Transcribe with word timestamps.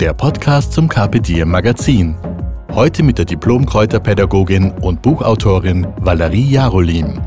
Der 0.00 0.12
Podcast 0.12 0.74
zum 0.74 0.88
Carpe 0.88 1.22
Diem 1.22 1.48
Magazin. 1.48 2.16
Heute 2.74 3.02
mit 3.02 3.16
der 3.16 3.24
Diplom-Kräuterpädagogin 3.24 4.72
und 4.82 5.00
Buchautorin 5.00 5.86
Valerie 6.00 6.50
Jarolin. 6.50 7.18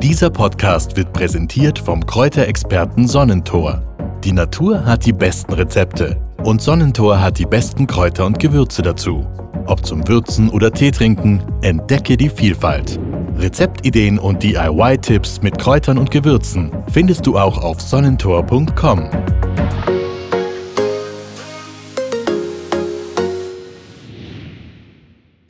Dieser 0.00 0.30
Podcast 0.30 0.96
wird 0.96 1.12
präsentiert 1.12 1.78
vom 1.78 2.06
Kräuterexperten 2.06 3.06
Sonnentor. 3.06 3.82
Die 4.24 4.32
Natur 4.32 4.82
hat 4.86 5.04
die 5.04 5.12
besten 5.12 5.52
Rezepte 5.52 6.18
und 6.42 6.62
Sonnentor 6.62 7.20
hat 7.20 7.38
die 7.38 7.44
besten 7.44 7.86
Kräuter 7.86 8.24
und 8.24 8.38
Gewürze 8.38 8.80
dazu. 8.80 9.26
Ob 9.66 9.84
zum 9.84 10.08
Würzen 10.08 10.48
oder 10.48 10.72
Tee 10.72 10.90
trinken, 10.90 11.42
entdecke 11.60 12.16
die 12.16 12.30
Vielfalt. 12.30 12.98
Rezeptideen 13.36 14.18
und 14.18 14.42
DIY-Tipps 14.42 15.42
mit 15.42 15.58
Kräutern 15.58 15.98
und 15.98 16.10
Gewürzen 16.10 16.72
findest 16.90 17.26
du 17.26 17.36
auch 17.36 17.58
auf 17.58 17.82
sonnentor.com. 17.82 19.10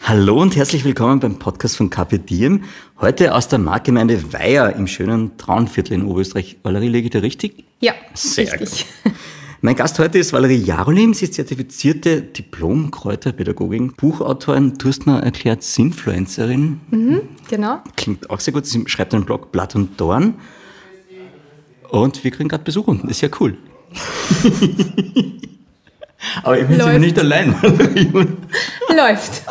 Hallo 0.08 0.40
und 0.40 0.56
herzlich 0.56 0.87
willkommen 0.87 1.20
beim 1.20 1.38
Podcast 1.38 1.76
von 1.76 1.90
Carpe 1.90 2.18
Diem. 2.18 2.64
Heute 2.98 3.34
aus 3.34 3.48
der 3.48 3.59
Marktgemeinde 3.59 4.32
Weiher 4.32 4.74
im 4.74 4.87
schönen 4.87 5.37
Traunviertel 5.37 5.92
in 5.92 6.06
Oberösterreich. 6.06 6.56
Valerie, 6.62 6.88
lege 6.88 7.09
ich 7.09 7.10
da 7.10 7.18
richtig? 7.18 7.66
Ja, 7.80 7.92
Sehr 8.15 8.50
richtig. 8.59 8.87
gut. 9.04 9.12
Mein 9.60 9.76
Gast 9.76 9.98
heute 9.98 10.16
ist 10.16 10.32
Valerie 10.32 10.56
Jarolim. 10.56 11.12
Sie 11.12 11.26
ist 11.26 11.34
zertifizierte 11.34 12.23
Diplom-Kräuterpädagogin, 12.23 13.92
Buchautorin, 13.98 14.78
du 14.78 14.88
hast 14.88 15.06
erklärt, 15.06 15.62
Sinfluencerin. 15.62 16.80
Genau. 17.50 17.82
Klingt 17.95 18.30
auch 18.30 18.40
sehr 18.40 18.54
gut. 18.54 18.65
Sie 18.65 18.82
schreibt 18.88 19.12
einen 19.12 19.26
Blog 19.26 19.52
Blatt 19.52 19.74
und 19.74 20.00
Dorn. 20.00 20.37
Und 21.90 22.24
wir 22.24 22.30
kriegen 22.30 22.48
gerade 22.48 22.65
Besuch 22.65 22.87
unten. 22.87 23.10
Ist 23.10 23.20
ja 23.20 23.28
cool. 23.40 23.59
Aber 26.43 26.59
ich 26.59 26.66
bin 26.66 26.78
Läuft. 26.78 26.98
nicht 26.98 27.18
allein. 27.18 27.54
Läuft. 28.88 29.43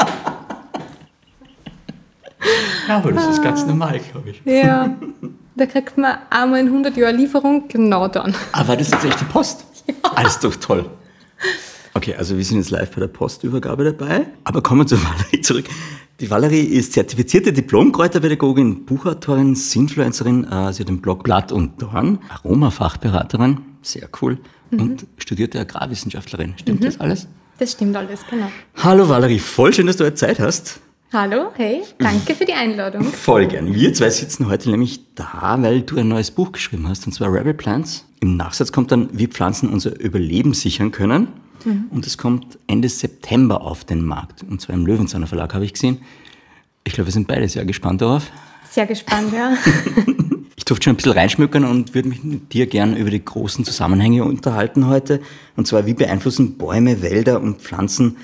Ja, 2.88 2.98
aber 2.98 3.12
das 3.12 3.28
ist 3.28 3.42
ganz 3.42 3.66
normal, 3.66 4.00
glaube 4.12 4.30
ich. 4.30 4.42
Ja. 4.46 4.96
Da 5.56 5.66
kriegt 5.66 5.98
man 5.98 6.18
einmal 6.30 6.60
in 6.60 6.68
100 6.68 6.96
Jahren 6.98 7.18
Lieferung, 7.18 7.68
genau 7.68 8.08
dann. 8.08 8.36
Aber 8.52 8.78
das 8.78 8.90
ist 8.90 9.04
echt 9.04 9.20
die 9.20 9.26
Post. 9.26 9.66
Alles 10.16 10.40
doch 10.40 10.56
toll. 10.56 10.86
Okay, 11.94 12.14
also 12.16 12.38
wir 12.38 12.44
sind 12.46 12.58
jetzt 12.58 12.70
live 12.70 12.92
bei 12.92 13.00
der 13.00 13.08
Postübergabe 13.08 13.84
dabei. 13.84 14.28
Aber 14.44 14.62
kommen 14.62 14.82
wir 14.82 14.86
zu 14.86 15.04
Valerie 15.04 15.42
zurück. 15.42 15.66
Die 16.20 16.30
Valerie 16.30 16.62
ist 16.62 16.94
zertifizierte 16.94 17.54
Diplom-Kräuterpädagogin, 17.54 18.86
Buchautorin, 18.86 19.56
Sinfluencerin. 19.56 20.44
Äh, 20.46 20.74
Sie 20.74 20.82
hat 20.82 20.90
den 20.90 21.02
Blog 21.02 21.24
Blatt 21.24 21.52
und 21.52 21.82
Dorn, 21.82 22.20
Aromafachberaterin, 22.30 23.60
sehr 23.82 24.10
cool. 24.22 24.40
Und 24.72 25.06
studierte 25.18 25.60
Agrarwissenschaftlerin. 25.60 26.56
Stimmt 26.58 26.84
das 26.84 27.00
alles? 27.00 27.28
Das 27.58 27.72
stimmt 27.72 27.96
alles, 27.96 28.20
genau. 28.30 28.52
Hallo 28.76 29.08
Valerie, 29.08 29.40
voll 29.40 29.74
schön, 29.74 29.88
dass 29.88 29.98
du 29.98 30.06
heute 30.06 30.16
Zeit 30.16 30.40
hast. 30.40 30.80
Hallo, 31.14 31.52
hey, 31.56 31.84
danke 32.00 32.36
für 32.36 32.46
die 32.46 32.54
Einladung. 32.54 33.04
Voll 33.14 33.48
gern. 33.48 33.74
Wir 33.74 33.94
zwei 33.94 34.10
sitzen 34.10 34.50
heute 34.50 34.70
nämlich 34.70 35.00
da, 35.16 35.58
weil 35.60 35.82
du 35.82 35.98
ein 35.98 36.08
neues 36.10 36.32
Buch 36.32 36.52
geschrieben 36.52 36.88
hast, 36.88 37.06
und 37.08 37.14
zwar 37.14 37.32
Rebel 37.32 37.54
Plants. 37.54 38.06
Im 38.20 38.36
Nachsatz 38.36 38.72
kommt 38.72 38.92
dann, 38.92 39.10
wie 39.14 39.28
Pflanzen 39.28 39.70
unser 39.70 39.98
Überleben 40.00 40.54
sichern 40.54 40.92
können. 40.92 41.30
Und 41.90 42.06
es 42.06 42.18
kommt 42.18 42.58
Ende 42.68 42.88
September 42.88 43.62
auf 43.62 43.84
den 43.84 44.04
Markt. 44.04 44.44
Und 44.44 44.62
zwar 44.62 44.76
im 44.76 44.86
Löwenzahner 44.86 45.28
Verlag, 45.28 45.54
habe 45.54 45.66
ich 45.66 45.74
gesehen. 45.74 46.00
Ich 46.84 46.94
glaube, 46.94 47.08
wir 47.08 47.14
sind 47.14 47.28
beide 47.28 47.48
sehr 47.50 47.66
gespannt 47.66 48.02
darauf. 48.02 48.32
Sehr 48.70 48.86
gespannt, 48.86 49.34
ja. 49.34 49.56
Ich 50.60 50.66
durfte 50.66 50.86
schon 50.86 50.94
ein 50.94 50.98
bisschen 50.98 51.14
reinschmückern 51.14 51.64
und 51.64 51.94
würde 51.94 52.10
mich 52.10 52.24
mit 52.24 52.52
dir 52.52 52.66
gern 52.66 52.98
über 52.98 53.10
die 53.10 53.24
großen 53.24 53.64
Zusammenhänge 53.64 54.26
unterhalten 54.26 54.88
heute. 54.88 55.22
Und 55.56 55.66
zwar, 55.68 55.86
wie 55.86 55.94
beeinflussen 55.94 56.58
Bäume, 56.58 57.02
Wälder 57.02 57.40
und 57.40 57.62
Pflanzen 57.62 58.18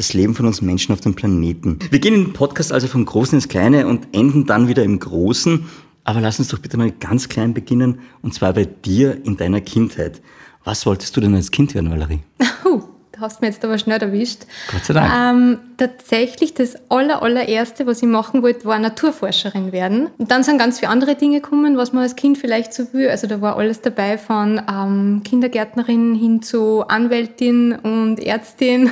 das 0.00 0.14
Leben 0.14 0.34
von 0.34 0.46
uns 0.46 0.62
Menschen 0.62 0.94
auf 0.94 1.02
dem 1.02 1.14
Planeten? 1.14 1.78
Wir 1.90 1.98
gehen 1.98 2.14
in 2.14 2.24
den 2.24 2.32
Podcast 2.32 2.72
also 2.72 2.86
vom 2.86 3.04
Großen 3.04 3.36
ins 3.36 3.48
Kleine 3.48 3.86
und 3.86 4.08
enden 4.12 4.46
dann 4.46 4.66
wieder 4.66 4.82
im 4.82 4.98
Großen. 4.98 5.66
Aber 6.04 6.22
lass 6.22 6.38
uns 6.38 6.48
doch 6.48 6.58
bitte 6.58 6.78
mal 6.78 6.90
ganz 6.90 7.28
klein 7.28 7.52
beginnen. 7.52 8.00
Und 8.22 8.32
zwar 8.32 8.54
bei 8.54 8.64
dir 8.64 9.26
in 9.26 9.36
deiner 9.36 9.60
Kindheit. 9.60 10.22
Was 10.64 10.86
wolltest 10.86 11.14
du 11.16 11.20
denn 11.20 11.34
als 11.34 11.50
Kind 11.50 11.74
werden, 11.74 11.90
Valerie? 11.90 12.20
Da 12.62 12.89
hast 13.20 13.40
du 13.40 13.44
mich 13.46 13.54
jetzt 13.54 13.64
aber 13.64 13.78
schnell 13.78 14.00
erwischt. 14.00 14.42
Gott 14.72 14.84
sei 14.84 14.94
Dank. 14.94 15.12
Ähm, 15.14 15.58
tatsächlich, 15.76 16.54
das 16.54 16.74
aller, 16.90 17.22
allererste, 17.22 17.86
was 17.86 18.02
ich 18.02 18.08
machen 18.08 18.42
wollte, 18.42 18.64
war 18.64 18.78
Naturforscherin 18.78 19.72
werden. 19.72 20.08
Und 20.18 20.30
dann 20.30 20.42
sind 20.42 20.58
ganz 20.58 20.78
viele 20.78 20.90
andere 20.90 21.14
Dinge 21.14 21.40
gekommen, 21.40 21.76
was 21.76 21.92
man 21.92 22.02
als 22.02 22.16
Kind 22.16 22.38
vielleicht 22.38 22.72
so 22.74 22.92
will. 22.92 23.08
Also 23.08 23.26
da 23.26 23.40
war 23.40 23.56
alles 23.56 23.80
dabei 23.80 24.18
von 24.18 24.60
ähm, 24.70 25.22
Kindergärtnerin 25.24 26.14
hin 26.14 26.42
zu 26.42 26.84
Anwältin 26.88 27.72
und 27.72 28.18
Ärztin. 28.20 28.90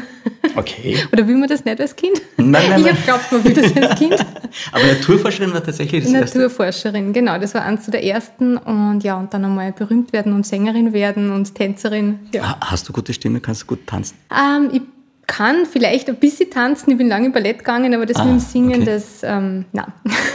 Okay. 0.57 0.97
Oder 1.13 1.27
will 1.27 1.37
man 1.37 1.49
das 1.49 1.65
nicht 1.65 1.81
als 1.81 1.97
Kind? 1.97 2.21
Nein, 2.37 2.51
nein, 2.51 2.63
ich 2.63 2.69
nein. 2.71 2.85
habe 2.87 2.95
geglaubt, 2.97 3.33
man 3.33 3.45
will 3.45 3.55
das 3.55 3.77
als 3.91 3.99
Kind. 3.99 4.15
Aber 4.73 4.85
Naturforscherin 4.87 5.53
war 5.53 5.63
tatsächlich 5.65 6.05
das 6.05 6.13
erste. 6.13 6.39
Naturforscherin, 6.39 7.13
genau, 7.13 7.39
das 7.39 7.55
war 7.55 7.63
eins 7.63 7.87
der 7.87 8.05
ersten. 8.05 8.57
Und 8.57 9.03
ja, 9.05 9.17
und 9.19 9.33
dann 9.33 9.45
einmal 9.45 9.73
berühmt 9.73 10.13
werden 10.13 10.33
und 10.33 10.47
Sängerin 10.47 10.93
werden 10.93 11.31
und 11.31 11.55
Tänzerin. 11.55 12.19
Ja. 12.33 12.51
Ha- 12.51 12.59
Hast 12.61 12.89
du 12.89 12.93
gute 12.93 13.13
Stimme? 13.13 13.41
Kannst 13.41 13.63
du 13.63 13.67
gut 13.67 13.87
tanzen? 13.87 14.17
Ähm, 14.31 14.71
ich 14.73 14.83
kann 15.27 15.67
vielleicht 15.67 16.09
ein 16.09 16.17
bisschen 16.17 16.51
tanzen, 16.51 16.91
ich 16.91 16.97
bin 16.97 17.09
lange 17.09 17.27
im 17.27 17.33
Ballett 17.33 17.59
gegangen, 17.59 17.95
aber 17.95 18.07
das 18.07 18.17
Ah, 18.17 18.25
mit 18.25 18.35
dem 18.35 18.41
Singen, 18.41 18.83
okay. 18.83 18.85
das, 18.85 19.23
ähm, 19.23 19.65
nein, 19.73 19.93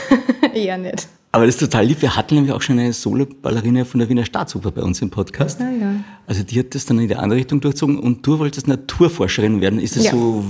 eher 0.53 0.77
nicht. 0.77 1.07
Aber 1.35 1.47
das 1.47 1.55
ist 1.55 1.61
total 1.61 1.85
lieb. 1.87 1.99
Wir 2.03 2.15
hatten 2.15 2.35
nämlich 2.35 2.53
auch 2.53 2.61
schon 2.61 2.77
eine 2.77 2.93
Solo-Ballerina 2.93 3.85
von 3.85 3.99
der 3.99 4.07
Wiener 4.07 4.23
Staatsoper 4.23 4.69
bei 4.69 4.83
uns 4.83 5.01
im 5.01 5.09
Podcast. 5.09 5.59
Ah, 5.61 5.63
ja. 5.71 5.95
Also 6.27 6.43
die 6.43 6.59
hat 6.59 6.75
das 6.75 6.85
dann 6.85 6.99
in 6.99 7.07
die 7.07 7.15
andere 7.15 7.39
Richtung 7.39 7.59
durchzogen 7.59 7.97
und 7.97 8.25
du 8.27 8.37
wolltest 8.37 8.67
Naturforscherin 8.67 9.59
werden. 9.59 9.79
Ist 9.79 9.95
das 9.95 10.03
Ja. 10.05 10.11
so 10.11 10.43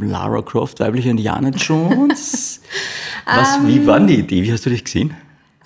Lara 0.00 0.42
Croft, 0.42 0.78
weibliche 0.78 1.10
Indiana 1.10 1.48
Jones? 1.48 2.60
Was, 3.26 3.56
Ähm. 3.56 3.66
wie 3.66 3.84
war 3.84 3.98
denn 3.98 4.06
die 4.06 4.18
Idee? 4.20 4.44
Wie 4.44 4.52
hast 4.52 4.64
du 4.64 4.70
dich 4.70 4.84
gesehen? 4.84 5.12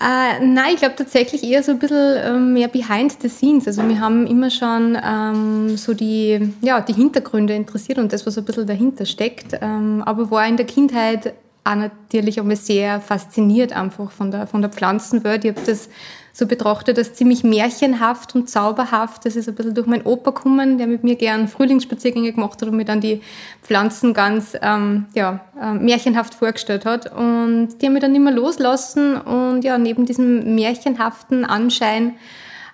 Äh, 0.01 0.43
nein, 0.43 0.73
ich 0.73 0.79
glaube 0.79 0.95
tatsächlich 0.95 1.43
eher 1.43 1.61
so 1.61 1.73
ein 1.73 1.79
bisschen 1.79 2.17
ähm, 2.23 2.53
mehr 2.53 2.67
behind 2.67 3.21
the 3.21 3.29
scenes. 3.29 3.67
Also 3.67 3.87
wir 3.87 3.99
haben 3.99 4.25
immer 4.25 4.49
schon 4.49 4.97
ähm, 5.03 5.77
so 5.77 5.93
die, 5.93 6.53
ja, 6.61 6.81
die 6.81 6.93
Hintergründe 6.93 7.53
interessiert 7.53 7.99
und 7.99 8.11
das, 8.11 8.25
was 8.25 8.37
ein 8.37 8.45
bisschen 8.45 8.65
dahinter 8.65 9.05
steckt. 9.05 9.59
Ähm, 9.61 10.01
aber 10.03 10.31
war 10.31 10.47
in 10.47 10.57
der 10.57 10.65
Kindheit 10.65 11.35
auch 11.63 11.75
natürlich 11.75 12.39
einmal 12.39 12.55
sehr 12.55 12.99
fasziniert 12.99 13.73
einfach 13.73 14.09
von 14.09 14.31
der, 14.31 14.47
von 14.47 14.61
der 14.61 14.71
Pflanzenwelt. 14.71 15.45
Ich 15.45 15.51
habe 15.51 15.61
das 15.67 15.87
so 16.33 16.45
betrachtet 16.47 16.97
als 16.97 17.13
ziemlich 17.13 17.43
märchenhaft 17.43 18.35
und 18.35 18.49
zauberhaft. 18.49 19.25
Das 19.25 19.35
ist 19.35 19.49
ein 19.49 19.55
bisschen 19.55 19.73
durch 19.73 19.87
meinen 19.87 20.03
Opa 20.03 20.31
gekommen, 20.31 20.77
der 20.77 20.87
mit 20.87 21.03
mir 21.03 21.15
gern 21.15 21.47
Frühlingsspaziergänge 21.47 22.31
gemacht 22.33 22.61
hat 22.61 22.69
und 22.69 22.77
mir 22.77 22.85
dann 22.85 23.01
die 23.01 23.21
Pflanzen 23.61 24.13
ganz 24.13 24.57
ähm, 24.61 25.05
ja, 25.13 25.41
äh, 25.61 25.73
märchenhaft 25.73 26.33
vorgestellt 26.33 26.85
hat. 26.85 27.13
Und 27.13 27.69
die 27.81 27.85
haben 27.85 27.93
mich 27.93 28.01
dann 28.01 28.15
immer 28.15 28.31
loslassen. 28.31 29.15
Und 29.15 29.63
ja, 29.63 29.77
neben 29.77 30.05
diesem 30.05 30.55
märchenhaften 30.55 31.45
Anschein 31.45 32.13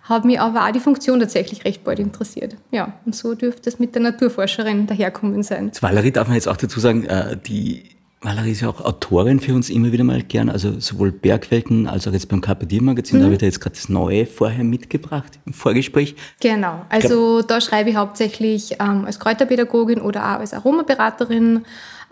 hat 0.04 0.24
mich 0.24 0.40
aber 0.40 0.66
auch 0.66 0.72
die 0.72 0.80
Funktion 0.80 1.20
tatsächlich 1.20 1.66
recht 1.66 1.84
bald 1.84 2.00
interessiert. 2.00 2.56
Ja, 2.72 2.94
und 3.06 3.16
so 3.16 3.34
dürfte 3.34 3.70
es 3.70 3.80
mit 3.80 3.94
der 3.94 4.02
Naturforscherin 4.02 4.88
daherkommen 4.88 5.44
sein. 5.44 5.72
Valerie 5.82 6.12
darf 6.12 6.28
man 6.28 6.36
jetzt 6.36 6.48
auch 6.48 6.58
dazu 6.58 6.80
sagen, 6.80 7.06
äh, 7.06 7.36
die 7.38 7.97
Valerie 8.22 8.52
ist 8.52 8.62
ja 8.62 8.70
auch 8.70 8.84
Autorin 8.84 9.40
für 9.40 9.54
uns 9.54 9.70
immer 9.70 9.92
wieder 9.92 10.04
mal 10.04 10.24
gern, 10.24 10.50
also 10.50 10.80
sowohl 10.80 11.12
Bergwelten 11.12 11.88
als 11.88 12.08
auch 12.08 12.14
jetzt 12.14 12.30
beim 12.30 12.42
Carpe 12.42 12.66
Diem 12.66 12.86
Magazin. 12.86 13.20
Da 13.20 13.26
habe 13.26 13.36
ich 13.36 13.40
da 13.40 13.46
jetzt 13.46 13.62
gerade 13.62 13.76
das 13.76 13.90
Neue 13.90 14.26
vorher 14.26 14.64
mitgebracht 14.64 15.38
im 15.46 15.54
Vorgespräch. 15.54 16.16
Genau, 16.40 16.84
also 16.90 17.44
da 17.44 17.62
schreibe 17.62 17.92
ich 17.92 17.96
hauptsächlich 17.96 18.78
ähm, 18.80 19.06
als 19.06 19.20
Kräuterpädagogin 19.20 20.02
oder 20.02 20.22
auch 20.22 20.40
als 20.40 20.54
Aromaberaterin 20.54 21.64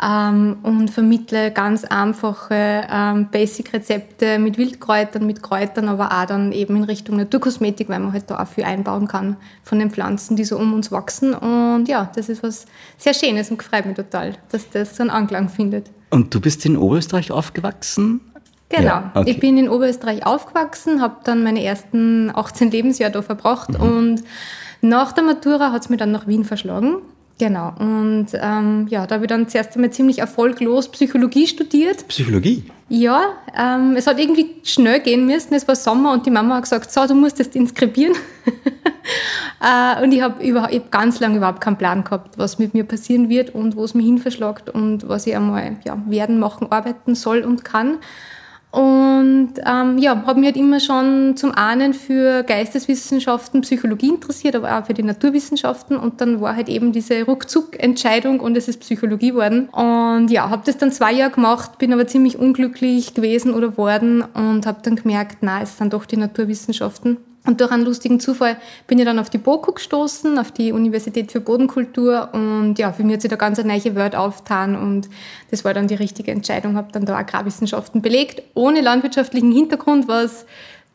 ähm, 0.02 0.58
und 0.62 0.90
vermittle 0.92 1.52
ganz 1.52 1.86
einfache 1.86 2.86
ähm, 2.88 3.30
Basic-Rezepte 3.32 4.38
mit 4.38 4.60
Wildkräutern, 4.60 5.26
mit 5.26 5.42
Kräutern, 5.42 5.90
aber 5.90 6.12
auch 6.12 6.26
dann 6.26 6.52
eben 6.52 6.76
in 6.76 6.84
Richtung 6.84 7.18
Naturkosmetik, 7.18 7.90
weil 7.90 8.00
man 8.00 8.14
halt 8.14 8.30
da 8.30 8.44
auch 8.44 8.48
viel 8.48 8.66
einbauen 8.66 9.08
kann 9.08 9.38
von 9.64 9.80
den 9.80 9.90
Pflanzen, 9.90 10.36
die 10.36 10.44
so 10.44 10.58
um 10.58 10.74
uns 10.74 10.92
wachsen. 10.92 11.34
Und 11.34 11.88
ja, 11.88 12.12
das 12.14 12.30
ist 12.30 12.44
was 12.44 12.66
sehr 12.98 13.14
Schönes 13.14 13.50
und 13.50 13.64
freut 13.64 13.86
mich 13.86 13.96
total, 13.96 14.34
dass 14.52 14.70
das 14.70 14.96
so 14.96 15.04
einen 15.04 15.10
Anklang 15.10 15.50
findet. 15.50 15.90
Und 16.10 16.34
du 16.34 16.40
bist 16.40 16.66
in 16.66 16.78
Oberösterreich 16.78 17.32
aufgewachsen? 17.32 18.22
Genau. 18.70 18.84
Ja, 18.86 19.12
okay. 19.14 19.32
Ich 19.32 19.40
bin 19.40 19.58
in 19.58 19.70
Oberösterreich 19.70 20.26
aufgewachsen, 20.26 21.02
habe 21.02 21.18
dann 21.24 21.44
meine 21.44 21.64
ersten 21.64 22.32
18 22.34 22.72
Lebensjahre 22.72 23.12
da 23.14 23.22
verbracht 23.22 23.70
Mhm. 23.70 23.82
und 23.82 24.24
nach 24.82 25.12
der 25.12 25.24
Matura 25.24 25.72
hat 25.72 25.84
es 25.84 25.90
mich 25.90 26.00
dann 26.00 26.12
nach 26.12 26.28
Wien 26.28 26.46
verschlagen. 26.46 26.98
Genau. 27.38 27.74
Und 27.80 28.28
ähm, 28.34 28.88
ja, 28.90 29.06
da 29.06 29.16
habe 29.16 29.26
ich 29.26 29.30
dann 29.30 29.50
zuerst 29.50 29.76
einmal 29.76 29.92
ziemlich 29.92 30.20
erfolglos 30.20 30.90
Psychologie 30.90 31.48
studiert. 31.48 32.08
Psychologie? 32.08 32.64
Ja, 32.88 33.34
ähm, 33.58 33.96
es 33.98 34.08
hat 34.08 34.20
irgendwie 34.20 34.56
schnell 34.64 35.02
gehen 35.02 35.26
müssen. 35.26 35.54
Es 35.54 35.68
war 35.68 35.76
Sommer 35.76 36.14
und 36.14 36.26
die 36.26 36.30
Mama 36.30 36.56
hat 36.56 36.64
gesagt, 36.64 36.92
so, 36.92 37.06
du 37.06 37.14
musst 37.14 37.40
jetzt 37.40 37.56
inskribieren. 37.56 38.16
äh, 39.62 40.02
und 40.02 40.14
ich 40.14 40.22
habe 40.22 40.62
hab 40.62 40.92
ganz 40.92 41.20
lange 41.20 41.38
überhaupt 41.38 41.60
keinen 41.60 41.78
Plan 41.78 42.04
gehabt, 42.06 42.38
was 42.38 42.58
mit 42.58 42.74
mir 42.74 42.86
passieren 42.86 43.28
wird 43.28 43.54
und 43.54 43.76
wo 43.76 43.84
es 43.84 43.96
mich 43.96 44.06
hinverschlagt 44.06 44.70
und 44.70 45.10
was 45.10 45.28
ich 45.28 45.36
einmal 45.36 45.78
ja, 45.84 46.02
werden, 46.06 46.40
machen, 46.40 46.72
arbeiten 46.72 47.16
soll 47.16 47.40
und 47.40 47.66
kann. 47.66 47.98
Und 48.76 49.54
ähm, 49.66 49.98
ja, 50.00 50.24
habe 50.26 50.42
mich 50.42 50.48
halt 50.48 50.58
immer 50.58 50.82
schon 50.82 51.38
zum 51.38 51.54
einen 51.54 51.94
für 51.94 52.44
Geisteswissenschaften, 52.44 53.62
Psychologie 53.62 54.10
interessiert, 54.10 54.54
aber 54.54 54.78
auch 54.78 54.86
für 54.86 54.94
die 54.94 55.02
Naturwissenschaften. 55.02 55.96
Und 55.96 56.20
dann 56.20 56.42
war 56.42 56.58
halt 56.58 56.68
eben 56.68 56.92
diese 56.92 57.24
Ruckzuck-Entscheidung 57.24 58.42
und 58.42 58.58
es 58.58 58.68
ist 58.68 58.82
Psychologie 58.82 59.30
geworden. 59.30 59.70
Und 59.70 60.30
ja, 60.30 60.50
habe 60.50 60.64
das 60.66 60.78
dann 60.78 60.92
zwei 60.92 61.14
Jahre 61.14 61.32
gemacht, 61.32 61.78
bin 61.78 61.94
aber 61.94 62.06
ziemlich 62.06 62.38
unglücklich 62.38 63.14
gewesen 63.14 63.54
oder 63.54 63.78
worden 63.78 64.22
und 64.34 64.66
habe 64.66 64.80
dann 64.84 64.98
gemerkt, 64.98 65.38
na, 65.40 65.62
es 65.62 65.78
sind 65.78 65.94
doch 65.94 66.06
die 66.06 66.18
Naturwissenschaften. 66.18 67.16
Und 67.46 67.62
durch 67.62 67.72
einen 67.72 67.86
lustigen 67.86 68.20
Zufall 68.20 68.58
bin 68.88 68.98
ich 68.98 69.06
dann 69.06 69.20
auf 69.20 69.30
die 69.30 69.38
BOKU 69.38 69.74
gestoßen, 69.74 70.40
auf 70.40 70.52
die 70.52 70.72
Universität 70.72 71.32
für 71.32 71.40
Bodenkultur. 71.40 72.30
Und 72.34 72.80
ja, 72.80 72.92
für 72.92 73.04
mich 73.04 73.16
hat 73.16 73.22
sich 73.22 73.30
da 73.30 73.36
ganz 73.36 73.60
eine 73.60 73.78
neue 73.78 73.96
Welt 73.96 74.16
aufgetan. 74.16 74.76
Und 74.76 75.10
das 75.52 75.64
war 75.64 75.74
dann 75.74 75.88
die 75.88 75.96
richtige 75.96 76.32
Entscheidung. 76.32 76.76
Habe 76.76 76.92
dann 76.92 77.06
da 77.06 77.16
Agrarwissenschaften 77.16 78.02
belegt, 78.02 78.42
ohne 78.56 78.82
landwirtschaftlichen 78.82 79.52
Hintergrund, 79.52 80.08
was 80.08 80.46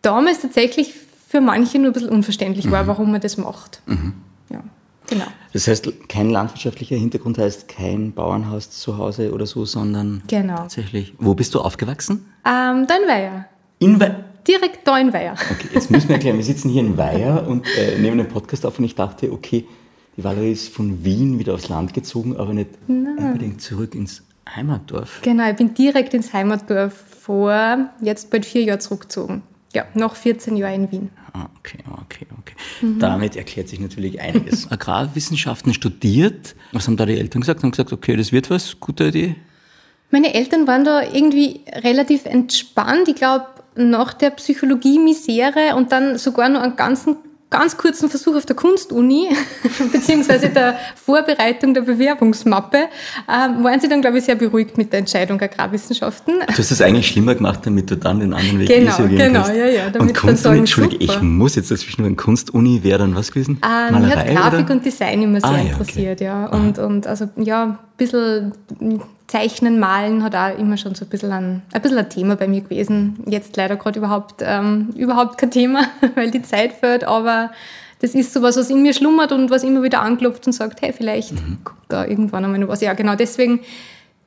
damals 0.03 0.41
tatsächlich 0.41 0.95
für 1.29 1.41
manche 1.41 1.79
nur 1.79 1.91
ein 1.91 1.93
bisschen 1.93 2.09
unverständlich 2.09 2.71
war, 2.71 2.83
mhm. 2.83 2.89
warum 2.89 3.13
man 3.13 3.21
das 3.21 3.37
macht. 3.37 3.83
Mhm. 3.87 4.15
Ja, 4.51 4.65
genau. 5.07 5.27
Das 5.53 5.69
heißt, 5.69 6.09
kein 6.09 6.31
landwirtschaftlicher 6.31 6.97
Hintergrund 6.97 7.39
heißt 7.39 7.69
kein 7.69 8.13
Bauernhaus 8.13 8.71
zu 8.71 8.99
Hause 8.99 9.33
oder 9.33 9.47
so, 9.47 9.65
sondern 9.65 10.23
genau. 10.27 10.57
tatsächlich. 10.57 11.15
Wo 11.19 11.35
bist 11.35 11.55
du 11.55 11.61
aufgewachsen? 11.61 12.27
Ähm, 12.45 12.87
da 12.89 12.97
in 12.97 13.09
Weiher. 13.09 13.45
In 13.79 14.01
Weiher? 14.01 14.30
Direkt 14.47 14.87
da 14.87 14.99
in 14.99 15.13
Weiher. 15.13 15.35
Okay, 15.51 15.69
jetzt 15.75 15.91
müssen 15.91 16.09
wir 16.09 16.17
erklären, 16.17 16.37
wir 16.37 16.45
sitzen 16.45 16.71
hier 16.71 16.83
in 16.83 16.97
Weiher 16.97 17.47
und 17.47 17.67
äh, 17.77 17.99
nehmen 17.99 18.21
einen 18.21 18.29
Podcast 18.29 18.67
auf 18.67 18.79
und 18.79 18.85
ich 18.85 18.95
dachte, 18.95 19.33
okay, 19.33 19.67
die 20.17 20.25
Valerie 20.25 20.53
ist 20.53 20.69
von 20.69 21.05
Wien 21.05 21.39
wieder 21.39 21.55
aufs 21.55 21.69
Land 21.69 21.95
gezogen, 21.95 22.37
aber 22.37 22.53
nicht 22.53 22.71
Nein. 22.89 23.17
unbedingt 23.19 23.63
zurück 23.63 23.95
ins 23.95 24.23
Heimatdorf. 24.55 25.21
Genau, 25.23 25.49
ich 25.49 25.57
bin 25.57 25.75
direkt 25.75 26.15
ins 26.15 26.33
Heimatdorf 26.33 26.93
vor 27.21 27.91
jetzt 28.01 28.31
bald 28.31 28.45
vier 28.45 28.63
Jahren 28.65 28.81
zurückgezogen. 28.81 29.43
Ja, 29.73 29.85
noch 29.95 30.17
14 30.17 30.57
Jahre 30.57 30.75
in 30.75 30.91
Wien. 30.91 31.11
Ah, 31.33 31.47
okay, 31.59 31.79
okay, 32.03 32.27
okay. 32.39 32.55
Mhm. 32.83 32.99
Damit 32.99 33.37
erklärt 33.37 33.69
sich 33.69 33.79
natürlich 33.79 34.21
einiges. 34.21 34.69
Agrarwissenschaften 34.71 35.73
studiert. 35.75 36.57
Was 36.73 36.89
haben 36.89 36.97
da 36.97 37.07
die 37.07 37.17
Eltern 37.17 37.41
gesagt? 37.41 37.63
Haben 37.63 37.71
gesagt, 37.71 37.93
okay, 37.93 38.17
das 38.17 38.33
wird 38.33 38.51
was, 38.51 38.81
gute 38.81 39.07
Idee? 39.07 39.37
Meine 40.11 40.35
Eltern 40.35 40.67
waren 40.67 40.85
da 40.85 41.03
irgendwie 41.03 41.61
relativ 41.73 42.27
entspannt. 42.27 43.07
Ich 43.07 43.15
glaube, 43.15 43.47
nach 43.77 44.13
der 44.15 44.31
Psychologie-Misere 44.31 45.77
und 45.77 45.93
dann 45.93 46.19
sogar 46.19 46.49
noch 46.49 46.63
einen 46.63 46.77
ganzen 46.77 47.17
ganz 47.51 47.77
kurzen 47.77 48.09
Versuch 48.09 48.37
auf 48.37 48.47
der 48.47 48.55
Kunstuni, 48.55 49.29
beziehungsweise 49.93 50.49
der 50.49 50.77
Vorbereitung 50.95 51.75
der 51.75 51.83
Bewerbungsmappe, 51.83 52.79
ähm, 53.29 53.65
waren 53.65 53.81
sie 53.81 53.89
dann, 53.89 54.01
glaube 54.01 54.19
ich, 54.19 54.25
sehr 54.25 54.37
beruhigt 54.37 54.79
mit 54.79 54.93
der 54.93 55.01
Entscheidung 55.01 55.41
Agrarwissenschaften. 55.41 56.35
Du 56.47 56.59
hast 56.59 56.71
es 56.71 56.81
eigentlich 56.81 57.09
schlimmer 57.09 57.35
gemacht, 57.35 57.61
damit 57.65 57.91
du 57.91 57.97
dann 57.97 58.21
den 58.21 58.33
anderen 58.33 58.61
Weg 58.61 58.69
genau, 58.69 58.97
gehen 58.99 59.19
Genau, 59.19 59.49
ja, 59.49 59.67
ja. 59.67 59.91
Damit 59.91 60.11
und 60.11 60.17
Kunstuni, 60.17 60.59
Entschuldige, 60.59 61.05
ich 61.05 61.21
muss 61.21 61.57
jetzt 61.57 61.71
dazwischen, 61.71 62.05
wenn 62.05 62.17
Kunstuni 62.17 62.85
wäre 62.85 63.01
dann 63.01 63.17
was 63.17 63.33
gewesen? 63.33 63.61
Ähm, 63.65 63.95
Malerei, 63.95 64.35
hat 64.35 64.37
Grafik 64.37 64.65
oder? 64.67 64.75
und 64.75 64.85
Design 64.85 65.23
immer 65.23 65.41
sehr 65.41 65.51
ah, 65.51 65.59
interessiert, 65.59 66.21
ja. 66.21 66.45
Okay. 66.47 66.55
ja. 66.55 66.59
Und, 66.59 66.79
und 66.79 67.07
also, 67.09 67.29
ja, 67.37 67.65
ein 67.65 67.79
bisschen 67.97 68.53
Zeichnen, 69.31 69.79
Malen 69.79 70.25
hat 70.25 70.35
auch 70.35 70.59
immer 70.59 70.77
schon 70.77 70.97
so 70.97 71.05
ein 71.05 71.09
bisschen 71.09 71.31
ein, 71.31 71.63
ein, 71.73 71.83
bisschen 71.83 71.99
ein 71.99 72.11
Thema 72.11 72.35
bei 72.35 72.49
mir 72.49 72.63
gewesen. 72.63 73.23
Jetzt 73.27 73.57
leider 73.57 73.77
gerade 73.77 74.01
überhaupt, 74.01 74.43
ähm, 74.45 74.91
überhaupt 74.97 75.39
kein 75.39 75.53
Thema, 75.53 75.85
weil 76.17 76.33
die 76.33 76.43
Zeit 76.43 76.73
fehlt, 76.73 77.05
aber 77.05 77.53
das 78.01 78.17
ist 78.17 78.33
so 78.33 78.43
was, 78.43 78.57
was 78.57 78.71
in 78.71 78.83
mir 78.83 78.93
schlummert 78.93 79.31
und 79.31 79.49
was 79.49 79.63
immer 79.63 79.85
wieder 79.85 80.01
anklopft 80.01 80.49
und 80.49 80.53
sagt, 80.53 80.83
hey, 80.83 80.93
vielleicht 80.93 81.33
mhm. 81.33 81.59
kommt 81.63 81.81
da 81.89 82.07
irgendwann 82.07 82.45
einmal 82.45 82.59
noch 82.59 82.67
was. 82.69 82.81
Ja, 82.81 82.95
genau, 82.95 83.15
deswegen 83.15 83.61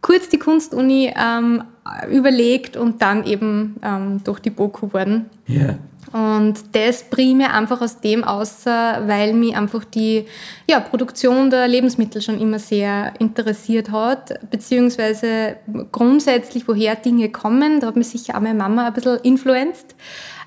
kurz 0.04 0.30
die 0.30 0.38
Kunstuni 0.38 1.12
ähm, 1.18 1.64
überlegt 2.12 2.78
und 2.78 3.02
dann 3.02 3.26
eben 3.26 3.78
ähm, 3.82 4.22
durch 4.24 4.40
die 4.40 4.52
BOKU 4.52 4.88
geworden. 4.88 5.30
Ja. 5.48 5.78
Und 6.12 6.54
das 6.74 7.10
primär 7.10 7.56
einfach 7.56 7.82
aus 7.82 8.00
dem 8.00 8.24
außer, 8.24 9.02
weil 9.08 9.34
mich 9.34 9.58
einfach 9.58 9.84
die 9.84 10.26
ja, 10.70 10.80
Produktion 10.80 11.50
der 11.50 11.68
Lebensmittel 11.68 12.22
schon 12.22 12.40
immer 12.40 12.60
sehr 12.60 13.14
interessiert 13.18 13.90
hat, 13.90 14.32
beziehungsweise 14.52 15.56
grundsätzlich, 15.92 16.68
woher 16.68 16.96
Dinge 16.96 17.30
kommen. 17.30 17.80
Da 17.80 17.88
hat 17.88 17.96
mich 17.96 18.10
sicher 18.10 18.36
auch 18.36 18.42
meine 18.42 18.60
Mama 18.60 18.86
ein 18.86 18.94
bisschen 18.94 19.18
influenced. 19.24 19.96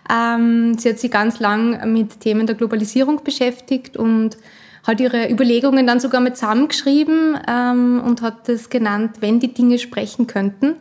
Ähm, 0.08 0.78
sie 0.78 0.90
hat 0.90 1.00
sich 1.00 1.10
ganz 1.10 1.40
lang 1.40 1.92
mit 1.92 2.20
Themen 2.20 2.46
der 2.46 2.54
Globalisierung 2.54 3.24
beschäftigt 3.24 3.96
und 3.96 4.36
hat 4.86 5.00
ihre 5.00 5.30
Überlegungen 5.30 5.86
dann 5.86 6.00
sogar 6.00 6.20
mit 6.20 6.36
zusammengeschrieben 6.36 7.38
ähm, 7.48 8.00
und 8.04 8.22
hat 8.22 8.48
das 8.48 8.70
genannt, 8.70 9.16
wenn 9.20 9.40
die 9.40 9.52
Dinge 9.52 9.78
sprechen 9.78 10.26
könnten. 10.26 10.76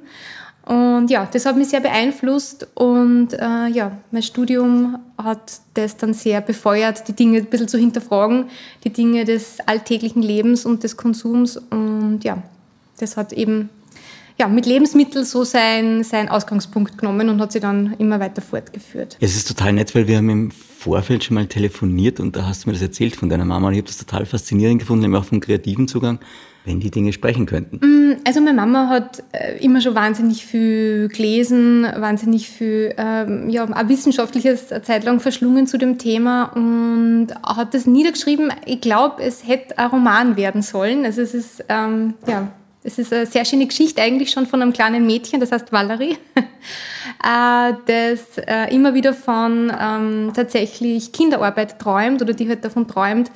Und 0.65 1.09
ja, 1.11 1.27
das 1.31 1.45
hat 1.45 1.57
mich 1.57 1.69
sehr 1.69 1.79
beeinflusst 1.79 2.67
und 2.73 3.33
äh, 3.33 3.67
ja, 3.67 3.91
mein 4.09 4.23
Studium 4.23 4.97
hat 5.15 5.59
das 5.75 5.95
dann 5.97 6.15
sehr 6.15 6.41
befeuert, 6.41 7.07
die 7.07 7.13
Dinge 7.13 7.37
ein 7.37 7.45
bisschen 7.45 7.67
zu 7.67 7.77
hinterfragen, 7.77 8.45
die 8.83 8.89
Dinge 8.89 9.25
des 9.25 9.59
alltäglichen 9.67 10.23
Lebens 10.23 10.65
und 10.65 10.83
des 10.83 10.97
Konsums. 10.97 11.57
Und 11.57 12.21
ja, 12.23 12.41
das 12.99 13.15
hat 13.15 13.31
eben 13.31 13.69
ja, 14.37 14.47
mit 14.47 14.65
Lebensmitteln 14.65 15.25
so 15.25 15.43
sein, 15.43 16.03
sein 16.03 16.29
Ausgangspunkt 16.29 16.97
genommen 16.97 17.29
und 17.29 17.39
hat 17.39 17.51
sie 17.51 17.59
dann 17.59 17.95
immer 17.99 18.19
weiter 18.19 18.41
fortgeführt. 18.41 19.17
Es 19.19 19.35
ist 19.35 19.47
total 19.47 19.73
nett, 19.73 19.95
weil 19.95 20.07
wir 20.07 20.17
haben 20.17 20.29
im 20.29 20.51
Vorfeld 20.51 21.23
schon 21.23 21.35
mal 21.35 21.47
telefoniert 21.47 22.19
und 22.19 22.35
da 22.35 22.45
hast 22.45 22.65
du 22.65 22.69
mir 22.69 22.73
das 22.73 22.81
erzählt 22.81 23.15
von 23.15 23.29
deiner 23.29 23.45
Mama 23.45 23.67
und 23.67 23.73
ich 23.73 23.79
habe 23.79 23.87
das 23.87 23.97
total 23.97 24.25
faszinierend 24.25 24.79
gefunden, 24.79 25.03
nämlich 25.03 25.21
auch 25.21 25.25
vom 25.25 25.39
kreativen 25.39 25.87
Zugang 25.87 26.19
wenn 26.65 26.79
die 26.79 26.91
Dinge 26.91 27.13
sprechen 27.13 27.45
könnten? 27.45 27.77
Mm, 27.77 28.17
also 28.25 28.41
meine 28.41 28.55
Mama 28.55 28.89
hat 28.89 29.23
äh, 29.31 29.63
immer 29.63 29.81
schon 29.81 29.95
wahnsinnig 29.95 30.45
viel 30.45 31.07
gelesen, 31.09 31.83
wahnsinnig 31.83 32.49
viel, 32.49 32.93
ähm, 32.97 33.49
ja, 33.49 33.63
auch 33.63 33.87
wissenschaftliches 33.87 34.67
Zeit 34.67 35.03
lang 35.03 35.19
verschlungen 35.19 35.67
zu 35.67 35.77
dem 35.77 35.97
Thema 35.97 36.45
und 36.55 37.27
hat 37.45 37.73
das 37.73 37.85
niedergeschrieben. 37.85 38.51
Ich 38.65 38.81
glaube, 38.81 39.23
es 39.23 39.47
hätte 39.47 39.77
ein 39.77 39.89
Roman 39.89 40.35
werden 40.35 40.61
sollen. 40.61 41.05
Also 41.05 41.21
es 41.21 41.33
ist, 41.33 41.63
ähm, 41.69 42.15
ja, 42.27 42.51
es 42.85 42.99
ist 42.99 43.11
eine 43.11 43.25
sehr 43.25 43.45
schöne 43.45 43.65
Geschichte 43.65 44.01
eigentlich 44.01 44.29
schon 44.31 44.45
von 44.45 44.61
einem 44.61 44.71
kleinen 44.71 45.05
Mädchen, 45.05 45.39
das 45.39 45.51
heißt 45.51 45.71
Valerie, 45.71 46.17
äh, 46.35 47.73
das 47.87 48.37
äh, 48.37 48.73
immer 48.73 48.93
wieder 48.93 49.13
von 49.13 49.71
ähm, 49.77 50.31
tatsächlich 50.35 51.11
Kinderarbeit 51.11 51.79
träumt 51.79 52.21
oder 52.21 52.33
die 52.33 52.47
halt 52.47 52.63
davon 52.63 52.87
träumt, 52.87 53.31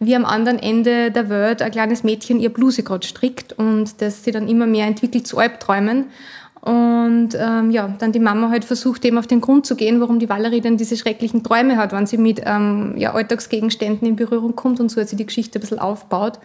wie 0.00 0.16
am 0.16 0.24
anderen 0.24 0.58
Ende 0.58 1.10
der 1.10 1.28
Welt 1.28 1.60
ein 1.60 1.70
kleines 1.70 2.02
Mädchen 2.02 2.40
ihr 2.40 2.52
Bluse 2.52 2.82
gerade 2.82 3.06
strickt 3.06 3.52
und 3.52 4.00
das 4.00 4.24
sie 4.24 4.32
dann 4.32 4.48
immer 4.48 4.66
mehr 4.66 4.86
entwickelt 4.86 5.26
zu 5.26 5.38
Albträumen. 5.38 6.06
Und 6.62 7.34
ähm, 7.38 7.70
ja, 7.70 7.94
dann 7.98 8.12
die 8.12 8.20
Mama 8.20 8.48
halt 8.48 8.64
versucht, 8.64 9.04
dem 9.04 9.18
auf 9.18 9.26
den 9.26 9.42
Grund 9.42 9.66
zu 9.66 9.76
gehen, 9.76 10.00
warum 10.00 10.18
die 10.18 10.30
Valerie 10.30 10.62
dann 10.62 10.78
diese 10.78 10.96
schrecklichen 10.96 11.42
Träume 11.42 11.76
hat, 11.76 11.92
wenn 11.92 12.06
sie 12.06 12.16
mit 12.16 12.40
ähm, 12.42 12.94
ja, 12.96 13.12
Alltagsgegenständen 13.12 14.08
in 14.08 14.16
Berührung 14.16 14.56
kommt 14.56 14.80
und 14.80 14.90
so 14.90 14.98
hat 14.98 15.10
sie 15.10 15.16
die 15.16 15.26
Geschichte 15.26 15.58
ein 15.58 15.60
bisschen 15.60 15.78
aufbaut. 15.78 16.38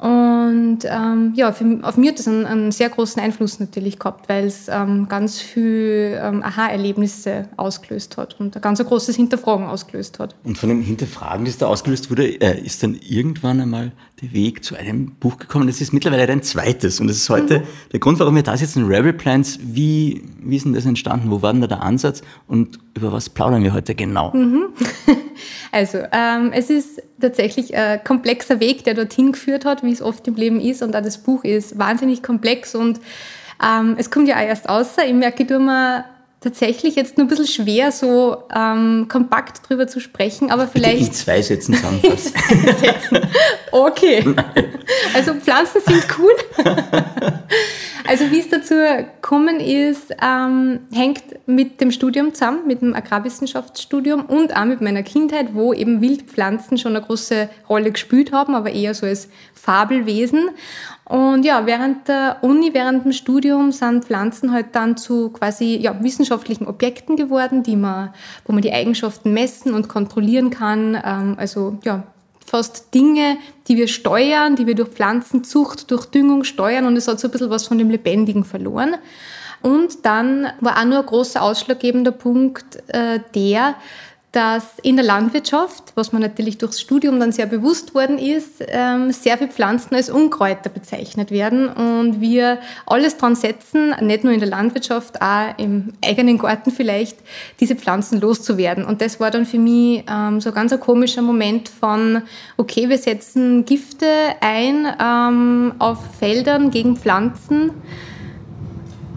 Und 0.00 0.78
ähm, 0.84 1.34
ja, 1.34 1.52
für, 1.52 1.78
auf 1.82 1.98
mir 1.98 2.12
hat 2.12 2.18
das 2.18 2.26
einen, 2.26 2.46
einen, 2.46 2.72
sehr 2.72 2.88
großen 2.88 3.20
Einfluss 3.20 3.60
natürlich 3.60 3.98
gehabt, 3.98 4.30
weil 4.30 4.46
es 4.46 4.68
ähm, 4.68 5.10
ganz 5.10 5.38
viel 5.40 6.18
ähm, 6.18 6.42
Aha-Erlebnisse 6.42 7.50
ausgelöst 7.58 8.16
hat 8.16 8.40
und 8.40 8.56
ein 8.56 8.62
ganz 8.62 8.82
großes 8.82 9.14
Hinterfragen 9.16 9.66
ausgelöst 9.66 10.18
hat. 10.18 10.34
Und 10.42 10.56
von 10.56 10.70
dem 10.70 10.80
Hinterfragen, 10.80 11.44
das 11.44 11.58
da 11.58 11.66
ausgelöst 11.66 12.10
wurde, 12.10 12.28
äh, 12.40 12.64
ist 12.64 12.82
dann 12.82 12.98
irgendwann 13.06 13.60
einmal 13.60 13.92
der 14.22 14.32
Weg 14.32 14.64
zu 14.64 14.76
einem 14.76 15.12
Buch 15.12 15.38
gekommen. 15.38 15.66
Das 15.66 15.80
ist 15.80 15.92
mittlerweile 15.92 16.26
dein 16.26 16.42
zweites 16.42 17.00
und 17.00 17.08
das 17.08 17.16
ist 17.16 17.30
heute 17.30 17.60
mhm. 17.60 17.64
der 17.92 18.00
Grund, 18.00 18.18
warum 18.18 18.34
wir 18.34 18.42
da 18.42 18.56
sitzen. 18.56 18.86
Rebel 18.86 19.12
Plans, 19.12 19.58
wie, 19.62 20.22
wie 20.40 20.56
ist 20.56 20.64
denn 20.64 20.74
das 20.74 20.86
entstanden? 20.86 21.30
Wo 21.30 21.42
war 21.42 21.52
denn 21.52 21.62
da 21.62 21.66
der 21.66 21.82
Ansatz 21.82 22.22
und 22.46 22.78
über 22.94 23.12
was 23.12 23.30
plaudern 23.30 23.62
wir 23.62 23.72
heute 23.72 23.94
genau? 23.94 24.32
Mhm. 24.34 24.68
Also, 25.72 25.98
ähm, 26.12 26.50
es 26.52 26.68
ist 26.68 27.00
tatsächlich 27.20 27.74
ein 27.76 28.02
komplexer 28.02 28.60
Weg, 28.60 28.84
der 28.84 28.94
dorthin 28.94 29.32
geführt 29.32 29.64
hat, 29.64 29.82
wie 29.82 29.92
es 29.92 30.02
oft 30.02 30.26
im 30.26 30.34
Leben 30.34 30.60
ist. 30.60 30.82
Und 30.82 30.96
auch 30.96 31.02
das 31.02 31.18
Buch 31.18 31.44
ist 31.44 31.78
wahnsinnig 31.78 32.22
komplex 32.22 32.74
und 32.74 33.00
ähm, 33.64 33.94
es 33.98 34.10
kommt 34.10 34.28
ja 34.28 34.36
auch 34.36 34.46
erst 34.46 34.68
außer. 34.68 35.06
Ich 35.06 35.14
merke, 35.14 35.44
ich 35.44 35.48
tue 35.48 35.60
mir 35.60 36.04
tatsächlich 36.40 36.96
jetzt 36.96 37.16
nur 37.18 37.26
ein 37.26 37.28
bisschen 37.28 37.46
schwer, 37.46 37.92
so 37.92 38.44
ähm, 38.54 39.06
kompakt 39.08 39.68
drüber 39.68 39.86
zu 39.86 40.00
sprechen, 40.00 40.50
aber 40.50 40.66
vielleicht. 40.66 40.98
Bitte 40.98 41.10
in 41.10 41.12
zwei 41.12 41.42
Sätzen 41.42 41.74
zusammenfassen. 41.76 42.32
Sätzen. 42.80 43.20
Okay. 43.70 44.24
Also 45.14 45.34
Pflanzen 45.34 45.80
sind 45.86 46.06
cool. 46.18 46.32
Also 48.10 48.28
wie 48.32 48.40
es 48.40 48.48
dazu 48.48 48.74
gekommen 48.74 49.60
ist, 49.60 50.12
ähm, 50.20 50.80
hängt 50.92 51.22
mit 51.46 51.80
dem 51.80 51.92
Studium 51.92 52.34
zusammen, 52.34 52.66
mit 52.66 52.82
dem 52.82 52.92
Agrarwissenschaftsstudium 52.92 54.24
und 54.24 54.56
auch 54.56 54.64
mit 54.64 54.80
meiner 54.80 55.04
Kindheit, 55.04 55.54
wo 55.54 55.72
eben 55.72 56.00
Wildpflanzen 56.00 56.76
schon 56.76 56.96
eine 56.96 57.06
große 57.06 57.48
Rolle 57.68 57.92
gespielt 57.92 58.32
haben, 58.32 58.56
aber 58.56 58.72
eher 58.72 58.94
so 58.94 59.06
als 59.06 59.28
Fabelwesen. 59.54 60.50
Und 61.10 61.44
ja, 61.44 61.66
während 61.66 62.06
der 62.06 62.36
Uni, 62.42 62.72
während 62.72 63.04
dem 63.04 63.10
Studium 63.10 63.72
sind 63.72 64.04
Pflanzen 64.04 64.52
halt 64.52 64.76
dann 64.76 64.96
zu 64.96 65.30
quasi 65.30 65.76
ja, 65.76 66.00
wissenschaftlichen 66.00 66.68
Objekten 66.68 67.16
geworden, 67.16 67.64
die 67.64 67.74
man, 67.74 68.14
wo 68.44 68.52
man 68.52 68.62
die 68.62 68.72
Eigenschaften 68.72 69.32
messen 69.32 69.74
und 69.74 69.88
kontrollieren 69.88 70.50
kann. 70.50 70.96
Ähm, 71.04 71.34
also 71.36 71.78
ja, 71.82 72.04
fast 72.46 72.94
Dinge, 72.94 73.38
die 73.66 73.76
wir 73.76 73.88
steuern, 73.88 74.54
die 74.54 74.68
wir 74.68 74.76
durch 74.76 74.90
Pflanzenzucht, 74.90 75.90
durch 75.90 76.06
Düngung 76.06 76.44
steuern 76.44 76.86
und 76.86 76.96
es 76.96 77.08
hat 77.08 77.18
so 77.18 77.26
ein 77.26 77.32
bisschen 77.32 77.50
was 77.50 77.66
von 77.66 77.78
dem 77.78 77.90
Lebendigen 77.90 78.44
verloren. 78.44 78.94
Und 79.62 80.06
dann 80.06 80.46
war 80.60 80.78
auch 80.78 80.84
nur 80.84 81.00
ein 81.00 81.06
großer 81.06 81.42
ausschlaggebender 81.42 82.12
Punkt 82.12 82.84
äh, 82.86 83.18
der, 83.34 83.74
dass 84.32 84.78
in 84.82 84.96
der 84.96 85.04
Landwirtschaft, 85.04 85.92
was 85.96 86.12
man 86.12 86.22
natürlich 86.22 86.58
durchs 86.58 86.80
Studium 86.80 87.18
dann 87.18 87.32
sehr 87.32 87.46
bewusst 87.46 87.94
worden 87.94 88.16
ist, 88.18 88.62
ähm, 88.68 89.10
sehr 89.10 89.36
viele 89.38 89.50
Pflanzen 89.50 89.96
als 89.96 90.08
Unkräuter 90.08 90.70
bezeichnet 90.70 91.32
werden 91.32 91.68
und 91.68 92.20
wir 92.20 92.58
alles 92.86 93.16
dran 93.16 93.34
setzen, 93.34 93.92
nicht 94.00 94.22
nur 94.22 94.32
in 94.32 94.38
der 94.38 94.48
Landwirtschaft, 94.48 95.20
auch 95.20 95.58
im 95.58 95.92
eigenen 96.04 96.38
Garten 96.38 96.70
vielleicht, 96.70 97.18
diese 97.58 97.74
Pflanzen 97.74 98.20
loszuwerden. 98.20 98.84
Und 98.84 99.00
das 99.00 99.18
war 99.18 99.32
dann 99.32 99.46
für 99.46 99.58
mich 99.58 100.04
ähm, 100.08 100.40
so 100.40 100.52
ganz 100.52 100.72
ein 100.72 100.80
komischer 100.80 101.22
Moment 101.22 101.68
von, 101.68 102.22
okay, 102.56 102.88
wir 102.88 102.98
setzen 102.98 103.64
Gifte 103.64 104.06
ein 104.40 104.86
ähm, 105.00 105.74
auf 105.80 105.98
Feldern 106.18 106.70
gegen 106.70 106.96
Pflanzen, 106.96 107.72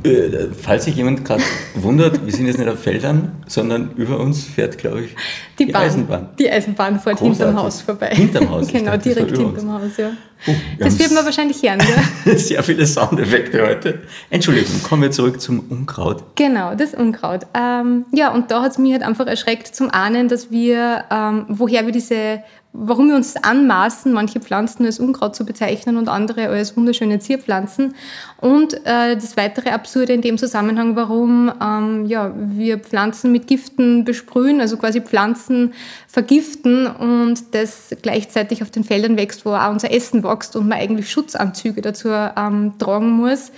äh, 0.03 0.47
falls 0.59 0.85
sich 0.85 0.95
jemand 0.95 1.23
gerade 1.25 1.43
wundert, 1.75 2.25
wir 2.25 2.31
sind 2.31 2.47
jetzt 2.47 2.57
nicht 2.57 2.69
auf 2.69 2.81
Feldern, 2.81 3.43
sondern 3.47 3.91
über 3.95 4.19
uns 4.19 4.43
fährt, 4.43 4.77
glaube 4.77 5.01
ich, 5.01 5.15
die, 5.57 5.67
die 5.67 5.75
Eisenbahn. 5.75 6.29
Die 6.37 6.49
Eisenbahn 6.49 6.99
fährt 6.99 7.17
Großartig. 7.17 7.45
hinterm 7.45 7.63
Haus 7.63 7.81
vorbei. 7.81 8.09
Hinterm 8.13 8.49
Haus? 8.49 8.67
genau, 8.71 8.91
dachte, 8.91 9.09
direkt 9.09 9.37
hinterm 9.37 9.73
Haus, 9.73 9.97
ja. 9.97 10.11
Oh, 10.45 10.51
das 10.77 10.99
wird 10.99 11.13
man 11.13 11.23
wahrscheinlich 11.23 11.61
hören, 11.61 11.79
ja. 11.79 12.35
Sehr 12.37 12.61
viele 12.63 12.85
Soundeffekte 12.85 13.65
heute. 13.65 14.01
Entschuldigung, 14.29 14.83
kommen 14.83 15.03
wir 15.03 15.11
zurück 15.11 15.39
zum 15.39 15.61
Unkraut. 15.69 16.23
Genau, 16.35 16.75
das 16.75 16.93
Unkraut. 16.93 17.41
Ähm, 17.53 18.05
ja, 18.11 18.31
und 18.33 18.51
da 18.51 18.61
hat 18.61 18.71
es 18.71 18.77
mich 18.77 18.91
halt 18.91 19.03
einfach 19.03 19.27
erschreckt 19.27 19.73
zum 19.73 19.89
Ahnen, 19.89 20.27
dass 20.27 20.51
wir, 20.51 21.05
ähm, 21.09 21.45
woher 21.47 21.85
wir 21.85 21.93
diese 21.93 22.43
warum 22.73 23.09
wir 23.09 23.15
uns 23.15 23.35
anmaßen, 23.35 24.11
manche 24.11 24.39
Pflanzen 24.39 24.85
als 24.85 24.99
Unkraut 24.99 25.35
zu 25.35 25.45
bezeichnen 25.45 25.95
und 25.95 26.09
andere 26.09 26.49
als 26.49 26.75
wunderschöne 26.75 27.19
Zierpflanzen. 27.19 27.93
Und 28.41 28.73
äh, 28.85 29.15
das 29.15 29.37
weitere 29.37 29.69
Absurde 29.69 30.13
in 30.13 30.21
dem 30.21 30.39
Zusammenhang, 30.39 30.95
warum 30.95 31.51
ähm, 31.61 32.05
ja, 32.07 32.33
wir 32.35 32.79
Pflanzen 32.79 33.31
mit 33.31 33.45
Giften 33.45 34.03
besprühen, 34.03 34.59
also 34.59 34.77
quasi 34.77 35.01
Pflanzen 35.01 35.73
vergiften 36.07 36.87
und 36.87 37.53
das 37.53 37.95
gleichzeitig 38.01 38.63
auf 38.63 38.71
den 38.71 38.83
Feldern 38.83 39.17
wächst, 39.17 39.45
wo 39.45 39.51
auch 39.51 39.69
unser 39.69 39.91
Essen 39.91 40.23
wächst 40.23 40.55
und 40.55 40.67
man 40.67 40.79
eigentlich 40.79 41.11
Schutzanzüge 41.11 41.81
dazu 41.81 42.09
ähm, 42.09 42.73
tragen 42.79 43.11
muss. 43.11 43.51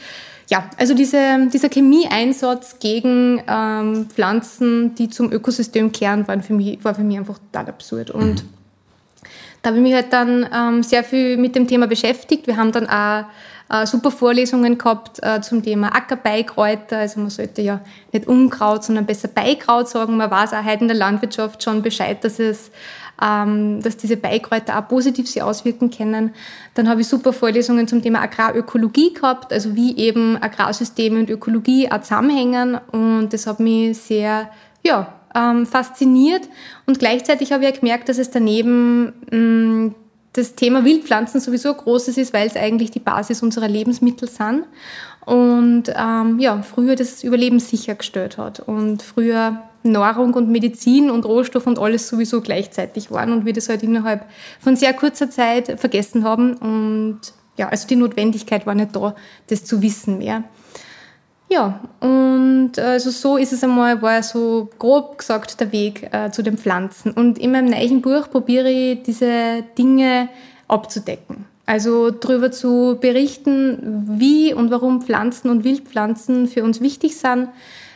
Ja, 0.50 0.70
also 0.78 0.94
diese, 0.94 1.48
dieser 1.52 1.70
Chemieeinsatz 1.70 2.80
gegen 2.80 3.42
ähm, 3.48 4.08
Pflanzen, 4.10 4.94
die 4.94 5.10
zum 5.10 5.32
Ökosystem 5.32 5.92
kehren, 5.94 6.28
war 6.28 6.40
für 6.42 6.54
mich, 6.54 6.84
war 6.84 6.94
für 6.94 7.04
mich 7.04 7.18
einfach 7.18 7.40
total 7.40 7.70
absurd. 7.70 8.12
Und 8.12 8.44
mhm 8.44 8.55
da 9.66 9.70
habe 9.70 9.78
ich 9.78 9.84
mich 9.84 9.96
halt 9.96 10.14
dann 10.14 10.48
ähm, 10.54 10.84
sehr 10.84 11.04
viel 11.04 11.38
mit 11.38 11.56
dem 11.56 11.68
Thema 11.68 11.88
beschäftigt. 11.88 12.46
Wir 12.46 12.56
haben 12.56 12.72
dann 12.72 12.88
auch 12.88 13.26
äh, 13.68 13.88
super 13.88 14.12
Vorlesungen 14.12 14.78
gehabt 14.78 15.18
äh, 15.24 15.42
zum 15.42 15.64
Thema 15.64 15.88
Ackerbeikräuter. 15.88 17.00
Also 17.00 17.20
man 17.20 17.32
sollte 17.32 17.64
ja 17.64 17.82
nicht 18.14 18.28
Unkraut, 18.28 18.84
sondern 18.84 19.08
besser 19.08 19.28
Beikraut 19.28 19.90
sagen. 19.90 20.18
Man 20.18 20.30
weiß 20.30 20.54
auch 20.54 20.64
heute 20.64 20.82
in 20.82 20.88
der 20.88 20.98
Landwirtschaft 20.98 21.64
schon 21.64 21.82
Bescheid, 21.82 22.24
dass 22.24 22.38
es 22.38 22.70
ähm, 23.20 23.82
dass 23.82 23.98
diese 23.98 24.18
Beikräuter 24.18 24.78
auch 24.78 24.88
positiv 24.88 25.28
sich 25.28 25.42
auswirken 25.42 25.90
können. 25.90 26.36
Dann 26.76 26.88
habe 26.88 27.02
ich 27.02 27.08
super 27.08 27.34
Vorlesungen 27.34 27.88
zum 27.88 28.04
Thema 28.04 28.22
Agrarökologie 28.22 29.14
gehabt, 29.14 29.52
also 29.52 29.76
wie 29.76 29.98
eben 29.98 30.38
Agrarsysteme 30.40 31.18
und 31.20 31.30
Ökologie 31.30 31.90
auch 31.92 32.02
zusammenhängen. 32.02 32.78
Und 32.92 33.30
das 33.30 33.48
hat 33.48 33.60
mich 33.60 33.98
sehr 33.98 34.50
ja, 34.84 35.14
ähm, 35.36 35.66
fasziniert. 35.66 36.48
Und 36.86 37.00
gleichzeitig 37.00 37.52
habe 37.52 37.64
ich 37.64 37.70
ja 37.70 37.80
gemerkt, 37.80 38.10
dass 38.10 38.18
es 38.18 38.32
daneben 38.32 39.14
mh, 39.32 39.38
mm, 39.38 39.96
das 40.34 40.56
Thema 40.56 40.84
Wildpflanzen 40.84 41.40
sowieso 41.40 41.74
großes 41.74 42.18
ist, 42.18 42.34
weil 42.34 42.48
es 42.48 42.58
eigentlich 42.58 42.92
die 42.92 43.00
Basis 43.00 43.42
unserer 43.42 43.68
Lebensmittel 43.68 44.28
sind. 44.28 44.66
Und 45.26 45.84
ähm, 45.96 46.40
ja, 46.40 46.62
früher 46.62 46.96
das 46.96 47.24
Überleben 47.24 47.60
sichergestellt 47.60 48.38
hat 48.38 48.60
und 48.60 49.02
früher 49.02 49.62
Nahrung 49.82 50.34
und 50.34 50.50
Medizin 50.50 51.10
und 51.10 51.26
Rohstoff 51.26 51.66
und 51.68 51.80
alles 51.80 52.08
sowieso 52.08 52.42
gleichzeitig 52.42 53.12
waren 53.12 53.32
und 53.32 53.46
wir 53.46 53.54
das 53.54 53.70
halt 53.70 53.82
innerhalb 53.84 54.26
von 54.60 54.76
sehr 54.76 54.94
kurzer 54.94 55.30
Zeit 55.30 55.80
vergessen 55.80 56.24
haben. 56.24 56.56
Und 56.56 57.20
ja, 57.58 57.70
also 57.70 57.88
die 57.88 57.96
Notwendigkeit 57.96 58.66
war 58.68 58.76
nicht 58.76 58.96
da, 58.96 59.16
das 59.48 59.64
zu 59.64 59.82
wissen 59.82 60.18
mehr. 60.18 60.44
Ja, 61.48 61.80
und 62.00 62.80
also 62.80 63.12
so 63.12 63.38
ist 63.38 63.54
es 63.54 63.64
einmal, 63.64 64.02
war 64.02 64.24
so 64.24 64.70
grob 64.80 65.20
gesagt 65.20 65.60
der 65.60 65.72
Weg 65.72 66.10
äh, 66.12 66.32
zu 66.32 66.42
den 66.42 66.58
Pflanzen. 66.58 67.12
Und 67.12 67.38
in 67.38 67.52
meinem 67.52 67.70
neuen 67.70 68.02
Buch 68.02 68.30
probiere 68.30 68.70
ich 68.70 69.04
diese 69.04 69.64
Dinge 69.78 70.30
abzudecken. 70.68 71.46
Also 71.68 72.12
darüber 72.12 72.52
zu 72.52 72.98
berichten, 73.00 74.06
wie 74.20 74.54
und 74.54 74.72
warum 74.72 75.02
Pflanzen 75.02 75.50
und 75.50 75.64
Wildpflanzen 75.64 76.48
für 76.48 76.64
uns 76.64 76.82
wichtig 76.82 77.18
sind, 77.18 77.50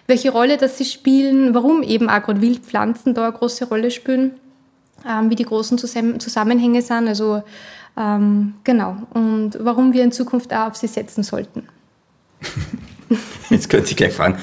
welche 0.07 0.31
Rolle 0.31 0.57
das 0.57 0.77
sie 0.77 0.85
spielen, 0.85 1.53
warum 1.53 1.83
eben 1.83 2.09
auch 2.09 2.23
gerade 2.23 2.41
Wildpflanzen 2.41 3.13
da 3.13 3.27
eine 3.27 3.33
große 3.33 3.67
Rolle 3.67 3.91
spielen, 3.91 4.33
ähm, 5.07 5.29
wie 5.29 5.35
die 5.35 5.45
großen 5.45 5.77
Zusammenhänge 5.77 6.81
sind, 6.81 7.07
also 7.07 7.43
ähm, 7.95 8.55
genau, 8.63 8.97
und 9.13 9.57
warum 9.59 9.93
wir 9.93 10.03
in 10.03 10.11
Zukunft 10.11 10.51
auch 10.51 10.67
auf 10.67 10.75
sie 10.75 10.87
setzen 10.87 11.23
sollten. 11.23 11.67
Jetzt 13.49 13.69
könnte 13.69 13.89
ich 13.89 13.95
gleich 13.95 14.13
fragen, 14.13 14.37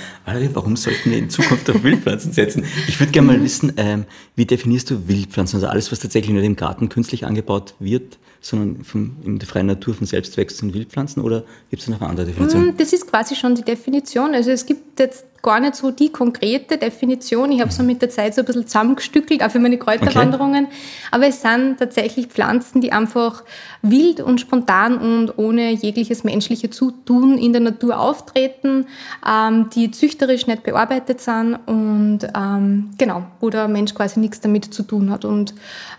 warum 0.52 0.76
sollten 0.76 1.10
wir 1.10 1.18
in 1.18 1.30
Zukunft 1.30 1.68
auf 1.70 1.82
Wildpflanzen 1.82 2.32
setzen? 2.32 2.64
Ich 2.88 2.98
würde 2.98 3.12
gerne 3.12 3.28
mal 3.28 3.42
wissen, 3.42 3.72
ähm, 3.76 4.04
wie 4.34 4.46
definierst 4.46 4.90
du 4.90 5.08
Wildpflanzen? 5.08 5.56
Also 5.56 5.68
alles, 5.68 5.92
was 5.92 6.00
tatsächlich 6.00 6.32
nur 6.32 6.42
im 6.42 6.56
Garten 6.56 6.88
künstlich 6.88 7.24
angebaut 7.24 7.74
wird, 7.78 8.18
sondern 8.40 8.84
vom, 8.84 9.16
in 9.24 9.38
der 9.38 9.48
freien 9.48 9.66
Natur 9.66 9.94
von 9.94 10.06
selbst 10.06 10.38
wachsenden 10.38 10.74
Wildpflanzen 10.74 11.22
oder 11.22 11.44
gibt 11.70 11.82
es 11.82 11.88
noch 11.88 12.00
eine 12.00 12.10
andere 12.10 12.26
Definition? 12.26 12.68
Mm, 12.68 12.76
das 12.76 12.92
ist 12.92 13.10
quasi 13.10 13.34
schon 13.34 13.54
die 13.54 13.62
Definition. 13.62 14.34
Also 14.34 14.50
es 14.50 14.66
gibt 14.66 15.00
jetzt 15.00 15.24
gar 15.46 15.60
nicht 15.60 15.76
so 15.76 15.92
die 15.92 16.10
konkrete 16.10 16.76
Definition. 16.76 17.52
Ich 17.52 17.60
habe 17.60 17.70
so 17.70 17.84
mit 17.84 18.02
der 18.02 18.10
Zeit 18.10 18.34
so 18.34 18.42
ein 18.42 18.44
bisschen 18.44 18.66
zusammengestückelt, 18.66 19.44
auch 19.44 19.50
für 19.50 19.60
meine 19.60 19.78
Kräuterwanderungen. 19.78 20.64
Okay. 20.64 20.74
Aber 21.12 21.26
es 21.28 21.40
sind 21.40 21.76
tatsächlich 21.78 22.26
Pflanzen, 22.26 22.80
die 22.80 22.90
einfach 22.90 23.44
wild 23.80 24.20
und 24.20 24.40
spontan 24.40 24.98
und 24.98 25.38
ohne 25.38 25.70
jegliches 25.70 26.24
menschliche 26.24 26.70
Zutun 26.70 27.38
in 27.38 27.52
der 27.52 27.62
Natur 27.62 28.00
auftreten, 28.00 28.86
ähm, 29.24 29.70
die 29.72 29.92
züchterisch 29.92 30.48
nicht 30.48 30.64
bearbeitet 30.64 31.20
sind 31.20 31.54
und 31.66 32.20
ähm, 32.36 32.90
genau, 32.98 33.24
wo 33.40 33.48
der 33.48 33.68
Mensch 33.68 33.94
quasi 33.94 34.18
nichts 34.18 34.40
damit 34.40 34.74
zu 34.74 34.82
tun 34.82 35.10
hat. 35.10 35.24
Und 35.24 35.54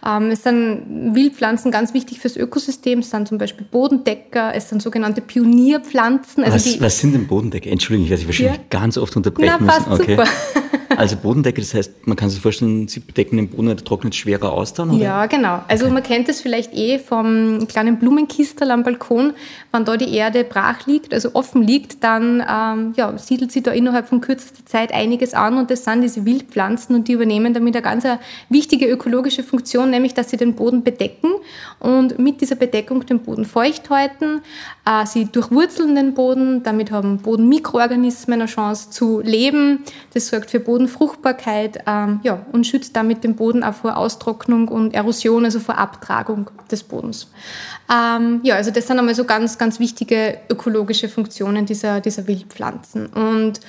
ähm, 0.06 0.30
es 0.30 0.44
sind 0.44 1.14
Wildpflanzen 1.16 1.72
ganz 1.72 1.94
wichtig 1.94 2.20
fürs 2.28 2.38
Ökosystem. 2.38 3.02
Sind 3.02 3.28
zum 3.28 3.38
Beispiel 3.38 3.66
Bodendecker, 3.70 4.54
es 4.54 4.70
sind 4.70 4.82
sogenannte 4.82 5.22
Pionierpflanzen. 5.22 6.44
Also 6.44 6.56
was, 6.56 6.82
was, 6.82 7.00
sind 7.00 7.14
denn 7.14 7.28
Bodendecker? 7.28 7.70
Entschuldigung, 7.70 8.06
ich 8.06 8.10
werde 8.10 8.22
Sie 8.22 8.28
wahrscheinlich 8.28 8.58
ja. 8.58 8.64
ganz 8.70 8.98
oft 8.98 9.16
unterbrechen 9.16 9.56
Na, 9.60 9.80
müssen. 9.80 9.92
Okay. 9.92 10.16
Super. 10.16 10.30
Also 10.98 11.16
Bodendecke, 11.16 11.62
das 11.62 11.76
heißt, 11.76 12.08
man 12.08 12.18
kann 12.18 12.30
sich 12.30 12.42
vorstellen, 12.42 12.88
Sie 12.88 13.00
bedecken 13.00 13.38
den 13.38 13.50
Boden, 13.50 13.68
der 13.68 13.78
trocknet 13.78 14.16
schwerer 14.16 14.52
aus 14.52 14.74
dann? 14.74 14.90
Oder? 14.90 15.04
Ja, 15.04 15.26
genau. 15.28 15.62
Also 15.68 15.86
okay. 15.86 15.94
man 15.94 16.04
kennt 16.04 16.28
es 16.28 16.42
vielleicht 16.42 16.74
eh 16.74 16.98
vom 16.98 17.68
kleinen 17.68 18.00
Blumenkistel 18.00 18.72
am 18.72 18.84
Balkon. 18.84 19.34
Wenn 19.72 19.86
da 19.86 19.96
die 19.96 20.12
Erde 20.12 20.44
brach 20.44 20.88
liegt, 20.88 21.14
also 21.14 21.36
offen 21.36 21.62
liegt, 21.62 22.04
dann 22.04 22.44
ähm, 22.50 22.94
ja, 22.98 23.16
siedelt 23.18 23.52
sie 23.52 23.62
da 23.62 23.72
innerhalb 23.72 24.08
von 24.08 24.22
kürzester 24.22 24.66
Zeit 24.66 24.92
einiges 24.92 25.36
an 25.36 25.58
und 25.58 25.70
das 25.70 25.84
sind 25.84 26.02
diese 26.02 26.26
Wildpflanzen 26.26 26.96
und 26.96 27.08
die 27.08 27.14
übernehmen 27.14 27.54
damit 27.54 27.76
eine 27.76 27.84
ganz 27.84 28.04
wichtige 28.50 28.88
ökologische 28.88 29.44
Funktion, 29.44 29.92
nämlich 29.92 30.16
dass 30.16 30.32
sie 30.32 30.38
den 30.38 30.56
Boden 30.56 30.84
bedecken 30.84 31.30
und 31.80 32.18
mit 32.18 32.42
dieser 32.42 32.56
Bedeckung 32.56 33.06
den 33.06 33.20
Boden 33.20 33.46
feucht 33.46 33.92
halten. 33.92 34.42
Äh, 34.86 35.06
sie 35.06 35.26
durchwurzeln 35.26 35.94
den 35.94 36.16
Boden, 36.16 36.64
damit 36.64 36.90
haben 36.90 37.20
Bodenmikroorganismen 37.20 38.42
eine 38.42 38.50
Chance 38.50 38.90
zu 38.90 39.22
leben. 39.22 39.84
Das 40.14 40.28
sorgt 40.28 40.50
für 40.50 40.60
Bodenfruchtbarkeit 40.88 41.84
ähm, 41.86 42.20
ja, 42.24 42.46
und 42.52 42.66
schützt 42.66 42.96
damit 42.96 43.24
den 43.24 43.36
Boden 43.36 43.64
auch 43.64 43.74
vor 43.74 43.98
Austrocknung 43.98 44.68
und 44.70 44.94
Erosion, 44.94 45.46
also 45.46 45.60
vor 45.60 45.78
Abtragung 45.78 46.50
des 46.72 46.84
Bodens. 46.84 47.30
Ähm, 47.92 48.40
ja, 48.44 48.56
also 48.56 48.72
das 48.72 48.88
sind 48.88 48.98
einmal 48.98 49.16
so 49.16 49.26
ganz, 49.26 49.58
ganz 49.58 49.80
wichtige 49.80 50.40
ökologische 50.50 51.10
Funktionen 51.10 51.66
dieser, 51.66 52.00
dieser 52.02 52.28
Wildpflanzen. 52.28 53.08
Und 53.08 53.60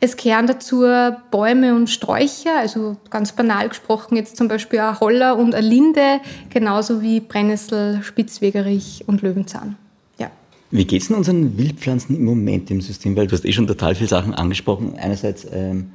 es 0.00 0.16
kehren 0.16 0.46
dazu 0.46 0.84
Bäume 1.30 1.74
und 1.74 1.88
Sträucher, 1.88 2.58
also 2.58 2.96
ganz 3.08 3.32
banal 3.32 3.68
gesprochen 3.68 4.16
jetzt 4.16 4.36
zum 4.36 4.48
Beispiel 4.48 4.80
ein 4.80 5.00
Holler 5.00 5.38
und 5.38 5.54
eine 5.54 5.66
Linde, 5.66 6.20
genauso 6.50 7.00
wie 7.00 7.20
Brennnessel, 7.20 8.02
Spitzwegerich 8.02 9.04
und 9.06 9.22
Löwenzahn. 9.22 9.76
Wie 10.70 10.84
geht 10.84 11.02
es 11.02 11.08
denn 11.08 11.16
unseren 11.16 11.56
Wildpflanzen 11.56 12.16
im 12.16 12.24
Moment 12.24 12.70
im 12.70 12.80
System? 12.80 13.16
Weil 13.16 13.28
du 13.28 13.32
hast 13.32 13.44
eh 13.44 13.52
schon 13.52 13.66
total 13.66 13.94
viele 13.94 14.08
Sachen 14.08 14.34
angesprochen. 14.34 14.94
Einerseits, 14.98 15.46
ähm, 15.52 15.90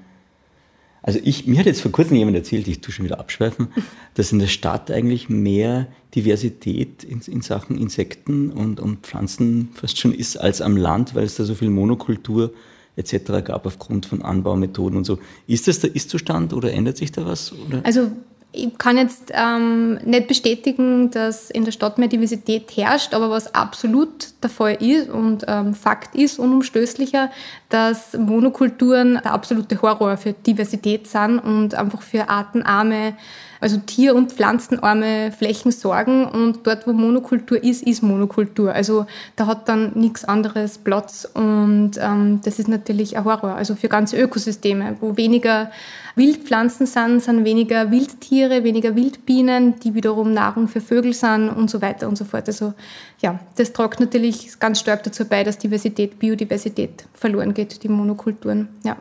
also 1.04 1.20
ich, 1.24 1.48
mir 1.48 1.60
hat 1.60 1.66
jetzt 1.66 1.82
vor 1.82 1.92
kurzem 1.92 2.18
jemand 2.18 2.38
erzählt, 2.38 2.68
ich 2.68 2.82
tue 2.82 2.94
schon 2.94 3.06
wieder 3.06 3.20
abschweifen, 3.20 3.70
dass 4.14 4.32
in 4.32 4.40
der 4.40 4.48
Stadt 4.48 4.92
eigentlich 4.92 5.30
mehr 5.30 5.88
Diversität 6.14 7.04
in, 7.04 7.22
in 7.22 7.42
Sachen 7.42 7.78
Insekten 7.78 8.52
und, 8.52 8.80
und 8.80 9.00
Pflanzen 9.06 9.70
fast 9.74 9.98
schon 9.98 10.14
ist 10.14 10.38
als 10.38 10.62
am 10.62 10.78
Land, 10.78 11.16
weil 11.16 11.24
es 11.24 11.36
da 11.36 11.44
so 11.44 11.56
viel 11.56 11.70
Monokultur 11.70 12.54
etc. 12.98 13.44
gab 13.44 13.66
aufgrund 13.66 14.06
von 14.06 14.22
Anbaumethoden 14.22 14.98
und 14.98 15.06
so. 15.06 15.18
Ist 15.48 15.68
das 15.68 15.80
der 15.80 15.96
Ist-Zustand 15.96 16.54
oder 16.54 16.72
ändert 16.72 16.98
sich 16.98 17.12
da 17.12 17.26
was? 17.26 17.54
Oder? 17.54 17.82
Also 17.84 18.12
ich 18.54 18.78
kann 18.78 18.98
jetzt 18.98 19.32
ähm, 19.34 20.00
nicht 20.04 20.28
bestätigen, 20.28 21.10
dass 21.12 21.50
in 21.50 21.64
der 21.64 21.72
Stadt 21.72 21.98
mehr 21.98 22.10
Diversität 22.10 22.76
herrscht, 22.76 23.14
aber 23.14 23.30
was 23.30 23.56
absolut 23.56 24.30
der 24.44 24.50
Fall 24.50 24.76
ist 24.76 25.10
und 25.10 25.46
ähm, 25.48 25.74
Fakt 25.74 26.16
ist, 26.16 26.38
unumstößlicher, 26.38 27.32
dass 27.70 28.14
Monokulturen 28.18 29.20
der 29.24 29.34
absolute 29.34 29.82
Horror 29.82 30.18
für 30.18 30.34
Diversität 30.34 31.08
sind 31.08 31.40
und 31.40 31.76
einfach 31.76 32.02
für 32.02 32.30
artenarme 32.30 33.14
also 33.62 33.78
tier- 33.78 34.16
und 34.16 34.32
pflanzenarme 34.32 35.32
Flächen 35.32 35.72
sorgen 35.72 36.26
und 36.26 36.66
dort, 36.66 36.88
wo 36.88 36.94
Monokultur 36.94 37.64
ist, 37.64 37.84
ist 37.84 38.02
Monokultur. 38.02 38.74
Also 38.74 39.06
da 39.36 39.46
hat 39.46 39.70
dann 39.70 39.92
nichts 39.94 40.26
anderes 40.26 40.80
Platz 40.80 41.30
und 41.32 41.92
ähm, 42.00 42.42
das 42.44 42.58
ist 42.58 42.68
natürlich 42.68 43.16
ein 43.16 43.24
Horror. 43.24 43.54
Also 43.54 43.76
für 43.76 43.88
ganze 43.88 44.20
Ökosysteme, 44.20 44.98
wo 45.00 45.16
weniger 45.16 45.70
Wildpflanzen 46.16 46.86
sind, 46.86 47.22
sind 47.22 47.46
weniger 47.46 47.92
Wildtiere, 47.92 48.64
weniger 48.64 48.96
Wildbienen, 48.96 49.80
die 49.80 49.94
wiederum 49.94 50.34
Nahrung 50.34 50.68
für 50.68 50.82
Vögel 50.82 51.14
sind 51.14 51.50
und 51.50 51.70
so 51.70 51.82
weiter 51.82 52.08
und 52.08 52.18
so 52.18 52.26
fort. 52.26 52.48
Also 52.48 52.74
ja, 53.22 53.40
das 53.56 53.74
trägt 53.74 54.00
natürlich 54.00 54.60
ganz 54.60 54.80
stark 54.80 55.04
dazu 55.04 55.26
bei, 55.26 55.44
dass 55.44 55.58
Diversität, 55.58 56.20
Biodiversität 56.20 57.06
verloren 57.14 57.54
geht, 57.54 57.84
die 57.84 57.90
Monokulturen. 57.90 58.70
Ja. 58.84 58.98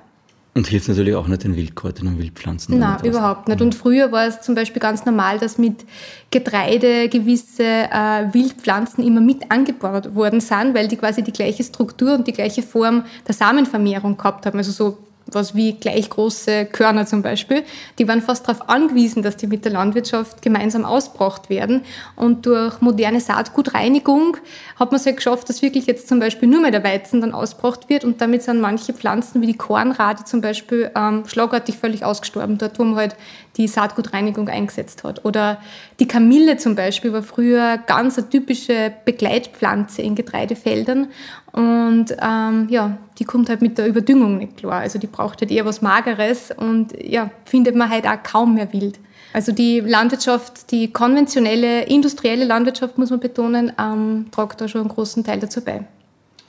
Und 0.53 0.67
hilft 0.67 0.89
natürlich 0.89 1.15
auch 1.15 1.29
nicht 1.29 1.45
den 1.45 1.55
Wildkräutern 1.55 2.09
und 2.09 2.19
Wildpflanzen. 2.19 2.77
Nein, 2.77 2.99
überhaupt 3.05 3.47
nicht. 3.47 3.63
Und 3.63 3.73
früher 3.73 4.11
war 4.11 4.27
es 4.27 4.41
zum 4.41 4.57
Beispiel 4.57 4.81
ganz 4.83 5.07
normal, 5.07 5.39
dass 5.39 5.59
mit 5.59 5.85
Getreide 6.33 7.09
gewisse 7.09 7.63
äh, 7.63 8.35
Wildpflanzen 8.35 9.05
immer 9.05 9.21
mit 9.21 9.49
angebaut 9.51 10.13
worden 10.17 10.41
sind, 10.41 10.75
weil 10.75 10.89
die 10.89 10.97
quasi 10.97 11.23
die 11.23 11.33
gleiche 11.33 11.63
Struktur 11.63 12.15
und 12.15 12.27
die 12.27 12.33
gleiche 12.33 12.63
Form 12.63 13.05
der 13.29 13.35
Samenvermehrung 13.35 14.17
gehabt 14.17 14.45
haben. 14.45 14.59
Also 14.59 14.73
so 14.73 14.99
was 15.35 15.55
wie 15.55 15.73
gleich 15.73 16.11
große 16.11 16.67
Körner 16.67 17.07
zum 17.07 17.23
Beispiel, 17.23 17.63
die 17.99 18.09
waren 18.09 18.23
fast 18.23 18.49
darauf 18.49 18.69
angewiesen, 18.69 19.23
dass 19.23 19.37
die 19.37 19.47
mit 19.47 19.65
der 19.65 19.73
Landwirtschaft 19.73 20.43
gemeinsam 20.43 20.85
ausgebracht 20.85 21.51
werden. 21.51 21.83
Und 22.17 22.47
durch 22.47 22.81
moderne 22.81 23.21
Saatgutreinigung 23.21 24.37
hat 24.77 24.91
man 24.93 24.99
es 24.99 25.05
ja 25.05 25.13
geschafft, 25.13 25.49
dass 25.49 25.63
wirklich 25.63 25.87
jetzt 25.87 26.09
zum 26.09 26.21
Beispiel 26.21 26.49
nur 26.49 26.61
mehr 26.61 26.71
der 26.71 26.85
Weizen 26.85 27.21
dann 27.21 27.33
ausgebracht 27.33 27.89
wird 27.89 28.05
und 28.05 28.21
damit 28.21 28.43
sind 28.43 28.61
manche 28.61 28.93
Pflanzen 28.93 29.41
wie 29.43 29.47
die 29.47 29.57
Kornrade 29.57 30.25
zum 30.25 30.41
Beispiel 30.41 30.91
ähm, 30.95 31.25
schlagartig 31.27 31.77
völlig 31.77 32.05
ausgestorben, 32.05 32.59
dort 32.59 32.79
wo 32.79 32.85
man 32.85 32.97
halt 32.97 33.17
die 33.57 33.69
Saatgutreinigung 33.69 34.49
eingesetzt 34.49 35.05
hat. 35.05 35.25
Oder 35.25 35.59
die 35.99 36.07
Kamille 36.07 36.57
zum 36.57 36.77
Beispiel 36.77 37.13
war 37.13 37.23
früher 37.23 37.79
ganz 37.79 38.17
eine 38.17 38.29
typische 38.29 38.93
Begleitpflanze 39.05 40.03
in 40.03 40.15
Getreidefeldern 40.15 41.09
und 41.53 42.17
ähm, 42.23 42.69
ja, 42.71 42.99
die 43.19 43.25
kommt 43.25 43.49
halt 43.49 43.61
mit 43.61 43.77
der 43.77 43.89
Überdüngung 43.89 44.39
nicht 44.39 44.59
klar. 44.59 44.81
Also 44.81 44.99
die 44.99 45.07
braucht 45.07 45.41
halt 45.41 45.51
eher 45.51 45.65
was 45.65 45.83
Mageres 45.83 46.51
und 46.57 46.95
ja, 47.03 47.31
findet 47.45 47.75
man 47.75 47.91
halt 47.91 48.07
auch 48.07 48.23
kaum 48.23 48.55
mehr 48.55 48.73
wild. 48.73 48.99
Also 49.33 49.53
die 49.53 49.81
Landwirtschaft, 49.81 50.71
die 50.71 50.93
konventionelle, 50.93 51.85
industrielle 51.87 52.45
Landwirtschaft, 52.45 52.99
muss 52.99 53.11
man 53.11 53.21
betonen, 53.21 53.73
ähm, 53.79 54.27
tragt 54.31 54.61
da 54.61 54.69
schon 54.69 54.83
einen 54.83 54.91
großen 54.91 55.25
Teil 55.25 55.39
dazu 55.39 55.61
bei. 55.61 55.85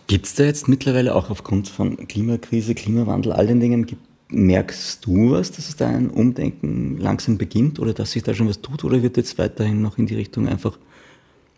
Gibt 0.08 0.26
es 0.26 0.36
da 0.36 0.44
jetzt 0.44 0.68
mittlerweile 0.68 1.16
auch 1.16 1.30
aufgrund 1.30 1.68
von 1.68 2.08
Klimakrise, 2.08 2.76
Klimawandel, 2.76 3.34
all 3.34 3.48
den 3.48 3.60
Dingen, 3.60 3.88
merkst 4.30 5.06
du 5.06 5.32
was, 5.32 5.52
dass 5.52 5.68
es 5.68 5.76
da 5.76 5.88
ein 5.88 6.10
Umdenken 6.10 6.98
langsam 6.98 7.38
beginnt 7.38 7.80
oder 7.80 7.94
dass 7.94 8.12
sich 8.12 8.24
da 8.24 8.34
schon 8.34 8.48
was 8.48 8.62
tut 8.62 8.84
oder 8.84 9.04
wird 9.04 9.18
jetzt 9.18 9.38
weiterhin 9.38 9.82
noch 9.82 9.98
in 9.98 10.06
die 10.06 10.16
Richtung 10.16 10.48
einfach 10.48 10.78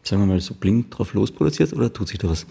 sagen 0.04 0.22
wir 0.22 0.28
mal, 0.28 0.42
so 0.42 0.54
blind 0.54 0.88
drauf 0.90 1.14
losproduziert 1.14 1.74
oder 1.74 1.92
tut 1.92 2.10
sich 2.10 2.18
da 2.18 2.30
was? 2.30 2.46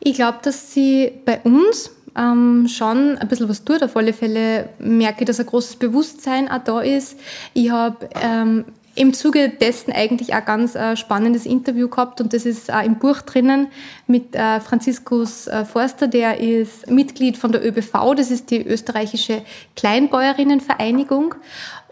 Ich 0.00 0.14
glaube, 0.14 0.38
dass 0.42 0.72
sie 0.72 1.12
bei 1.24 1.40
uns 1.40 1.90
ähm, 2.16 2.66
schon 2.68 3.18
ein 3.18 3.28
bisschen 3.28 3.48
was 3.48 3.64
tut. 3.64 3.82
Auf 3.82 3.96
alle 3.96 4.12
Fälle 4.12 4.70
merke 4.78 5.20
ich, 5.20 5.26
dass 5.26 5.40
ein 5.40 5.46
großes 5.46 5.76
Bewusstsein 5.76 6.50
auch 6.50 6.64
da 6.64 6.80
ist. 6.80 7.18
Ich 7.54 7.70
habe 7.70 8.08
ähm, 8.20 8.64
im 8.94 9.14
Zuge 9.14 9.48
dessen 9.48 9.92
eigentlich 9.92 10.34
ein 10.34 10.44
ganz 10.44 10.74
äh, 10.74 10.96
spannendes 10.96 11.46
Interview 11.46 11.88
gehabt. 11.88 12.20
Und 12.20 12.32
das 12.32 12.44
ist 12.44 12.72
auch 12.72 12.82
im 12.82 12.96
Buch 12.96 13.20
drinnen 13.22 13.68
mit 14.06 14.34
äh, 14.34 14.60
Franziskus 14.60 15.46
äh, 15.46 15.64
Forster, 15.64 16.08
der 16.08 16.40
ist 16.40 16.90
Mitglied 16.90 17.36
von 17.36 17.52
der 17.52 17.64
ÖBV, 17.66 18.14
das 18.16 18.30
ist 18.30 18.50
die 18.50 18.66
österreichische 18.66 19.42
Kleinbäuerinnenvereinigung. 19.76 21.34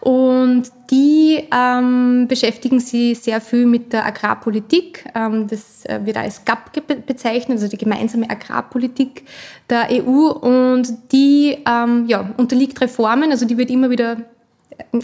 Und 0.01 0.71
die 0.91 1.49
ähm, 1.53 2.27
beschäftigen 2.29 2.79
sich 2.79 3.19
sehr 3.19 3.41
viel 3.41 3.67
mit 3.67 3.93
der 3.93 4.07
Agrarpolitik. 4.07 5.05
Ähm, 5.15 5.49
das 5.49 5.85
äh, 5.87 6.01
wird 6.05 6.17
als 6.17 6.45
GAP 6.45 6.71
bezeichnet, 7.05 7.59
also 7.59 7.69
die 7.69 7.79
gemeinsame 7.79 8.31
Agrarpolitik 8.31 9.25
der 9.69 9.89
EU. 9.91 10.31
Und 10.31 11.13
die 11.13 11.59
ähm, 11.67 12.07
ja, 12.07 12.31
unterliegt 12.37 12.81
Reformen, 12.81 13.33
also 13.33 13.45
die 13.45 13.59
wird 13.59 13.71
immer 13.71 13.91
wieder 13.91 14.19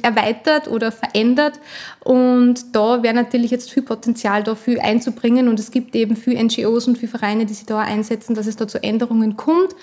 erweitert 0.03 0.69
oder 0.69 0.93
verändert. 0.93 1.61
Und 2.03 2.75
da 2.75 3.03
wäre 3.03 3.15
natürlich 3.15 3.51
jetzt 3.51 3.73
viel 3.73 3.83
Potenzial 3.83 4.43
dafür 4.43 4.83
einzubringen. 4.83 5.49
Und 5.49 5.59
es 5.59 5.71
gibt 5.71 5.95
eben 5.95 6.17
viele 6.17 6.43
NGOs 6.43 6.87
und 6.87 6.99
viele 6.99 7.11
Vereine, 7.11 7.47
die 7.47 7.55
sich 7.55 7.67
da 7.67 7.81
einsetzen, 7.81 8.35
dass 8.35 8.47
es 8.47 8.57
da 8.57 8.69
zu 8.69 8.83
Änderungen 8.83 9.37
kommt. 9.37 9.75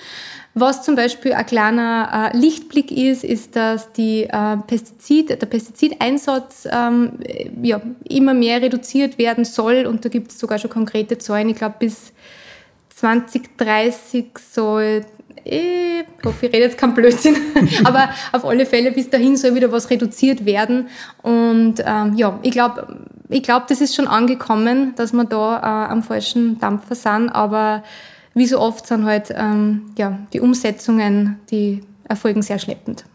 Was 0.54 0.84
zum 0.84 0.96
Beispiel 0.96 1.34
ein 1.34 1.46
kleiner 1.46 2.32
äh, 2.34 2.38
Lichtblick 2.38 2.91
ist, 2.91 3.24
ist, 3.24 3.56
dass 3.56 3.94
die, 3.94 4.24
äh, 4.24 4.58
Pestizid, 4.67 5.30
der 5.30 5.46
Pestizideinsatz 5.46 6.67
ähm, 6.70 7.13
ja, 7.62 7.82
immer 8.04 8.34
mehr 8.34 8.62
reduziert 8.62 9.17
werden 9.17 9.46
soll. 9.46 9.86
Und 9.86 10.04
da 10.04 10.10
gibt 10.10 10.32
es 10.32 10.39
sogar 10.39 10.60
schon 10.60 10.70
konkrete 10.70 11.17
Zahlen. 11.17 11.50
Ich 11.50 11.56
glaube, 11.56 11.76
bis 11.80 12.12
2030 12.89 14.26
soll 14.38 15.06
ich 15.44 16.06
hoffe, 16.26 16.46
ich 16.46 16.54
rede 16.54 16.65
jetzt 16.65 16.78
kein 16.78 16.94
Blödsinn, 16.94 17.36
aber 17.84 18.10
auf 18.32 18.46
alle 18.46 18.65
Fälle 18.65 18.91
bis 18.91 19.10
dahin 19.10 19.38
soll 19.38 19.56
wieder 19.56 19.72
was 19.72 19.89
reduziert 19.89 20.46
werden. 20.46 20.88
Und 21.22 21.76
ähm, 21.86 22.15
ja, 22.15 22.39
ich 22.41 22.52
glaube, 22.52 23.06
ich 23.30 23.44
glaub, 23.44 23.67
das 23.67 23.82
ist 23.82 23.96
schon 23.96 24.08
angekommen, 24.08 24.94
dass 24.96 25.13
wir 25.13 25.24
da 25.26 25.58
äh, 25.60 25.91
am 25.91 26.04
falschen 26.04 26.60
Dampfer 26.60 26.96
sind, 26.96 27.30
aber 27.30 27.84
wie 28.34 28.46
so 28.46 28.60
oft 28.60 28.88
sind 28.88 29.06
halt 29.06 29.34
ähm, 29.36 29.91
ja, 29.98 30.20
die 30.34 30.39
Umsetzungen, 30.39 31.39
die 31.50 31.82
erfolgen 32.12 32.41
sehr 32.41 32.60
schleppend. 32.60 33.06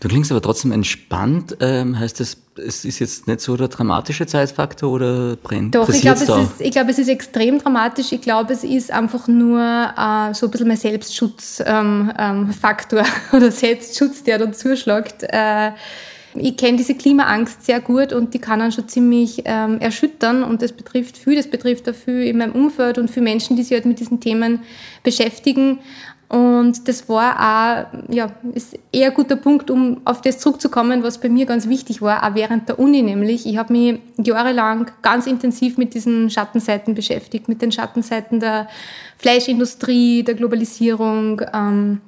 Du 0.00 0.08
klingst 0.08 0.30
aber 0.30 0.42
trotzdem 0.42 0.72
entspannt. 0.72 1.56
Ähm, 1.60 1.98
heißt 1.98 2.20
das, 2.20 2.36
es 2.56 2.84
ist 2.84 2.98
jetzt 2.98 3.26
nicht 3.26 3.40
so 3.40 3.56
der 3.56 3.68
dramatische 3.68 4.26
Zeitfaktor 4.26 4.90
oder 4.90 5.36
brennt? 5.36 5.74
Doch, 5.74 5.88
ich 5.88 6.02
glaube, 6.02 6.22
es, 6.22 6.28
ist, 6.28 6.60
ich 6.60 6.70
glaube, 6.70 6.90
es 6.90 6.98
ist 6.98 7.08
extrem 7.08 7.58
dramatisch. 7.58 8.12
Ich 8.12 8.20
glaube, 8.20 8.52
es 8.52 8.64
ist 8.64 8.90
einfach 8.90 9.28
nur 9.28 9.60
äh, 9.60 10.34
so 10.34 10.46
ein 10.46 10.50
bisschen 10.50 10.68
mein 10.68 10.76
Selbstschutzfaktor 10.76 13.00
ähm, 13.00 13.06
ähm, 13.06 13.12
oder 13.36 13.50
Selbstschutz, 13.50 14.22
der 14.22 14.38
da 14.38 14.52
zuschlägt. 14.52 15.22
Äh, 15.22 15.72
ich 16.34 16.56
kenne 16.56 16.78
diese 16.78 16.94
Klimaangst 16.94 17.64
sehr 17.64 17.80
gut 17.80 18.12
und 18.12 18.32
die 18.32 18.38
kann 18.38 18.58
dann 18.58 18.72
schon 18.72 18.88
ziemlich 18.88 19.42
ähm, 19.44 19.78
erschüttern 19.80 20.42
und 20.42 20.62
das 20.62 20.72
betrifft 20.72 21.18
viel, 21.18 21.36
das 21.36 21.48
betrifft 21.48 21.88
auch 21.88 21.94
viel 21.94 22.22
in 22.22 22.38
meinem 22.38 22.52
Umfeld 22.52 22.96
und 22.96 23.10
für 23.10 23.20
Menschen, 23.20 23.56
die 23.56 23.62
sich 23.62 23.72
halt 23.72 23.84
mit 23.84 24.00
diesen 24.00 24.20
Themen 24.20 24.60
beschäftigen. 25.02 25.80
Und 26.32 26.88
das 26.88 27.10
war 27.10 27.36
auch, 27.36 28.10
ja, 28.10 28.32
ist 28.54 28.78
eher 28.90 29.08
ein 29.10 29.14
guter 29.14 29.36
Punkt, 29.36 29.70
um 29.70 30.00
auf 30.06 30.22
das 30.22 30.38
zurückzukommen, 30.38 31.02
was 31.02 31.18
bei 31.18 31.28
mir 31.28 31.44
ganz 31.44 31.68
wichtig 31.68 32.00
war, 32.00 32.24
auch 32.26 32.34
während 32.34 32.70
der 32.70 32.78
Uni 32.78 33.02
nämlich. 33.02 33.44
Ich 33.44 33.58
habe 33.58 33.70
mich 33.74 34.00
jahrelang 34.16 34.90
ganz 35.02 35.26
intensiv 35.26 35.76
mit 35.76 35.92
diesen 35.92 36.30
Schattenseiten 36.30 36.94
beschäftigt, 36.94 37.48
mit 37.48 37.60
den 37.60 37.70
Schattenseiten 37.70 38.40
der 38.40 38.66
Fleischindustrie, 39.18 40.22
der 40.22 40.34
Globalisierung, 40.34 41.42
ähm, 41.52 42.00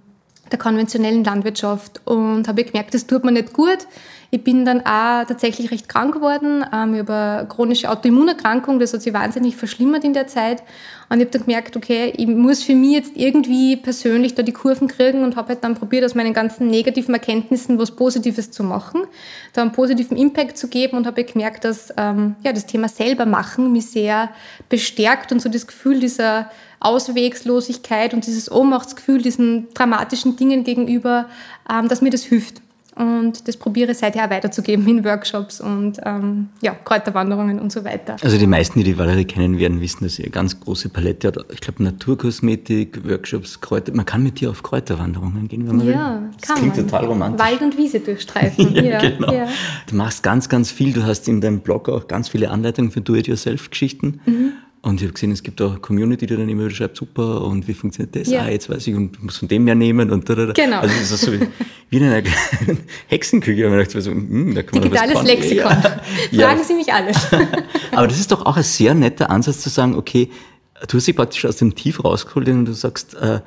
der 0.50 0.58
konventionellen 0.58 1.22
Landwirtschaft 1.22 2.00
und 2.06 2.48
habe 2.48 2.64
gemerkt, 2.64 2.94
das 2.94 3.06
tut 3.06 3.24
mir 3.24 3.32
nicht 3.32 3.52
gut. 3.52 3.87
Ich 4.30 4.42
bin 4.42 4.64
dann 4.64 4.80
auch 4.80 5.24
tatsächlich 5.26 5.70
recht 5.70 5.88
krank 5.88 6.14
geworden. 6.14 6.64
Ähm, 6.72 6.94
ich 6.94 7.06
chronische 7.50 7.90
Autoimmunerkrankung, 7.90 8.78
das 8.78 8.94
hat 8.94 9.02
sich 9.02 9.12
wahnsinnig 9.12 9.54
verschlimmert 9.54 10.02
in 10.02 10.14
der 10.14 10.28
Zeit. 10.28 10.62
Und 11.09 11.19
ich 11.19 11.27
habe 11.27 11.38
dann 11.38 11.47
gemerkt, 11.47 11.77
okay, 11.77 12.12
ich 12.17 12.27
muss 12.27 12.62
für 12.62 12.75
mich 12.75 12.93
jetzt 12.93 13.12
irgendwie 13.14 13.77
persönlich 13.77 14.35
da 14.35 14.43
die 14.43 14.53
Kurven 14.53 14.88
kriegen 14.88 15.23
und 15.23 15.37
habe 15.37 15.49
halt 15.51 15.64
dann 15.64 15.75
probiert, 15.75 16.05
aus 16.05 16.14
meinen 16.14 16.33
ganzen 16.33 16.69
negativen 16.69 17.14
Erkenntnissen 17.14 17.79
was 17.79 17.90
Positives 17.90 18.51
zu 18.51 18.64
machen, 18.64 19.03
da 19.53 19.62
einen 19.62 19.73
positiven 19.73 20.17
Impact 20.17 20.57
zu 20.57 20.69
geben 20.69 20.97
und 20.97 21.07
habe 21.07 21.25
gemerkt, 21.25 21.64
dass 21.64 21.93
ähm, 21.97 22.37
ja, 22.43 22.53
das 22.53 22.67
Thema 22.67 22.88
selber 22.88 23.27
machen 23.27 23.73
mich 23.73 23.87
sehr 23.90 24.31
bestärkt 24.69 25.33
und 25.33 25.40
so 25.40 25.49
das 25.49 25.67
Gefühl 25.67 26.01
dieser 26.01 26.51
Auswegslosigkeit 26.81 28.14
und 28.14 28.27
dieses 28.27 28.51
Ohnmachtsgefühl 28.51 29.23
diesen 29.23 29.73
dramatischen 29.75 30.37
Dingen 30.37 30.64
gegenüber, 30.64 31.29
ähm, 31.71 31.88
dass 31.88 32.03
mir 32.03 32.11
das 32.11 32.23
hilft. 32.23 32.63
Und 32.96 33.48
das 33.48 33.57
probiere 33.57 33.90
ich 33.90 33.98
seither 33.98 34.30
weiterzugeben 34.30 34.87
in 34.87 35.04
Workshops 35.04 35.61
und 35.61 35.98
ähm, 36.04 36.48
ja, 36.61 36.74
Kräuterwanderungen 36.85 37.59
und 37.59 37.72
so 37.72 37.85
weiter. 37.85 38.16
Also 38.22 38.38
die 38.38 38.46
meisten, 38.46 38.78
die 38.78 38.85
die 38.85 38.96
Valerie 38.96 39.24
kennen 39.24 39.59
werden, 39.59 39.80
wissen, 39.80 40.04
dass 40.04 40.14
sie 40.14 40.22
eine 40.22 40.30
ganz 40.30 40.61
große 40.61 40.90
Palette 40.90 41.28
hat. 41.28 41.38
Ich 41.52 41.61
glaube 41.61 41.83
Naturkosmetik, 41.83 43.09
Workshops, 43.09 43.61
Kräuter. 43.61 43.92
Man 43.94 44.07
kann 44.07 44.22
mit 44.22 44.40
dir 44.40 44.50
auf 44.50 44.62
Kräuterwanderungen 44.62 45.48
gehen, 45.48 45.66
wenn 45.68 45.76
man 45.76 45.87
ja, 45.88 46.20
will. 46.20 46.30
Das 46.40 46.54
klingt 46.57 46.76
man. 46.76 46.87
total 46.87 47.07
romantisch. 47.07 47.44
Wald 47.44 47.62
und 47.62 47.76
Wiese 47.76 47.98
durchstreifen. 47.98 48.74
ja, 48.74 48.83
ja, 48.83 48.98
genau. 49.00 49.33
Ja. 49.33 49.48
Du 49.88 49.96
machst 49.96 50.22
ganz, 50.22 50.48
ganz 50.48 50.70
viel. 50.70 50.92
Du 50.92 51.02
hast 51.02 51.26
in 51.26 51.40
deinem 51.40 51.61
Blog 51.61 51.88
auch 51.88 52.07
ganz 52.07 52.28
viele 52.28 52.50
Anleitungen 52.50 52.92
für 52.92 53.00
Do-it-yourself-Geschichten. 53.00 54.20
Mhm. 54.24 54.52
Und 54.85 55.01
ich 55.01 55.05
habe 55.05 55.14
gesehen, 55.14 55.33
es 55.33 55.42
gibt 55.42 55.62
auch 55.62 55.70
eine 55.70 55.81
Community, 55.81 56.27
die 56.27 56.37
dann 56.37 56.47
immer 56.47 56.66
wieder 56.66 56.75
schreibt, 56.75 56.99
super, 56.99 57.40
und 57.40 57.66
wie 57.66 57.73
funktioniert 57.73 58.14
das? 58.14 58.29
Ja. 58.29 58.42
Ah, 58.42 58.51
jetzt 58.51 58.68
weiß 58.68 58.87
ich, 58.87 58.94
und 58.94 59.23
muss 59.23 59.38
von 59.38 59.49
dem 59.49 59.64
mehr 59.64 59.75
nehmen 59.75 60.11
und 60.11 60.29
da, 60.29 60.35
da, 60.35 60.44
da. 60.44 60.53
Genau. 60.53 60.81
Also 60.81 60.94
es 61.01 61.11
ist 61.11 61.23
so 61.23 61.33
wie, 61.33 61.40
wie 61.88 61.97
in 61.97 62.03
einer 62.03 62.20
kleinen 62.20 62.81
Hexenküche. 63.07 63.64
Ich 63.64 63.87
dachte 63.87 64.03
so, 64.03 64.11
hm, 64.11 64.55
da 64.55 64.62
kann 64.62 64.81
man 64.81 64.83
Digitales 64.83 65.14
was 65.14 65.27
Lexikon. 65.27 65.73
Ja. 66.33 66.49
Fragen 66.49 66.64
Sie 66.64 66.75
mich 66.75 66.92
alles. 66.92 67.16
Aber 67.92 68.07
das 68.09 68.20
ist 68.20 68.31
doch 68.31 68.44
auch 68.44 68.59
ein 68.59 68.62
sehr 68.62 68.92
netter 68.92 69.31
Ansatz 69.31 69.62
zu 69.62 69.70
sagen, 69.70 69.94
okay, 69.94 70.29
du 70.87 70.99
hast 70.99 71.07
dich 71.07 71.16
praktisch 71.16 71.47
aus 71.47 71.57
dem 71.57 71.75
Tief 71.75 72.05
rausgeholt 72.05 72.47
und 72.49 72.66
du 72.66 72.75
sagst, 72.75 73.14
äh, 73.14 73.40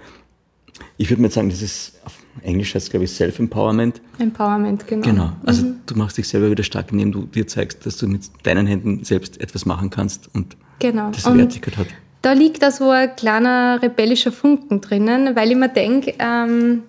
ich 0.97 1.07
würde 1.11 1.21
mal 1.21 1.29
sagen, 1.29 1.49
das 1.51 1.61
ist, 1.61 1.99
auf 2.03 2.13
Englisch 2.41 2.73
heißt 2.73 2.87
es, 2.87 2.89
glaube 2.89 3.03
ich, 3.05 3.11
Self-Empowerment. 3.11 4.01
Empowerment, 4.17 4.87
genau. 4.87 5.07
Genau. 5.07 5.33
Also 5.45 5.65
mhm. 5.65 5.75
du 5.85 5.95
machst 5.99 6.17
dich 6.17 6.27
selber 6.27 6.49
wieder 6.49 6.63
stark, 6.63 6.91
indem 6.91 7.11
du 7.11 7.27
dir 7.27 7.45
zeigst, 7.45 7.85
dass 7.85 7.97
du 7.97 8.07
mit 8.07 8.23
deinen 8.41 8.65
Händen 8.65 9.03
selbst 9.03 9.39
etwas 9.39 9.67
machen 9.67 9.91
kannst 9.91 10.33
und 10.33 10.57
genau. 10.79 11.11
das 11.11 11.25
Wertigkeit 11.25 11.77
hat. 11.77 11.87
Da 12.21 12.33
liegt 12.33 12.61
da 12.61 12.71
so 12.71 12.89
ein 12.89 13.15
kleiner 13.15 13.79
rebellischer 13.81 14.31
Funken 14.31 14.81
drinnen, 14.81 15.35
weil 15.35 15.51
ich 15.51 15.57
mir 15.57 15.69
denke, 15.69 16.13
ähm, 16.19 16.83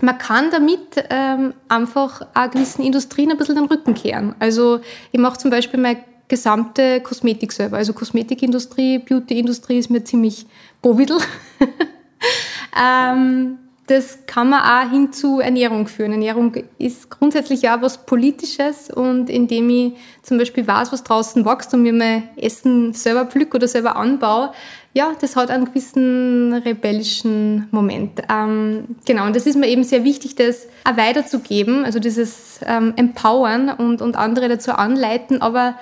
man 0.00 0.18
kann 0.18 0.50
damit 0.50 1.04
ähm, 1.10 1.54
einfach 1.68 2.22
auch 2.34 2.50
gewissen 2.50 2.82
Industrien 2.82 3.30
ein 3.30 3.36
bisschen 3.36 3.54
den 3.54 3.66
Rücken 3.66 3.94
kehren. 3.94 4.34
Also 4.40 4.80
ich 5.12 5.20
mache 5.20 5.38
zum 5.38 5.50
Beispiel 5.50 5.78
meine 5.78 6.00
gesamte 6.26 7.00
Kosmetik 7.00 7.52
selber. 7.52 7.76
Also 7.76 7.92
Kosmetikindustrie, 7.92 8.98
Beautyindustrie 8.98 9.78
ist 9.78 9.90
mir 9.90 10.02
ziemlich 10.02 10.46
bovidel. 10.80 11.18
ähm, 12.82 13.58
das 13.86 14.20
kann 14.26 14.50
man 14.50 14.62
auch 14.62 14.90
hin 14.90 15.12
zu 15.12 15.40
Ernährung 15.40 15.88
führen. 15.88 16.12
Ernährung 16.12 16.54
ist 16.78 17.10
grundsätzlich 17.10 17.68
auch 17.68 17.82
was 17.82 18.06
Politisches 18.06 18.90
und 18.90 19.28
indem 19.28 19.68
ich 19.70 19.92
zum 20.22 20.38
Beispiel 20.38 20.66
weiß, 20.66 20.92
was 20.92 21.02
draußen 21.02 21.44
wächst 21.44 21.74
und 21.74 21.82
mir 21.82 21.92
mein 21.92 22.28
Essen 22.36 22.92
selber 22.92 23.26
pflück 23.26 23.54
oder 23.54 23.66
selber 23.66 23.96
anbaue, 23.96 24.52
ja, 24.94 25.12
das 25.20 25.36
hat 25.36 25.50
einen 25.50 25.64
gewissen 25.64 26.52
rebellischen 26.52 27.66
Moment. 27.70 28.22
Ähm, 28.30 28.96
genau, 29.04 29.26
und 29.26 29.34
das 29.34 29.46
ist 29.46 29.56
mir 29.56 29.68
eben 29.68 29.84
sehr 29.84 30.04
wichtig, 30.04 30.36
das 30.36 30.66
auch 30.84 30.96
weiterzugeben, 30.96 31.84
also 31.84 31.98
dieses 31.98 32.60
ähm, 32.64 32.92
Empowern 32.96 33.70
und, 33.70 34.00
und 34.00 34.16
andere 34.16 34.48
dazu 34.48 34.72
anleiten, 34.72 35.42
aber 35.42 35.76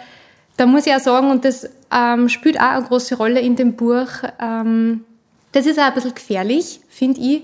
da 0.57 0.67
muss 0.67 0.87
ich 0.87 0.95
auch 0.95 1.01
sagen, 1.01 1.31
und 1.31 1.45
das 1.45 1.69
ähm, 1.93 2.29
spielt 2.29 2.59
auch 2.59 2.71
eine 2.71 2.85
große 2.85 3.17
Rolle 3.17 3.41
in 3.41 3.57
dem 3.57 3.75
Buch, 3.75 4.09
ähm, 4.41 5.05
das 5.53 5.67
ist 5.67 5.79
auch 5.79 5.85
ein 5.85 5.95
bisschen 5.95 6.15
gefährlich, 6.15 6.81
finde 6.89 7.21
ich, 7.21 7.43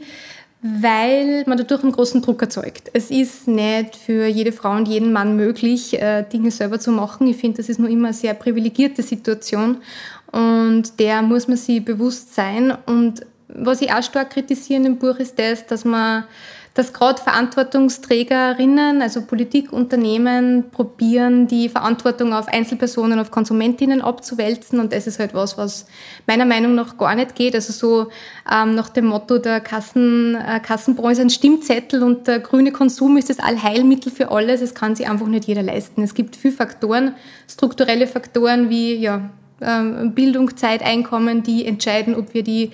weil 0.81 1.45
man 1.47 1.59
dadurch 1.59 1.83
einen 1.83 1.93
großen 1.93 2.23
Druck 2.23 2.43
erzeugt. 2.43 2.91
Es 2.93 3.11
ist 3.11 3.47
nicht 3.47 3.97
für 3.97 4.27
jede 4.27 4.53
Frau 4.53 4.73
und 4.73 4.89
jeden 4.89 5.13
Mann 5.13 5.37
möglich, 5.37 6.01
äh, 6.01 6.25
Dinge 6.25 6.51
selber 6.51 6.81
zu 6.81 6.91
machen. 6.91 7.27
Ich 7.27 7.37
finde, 7.37 7.59
das 7.59 7.69
ist 7.69 7.79
nur 7.79 7.89
immer 7.89 8.09
eine 8.09 8.15
sehr 8.15 8.35
privilegierte 8.35 9.03
Situation 9.03 9.79
und 10.33 10.99
der 10.99 11.23
muss 11.23 11.49
man 11.49 11.57
sich 11.57 11.85
bewusst 11.85 12.35
sein. 12.35 12.77
Und 12.87 13.25
was 13.49 13.81
ich 13.81 13.93
auch 13.93 14.03
stark 14.03 14.31
kritisiere 14.31 14.83
dem 14.83 14.99
Buch 14.99 15.17
ist 15.19 15.39
das, 15.39 15.67
dass 15.67 15.85
man 15.85 16.25
dass 16.77 16.93
gerade 16.93 17.23
Verantwortungsträgerinnen, 17.23 19.01
also 19.01 19.23
Politik, 19.23 19.73
Unternehmen, 19.73 20.71
probieren, 20.71 21.47
die 21.47 21.71
Verantwortung 21.71 22.35
auf 22.35 22.49
Einzelpersonen, 22.49 23.19
auf 23.19 23.31
Konsumentinnen 23.31 24.03
abzuwälzen. 24.03 24.79
Und 24.79 24.93
das 24.93 25.07
ist 25.07 25.19
halt 25.19 25.33
was, 25.33 25.57
was 25.57 25.87
meiner 26.27 26.45
Meinung 26.45 26.75
nach 26.75 26.99
gar 26.99 27.15
nicht 27.15 27.35
geht. 27.35 27.55
Also 27.55 27.73
so 27.73 28.11
ähm, 28.53 28.75
nach 28.75 28.91
dem 28.91 29.07
Motto, 29.07 29.39
der 29.39 29.61
Kassen, 29.61 30.35
äh, 30.35 30.61
Kassenbranche 30.61 31.23
ein 31.23 31.31
Stimmzettel 31.31 32.03
und 32.03 32.27
der 32.29 32.41
grüne 32.41 32.73
Konsum 32.73 33.17
ist 33.17 33.31
das 33.31 33.39
Allheilmittel 33.39 34.13
für 34.13 34.31
alles. 34.31 34.61
Es 34.61 34.75
kann 34.75 34.95
sich 34.95 35.09
einfach 35.09 35.29
nicht 35.29 35.47
jeder 35.47 35.63
leisten. 35.63 36.03
Es 36.03 36.13
gibt 36.13 36.37
viele 36.37 36.53
Faktoren, 36.53 37.15
strukturelle 37.49 38.07
Faktoren 38.07 38.69
wie 38.69 38.97
ja, 38.97 39.31
ähm, 39.63 40.13
Bildung, 40.13 40.55
Zeit, 40.59 40.83
Einkommen, 40.83 41.43
die 41.43 41.65
entscheiden, 41.65 42.15
ob 42.15 42.35
wir 42.35 42.43
die 42.43 42.71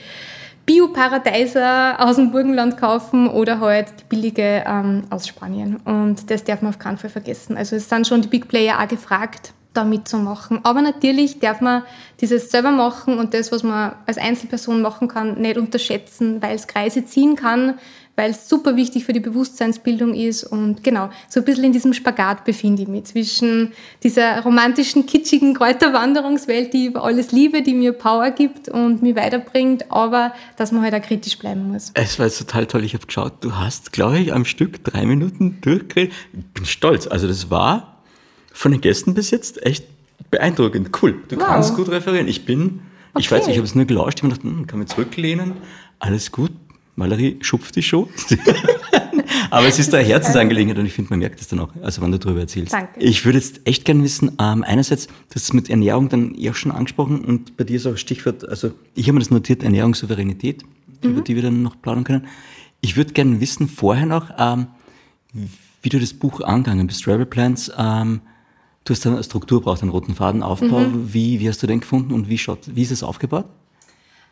Bio-Paradeiser 0.67 1.97
aus 1.99 2.17
dem 2.17 2.31
Burgenland 2.31 2.77
kaufen 2.77 3.29
oder 3.29 3.61
halt 3.61 3.89
die 4.01 4.05
billige 4.09 4.65
ähm, 4.67 5.05
aus 5.11 5.27
Spanien. 5.27 5.77
Und 5.85 6.31
das 6.31 6.45
darf 6.45 6.63
man 6.63 6.71
auf 6.71 6.79
keinen 6.79 6.99
Fall 6.99 7.11
vergessen. 7.11 7.57
Also 7.57 7.77
es 7.77 7.89
sind 7.89 8.07
schon 8.07 8.23
die 8.23 8.29
Big 8.29 8.49
Player 8.49 8.81
auch 8.81 8.89
gefragt, 8.89 9.55
da 9.73 9.85
mitzumachen. 9.85 10.61
Aber 10.65 10.83
natürlich 10.83 11.41
darf 11.41 11.61
man 11.61 11.83
dieses 12.21 12.51
selber 12.51 12.71
machen 12.71 13.19
und 13.19 13.35
das, 13.35 13.51
was 13.53 13.63
man 13.63 13.93
als 14.07 14.19
Einzelperson 14.19 14.83
machen 14.83 15.09
kann, 15.09 15.41
nicht 15.41 15.57
unterschätzen, 15.57 16.43
weil 16.43 16.55
es 16.55 16.67
Kreise 16.67 17.05
ziehen 17.05 17.37
kann, 17.37 17.79
weil 18.17 18.33
es 18.33 18.49
super 18.49 18.77
wichtig 18.77 19.05
für 19.05 19.13
die 19.13 19.21
Bewusstseinsbildung 19.21 20.15
ist. 20.15 20.45
Und 20.45 20.85
genau, 20.85 21.11
so 21.29 21.41
ein 21.41 21.45
bisschen 21.45 21.65
in 21.65 21.73
diesem 21.73 21.95
Spagat 21.95 22.45
befinde 22.45 22.83
ich 22.83 22.89
mich 22.89 23.05
zwischen 23.05 23.73
dieser 24.03 24.43
romantischen, 24.43 25.07
kitschigen 25.07 25.55
Kräuterwanderungswelt, 25.55 26.75
die 26.75 26.83
ich 26.83 26.87
über 26.89 27.05
alles 27.05 27.33
liebe, 27.33 27.63
die 27.63 27.75
mir 27.75 27.93
Power 27.93 28.31
gibt 28.31 28.69
und 28.69 29.03
mich 29.03 29.17
weiterbringt, 29.17 29.91
aber 29.91 30.33
dass 30.57 30.73
man 30.73 30.83
halt 30.83 30.95
auch 30.95 31.03
kritisch 31.03 31.39
bleiben 31.39 31.73
muss. 31.73 31.91
Es 31.95 32.19
war 32.19 32.27
jetzt 32.27 32.39
total 32.39 32.67
toll. 32.67 32.85
Ich 32.85 32.95
habe 32.95 33.07
geschaut, 33.07 33.33
du 33.41 33.57
hast, 33.57 33.93
glaube 33.93 34.19
ich, 34.19 34.33
am 34.33 34.45
Stück 34.45 34.85
drei 34.85 35.07
Minuten 35.07 35.59
durchgeredet. 35.63 36.13
Ich 36.33 36.45
bin 36.53 36.67
stolz. 36.67 37.07
Also 37.07 37.27
das 37.27 37.51
war 37.51 38.03
von 38.53 38.73
den 38.73 38.81
Gästen 38.83 39.15
bis 39.15 39.31
jetzt 39.31 39.65
echt 39.65 39.85
beeindruckend. 40.31 40.91
Cool. 41.03 41.23
Du 41.29 41.37
wow. 41.37 41.47
kannst 41.47 41.75
gut 41.75 41.89
referieren. 41.89 42.29
Ich 42.29 42.45
bin, 42.45 42.81
okay. 43.15 43.21
ich 43.21 43.31
weiß, 43.31 43.49
ich 43.49 43.57
habe 43.57 43.67
es 43.67 43.75
nur 43.75 43.87
gelauscht. 43.87 44.19
Ich 44.19 44.23
habe 44.23 44.35
gedacht, 44.35 44.45
hm, 44.45 44.67
kann 44.67 44.79
man 44.79 44.89
zurücklehnen. 44.89 45.55
Alles 45.99 46.31
gut. 46.31 46.53
Valerie 46.97 47.39
schupft 47.41 47.77
die 47.77 47.83
schon. 47.83 48.09
Aber 49.51 49.67
es 49.67 49.79
ist 49.79 49.93
eine 49.95 50.05
Herzensangelegenheit 50.05 50.79
und 50.79 50.87
ich 50.87 50.93
finde, 50.93 51.11
man 51.11 51.19
merkt 51.19 51.41
es 51.41 51.49
dann 51.49 51.61
auch, 51.61 51.71
also 51.83 52.03
wenn 52.03 52.13
du 52.13 52.19
darüber 52.19 52.41
erzählst. 52.41 52.73
Danke. 52.73 53.01
Ich 53.01 53.25
würde 53.25 53.39
jetzt 53.39 53.61
echt 53.65 53.85
gerne 53.85 54.03
wissen, 54.03 54.33
ähm, 54.41 54.65
einerseits, 54.67 55.07
du 55.07 55.35
hast 55.35 55.45
es 55.45 55.53
mit 55.53 55.71
Ernährung 55.71 56.09
dann 56.09 56.35
eher 56.35 56.55
schon 56.55 56.73
angesprochen 56.73 57.25
und 57.25 57.57
bei 57.57 57.65
dir 57.65 57.77
ist 57.77 57.87
auch 57.87 57.97
Stichwort, 57.97 58.49
also 58.49 58.73
ich 58.95 59.05
habe 59.05 59.15
mir 59.15 59.21
das 59.21 59.31
notiert, 59.31 59.63
Ernährungssouveränität, 59.63 60.63
mhm. 61.03 61.11
über 61.11 61.21
die 61.21 61.35
wir 61.35 61.43
dann 61.43 61.63
noch 61.63 61.81
plaudern 61.81 62.05
können. 62.05 62.27
Ich 62.81 62.97
würde 62.97 63.13
gerne 63.13 63.41
wissen, 63.41 63.69
vorher 63.69 64.07
noch, 64.07 64.31
ähm, 64.39 64.67
wie 65.83 65.89
du 65.89 65.99
das 65.99 66.15
Buch 66.15 66.41
angegangen 66.41 66.87
bist, 66.87 67.03
Travel 67.05 67.27
Plans, 67.27 67.71
ähm, 67.77 68.21
du 68.85 68.95
hast 68.95 69.07
eine 69.07 69.23
Struktur 69.23 69.63
braucht, 69.63 69.83
einen 69.83 69.91
roten 69.91 70.15
Fadenaufbau. 70.15 70.81
Mhm. 70.81 71.13
Wie, 71.13 71.41
wie 71.41 71.49
hast 71.49 71.63
du 71.63 71.67
den 71.67 71.81
gefunden 71.81 72.13
und 72.13 72.29
wie, 72.29 72.39
schaut, 72.39 72.75
wie 72.75 72.83
ist 72.83 72.91
es 72.91 73.03
aufgebaut? 73.03 73.47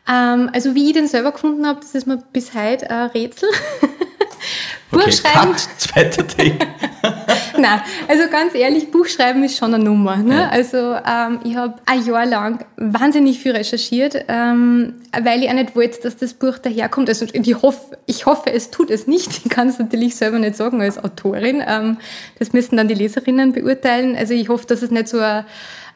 Ähm, 0.07 0.49
also 0.53 0.75
wie 0.75 0.87
ich 0.87 0.93
den 0.93 1.07
selber 1.07 1.31
gefunden 1.31 1.65
habe, 1.65 1.79
das 1.81 1.95
ist 1.95 2.07
mir 2.07 2.17
bis 2.31 2.53
heute 2.53 2.89
ein 2.89 3.09
Rätsel. 3.09 3.49
Buchschreiben. 4.91 5.51
Cut, 5.53 5.59
zweiter 5.77 6.27
Take. 6.27 6.57
Nein, 7.57 7.81
also 8.07 8.23
ganz 8.29 8.53
ehrlich, 8.55 8.91
Buchschreiben 8.91 9.43
ist 9.43 9.57
schon 9.57 9.73
eine 9.73 9.83
Nummer. 9.83 10.17
Ne? 10.17 10.35
Ja. 10.35 10.49
Also 10.49 10.77
ähm, 10.77 11.39
ich 11.43 11.55
habe 11.55 11.75
ein 11.85 12.05
Jahr 12.05 12.25
lang 12.25 12.65
wahnsinnig 12.77 13.39
viel 13.39 13.53
recherchiert, 13.53 14.25
ähm, 14.27 14.95
weil 15.21 15.43
ich 15.43 15.49
auch 15.49 15.53
nicht 15.53 15.75
wollte, 15.75 16.01
dass 16.01 16.17
das 16.17 16.33
Buch 16.33 16.57
daherkommt. 16.57 17.07
Also 17.09 17.25
ich 17.31 17.61
hoffe, 17.61 17.97
ich 18.05 18.25
hoffe, 18.25 18.51
es 18.51 18.71
tut 18.71 18.89
es 18.89 19.07
nicht. 19.07 19.45
Ich 19.45 19.49
kann 19.49 19.69
es 19.69 19.79
natürlich 19.79 20.15
selber 20.15 20.39
nicht 20.39 20.55
sagen 20.55 20.81
als 20.81 21.01
Autorin. 21.01 21.63
Ähm, 21.65 21.97
das 22.39 22.51
müssen 22.51 22.77
dann 22.77 22.87
die 22.87 22.95
Leserinnen 22.95 23.53
beurteilen. 23.53 24.15
Also 24.15 24.33
ich 24.33 24.49
hoffe, 24.49 24.65
dass 24.67 24.81
es 24.81 24.91
nicht 24.91 25.07
so 25.07 25.19
ein 25.19 25.45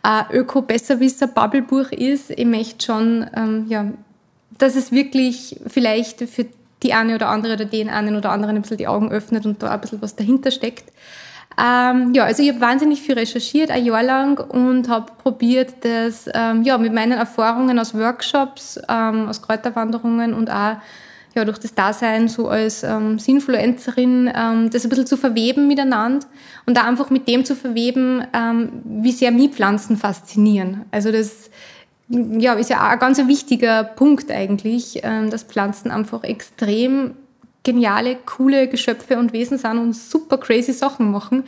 ein 0.05 0.25
Öko-Besserwisser-Bubble-Buch 0.31 1.91
ist. 1.91 2.29
Ich 2.29 2.45
möchte 2.45 2.85
schon, 2.85 3.25
ähm, 3.35 3.65
ja, 3.67 3.87
dass 4.57 4.75
es 4.75 4.91
wirklich 4.91 5.59
vielleicht 5.65 6.29
für 6.29 6.45
die 6.83 6.93
eine 6.93 7.15
oder 7.15 7.29
andere 7.29 7.55
oder 7.55 7.65
den 7.65 7.89
einen 7.89 8.15
oder 8.15 8.29
anderen 8.29 8.55
ein 8.55 8.61
bisschen 8.61 8.77
die 8.77 8.87
Augen 8.87 9.11
öffnet 9.11 9.45
und 9.45 9.63
da 9.63 9.71
ein 9.71 9.81
bisschen 9.81 10.01
was 10.01 10.15
dahinter 10.15 10.51
steckt. 10.51 10.91
Ähm, 11.57 12.13
ja, 12.13 12.25
also 12.25 12.43
ich 12.43 12.49
habe 12.49 12.61
wahnsinnig 12.61 13.01
viel 13.01 13.17
recherchiert, 13.17 13.71
ein 13.71 13.85
Jahr 13.85 14.03
lang 14.03 14.39
und 14.39 14.89
habe 14.89 15.11
probiert, 15.23 15.73
das 15.81 16.29
ähm, 16.33 16.63
ja, 16.63 16.77
mit 16.77 16.93
meinen 16.93 17.13
Erfahrungen 17.13 17.79
aus 17.79 17.95
Workshops, 17.95 18.79
ähm, 18.87 19.27
aus 19.27 19.41
Kräuterwanderungen 19.41 20.33
und 20.33 20.51
auch 20.51 20.75
ja, 21.36 21.43
durch 21.43 21.58
das 21.58 21.76
Dasein 21.76 22.30
so 22.30 22.48
als 22.48 22.84
ähm, 22.84 23.19
Sinfluencerin 23.19 24.32
ähm, 24.34 24.69
das 24.69 24.86
ein 24.86 24.89
bisschen 24.89 25.06
zu 25.06 25.17
verweben 25.17 25.67
miteinander 25.67 26.26
und 26.65 26.78
da 26.78 26.84
einfach 26.84 27.10
mit 27.10 27.28
dem 27.28 27.43
zu 27.43 27.56
verweben, 27.56 28.26
ähm, 28.34 28.82
wie 28.86 29.12
sehr 29.12 29.32
mich 29.32 29.52
Pflanzen 29.52 29.98
faszinieren. 29.98 30.86
Also 30.91 31.12
das 31.12 31.50
ja, 32.08 32.54
ist 32.54 32.69
ja 32.69 32.86
auch 32.86 32.91
ein 32.91 33.00
ganz 33.00 33.17
wichtiger 33.28 33.84
Punkt 33.84 34.32
eigentlich, 34.32 35.02
ähm, 35.04 35.30
dass 35.30 35.43
Pflanzen 35.43 35.91
einfach 35.91 36.24
extrem 36.24 37.15
geniale, 37.63 38.15
coole 38.26 38.69
Geschöpfe 38.69 39.17
und 39.17 39.34
Wesen 39.34 39.58
sind 39.58 39.78
und 39.78 39.93
super 39.93 40.38
crazy 40.38 40.71
Sachen 40.71 41.12
machen. 41.12 41.43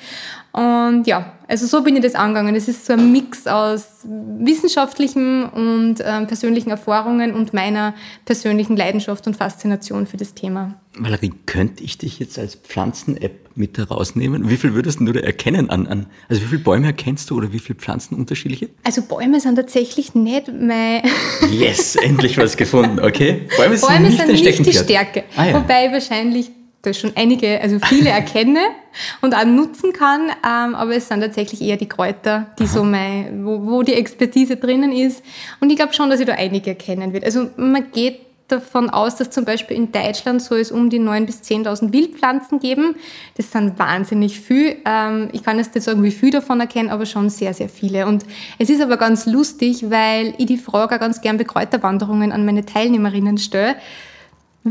Und 0.52 1.06
ja, 1.06 1.37
also 1.48 1.66
so 1.66 1.84
bin 1.84 1.96
ich 1.96 2.04
das 2.04 2.16
angegangen. 2.16 2.56
Es 2.56 2.68
ist 2.68 2.86
so 2.86 2.94
ein 2.94 3.12
Mix 3.12 3.48
aus 3.48 3.86
wissenschaftlichen 4.04 5.46
und 5.46 5.96
ähm, 6.04 6.28
persönlichen 6.28 6.70
Erfahrungen 6.70 7.34
und 7.34 7.54
meiner 7.54 7.94
persönlichen 8.26 8.76
Leidenschaft 8.76 9.28
und 9.28 9.36
Faszination 9.36 10.08
für 10.08 10.18
das 10.18 10.34
Thema. 10.34 10.76
Valerie, 10.98 11.32
könnte 11.46 11.84
ich 11.84 11.98
dich 11.98 12.20
jetzt 12.20 12.40
als 12.40 12.56
Pflanzen-App 12.56 13.50
mit 13.56 13.78
herausnehmen? 13.78 14.50
Wie 14.50 14.58
viel 14.58 14.74
würdest 14.74 15.00
du 15.00 15.12
da 15.12 15.20
erkennen 15.20 15.70
an, 15.70 15.88
an, 15.88 16.08
also 16.28 16.42
wie 16.42 16.48
viele 16.48 16.62
Bäume 16.62 16.88
erkennst 16.88 17.30
du 17.30 17.38
oder 17.38 17.54
wie 17.54 17.60
viele 17.60 17.78
Pflanzen 17.80 18.16
unterschiedliche? 18.16 18.70
Also 18.84 19.02
Bäume 19.04 19.40
sind 19.40 19.56
tatsächlich 19.56 20.16
nicht 20.16 20.48
mein... 20.48 21.04
Yes, 21.52 21.96
endlich 21.96 22.38
was 22.38 22.58
gefunden, 22.58 23.00
okay? 23.00 23.48
Bäume 23.58 23.78
sind 23.78 23.88
Bäume 23.88 24.10
nicht, 24.10 24.18
sind 24.18 24.46
nicht 24.46 24.66
die 24.66 24.74
Stärke. 24.74 25.24
Ah, 25.36 25.46
ja. 25.46 25.54
Wobei 25.54 25.92
wahrscheinlich 25.92 26.52
da 26.82 26.94
schon 26.94 27.12
einige, 27.16 27.60
also 27.62 27.80
viele 27.80 28.10
erkenne 28.12 28.60
und 29.22 29.36
auch 29.36 29.46
nutzen 29.46 29.94
kann, 29.94 30.30
ähm, 30.46 30.76
aber 30.76 30.96
es 30.96 31.08
sind 31.08 31.22
tatsächlich 31.22 31.62
eher 31.62 31.78
die 31.78 31.88
Kräuter, 31.90 32.48
die 32.60 32.64
Aha. 32.64 32.72
so 32.72 32.84
mein, 32.84 33.46
wo, 33.46 33.66
wo 33.66 33.84
die 33.84 33.94
Expertise 33.94 34.58
drinnen 34.58 34.92
ist. 34.92 35.24
Und 35.60 35.70
ich 35.70 35.76
glaube 35.76 35.94
schon, 35.94 36.10
dass 36.10 36.20
ich 36.20 36.26
da 36.26 36.34
einige 36.34 36.72
erkennen 36.72 37.14
wird. 37.14 37.24
Also 37.24 37.50
man 37.58 37.92
geht 37.92 38.22
davon 38.48 38.90
aus, 38.90 39.18
dass 39.18 39.30
zum 39.30 39.44
Beispiel 39.44 39.76
in 39.76 39.92
Deutschland 39.92 40.42
soll 40.42 40.60
es 40.60 40.72
um 40.72 40.90
die 40.90 41.00
9.000 41.00 41.26
bis 41.26 41.42
10.000 41.42 41.92
Wildpflanzen 41.92 42.60
geben. 42.60 42.96
Das 43.36 43.52
sind 43.52 43.78
wahnsinnig 43.78 44.40
viel. 44.40 44.78
Ähm, 44.86 45.30
ich 45.34 45.44
kann 45.44 45.58
jetzt 45.58 45.76
nicht 45.76 45.84
sagen, 45.84 46.02
wie 46.04 46.12
viel 46.12 46.32
davon 46.32 46.60
erkennen, 46.60 46.90
aber 46.90 47.06
schon 47.06 47.30
sehr, 47.30 47.54
sehr 47.54 47.68
viele. 47.68 48.08
Und 48.08 48.26
es 48.58 48.70
ist 48.70 48.82
aber 48.82 48.98
ganz 48.98 49.26
lustig, 49.26 49.90
weil 49.90 50.34
ich 50.38 50.46
die 50.46 50.58
Frage 50.58 50.96
auch 50.96 51.00
ganz 51.00 51.20
gern 51.22 51.38
bei 51.38 51.44
Kräuterwanderungen 51.44 52.32
an 52.32 52.46
meine 52.46 52.66
Teilnehmerinnen 52.66 53.38
stelle 53.38 53.76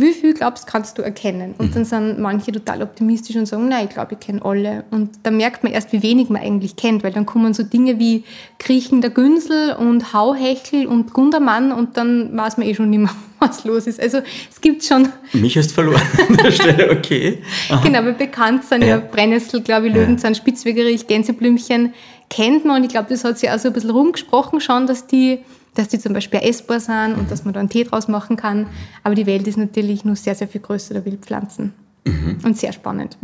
wie 0.00 0.12
viel 0.12 0.34
glaubst 0.34 0.66
kannst 0.66 0.98
du 0.98 1.02
erkennen? 1.02 1.54
Und 1.58 1.70
mhm. 1.70 1.74
dann 1.74 1.84
sind 1.84 2.18
manche 2.18 2.52
total 2.52 2.82
optimistisch 2.82 3.36
und 3.36 3.46
sagen, 3.46 3.68
nein, 3.68 3.86
ich 3.88 3.94
glaube, 3.94 4.14
ich 4.14 4.20
kenne 4.20 4.44
alle. 4.44 4.84
Und 4.90 5.10
dann 5.22 5.36
merkt 5.36 5.62
man 5.62 5.72
erst, 5.72 5.92
wie 5.92 6.02
wenig 6.02 6.28
man 6.28 6.42
eigentlich 6.42 6.76
kennt, 6.76 7.04
weil 7.04 7.12
dann 7.12 7.26
kommen 7.26 7.54
so 7.54 7.62
Dinge 7.62 7.98
wie 7.98 8.24
Kriechender 8.58 9.10
Günsel 9.10 9.74
und 9.74 10.12
Hauhechel 10.12 10.86
und 10.86 11.12
Gundermann 11.12 11.72
und 11.72 11.96
dann 11.96 12.36
weiß 12.36 12.56
man 12.58 12.66
eh 12.66 12.74
schon 12.74 12.90
nicht 12.90 13.00
mehr, 13.00 13.10
was 13.38 13.64
los 13.64 13.86
ist. 13.86 14.00
Also 14.00 14.18
es 14.50 14.60
gibt 14.60 14.84
schon... 14.84 15.08
Mich 15.32 15.56
hast 15.56 15.72
verloren 15.72 16.02
an 16.28 16.36
der 16.36 16.50
Stelle, 16.52 16.90
okay. 16.90 17.38
Aha. 17.68 17.82
Genau, 17.82 17.98
aber 18.00 18.12
bekannt 18.12 18.64
sind 18.64 18.82
ja, 18.82 18.88
ja 18.88 18.98
Brennnessel, 18.98 19.60
glaube 19.62 19.88
ich, 19.88 19.94
Löwenzahn, 19.94 20.32
ja. 20.32 20.38
Spitzwegerich, 20.38 21.06
Gänseblümchen 21.06 21.92
kennt 22.28 22.64
man 22.64 22.78
und 22.78 22.84
ich 22.84 22.90
glaube, 22.90 23.08
das 23.08 23.24
hat 23.24 23.38
sich 23.38 23.50
auch 23.50 23.58
so 23.58 23.68
ein 23.68 23.74
bisschen 23.74 23.90
rumgesprochen 23.90 24.60
schon, 24.60 24.86
dass 24.86 25.06
die 25.06 25.40
dass 25.76 25.88
die 25.88 25.98
zum 25.98 26.12
Beispiel 26.12 26.40
essbar 26.42 26.80
sind 26.80 27.14
und 27.14 27.24
mhm. 27.24 27.28
dass 27.28 27.44
man 27.44 27.54
da 27.54 27.60
einen 27.60 27.68
Tee 27.68 27.84
draus 27.84 28.08
machen 28.08 28.36
kann. 28.36 28.66
Aber 29.02 29.14
die 29.14 29.26
Welt 29.26 29.46
ist 29.46 29.58
natürlich 29.58 30.04
nur 30.04 30.16
sehr, 30.16 30.34
sehr 30.34 30.48
viel 30.48 30.60
größer 30.60 30.94
der 30.94 31.04
Wildpflanzen 31.04 31.72
mhm. 32.04 32.38
und 32.42 32.58
sehr 32.58 32.72
spannend. 32.72 33.16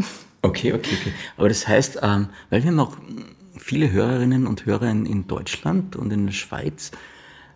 Okay, 0.43 0.73
okay, 0.73 0.97
okay. 1.01 1.13
Aber 1.37 1.49
das 1.49 1.67
heißt, 1.67 2.01
ähm, 2.03 2.29
weil 2.51 2.63
wir 2.63 2.71
haben 2.71 2.81
auch 2.81 2.97
viele 3.57 3.91
Hörerinnen 3.91 4.47
und 4.47 4.67
Hörer 4.67 4.91
in, 4.91 5.07
in 5.07 5.27
Deutschland 5.27 5.97
und 5.97 6.13
in 6.13 6.27
der 6.27 6.33
Schweiz, 6.33 6.91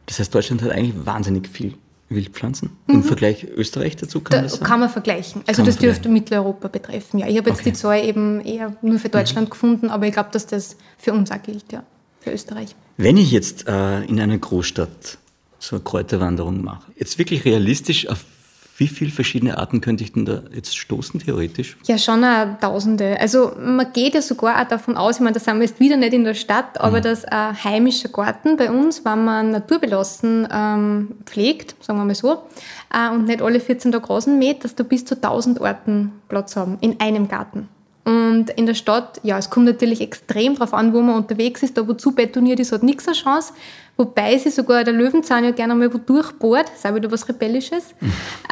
das 0.07 0.19
heißt, 0.19 0.35
Deutschland 0.35 0.63
hat 0.63 0.71
eigentlich 0.71 0.95
wahnsinnig 1.05 1.49
viel 1.49 1.75
Wildpflanzen. 2.09 2.71
Mhm. 2.87 2.95
Im 2.95 3.03
Vergleich 3.03 3.45
Österreich 3.45 3.97
dazu 3.97 4.21
kann 4.21 4.39
da, 4.39 4.43
das 4.43 4.55
sein? 4.55 4.67
Kann 4.67 4.81
man 4.81 4.89
vergleichen. 4.89 5.43
Also 5.47 5.59
kann 5.59 5.67
das 5.67 5.79
dürfte 5.79 6.09
Mitteleuropa 6.09 6.69
betreffen. 6.69 7.19
Ja, 7.19 7.27
ich 7.27 7.37
habe 7.37 7.51
jetzt 7.51 7.61
okay. 7.61 7.71
die 7.71 7.77
Zahl 7.77 8.05
eben 8.05 8.41
eher 8.41 8.77
nur 8.83 8.99
für 8.99 9.09
Deutschland 9.09 9.49
mhm. 9.49 9.51
gefunden, 9.51 9.91
aber 9.91 10.07
ich 10.07 10.13
glaube, 10.13 10.31
dass 10.33 10.47
das 10.47 10.77
für 10.97 11.13
uns 11.13 11.31
auch 11.33 11.43
gilt, 11.43 11.73
ja, 11.73 11.83
für 12.21 12.31
Österreich. 12.31 12.77
Wenn 12.97 13.17
ich 13.17 13.31
jetzt 13.31 13.69
äh, 13.69 14.03
in 14.05 14.21
einer 14.21 14.39
Großstadt 14.39 15.19
so 15.59 15.77
eine 15.77 15.85
Kräuterwanderung 15.85 16.63
mache, 16.63 16.91
jetzt 16.97 17.19
wirklich 17.19 17.45
realistisch, 17.45 18.09
auf 18.09 18.25
wie 18.79 18.89
viele 18.89 19.11
verschiedene 19.11 19.57
Arten 19.57 19.81
könnte 19.81 20.05
ich 20.05 20.13
denn 20.13 20.27
da 20.27 20.43
jetzt 20.55 20.77
stoßen, 20.77 21.21
theoretisch? 21.21 21.79
Ja, 21.87 21.97
schon 21.97 22.23
auch 22.25 22.59
Tausende. 22.61 23.19
Also 23.19 23.53
man 23.59 23.91
geht 23.93 24.15
ja 24.15 24.21
sogar 24.21 24.61
auch 24.61 24.69
davon 24.69 24.97
aus, 24.97 25.17
ich 25.17 25.21
meine, 25.23 25.33
da 25.33 25.41
sind 25.41 25.57
wir 25.57 25.67
jetzt 25.67 25.81
wieder 25.81 25.97
nicht 25.97 26.13
in 26.13 26.25
der 26.25 26.35
Stadt, 26.35 26.79
aber 26.79 26.99
mhm. 26.99 27.03
dass 27.03 27.25
ein 27.25 27.65
heimischer 27.65 28.11
Garten 28.11 28.57
bei 28.57 28.71
uns, 28.71 29.05
wenn 29.05 29.25
man 29.25 29.51
naturbelassen 29.51 30.47
ähm, 30.51 31.09
pflegt, 31.25 31.75
sagen 31.83 31.99
wir 31.99 32.05
mal 32.05 32.15
so, 32.15 32.43
äh, 32.93 33.11
und 33.11 33.27
nicht 33.27 33.41
alle 33.41 33.61
14 33.61 33.93
Tage 33.93 34.11
Rasen 34.11 34.39
mäht, 34.39 34.65
dass 34.65 34.75
da 34.75 34.85
bis 34.85 35.05
zu 35.05 35.15
1000 35.15 35.61
Arten 35.63 36.13
Platz 36.29 36.57
haben 36.57 36.77
in 36.81 37.01
einem 37.01 37.29
Garten. 37.29 37.69
Und 38.07 38.51
in 38.51 38.67
der 38.67 38.75
Stadt, 38.75 39.19
ja, 39.25 39.37
es 39.37 39.51
kommt 39.51 39.67
natürlich 39.67 40.01
extrem 40.01 40.55
darauf 40.55 40.73
an, 40.75 40.95
wo 40.95 41.01
man 41.01 41.17
unterwegs 41.17 41.65
ist. 41.65 41.77
Da, 41.77 41.89
wo 41.89 41.93
zu 41.93 42.13
betoniert 42.13 42.61
ist, 42.61 42.71
hat 42.71 42.85
nichts 42.85 43.09
eine 43.09 43.17
Chance. 43.17 43.53
Wobei 43.97 44.39
sie 44.39 44.51
sogar 44.51 44.85
der 44.85 44.95
Löwenzahn 44.95 45.43
ja 45.43 45.51
gerne 45.51 45.75
mal 45.75 45.93
wo 45.93 45.99
durchbohrt. 45.99 46.71
Auch 46.85 46.95
wieder 46.95 47.11
was 47.11 47.29
Rebellisches. 47.29 47.97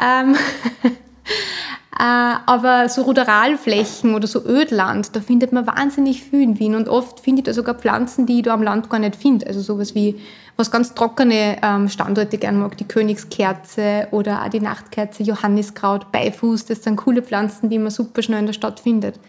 ähm, 0.03 0.35
äh, 0.83 0.89
aber 1.97 2.89
so 2.89 3.03
Ruderalflächen 3.03 4.15
oder 4.15 4.27
so 4.27 4.43
Ödland, 4.45 5.15
da 5.15 5.21
findet 5.21 5.53
man 5.53 5.65
wahnsinnig 5.65 6.23
viel 6.23 6.41
in 6.41 6.59
Wien. 6.59 6.75
Und 6.75 6.89
oft 6.89 7.21
finde 7.21 7.39
ich 7.39 7.45
da 7.45 7.53
sogar 7.53 7.75
Pflanzen, 7.75 8.25
die 8.25 8.37
ich 8.37 8.43
da 8.43 8.53
am 8.53 8.63
Land 8.63 8.89
gar 8.89 8.99
nicht 8.99 9.15
finde. 9.15 9.47
Also 9.47 9.61
sowas 9.61 9.95
wie 9.95 10.19
was 10.57 10.71
ganz 10.71 10.93
trockene 10.93 11.57
ähm, 11.61 11.89
Standorte 11.89 12.37
gern 12.37 12.59
mag, 12.59 12.77
die 12.77 12.87
Königskerze 12.87 14.07
oder 14.11 14.43
auch 14.43 14.49
die 14.49 14.61
Nachtkerze, 14.61 15.23
Johanniskraut, 15.23 16.11
Beifuß, 16.11 16.65
das 16.65 16.83
sind 16.83 16.95
coole 16.95 17.21
Pflanzen, 17.21 17.69
die 17.69 17.79
man 17.79 17.91
super 17.91 18.21
schnell 18.21 18.39
in 18.39 18.45
der 18.45 18.53
Stadt 18.53 18.79
findet. 18.79 19.19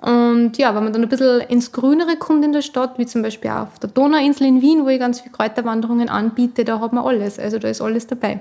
Und 0.00 0.58
ja, 0.58 0.74
wenn 0.74 0.84
man 0.84 0.92
dann 0.92 1.02
ein 1.02 1.08
bisschen 1.08 1.40
ins 1.48 1.72
Grünere 1.72 2.16
kommt 2.16 2.44
in 2.44 2.52
der 2.52 2.62
Stadt, 2.62 2.98
wie 2.98 3.06
zum 3.06 3.22
Beispiel 3.22 3.50
auf 3.50 3.78
der 3.78 3.90
Donauinsel 3.90 4.46
in 4.46 4.60
Wien, 4.60 4.84
wo 4.84 4.88
ich 4.88 4.98
ganz 4.98 5.20
viele 5.20 5.32
Kräuterwanderungen 5.32 6.08
anbiete, 6.08 6.64
da 6.64 6.80
hat 6.80 6.92
man 6.92 7.04
alles. 7.04 7.38
Also 7.38 7.58
da 7.58 7.68
ist 7.68 7.80
alles 7.80 8.06
dabei. 8.06 8.40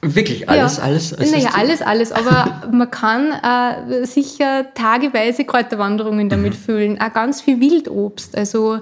Wirklich 0.00 0.48
alles, 0.48 0.76
ja. 0.76 0.82
alles? 0.84 1.14
alles 1.14 1.32
naja, 1.32 1.50
alles, 1.54 1.82
alles. 1.82 2.12
Aber 2.12 2.68
man 2.72 2.90
kann 2.90 3.32
äh, 3.32 4.06
sicher 4.06 4.72
tageweise 4.74 5.44
Kräuterwanderungen 5.44 6.28
damit 6.28 6.54
mhm. 6.54 6.58
füllen. 6.58 7.00
Auch 7.00 7.12
ganz 7.12 7.40
viel 7.40 7.60
Wildobst. 7.60 8.36
Also 8.36 8.76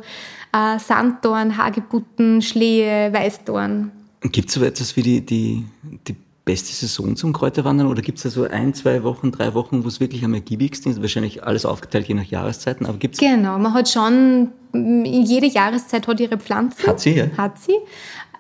äh, 0.53 0.79
Sanddorn, 0.79 1.57
Hagebutten, 1.57 2.43
Schlehe, 2.43 3.13
Weißdorn. 3.13 3.93
Gibt 4.23 4.49
es 4.49 4.55
so 4.55 4.65
etwas 4.65 4.97
wie 4.97 5.03
die, 5.03 5.21
die, 5.21 5.65
die 6.07 6.17
beste 6.47 6.73
Saison 6.73 7.17
zum 7.17 7.33
Kräuterwandern 7.33 7.89
oder 7.89 8.03
gibt 8.03 8.19
es 8.19 8.25
da 8.25 8.31
so 8.31 8.45
ein, 8.45 8.73
zwei 8.73 9.03
Wochen, 9.03 9.33
drei 9.33 9.53
Wochen, 9.55 9.85
wo 9.85 9.89
es 9.89 10.01
wirklich 10.01 10.25
am 10.25 10.33
ergiebigsten 10.33 10.93
ist? 10.93 11.03
Wahrscheinlich 11.03 11.43
alles 11.43 11.67
aufgeteilt 11.67 12.07
je 12.07 12.15
nach 12.15 12.25
Jahreszeiten, 12.25 12.87
aber 12.87 12.99
gibt's 12.99 13.19
Genau, 13.19 13.59
man 13.59 13.75
hat 13.75 13.89
schon, 13.89 14.53
jede 14.73 15.47
Jahreszeit 15.47 16.07
hat 16.07 16.21
ihre 16.21 16.39
Pflanzen. 16.39 16.87
Hat 16.87 17.01
sie, 17.01 17.17
ja? 17.17 17.27
Hat 17.37 17.59
sie. 17.59 17.75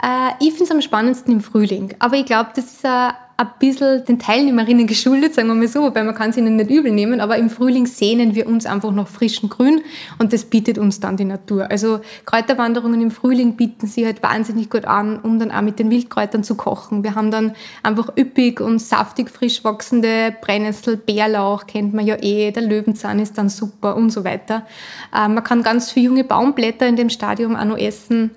Äh, 0.03 0.33
ich 0.41 0.51
finde 0.51 0.65
es 0.65 0.71
am 0.71 0.83
spannendsten 0.83 1.33
im 1.33 1.41
Frühling, 1.41 1.95
aber 1.99 2.17
ich 2.17 2.27
glaube, 2.27 2.51
das 2.55 2.67
ist 2.67 2.85
ein 2.85 3.13
ein 3.39 3.49
bisschen 3.59 4.03
den 4.07 4.19
Teilnehmerinnen 4.19 4.87
geschuldet, 4.87 5.35
sagen 5.35 5.49
wir 5.49 5.55
mal 5.55 5.69
so, 5.69 5.83
wobei 5.83 6.03
man 6.05 6.15
kann 6.15 6.31
es 6.31 6.39
ihnen 6.39 6.57
nicht 6.57 6.71
übel 6.71 6.91
nehmen, 6.91 7.21
aber 7.21 7.37
im 7.37 7.51
Frühling 7.51 7.87
sehnen 7.87 8.35
wir 8.35 8.47
uns 8.47 8.65
einfach 8.65 8.93
nach 8.93 9.09
frischem 9.09 9.51
Grün 9.51 9.83
und 10.19 10.33
das 10.33 10.45
bietet 10.45 10.79
uns 10.79 11.01
dann 11.01 11.19
die 11.19 11.27
Natur. 11.27 11.71
Also 11.71 12.01
Kräuterwanderungen 12.25 13.03
im 13.03 13.11
Frühling 13.11 13.57
bieten 13.57 13.89
sie 13.89 14.07
halt 14.07 14.23
wahnsinnig 14.23 14.71
gut 14.71 14.87
an, 14.87 15.19
um 15.19 15.39
dann 15.39 15.51
auch 15.51 15.61
mit 15.61 15.79
den 15.79 15.91
Wildkräutern 15.91 16.45
zu 16.45 16.55
kochen. 16.55 17.05
Wir 17.05 17.15
haben 17.15 17.31
dann 17.31 17.55
einfach 17.83 18.17
üppig 18.17 18.61
und 18.61 18.79
saftig 18.79 19.31
frisch 19.31 19.63
wachsende 19.65 20.35
Brennnessel, 20.41 20.97
Bärlauch 20.97 21.67
kennt 21.67 21.93
man 21.93 22.07
ja 22.07 22.17
eh, 22.23 22.53
der 22.53 22.63
Löwenzahn 22.63 23.19
ist 23.19 23.37
dann 23.37 23.51
super 23.51 23.97
und 23.97 24.11
so 24.11 24.25
weiter. 24.25 24.67
Äh, 25.15 25.29
man 25.29 25.45
kann 25.45 25.63
ganz 25.63 25.93
viele 25.93 26.07
junge 26.07 26.25
Baumblätter 26.25 26.87
in 26.87 26.97
dem 26.97 27.11
Stadium 27.11 27.55
auch 27.55 27.65
noch 27.65 27.79
essen. 27.79 28.31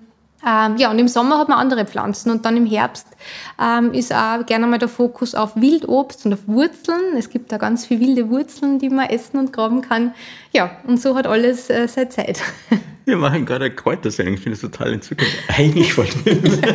Ähm, 0.46 0.78
ja, 0.78 0.90
und 0.90 1.00
im 1.00 1.08
Sommer 1.08 1.38
hat 1.38 1.50
man 1.50 1.58
andere 1.58 1.86
Pflanzen 1.86 2.32
und 2.32 2.46
dann 2.46 2.56
im 2.56 2.66
Herbst 2.66 3.08
ähm, 3.62 3.94
ist 3.94 4.14
auch 4.14 4.46
gerne 4.46 4.68
mal 4.68 4.80
der 4.80 4.88
Fokus 4.88 5.36
auf 5.36 5.56
Wildobst 5.56 6.26
und 6.26 6.34
auf 6.34 6.48
Wurzeln. 6.48 7.18
Es 7.18 7.30
gibt 7.30 7.52
da 7.52 7.58
ganz 7.58 7.86
viele 7.86 8.00
wilde 8.00 8.30
Wurzeln, 8.30 8.80
die 8.80 8.90
man 8.90 9.10
essen 9.10 9.38
und 9.38 9.52
graben 9.52 9.82
kann. 9.82 10.14
Ja, 10.54 10.72
und 10.88 11.02
so 11.02 11.16
hat 11.16 11.28
alles 11.28 11.70
äh, 11.70 11.88
seine 11.88 12.10
Zeit. 12.10 12.42
Wir 13.06 13.18
machen 13.18 13.46
gerade 13.46 13.66
eine 13.66 13.74
Kräutersendung, 13.74 14.36
ich 14.36 14.40
finde 14.40 14.54
es 14.54 14.62
total 14.62 14.94
entzückend. 14.94 15.28
Eigentlich 15.48 15.98
wollten 15.98 16.24
wir 16.26 16.34
ja, 16.70 16.74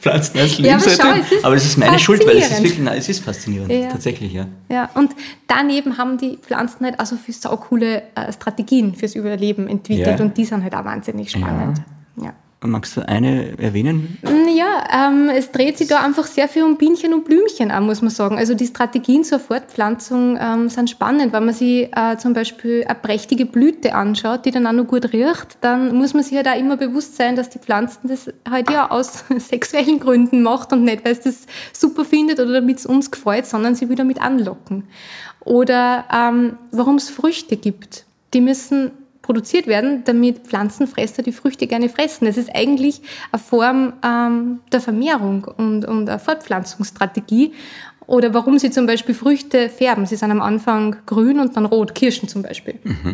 Pflanzen 0.00 0.38
als 0.40 0.58
Lebensmittel, 0.58 0.98
ja, 0.98 1.12
aber, 1.12 1.22
schau, 1.22 1.46
aber 1.46 1.54
es 1.54 1.64
ist 1.66 1.78
meine 1.78 2.00
Schuld, 2.00 2.26
weil 2.26 2.38
es 2.38 2.50
ist 2.50 2.62
wirklich, 2.64 2.80
nein, 2.80 2.98
es 2.98 3.08
ist 3.08 3.24
faszinierend, 3.24 3.70
ja. 3.70 3.88
tatsächlich, 3.88 4.32
ja. 4.32 4.48
Ja, 4.68 4.90
und 4.94 5.12
daneben 5.46 5.96
haben 5.96 6.18
die 6.18 6.36
Pflanzen 6.38 6.84
halt 6.84 6.98
also 6.98 7.14
für 7.14 7.32
saukoole 7.32 8.02
äh, 8.16 8.32
Strategien 8.32 8.96
fürs 8.96 9.14
Überleben 9.14 9.68
entwickelt 9.68 10.20
und 10.20 10.36
die 10.36 10.46
sind 10.46 10.64
halt 10.64 10.74
auch 10.74 10.84
wahnsinnig 10.84 11.30
spannend. 11.30 11.80
ja. 12.20 12.34
Magst 12.60 12.96
du 12.96 13.06
eine 13.06 13.56
erwähnen? 13.58 14.18
Ja, 14.52 15.08
ähm, 15.08 15.28
es 15.28 15.52
dreht 15.52 15.78
sich 15.78 15.86
da 15.86 16.02
einfach 16.02 16.26
sehr 16.26 16.48
viel 16.48 16.64
um 16.64 16.76
Bienchen 16.76 17.14
und 17.14 17.24
Blümchen 17.24 17.70
an, 17.70 17.86
muss 17.86 18.02
man 18.02 18.10
sagen. 18.10 18.36
Also 18.36 18.54
die 18.54 18.66
Strategien 18.66 19.22
zur 19.22 19.38
Fortpflanzung 19.38 20.36
ähm, 20.40 20.68
sind 20.68 20.90
spannend. 20.90 21.32
Wenn 21.32 21.44
man 21.44 21.54
sich 21.54 21.88
äh, 21.96 22.16
zum 22.18 22.32
Beispiel 22.32 22.84
eine 22.84 22.96
prächtige 22.96 23.46
Blüte 23.46 23.94
anschaut, 23.94 24.44
die 24.44 24.50
dann 24.50 24.66
auch 24.66 24.72
noch 24.72 24.88
gut 24.88 25.12
riecht, 25.12 25.58
dann 25.60 25.96
muss 25.96 26.14
man 26.14 26.24
sich 26.24 26.36
halt 26.36 26.48
auch 26.48 26.58
immer 26.58 26.76
bewusst 26.76 27.16
sein, 27.16 27.36
dass 27.36 27.48
die 27.48 27.60
Pflanzen 27.60 28.08
das 28.08 28.28
halt 28.48 28.68
ja 28.70 28.90
aus 28.90 29.24
sexuellen 29.38 30.00
Gründen 30.00 30.42
macht 30.42 30.72
und 30.72 30.82
nicht, 30.82 31.04
weil 31.04 31.12
es 31.12 31.20
das 31.20 31.46
super 31.72 32.04
findet 32.04 32.40
oder 32.40 32.54
damit 32.54 32.78
es 32.78 32.86
uns 32.86 33.12
gefällt, 33.12 33.46
sondern 33.46 33.76
sie 33.76 33.88
will 33.88 33.96
damit 33.96 34.20
anlocken. 34.20 34.82
Oder 35.44 36.06
ähm, 36.12 36.58
warum 36.72 36.96
es 36.96 37.08
Früchte 37.08 37.56
gibt. 37.56 38.04
Die 38.34 38.40
müssen 38.40 38.90
produziert 39.28 39.66
werden, 39.66 40.04
damit 40.06 40.38
Pflanzenfresser 40.46 41.22
die 41.22 41.32
Früchte 41.32 41.66
gerne 41.66 41.90
fressen. 41.90 42.24
Das 42.24 42.38
ist 42.38 42.48
eigentlich 42.54 43.02
eine 43.30 43.42
Form 43.42 43.92
ähm, 44.02 44.60
der 44.72 44.80
Vermehrung 44.80 45.44
und, 45.44 45.84
und 45.84 46.08
eine 46.08 46.18
Fortpflanzungsstrategie. 46.18 47.52
Oder 48.06 48.32
warum 48.32 48.58
sie 48.58 48.70
zum 48.70 48.86
Beispiel 48.86 49.14
Früchte 49.14 49.68
färben. 49.68 50.06
Sie 50.06 50.16
sind 50.16 50.30
am 50.30 50.40
Anfang 50.40 50.96
grün 51.04 51.40
und 51.40 51.54
dann 51.54 51.66
rot, 51.66 51.94
Kirschen 51.94 52.26
zum 52.26 52.40
Beispiel. 52.40 52.76
Mhm. 52.82 53.12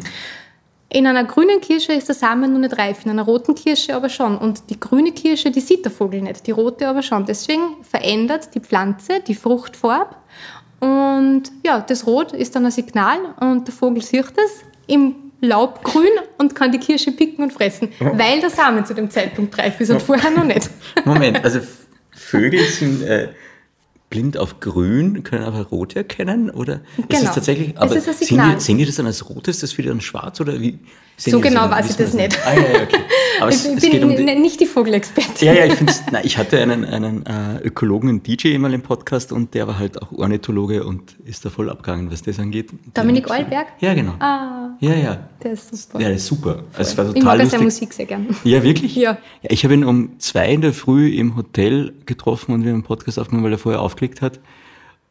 In 0.88 1.09
einer 1.09 1.24
grünen 1.24 1.61
Kirsche 1.61 1.92
ist 1.92 2.07
der 2.07 2.14
Samen 2.14 2.53
noch 2.53 2.61
nicht 2.61 2.79
reif, 2.79 3.05
in 3.05 3.11
einer 3.11 3.24
roten 3.24 3.57
Kirsche 3.57 3.96
aber 3.96 4.09
schon. 4.09 4.38
Und 4.38 4.70
die 4.70 4.79
grüne 4.79 5.11
Kirsche, 5.11 5.50
die 5.50 5.59
sieht 5.59 5.85
der 5.85 5.90
Vogel 5.90 6.22
nicht, 6.22 6.46
die 6.46 6.53
rote 6.53 6.87
aber 6.87 7.03
schon. 7.03 7.27
Deswegen 7.27 7.83
verändert 7.83 8.55
die 8.55 8.61
Pflanze 8.61 9.18
die 9.27 9.35
Fruchtfarbe. 9.35 10.14
Und 10.79 11.50
ja, 11.66 11.81
das 11.81 12.07
Rot 12.07 12.33
ist 12.33 12.55
dann 12.55 12.66
ein 12.66 12.70
Signal 12.70 13.18
und 13.40 13.66
der 13.66 13.74
Vogel 13.74 14.00
sieht 14.00 14.33
es 14.37 14.64
im 14.87 15.23
Laub 15.44 15.83
grün 15.85 16.11
und 16.38 16.54
kann 16.54 16.72
die 16.72 16.78
Kirsche 16.78 17.12
picken 17.12 17.44
und 17.44 17.52
fressen, 17.52 17.88
weil 18.00 18.40
der 18.40 18.50
Samen 18.50 18.85
zu 18.87 18.94
dem 18.94 19.11
Zeitpunkt 19.11 19.57
reif 19.59 19.80
ist 19.80 19.90
und 19.90 20.02
vorher 20.02 20.30
noch 20.30 20.44
nicht. 20.44 20.70
Moment, 21.04 21.44
also 21.44 21.61
Vögel 22.12 22.64
sind 22.64 23.02
äh, 23.02 23.28
blind 24.11 24.37
auf 24.38 24.61
grün, 24.61 25.22
können 25.24 25.44
aber 25.44 25.62
rot 25.66 25.96
erkennen? 25.96 26.50
Oder 26.50 26.80
Genau. 26.96 27.09
ist 27.11 27.28
es 27.28 27.35
tatsächlich, 27.35 27.76
aber 27.76 27.94
Es 27.96 28.07
ist 28.07 28.20
ein 28.22 28.26
sehen, 28.26 28.54
die, 28.57 28.61
sehen 28.61 28.78
die 28.78 28.85
das 28.87 28.96
dann 28.96 29.07
als 29.07 29.28
rot, 29.28 29.48
ist 29.48 29.62
das 29.62 29.76
wieder 29.78 29.90
dann 29.90 30.00
schwarz 30.00 30.40
oder 30.40 30.61
wie? 30.61 30.78
Sehen 31.16 31.31
So 31.33 31.40
genau 31.40 31.70
weiß 31.70 31.90
ich 31.90 31.96
das 31.96 32.12
nicht. 32.14 32.38
Ah, 32.46 32.55
ja, 32.55 32.61
ja, 32.61 32.83
okay. 32.83 32.96
Aber 33.40 33.48
es, 33.50 33.64
ich 33.64 33.74
es 33.77 33.81
bin 33.83 33.90
geht 33.92 34.03
um 34.05 34.11
die, 34.16 34.27
n- 34.27 34.42
nicht 34.42 34.59
die 34.61 34.66
Vogelexpertin. 34.66 35.46
Ja, 35.46 35.55
ja, 35.55 35.66
ich 35.66 35.74
finde 35.74 35.92
ich 36.22 36.37
hatte 36.38 36.59
einen, 36.61 36.85
einen 36.85 37.24
äh, 37.27 37.61
Ökologen, 37.62 38.09
einen 38.09 38.22
DJ 38.22 38.59
mal 38.59 38.72
im 38.74 38.83
Podcast 38.83 39.33
und 39.33 39.55
der 39.55 39.66
war 39.68 39.79
halt 39.79 40.00
auch 40.03 40.12
Ornithologe 40.12 40.85
und 40.85 41.16
ist 41.24 41.44
da 41.44 41.50
voll 41.50 41.70
abgegangen, 41.70 42.11
was 42.11 42.22
das 42.22 42.38
angeht. 42.38 42.70
Dominik 42.94 43.27
Der- 43.27 43.37
Eulberg? 43.38 43.66
Ja, 43.81 43.94
genau. 43.94 44.12
Ah, 44.18 44.77
Ja, 44.81 44.94
ja. 44.94 45.29
der 45.42 45.53
ist 45.53 45.74
super. 45.77 46.00
Ja, 46.00 46.09
das 46.09 46.18
ist 46.18 46.27
super. 46.27 46.64
Also 46.77 46.90
es 46.92 46.98
war 46.98 47.07
ich 47.09 47.14
total 47.14 47.38
mag 47.38 47.46
auch 47.46 47.50
seine. 47.50 47.64
Musik 47.64 47.92
sehr 47.92 48.07
gern. 48.07 48.37
Ja, 48.44 48.62
wirklich? 48.62 48.96
Ja. 48.96 49.12
ja. 49.42 49.50
Ich 49.50 49.64
habe 49.64 49.74
ihn 49.74 49.85
um 49.85 50.18
zwei 50.18 50.53
in 50.53 50.61
der 50.62 50.72
Früh 50.72 51.09
im 51.11 51.37
Hotel 51.37 51.92
getroffen 52.07 52.53
und 52.55 52.62
wir 52.62 52.70
haben 52.70 52.77
einen 52.77 52.83
Podcast 52.85 53.18
aufgenommen, 53.18 53.44
weil 53.44 53.53
er 53.53 53.59
vorher 53.59 53.81
aufgelegt 53.81 54.20
hat. 54.20 54.40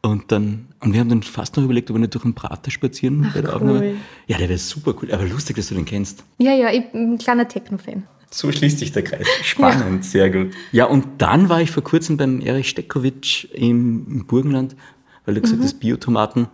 Und 0.04 0.30
dann, 0.30 0.66
und 0.80 0.92
wir 0.92 1.00
haben 1.00 1.08
dann 1.08 1.22
fast 1.22 1.56
noch 1.56 1.64
überlegt, 1.64 1.90
ob 1.90 1.96
wir 1.96 2.00
nicht 2.00 2.12
durch 2.12 2.24
den 2.24 2.34
Prater 2.34 2.70
spazieren 2.70 3.30
bei 3.32 3.40
der 3.40 3.50
cool. 3.50 3.56
Aufnahme. 3.56 3.94
Ja, 4.26 4.36
der 4.36 4.50
wäre 4.50 4.58
super 4.58 4.94
cool. 5.00 5.10
Aber 5.10 5.24
lustig, 5.24 5.56
dass 5.56 5.68
du 5.68 5.74
den 5.74 5.86
kennst. 5.86 6.24
Ja, 6.36 6.52
ja, 6.52 6.70
ich 6.70 6.92
bin 6.92 7.14
ein 7.14 7.18
kleiner 7.18 7.48
Techno-Fan. 7.48 8.02
So 8.30 8.52
schließt 8.52 8.80
sich 8.80 8.92
der 8.92 9.02
Kreis. 9.02 9.26
Spannend, 9.42 10.04
sehr 10.04 10.28
gut. 10.28 10.52
Ja, 10.72 10.84
und 10.84 11.06
dann 11.18 11.48
war 11.48 11.62
ich 11.62 11.70
vor 11.70 11.82
kurzem 11.82 12.18
beim 12.18 12.42
Erich 12.42 12.68
Stekowitsch 12.68 13.46
im, 13.54 14.06
im 14.10 14.26
Burgenland, 14.26 14.76
weil 15.24 15.36
du 15.36 15.40
gesagt 15.40 15.62
hast, 15.62 15.80
Biotomaten, 15.80 16.48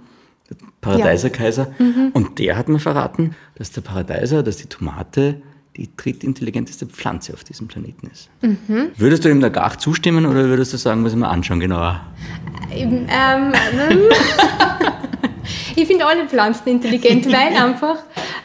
der 0.48 0.56
Paradeiserkaiser. 0.80 1.74
Und 2.12 2.38
der 2.38 2.56
hat 2.56 2.68
mir 2.68 2.78
verraten, 2.78 3.34
dass 3.56 3.72
der 3.72 3.80
Paradeiser, 3.80 4.44
dass 4.44 4.58
die 4.58 4.68
Tomate 4.68 5.42
die 5.76 5.88
drittintelligenteste 5.96 6.86
Pflanze 6.86 7.32
auf 7.32 7.44
diesem 7.44 7.68
Planeten 7.68 8.08
ist. 8.08 8.28
Würdest 8.96 9.24
du 9.24 9.30
ihm 9.30 9.40
da 9.40 9.48
gar 9.48 9.78
zustimmen 9.78 10.26
oder 10.26 10.44
würdest 10.44 10.72
du 10.72 10.76
sagen, 10.76 11.02
muss 11.02 11.12
ich 11.12 11.18
mir 11.18 11.28
anschauen 11.28 11.60
genauer? 11.60 12.00
Ähm, 12.72 13.06
ähm, 13.08 13.52
ich 15.76 15.86
finde 15.86 16.06
alle 16.06 16.26
Pflanzen 16.28 16.68
intelligent, 16.68 17.26
weil 17.26 17.56
einfach, 17.56 17.96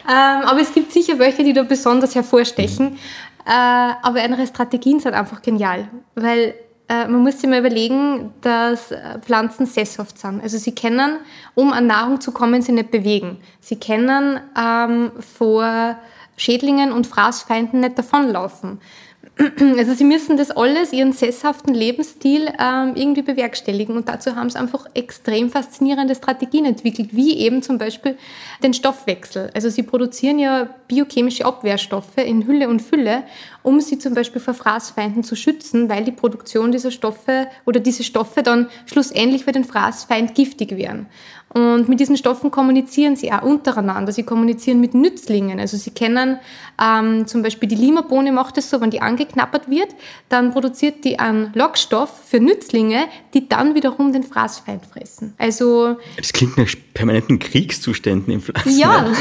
ähm, 0.08 0.46
aber 0.46 0.60
es 0.60 0.72
gibt 0.72 0.92
sicher 0.92 1.18
welche, 1.18 1.42
die 1.42 1.52
da 1.52 1.62
besonders 1.62 2.14
hervorstechen. 2.14 2.96
Äh, 3.44 3.50
aber 3.50 4.22
andere 4.22 4.46
Strategien 4.46 5.00
sind 5.00 5.14
einfach 5.14 5.42
genial, 5.42 5.88
weil 6.14 6.54
äh, 6.88 7.06
man 7.08 7.22
muss 7.22 7.40
sich 7.40 7.50
mal 7.50 7.60
überlegen, 7.60 8.32
dass 8.40 8.90
äh, 8.92 9.18
Pflanzen 9.20 9.66
sesshaft 9.66 10.18
sind. 10.18 10.42
Also 10.42 10.58
sie 10.58 10.74
können, 10.74 11.18
um 11.54 11.72
an 11.72 11.86
Nahrung 11.86 12.20
zu 12.20 12.32
kommen, 12.32 12.62
sie 12.62 12.72
nicht 12.72 12.90
bewegen. 12.90 13.38
Sie 13.60 13.76
können 13.78 14.40
ähm, 14.56 15.12
vor 15.36 15.96
Schädlingen 16.36 16.92
und 16.92 17.06
Fraßfeinden 17.06 17.80
nicht 17.80 17.98
davonlaufen. 17.98 18.80
Also 19.78 19.94
sie 19.94 20.04
müssen 20.04 20.36
das 20.36 20.50
alles, 20.50 20.92
ihren 20.92 21.12
sesshaften 21.12 21.74
Lebensstil 21.74 22.48
ähm, 22.58 22.94
irgendwie 22.94 23.22
bewerkstelligen 23.22 23.96
und 23.96 24.08
dazu 24.08 24.34
haben 24.34 24.48
sie 24.48 24.58
einfach 24.58 24.86
extrem 24.94 25.50
faszinierende 25.50 26.14
Strategien 26.14 26.64
entwickelt, 26.64 27.10
wie 27.12 27.36
eben 27.36 27.62
zum 27.62 27.76
Beispiel 27.78 28.16
den 28.62 28.72
Stoffwechsel. 28.72 29.50
Also 29.54 29.68
sie 29.68 29.82
produzieren 29.82 30.38
ja 30.38 30.68
biochemische 30.88 31.44
Abwehrstoffe 31.44 32.16
in 32.16 32.46
Hülle 32.46 32.68
und 32.68 32.80
Fülle, 32.80 33.24
um 33.62 33.80
sie 33.80 33.98
zum 33.98 34.14
Beispiel 34.14 34.40
vor 34.40 34.54
Fraßfeinden 34.54 35.22
zu 35.22 35.36
schützen, 35.36 35.88
weil 35.88 36.04
die 36.04 36.12
Produktion 36.12 36.72
dieser 36.72 36.90
Stoffe 36.90 37.48
oder 37.66 37.80
diese 37.80 38.04
Stoffe 38.04 38.42
dann 38.42 38.68
schlussendlich 38.86 39.44
für 39.44 39.52
den 39.52 39.64
Fraßfeind 39.64 40.34
giftig 40.34 40.76
wären. 40.76 41.06
Und 41.56 41.88
mit 41.88 42.00
diesen 42.00 42.18
Stoffen 42.18 42.50
kommunizieren 42.50 43.16
sie 43.16 43.32
auch 43.32 43.40
untereinander. 43.40 44.12
Sie 44.12 44.24
kommunizieren 44.24 44.78
mit 44.78 44.92
Nützlingen. 44.92 45.58
Also 45.58 45.78
sie 45.78 45.90
kennen 45.90 46.38
ähm, 46.78 47.26
zum 47.26 47.42
Beispiel 47.42 47.66
die 47.66 47.76
Limabohne 47.76 48.30
macht 48.30 48.58
es 48.58 48.68
so, 48.68 48.78
wenn 48.82 48.90
die 48.90 49.00
angeknabbert 49.00 49.70
wird, 49.70 49.88
dann 50.28 50.52
produziert 50.52 51.02
die 51.06 51.18
einen 51.18 51.52
Lockstoff 51.54 52.10
für 52.26 52.40
Nützlinge, 52.40 53.04
die 53.32 53.48
dann 53.48 53.74
wiederum 53.74 54.12
den 54.12 54.22
Fraßfeind 54.22 54.84
fressen. 54.84 55.32
Also 55.38 55.96
Das 56.18 56.34
klingt 56.34 56.58
nach 56.58 56.68
permanenten 56.92 57.38
Kriegszuständen 57.38 58.34
im 58.34 58.42
Pflanzen. 58.42 58.78
ja. 58.78 59.06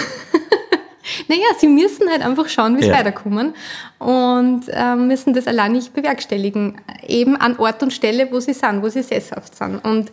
Naja, 1.28 1.44
sie 1.60 1.68
müssen 1.68 2.10
halt 2.10 2.24
einfach 2.24 2.50
schauen, 2.50 2.78
wie 2.78 2.82
sie 2.82 2.88
Ja. 2.90 2.96
weiterkommen 2.98 3.54
und 4.00 4.64
ähm, 4.72 5.08
müssen 5.08 5.36
das 5.36 5.46
allein 5.46 5.74
nicht 5.74 5.94
bewerkstelligen. 5.94 6.82
Eben 7.08 7.36
an 7.36 7.58
Ort 7.58 7.84
und 7.84 7.94
Stelle, 7.94 8.28
wo 8.32 8.40
sie 8.40 8.54
sind, 8.54 8.82
wo 8.82 8.90
sie 8.90 9.04
sesshaft 9.04 9.56
sind. 9.56 9.86
Und 9.86 10.12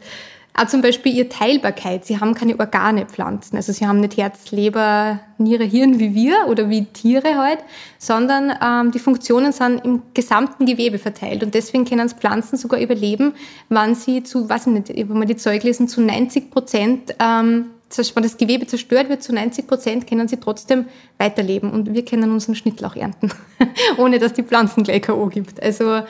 auch 0.54 0.66
zum 0.66 0.82
Beispiel 0.82 1.14
ihre 1.14 1.28
Teilbarkeit. 1.28 2.04
Sie 2.04 2.20
haben 2.20 2.34
keine 2.34 2.58
Organe, 2.58 3.06
Pflanzen. 3.06 3.56
Also 3.56 3.72
sie 3.72 3.86
haben 3.86 4.00
nicht 4.00 4.18
Herz, 4.18 4.50
Leber, 4.50 5.20
Niere, 5.38 5.64
Hirn 5.64 5.98
wie 5.98 6.14
wir 6.14 6.46
oder 6.48 6.68
wie 6.68 6.84
Tiere 6.84 7.36
halt, 7.36 7.60
sondern 7.98 8.52
ähm, 8.62 8.92
die 8.92 8.98
Funktionen 8.98 9.52
sind 9.52 9.82
im 9.84 10.02
gesamten 10.12 10.66
Gewebe 10.66 10.98
verteilt. 10.98 11.42
Und 11.42 11.54
deswegen 11.54 11.86
können 11.86 12.08
Pflanzen 12.10 12.58
sogar 12.58 12.80
überleben, 12.80 13.32
wenn 13.70 13.94
sie 13.94 14.22
zu, 14.22 14.48
weiß 14.48 14.66
ich 14.66 14.72
nicht, 14.72 14.88
wenn 15.08 15.18
man 15.18 15.28
die 15.28 15.36
Zeug 15.36 15.62
lesen, 15.62 15.88
zu 15.88 16.02
90 16.02 16.50
Prozent 16.50 17.14
ähm, 17.18 17.70
wenn 18.14 18.22
das 18.22 18.36
Gewebe 18.38 18.66
zerstört 18.66 19.08
wird, 19.08 19.22
zu 19.22 19.34
90 19.34 19.66
Prozent 19.66 20.06
können 20.06 20.28
sie 20.28 20.38
trotzdem 20.38 20.86
weiterleben 21.18 21.70
und 21.70 21.92
wir 21.92 22.04
können 22.04 22.30
unseren 22.30 22.54
Schnittlauch 22.54 22.96
ernten, 22.96 23.30
ohne 23.98 24.18
dass 24.18 24.32
die 24.32 24.42
Pflanzen 24.42 24.82
gleich 24.82 25.02
K.O. 25.02 25.26
gibt. 25.26 25.62
Also 25.62 26.02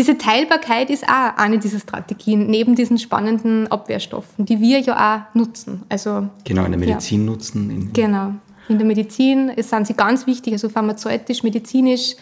diese 0.00 0.16
Teilbarkeit 0.16 0.88
ist 0.88 1.04
auch 1.06 1.36
eine 1.36 1.58
dieser 1.58 1.78
Strategien, 1.78 2.46
neben 2.46 2.74
diesen 2.74 2.96
spannenden 2.96 3.70
Abwehrstoffen, 3.70 4.46
die 4.46 4.58
wir 4.58 4.80
ja 4.80 4.94
auch 4.96 5.34
nutzen. 5.34 5.82
Also 5.90 6.26
Genau, 6.44 6.64
in 6.64 6.72
der 6.72 6.80
Medizin 6.80 7.26
nutzen. 7.26 7.68
In, 7.70 7.92
Genau. 7.92 8.32
In 8.70 8.78
der 8.78 8.86
Medizin 8.86 9.50
es 9.56 9.68
sind 9.68 9.88
sie 9.88 9.94
ganz 9.94 10.28
wichtig, 10.28 10.52
also 10.52 10.68
pharmazeutisch, 10.68 11.42
medizinisch. 11.42 12.14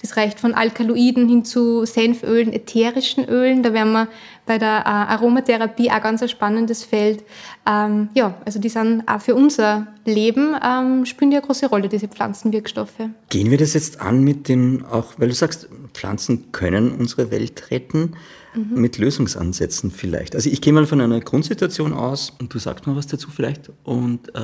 Das 0.00 0.16
reicht 0.16 0.38
von 0.38 0.54
Alkaloiden 0.54 1.28
hin 1.28 1.44
zu 1.44 1.84
Senfölen, 1.84 2.52
ätherischen 2.52 3.24
Ölen. 3.28 3.64
Da 3.64 3.72
wären 3.72 3.90
wir 3.90 4.08
bei 4.44 4.56
der 4.58 4.80
äh, 4.80 5.12
Aromatherapie 5.12 5.90
auch 5.90 6.00
ganz 6.00 6.22
ein 6.22 6.28
spannendes 6.28 6.84
Feld. 6.84 7.24
Ähm, 7.68 8.10
ja, 8.14 8.34
also 8.44 8.60
die 8.60 8.68
sind 8.68 9.02
auch 9.08 9.20
für 9.20 9.34
unser 9.34 9.88
Leben, 10.04 10.54
ähm, 10.64 11.06
spielen 11.06 11.32
die 11.32 11.38
eine 11.38 11.46
große 11.46 11.66
Rolle, 11.66 11.88
diese 11.88 12.06
Pflanzenwirkstoffe. 12.06 13.00
Gehen 13.30 13.50
wir 13.50 13.58
das 13.58 13.74
jetzt 13.74 14.00
an 14.00 14.22
mit 14.22 14.48
dem, 14.48 14.84
auch 14.84 15.14
weil 15.16 15.28
du 15.28 15.34
sagst, 15.34 15.68
Pflanzen 15.92 16.52
können 16.52 16.92
unsere 16.92 17.32
Welt 17.32 17.70
retten, 17.72 18.14
mit 18.56 18.96
Lösungsansätzen 18.96 19.90
vielleicht. 19.90 20.34
Also 20.34 20.48
ich 20.48 20.62
gehe 20.62 20.72
mal 20.72 20.86
von 20.86 21.00
einer 21.00 21.20
Grundsituation 21.20 21.92
aus 21.92 22.32
und 22.40 22.54
du 22.54 22.58
sagst 22.58 22.86
mal 22.86 22.96
was 22.96 23.06
dazu 23.06 23.30
vielleicht 23.30 23.70
und 23.84 24.34
äh, 24.34 24.40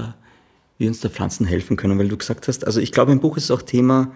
wie 0.78 0.88
uns 0.88 1.00
da 1.00 1.08
Pflanzen 1.08 1.46
helfen 1.46 1.76
können, 1.76 1.98
weil 1.98 2.08
du 2.08 2.16
gesagt 2.16 2.48
hast, 2.48 2.66
also 2.66 2.80
ich 2.80 2.92
glaube 2.92 3.12
im 3.12 3.20
Buch 3.20 3.36
ist 3.36 3.50
auch 3.50 3.62
Thema, 3.62 4.12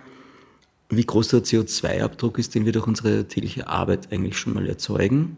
wie 0.89 1.05
groß 1.05 1.29
der 1.29 1.41
CO2-Abdruck 1.41 2.39
ist, 2.39 2.55
den 2.55 2.65
wir 2.65 2.73
durch 2.73 2.87
unsere 2.87 3.27
tägliche 3.27 3.69
Arbeit 3.69 4.13
eigentlich 4.13 4.39
schon 4.39 4.55
mal 4.55 4.67
erzeugen. 4.67 5.37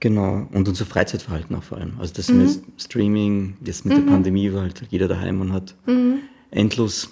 Genau, 0.00 0.46
und 0.52 0.68
unser 0.68 0.84
Freizeitverhalten 0.84 1.56
auch 1.56 1.62
vor 1.62 1.78
allem. 1.78 1.94
Also 1.98 2.12
das 2.14 2.30
mit 2.30 2.62
Streaming, 2.76 3.56
jetzt 3.64 3.84
mit 3.84 3.96
der 3.96 4.02
Pandemie 4.02 4.52
war 4.52 4.62
halt 4.62 4.82
jeder 4.90 5.08
daheim 5.08 5.40
und 5.40 5.52
hat 5.52 5.74
endlos 6.50 7.10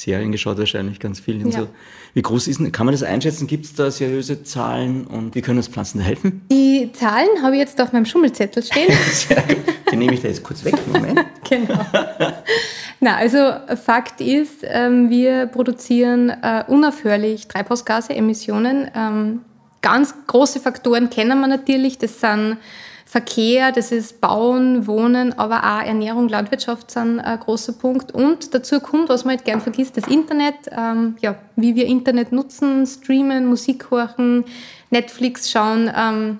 Serien 0.00 0.32
geschaut, 0.32 0.58
wahrscheinlich 0.58 1.00
ganz 1.00 1.20
viel 1.20 1.44
und 1.44 1.52
Ja. 1.52 1.60
so. 1.60 1.68
Wie 2.14 2.22
groß 2.22 2.48
ist 2.48 2.58
denn, 2.60 2.72
kann 2.72 2.86
man 2.86 2.92
das 2.92 3.02
einschätzen? 3.02 3.46
Gibt 3.46 3.64
es 3.66 3.74
da 3.74 3.90
seriöse 3.90 4.42
Zahlen 4.42 5.06
und 5.06 5.34
wie 5.34 5.42
können 5.42 5.58
uns 5.58 5.68
Pflanzen 5.68 6.00
helfen? 6.00 6.42
Die 6.50 6.90
Zahlen 6.92 7.28
habe 7.42 7.54
ich 7.54 7.60
jetzt 7.60 7.80
auf 7.80 7.92
meinem 7.92 8.06
Schummelzettel 8.06 8.62
stehen. 8.62 8.92
Sehr 9.12 9.42
gut. 9.42 9.58
Den 9.92 9.98
nehme 9.98 10.14
ich 10.14 10.22
da 10.22 10.28
jetzt 10.28 10.42
kurz 10.42 10.64
weg. 10.64 10.74
Moment. 10.92 11.20
Genau. 11.48 11.80
Na, 13.00 13.16
also 13.16 13.38
Fakt 13.82 14.20
ist, 14.20 14.56
ähm, 14.64 15.08
wir 15.08 15.46
produzieren 15.46 16.28
äh, 16.28 16.64
unaufhörlich 16.68 17.48
Treibhausgase, 17.48 18.14
Emissionen. 18.14 18.90
Ähm, 18.94 19.40
ganz 19.80 20.12
große 20.26 20.60
Faktoren 20.60 21.08
kennen 21.08 21.40
wir 21.40 21.46
natürlich. 21.46 21.96
Das 21.96 22.20
sind 22.20 22.58
Verkehr, 23.10 23.72
das 23.72 23.90
ist 23.90 24.20
Bauen, 24.20 24.86
Wohnen, 24.86 25.32
aber 25.38 25.60
auch 25.60 25.82
Ernährung, 25.82 26.28
Landwirtschaft 26.28 26.90
sind 26.90 27.20
ein 27.20 27.40
großer 27.40 27.72
Punkt. 27.72 28.12
Und 28.12 28.52
dazu 28.52 28.80
kommt, 28.80 29.08
was 29.08 29.24
man 29.24 29.36
halt 29.36 29.46
gern 29.46 29.62
vergisst, 29.62 29.96
das 29.96 30.06
Internet. 30.06 30.54
Ähm, 30.70 31.16
ja, 31.22 31.36
wie 31.56 31.74
wir 31.74 31.86
Internet 31.86 32.32
nutzen, 32.32 32.86
streamen, 32.86 33.46
Musik 33.46 33.90
hören, 33.90 34.44
Netflix 34.90 35.50
schauen. 35.50 35.90
Ähm, 35.96 36.38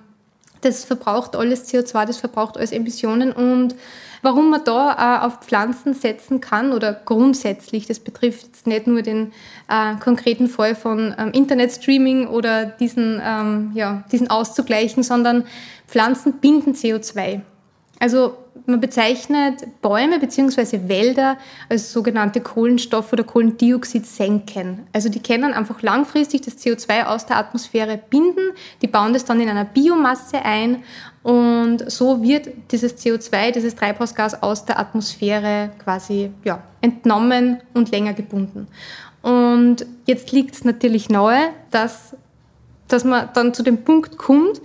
das 0.60 0.84
verbraucht 0.84 1.36
alles 1.36 1.72
CO2, 1.72 2.04
das 2.04 2.18
verbraucht 2.18 2.58
alles 2.58 2.72
Emissionen 2.72 3.32
und 3.32 3.74
warum 4.22 4.50
man 4.50 4.64
da 4.64 5.20
äh, 5.22 5.26
auf 5.26 5.38
Pflanzen 5.40 5.94
setzen 5.94 6.40
kann 6.40 6.72
oder 6.72 6.92
grundsätzlich, 6.92 7.86
das 7.86 8.00
betrifft 8.00 8.46
jetzt 8.46 8.66
nicht 8.66 8.86
nur 8.86 9.02
den 9.02 9.32
äh, 9.68 9.94
konkreten 10.00 10.48
Fall 10.48 10.74
von 10.74 11.14
ähm, 11.18 11.30
Internetstreaming 11.32 12.26
oder 12.26 12.66
diesen, 12.66 13.22
ähm, 13.24 13.70
ja, 13.74 14.02
diesen 14.10 14.28
auszugleichen, 14.30 15.02
sondern 15.02 15.44
Pflanzen 15.88 16.34
binden 16.34 16.74
CO2. 16.74 17.40
Also 17.98 18.36
man 18.66 18.80
bezeichnet 18.80 19.80
Bäume 19.80 20.20
bzw. 20.20 20.88
Wälder 20.88 21.38
als 21.68 21.90
sogenannte 21.90 22.40
Kohlenstoff- 22.40 23.12
oder 23.12 23.24
Kohlendioxid-Senken. 23.24 24.86
Also 24.92 25.08
die 25.08 25.22
können 25.22 25.54
einfach 25.54 25.82
langfristig 25.82 26.42
das 26.42 26.58
CO2 26.58 27.06
aus 27.06 27.26
der 27.26 27.38
Atmosphäre 27.38 27.98
binden, 28.10 28.52
die 28.82 28.86
bauen 28.86 29.14
das 29.14 29.24
dann 29.24 29.40
in 29.40 29.48
einer 29.48 29.64
Biomasse 29.64 30.44
ein 30.44 30.84
und 31.22 31.90
so 31.90 32.22
wird 32.22 32.48
dieses 32.70 32.96
CO2, 32.98 33.52
dieses 33.52 33.74
Treibhausgas 33.74 34.42
aus 34.42 34.64
der 34.66 34.78
Atmosphäre 34.78 35.70
quasi 35.82 36.30
ja, 36.44 36.62
entnommen 36.82 37.60
und 37.74 37.90
länger 37.90 38.12
gebunden. 38.12 38.68
Und 39.22 39.86
jetzt 40.06 40.30
liegt 40.30 40.54
es 40.54 40.64
natürlich 40.64 41.08
nahe, 41.08 41.50
dass, 41.70 42.16
dass 42.86 43.04
man 43.04 43.30
dann 43.34 43.54
zu 43.54 43.62
dem 43.62 43.82
Punkt 43.82 44.16
kommt, 44.18 44.60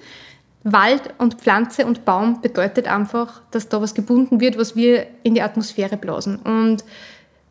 Wald 0.64 1.14
und 1.18 1.36
Pflanze 1.36 1.86
und 1.86 2.06
Baum 2.06 2.42
bedeutet 2.42 2.88
einfach, 2.88 3.42
dass 3.52 3.70
da 3.70 3.82
was 3.82 3.94
gebunden 3.94 4.40
wird, 4.40 4.58
was 4.58 4.76
wir 4.76 5.08
in 5.24 5.36
die 5.36 5.42
Atmosphäre 5.42 5.98
blasen. 5.98 6.38
Und 6.38 6.84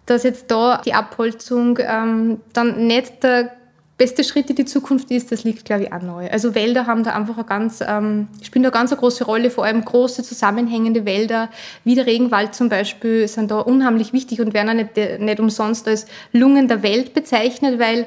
dass 0.06 0.22
jetzt 0.22 0.50
da 0.50 0.80
die 0.84 0.94
Abholzung 0.94 1.78
ähm, 1.80 2.40
dann 2.52 2.86
nicht 2.86 3.22
der 3.22 3.52
beste 3.98 4.24
Schritt 4.24 4.50
in 4.50 4.56
die 4.56 4.64
Zukunft 4.64 5.10
ist, 5.10 5.30
das 5.30 5.44
liegt, 5.44 5.64
glaube 5.64 5.84
ich, 5.84 5.92
auch 5.92 6.02
neu. 6.02 6.28
Also 6.28 6.54
Wälder 6.54 6.86
haben 6.86 7.04
da 7.04 7.14
einfach 7.14 7.36
eine 7.36 7.44
ganz, 7.44 7.80
ähm, 7.86 8.26
spielen 8.42 8.64
da 8.64 8.70
eine 8.70 8.76
ganz 8.76 8.96
große 8.96 9.24
Rolle, 9.24 9.50
vor 9.50 9.64
allem 9.64 9.84
große 9.84 10.24
zusammenhängende 10.24 11.04
Wälder, 11.04 11.50
wie 11.84 11.94
der 11.94 12.06
Regenwald 12.06 12.54
zum 12.54 12.68
Beispiel, 12.68 13.28
sind 13.28 13.50
da 13.50 13.60
unheimlich 13.60 14.12
wichtig 14.12 14.40
und 14.40 14.54
werden 14.54 14.70
auch 14.70 14.74
nicht, 14.74 15.20
nicht 15.20 15.38
umsonst 15.38 15.86
als 15.86 16.06
Lungen 16.32 16.66
der 16.66 16.82
Welt 16.82 17.14
bezeichnet, 17.14 17.78
weil 17.78 18.06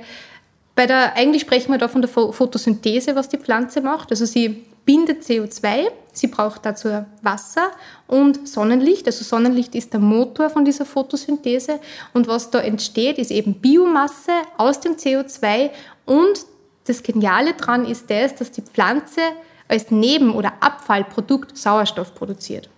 bei 0.76 0.86
der, 0.86 1.16
eigentlich 1.16 1.44
sprechen 1.44 1.72
wir 1.72 1.78
da 1.78 1.88
von 1.88 2.02
der 2.02 2.10
Photosynthese, 2.10 3.16
was 3.16 3.30
die 3.30 3.38
Pflanze 3.38 3.80
macht. 3.80 4.12
Also 4.12 4.26
sie 4.26 4.66
bindet 4.86 5.24
CO2, 5.24 5.88
sie 6.14 6.28
braucht 6.28 6.66
dazu 6.66 6.90
Wasser 7.22 7.72
und 8.08 8.48
Sonnenlicht. 8.48 9.08
Also 9.08 9.24
Sonnenlicht 9.24 9.76
ist 9.76 9.94
der 9.94 10.00
Motor 10.00 10.50
von 10.50 10.64
dieser 10.64 10.86
Photosynthese 10.86 11.80
und 12.14 12.28
was 12.28 12.52
da 12.52 12.60
entsteht, 12.60 13.18
ist 13.18 13.32
eben 13.32 13.56
Biomasse 13.56 14.32
aus 14.58 14.80
dem 14.80 14.94
CO2 14.94 15.72
und 16.06 16.46
das 16.86 17.02
Geniale 17.02 17.54
daran 17.54 17.86
ist 17.86 18.10
das, 18.10 18.36
dass 18.36 18.52
die 18.52 18.62
Pflanze 18.62 19.22
als 19.68 19.90
Neben- 19.90 20.36
oder 20.36 20.54
Abfallprodukt 20.60 21.58
Sauerstoff 21.58 22.14
produziert. 22.14 22.70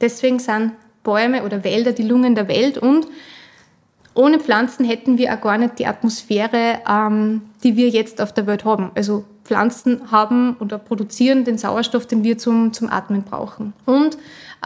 Deswegen 0.00 0.38
sind 0.38 0.72
Bäume 1.02 1.44
oder 1.44 1.64
Wälder 1.64 1.92
die 1.92 2.02
Lungen 2.02 2.34
der 2.34 2.48
Welt 2.48 2.78
und 2.78 3.06
ohne 4.14 4.38
Pflanzen 4.38 4.84
hätten 4.84 5.18
wir 5.18 5.34
auch 5.34 5.40
gar 5.40 5.58
nicht 5.58 5.78
die 5.78 5.86
Atmosphäre, 5.86 6.80
ähm, 6.88 7.42
die 7.62 7.76
wir 7.76 7.88
jetzt 7.88 8.20
auf 8.20 8.32
der 8.32 8.46
Welt 8.46 8.64
haben. 8.64 8.90
Also 8.94 9.24
Pflanzen 9.44 10.10
haben 10.10 10.56
oder 10.60 10.78
produzieren 10.78 11.44
den 11.44 11.58
Sauerstoff, 11.58 12.06
den 12.06 12.24
wir 12.24 12.38
zum, 12.38 12.72
zum 12.72 12.88
Atmen 12.88 13.24
brauchen. 13.24 13.74
Und 13.84 14.16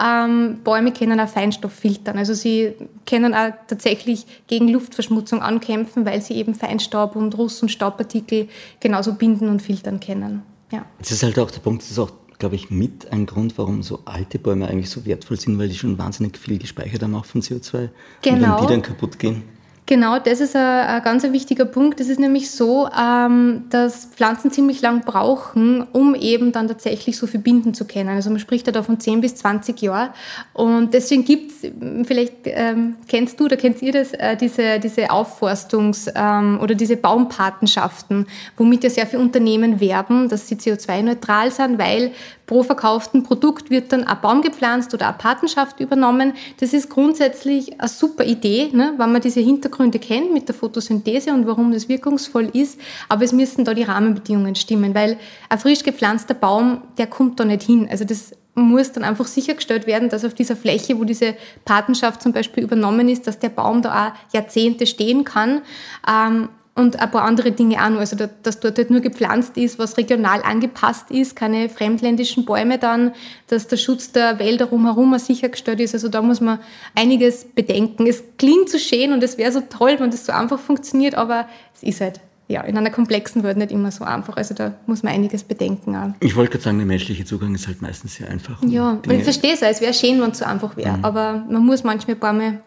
ähm, 0.01 0.59
Bäume 0.63 0.93
können 0.93 1.19
auch 1.19 1.27
Feinstoff 1.27 1.73
filtern. 1.73 2.17
Also 2.17 2.33
sie 2.33 2.73
können 3.05 3.33
auch 3.33 3.51
tatsächlich 3.67 4.25
gegen 4.47 4.69
Luftverschmutzung 4.69 5.41
ankämpfen, 5.41 6.05
weil 6.05 6.21
sie 6.21 6.35
eben 6.35 6.55
Feinstaub 6.55 7.15
und 7.15 7.35
Ruß- 7.35 7.63
und 7.63 7.69
Staubpartikel 7.69 8.47
genauso 8.79 9.13
binden 9.13 9.49
und 9.49 9.61
filtern 9.61 9.99
können. 9.99 10.43
Ja. 10.71 10.85
Das 10.99 11.11
ist 11.11 11.23
halt 11.23 11.37
auch 11.39 11.51
der 11.51 11.59
Punkt, 11.59 11.81
das 11.81 11.91
ist 11.91 11.99
auch, 11.99 12.11
glaube 12.39 12.55
ich, 12.55 12.71
mit 12.71 13.11
ein 13.11 13.25
Grund, 13.25 13.57
warum 13.57 13.83
so 13.83 13.99
alte 14.05 14.39
Bäume 14.39 14.67
eigentlich 14.67 14.89
so 14.89 15.05
wertvoll 15.05 15.39
sind, 15.39 15.59
weil 15.59 15.67
die 15.67 15.75
schon 15.75 15.97
wahnsinnig 15.97 16.37
viel 16.37 16.57
gespeichert 16.57 17.03
haben, 17.03 17.13
auch 17.13 17.25
von 17.25 17.41
CO2. 17.41 17.89
Genau. 18.21 18.35
Und 18.35 18.41
wenn 18.41 18.61
die 18.61 18.73
dann 18.73 18.81
kaputt 18.81 19.19
gehen. 19.19 19.43
Genau, 19.89 20.19
das 20.19 20.39
ist 20.39 20.55
ein, 20.55 20.61
ein 20.61 21.01
ganz 21.01 21.23
wichtiger 21.23 21.65
Punkt. 21.65 21.99
Es 21.99 22.09
ist 22.09 22.19
nämlich 22.19 22.51
so, 22.51 22.87
ähm, 22.95 23.63
dass 23.71 24.05
Pflanzen 24.05 24.51
ziemlich 24.51 24.83
lang 24.83 25.01
brauchen, 25.01 25.81
um 25.81 26.13
eben 26.13 26.51
dann 26.51 26.67
tatsächlich 26.67 27.17
so 27.17 27.25
viel 27.25 27.39
binden 27.39 27.73
zu 27.73 27.85
können. 27.85 28.09
Also 28.09 28.29
man 28.29 28.37
spricht 28.39 28.67
da 28.67 28.83
von 28.83 28.99
10 28.99 29.21
bis 29.21 29.37
20 29.37 29.81
Jahren. 29.81 30.11
Und 30.53 30.93
deswegen 30.93 31.25
gibt 31.25 31.51
es, 31.63 31.71
vielleicht 32.05 32.33
ähm, 32.43 32.97
kennst 33.07 33.39
du 33.39 33.45
oder 33.45 33.57
kennt 33.57 33.81
ihr 33.81 33.91
das, 33.91 34.13
äh, 34.13 34.37
diese, 34.37 34.77
diese 34.79 35.09
Aufforstungs- 35.09 36.11
ähm, 36.13 36.59
oder 36.61 36.75
diese 36.75 36.95
Baumpatenschaften, 36.95 38.27
womit 38.57 38.83
ja 38.83 38.91
sehr 38.91 39.07
viele 39.07 39.23
Unternehmen 39.23 39.79
werben, 39.79 40.29
dass 40.29 40.47
sie 40.47 40.53
CO2-neutral 40.53 41.49
sind, 41.49 41.79
weil 41.79 42.11
pro 42.45 42.61
verkauften 42.61 43.23
Produkt 43.23 43.71
wird 43.71 43.91
dann 43.91 44.03
ein 44.03 44.17
Baum 44.21 44.41
gepflanzt 44.41 44.93
oder 44.93 45.07
eine 45.07 45.17
Patenschaft 45.17 45.79
übernommen. 45.79 46.33
Das 46.59 46.73
ist 46.73 46.89
grundsätzlich 46.89 47.79
eine 47.79 47.87
super 47.87 48.23
Idee, 48.23 48.69
ne, 48.71 48.93
wenn 48.97 49.11
man 49.11 49.21
diese 49.21 49.39
Hintergründe 49.39 49.78
kennt 49.99 50.33
mit 50.33 50.47
der 50.47 50.55
Photosynthese 50.55 51.33
und 51.33 51.47
warum 51.47 51.71
das 51.71 51.89
wirkungsvoll 51.89 52.49
ist. 52.53 52.79
Aber 53.07 53.23
es 53.23 53.31
müssen 53.31 53.65
da 53.65 53.73
die 53.73 53.83
Rahmenbedingungen 53.83 54.55
stimmen, 54.55 54.93
weil 54.93 55.17
ein 55.49 55.59
frisch 55.59 55.83
gepflanzter 55.83 56.33
Baum, 56.33 56.81
der 56.97 57.07
kommt 57.07 57.39
da 57.39 57.45
nicht 57.45 57.63
hin. 57.63 57.87
Also 57.89 58.05
das 58.05 58.33
muss 58.55 58.91
dann 58.91 59.03
einfach 59.03 59.27
sichergestellt 59.27 59.87
werden, 59.87 60.09
dass 60.09 60.25
auf 60.25 60.33
dieser 60.33 60.55
Fläche, 60.55 60.99
wo 60.99 61.03
diese 61.03 61.35
Patenschaft 61.65 62.21
zum 62.21 62.33
Beispiel 62.33 62.63
übernommen 62.63 63.09
ist, 63.09 63.27
dass 63.27 63.39
der 63.39 63.49
Baum 63.49 63.81
da 63.81 64.07
auch 64.07 64.33
Jahrzehnte 64.33 64.85
stehen 64.85 65.23
kann. 65.23 65.61
Ähm, 66.07 66.49
und 66.79 66.99
ein 66.99 67.11
paar 67.11 67.23
andere 67.23 67.51
Dinge 67.51 67.83
auch 67.83 67.89
noch. 67.89 67.99
Also, 67.99 68.15
dass 68.15 68.59
dort 68.59 68.77
halt 68.77 68.89
nur 68.89 69.01
gepflanzt 69.01 69.57
ist, 69.57 69.77
was 69.77 69.97
regional 69.97 70.41
angepasst 70.41 71.11
ist, 71.11 71.35
keine 71.35 71.69
fremdländischen 71.69 72.45
Bäume 72.45 72.79
dann, 72.79 73.11
dass 73.47 73.67
der 73.67 73.77
Schutz 73.77 74.11
der 74.11 74.39
Wälder 74.39 74.65
rumherum 74.65 75.17
sichergestellt 75.19 75.79
ist. 75.79 75.93
Also, 75.93 76.09
da 76.09 76.21
muss 76.21 76.41
man 76.41 76.59
einiges 76.95 77.45
bedenken. 77.45 78.07
Es 78.07 78.23
klingt 78.37 78.69
so 78.69 78.77
schön 78.77 79.13
und 79.13 79.23
es 79.23 79.37
wäre 79.37 79.51
so 79.51 79.61
toll, 79.61 79.97
wenn 79.99 80.11
das 80.11 80.25
so 80.25 80.31
einfach 80.31 80.59
funktioniert, 80.59 81.15
aber 81.15 81.47
es 81.75 81.83
ist 81.83 82.01
halt 82.01 82.19
ja, 82.49 82.61
in 82.61 82.75
einer 82.75 82.89
komplexen 82.89 83.43
Welt 83.43 83.57
nicht 83.57 83.71
immer 83.71 83.91
so 83.91 84.03
einfach. 84.03 84.35
Also 84.35 84.55
da 84.55 84.73
muss 84.87 85.03
man 85.03 85.13
einiges 85.13 85.43
bedenken. 85.43 85.95
Auch. 85.95 86.09
Ich 86.19 86.35
wollte 86.35 86.53
gerade 86.53 86.63
sagen, 86.63 86.77
der 86.79 86.87
menschliche 86.87 87.23
Zugang 87.23 87.53
ist 87.53 87.67
halt 87.67 87.83
meistens 87.83 88.15
sehr 88.15 88.27
einfach. 88.27 88.59
Ja, 88.63 88.93
und 88.93 89.11
ich 89.11 89.23
verstehe 89.23 89.53
es, 89.53 89.61
es 89.61 89.81
wäre 89.81 89.93
schön, 89.93 90.19
wenn 90.19 90.31
es 90.31 90.39
so 90.39 90.45
einfach 90.45 90.75
wäre. 90.75 90.97
Mhm. 90.97 91.05
Aber 91.05 91.45
man 91.47 91.63
muss 91.63 91.83
manchmal 91.83 92.15
ein 92.15 92.19
paar 92.19 92.33
Mal 92.33 92.61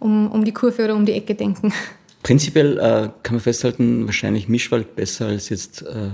um, 0.00 0.30
um 0.30 0.44
die 0.44 0.52
Kurve 0.52 0.84
oder 0.84 0.94
um 0.94 1.06
die 1.06 1.12
Ecke 1.12 1.34
denken. 1.34 1.72
Prinzipiell 2.22 2.78
äh, 2.78 3.08
kann 3.22 3.36
man 3.36 3.40
festhalten, 3.40 4.06
wahrscheinlich 4.06 4.48
Mischwald 4.48 4.94
besser 4.94 5.26
als 5.26 5.48
jetzt 5.48 5.82
äh, 5.82 6.10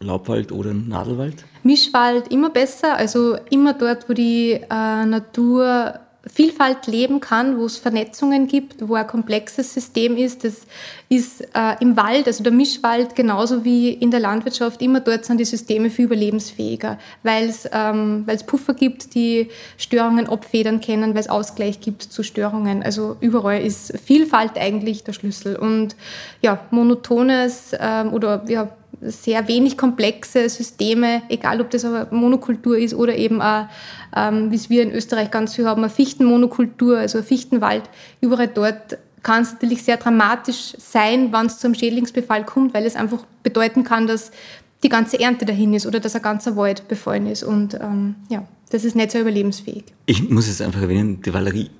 Laubwald 0.00 0.50
oder 0.52 0.72
Nadelwald? 0.72 1.44
Mischwald 1.62 2.28
immer 2.32 2.50
besser, 2.50 2.96
also 2.96 3.36
immer 3.50 3.74
dort, 3.74 4.08
wo 4.08 4.14
die 4.14 4.52
äh, 4.52 5.04
Natur 5.04 6.00
Vielfalt 6.26 6.86
leben 6.86 7.18
kann, 7.18 7.58
wo 7.58 7.64
es 7.64 7.78
Vernetzungen 7.78 8.46
gibt, 8.46 8.88
wo 8.88 8.94
ein 8.94 9.06
komplexes 9.06 9.74
System 9.74 10.16
ist. 10.16 10.44
Das 10.44 10.66
ist 11.08 11.40
äh, 11.40 11.74
im 11.80 11.96
Wald, 11.96 12.28
also 12.28 12.44
der 12.44 12.52
Mischwald, 12.52 13.16
genauso 13.16 13.64
wie 13.64 13.90
in 13.90 14.12
der 14.12 14.20
Landwirtschaft, 14.20 14.80
immer 14.82 15.00
dort 15.00 15.24
sind 15.24 15.38
die 15.38 15.44
Systeme 15.44 15.90
viel 15.90 16.04
überlebensfähiger, 16.04 16.98
weil 17.24 17.48
es 17.48 17.68
ähm, 17.72 18.24
Puffer 18.46 18.74
gibt, 18.74 19.14
die 19.14 19.48
Störungen 19.76 20.28
abfedern 20.28 20.80
können, 20.80 21.14
weil 21.14 21.20
es 21.20 21.28
Ausgleich 21.28 21.80
gibt 21.80 22.02
zu 22.02 22.22
Störungen. 22.22 22.84
Also 22.84 23.16
überall 23.20 23.60
ist 23.60 23.98
Vielfalt 23.98 24.56
eigentlich 24.56 25.02
der 25.02 25.14
Schlüssel. 25.14 25.56
Und 25.56 25.96
ja, 26.40 26.60
monotones 26.70 27.72
ähm, 27.78 28.12
oder 28.12 28.44
ja, 28.48 28.68
sehr 29.02 29.48
wenig 29.48 29.76
komplexe 29.76 30.48
Systeme, 30.48 31.22
egal 31.28 31.60
ob 31.60 31.70
das 31.70 31.84
eine 31.84 32.06
Monokultur 32.10 32.78
ist 32.78 32.94
oder 32.94 33.16
eben, 33.16 33.42
auch, 33.42 33.66
ähm, 34.16 34.50
wie 34.50 34.56
es 34.56 34.70
wir 34.70 34.82
in 34.82 34.92
Österreich 34.92 35.30
ganz 35.30 35.54
viel 35.54 35.66
haben, 35.66 35.82
eine 35.82 35.90
Fichtenmonokultur, 35.90 36.98
also 36.98 37.18
ein 37.18 37.24
Fichtenwald. 37.24 37.82
Überall 38.20 38.48
dort 38.48 38.98
kann 39.22 39.42
es 39.42 39.52
natürlich 39.52 39.82
sehr 39.82 39.96
dramatisch 39.96 40.74
sein, 40.78 41.32
wenn 41.32 41.46
es 41.46 41.58
zu 41.58 41.66
einem 41.66 41.74
Schädlingsbefall 41.74 42.44
kommt, 42.44 42.74
weil 42.74 42.84
es 42.84 42.96
einfach 42.96 43.24
bedeuten 43.42 43.84
kann, 43.84 44.06
dass 44.06 44.30
die 44.82 44.88
ganze 44.88 45.20
Ernte 45.20 45.44
dahin 45.44 45.74
ist 45.74 45.86
oder 45.86 46.00
dass 46.00 46.16
ein 46.16 46.22
ganzer 46.22 46.56
Wald 46.56 46.88
befallen 46.88 47.26
ist. 47.26 47.44
Und 47.44 47.74
ähm, 47.74 48.16
ja, 48.28 48.46
das 48.70 48.84
ist 48.84 48.96
nicht 48.96 49.12
so 49.12 49.18
überlebensfähig. 49.18 49.84
Ich 50.06 50.28
muss 50.28 50.48
jetzt 50.48 50.60
einfach 50.60 50.82
erwähnen, 50.82 51.22
die 51.22 51.32
Valerie 51.32 51.70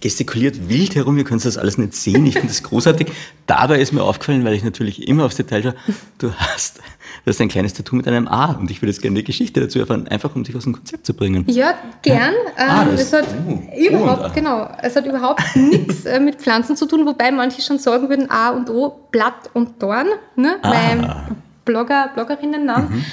gestikuliert 0.00 0.68
wild 0.68 0.94
herum, 0.94 1.18
ihr 1.18 1.24
könnt 1.24 1.44
das 1.44 1.58
alles 1.58 1.76
nicht 1.76 1.94
sehen, 1.94 2.24
ich 2.26 2.34
finde 2.34 2.48
das 2.48 2.62
großartig. 2.62 3.08
Dabei 3.46 3.80
ist 3.80 3.92
mir 3.92 4.02
aufgefallen, 4.02 4.44
weil 4.44 4.54
ich 4.54 4.62
natürlich 4.62 5.08
immer 5.08 5.24
aufs 5.24 5.36
Detail 5.36 5.62
schaue, 5.62 5.74
du 6.18 6.32
hast, 6.32 6.78
du 6.78 6.82
hast 7.30 7.40
ein 7.40 7.48
kleines 7.48 7.74
Tattoo 7.74 7.96
mit 7.96 8.06
einem 8.06 8.28
A 8.28 8.52
und 8.52 8.70
ich 8.70 8.80
würde 8.80 8.92
jetzt 8.92 9.02
gerne 9.02 9.16
die 9.16 9.24
Geschichte 9.24 9.60
dazu 9.60 9.78
erfahren, 9.78 10.06
einfach 10.06 10.34
um 10.36 10.44
dich 10.44 10.54
aus 10.54 10.64
dem 10.64 10.74
Konzept 10.74 11.06
zu 11.06 11.14
bringen. 11.14 11.44
Ja, 11.48 11.74
gern. 12.02 12.34
Ja? 12.56 12.64
Ah, 12.64 12.82
ähm, 12.82 12.94
es 12.94 13.12
hat 13.12 13.26
oh, 13.46 13.60
überhaupt, 13.76 14.34
genau, 14.34 14.70
es 14.82 14.94
hat 14.94 15.06
überhaupt 15.06 15.42
nichts 15.56 16.04
äh, 16.04 16.20
mit 16.20 16.36
Pflanzen 16.36 16.76
zu 16.76 16.86
tun, 16.86 17.06
wobei 17.06 17.32
manche 17.32 17.62
schon 17.62 17.78
sagen 17.78 18.08
würden, 18.08 18.30
A 18.30 18.50
und 18.50 18.70
O, 18.70 19.00
Blatt 19.10 19.50
und 19.54 19.82
Dorn, 19.82 20.08
ne? 20.36 20.56
Ah. 20.62 20.68
Mein 20.68 21.38
Blogger, 21.68 22.10
Bloggerinnennamen. 22.14 22.88
Mhm. 22.90 23.04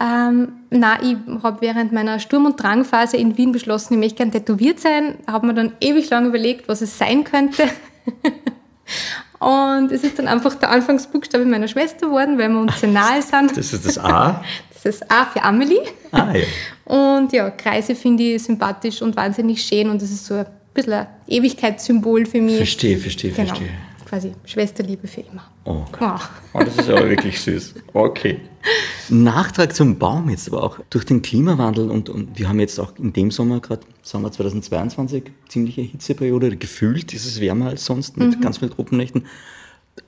Ähm, 0.00 0.52
na, 0.70 1.02
ich 1.02 1.16
habe 1.42 1.60
während 1.60 1.92
meiner 1.92 2.18
Sturm- 2.20 2.46
und 2.46 2.62
Drangphase 2.62 3.16
in 3.16 3.36
Wien 3.36 3.52
beschlossen, 3.52 3.94
ich 3.94 3.98
möchte 3.98 4.16
gerne 4.16 4.30
tätowiert 4.30 4.80
sein. 4.80 5.16
Habe 5.26 5.48
mir 5.48 5.54
dann 5.54 5.72
ewig 5.80 6.08
lang 6.10 6.26
überlegt, 6.26 6.68
was 6.68 6.80
es 6.80 6.96
sein 6.96 7.24
könnte. 7.24 7.64
und 9.40 9.92
es 9.92 10.04
ist 10.04 10.18
dann 10.18 10.28
einfach 10.28 10.54
der 10.54 10.70
Anfangsbuchstabe 10.70 11.44
meiner 11.44 11.68
Schwester 11.68 12.06
geworden, 12.06 12.38
weil 12.38 12.48
wir 12.48 12.60
uns 12.60 12.80
sehr 12.80 12.90
nahe 12.90 13.20
sind. 13.20 13.56
Das 13.56 13.72
ist 13.72 13.84
das 13.84 13.98
A? 13.98 14.42
Das 14.84 14.96
ist 14.96 15.10
A 15.10 15.24
für 15.24 15.42
Amelie. 15.42 15.80
Ah, 16.12 16.34
ja. 16.34 16.44
Und 16.84 17.32
ja, 17.32 17.48
Kreise 17.48 17.94
finde 17.94 18.22
ich 18.22 18.42
sympathisch 18.42 19.00
und 19.00 19.16
wahnsinnig 19.16 19.62
schön 19.62 19.88
und 19.88 20.02
das 20.02 20.10
ist 20.10 20.26
so 20.26 20.34
ein 20.34 20.46
bisschen 20.74 20.92
ein 20.92 21.06
Ewigkeitssymbol 21.26 22.26
für 22.26 22.42
mich. 22.42 22.58
Verstehe, 22.58 22.98
verstehe, 22.98 23.32
genau. 23.32 23.48
verstehe. 23.48 23.70
Quasi 24.14 24.32
Schwesterliebe 24.44 25.08
für 25.08 25.22
immer. 25.22 25.42
Oh, 25.64 25.84
oh. 26.00 26.18
oh 26.52 26.58
das 26.60 26.76
ist 26.76 26.88
aber 26.88 27.08
wirklich 27.08 27.40
süß. 27.40 27.74
Okay. 27.92 28.40
Nachtrag 29.08 29.74
zum 29.74 29.98
Baum 29.98 30.30
jetzt 30.30 30.48
aber 30.48 30.62
auch 30.62 30.78
durch 30.88 31.04
den 31.04 31.20
Klimawandel 31.20 31.90
und, 31.90 32.08
und 32.08 32.38
wir 32.38 32.48
haben 32.48 32.60
jetzt 32.60 32.78
auch 32.78 32.92
in 32.96 33.12
dem 33.12 33.30
Sommer, 33.32 33.60
gerade 33.60 33.82
Sommer 34.02 34.30
2022, 34.30 35.24
ziemliche 35.48 35.82
Hitzeperiode. 35.82 36.56
Gefühlt 36.56 37.12
ist 37.12 37.26
es 37.26 37.40
wärmer 37.40 37.70
als 37.70 37.84
sonst 37.84 38.16
mit 38.16 38.36
mhm. 38.36 38.40
ganz 38.40 38.58
vielen 38.58 38.70
Troppennächten 38.70 39.26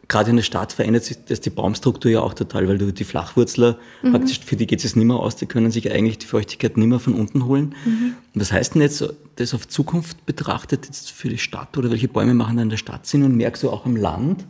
gerade 0.09 0.31
in 0.31 0.37
der 0.37 0.43
Stadt 0.43 0.73
verändert 0.73 1.05
sich 1.05 1.19
das 1.25 1.41
die 1.41 1.51
Baumstruktur 1.51 2.11
ja 2.11 2.21
auch 2.21 2.35
total, 2.35 2.69
weil 2.69 2.79
du 2.79 2.93
die 2.93 3.05
Flachwurzler, 3.05 3.79
mhm. 4.03 4.13
praktisch 4.13 4.41
für 4.41 4.57
die 4.57 4.67
geht 4.67 4.85
es 4.85 4.97
nicht 4.97 5.05
mehr 5.05 5.17
aus, 5.17 5.37
die 5.37 5.47
können 5.47 5.71
sich 5.71 5.91
eigentlich 5.91 6.19
die 6.19 6.27
Feuchtigkeit 6.27 6.77
nicht 6.77 6.87
mehr 6.87 7.01
von 7.01 7.15
unten 7.15 7.45
holen. 7.45 7.75
Mhm. 7.85 8.15
Was 8.35 8.53
heißt 8.53 8.75
denn 8.75 8.83
jetzt 8.83 9.05
das 9.37 9.55
auf 9.55 9.67
Zukunft 9.69 10.25
betrachtet 10.27 10.87
jetzt 10.87 11.11
für 11.11 11.29
die 11.29 11.39
Stadt 11.39 11.77
oder 11.77 11.91
welche 11.91 12.09
Bäume 12.09 12.35
machen 12.35 12.57
da 12.57 12.63
in 12.63 12.71
der 12.71 12.77
Stadt 12.77 13.07
Sinn 13.07 13.23
und 13.25 13.37
merkst 13.37 13.63
du 13.63 13.71
auch 13.71 13.85
am 13.85 13.97
Land 13.97 14.45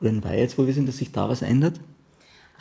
oder 0.00 0.10
in 0.10 0.24
Weiz, 0.24 0.56
wo 0.56 0.66
wir 0.66 0.74
sind, 0.74 0.88
dass 0.88 0.98
sich 0.98 1.12
da 1.12 1.28
was 1.28 1.42
ändert? 1.42 1.80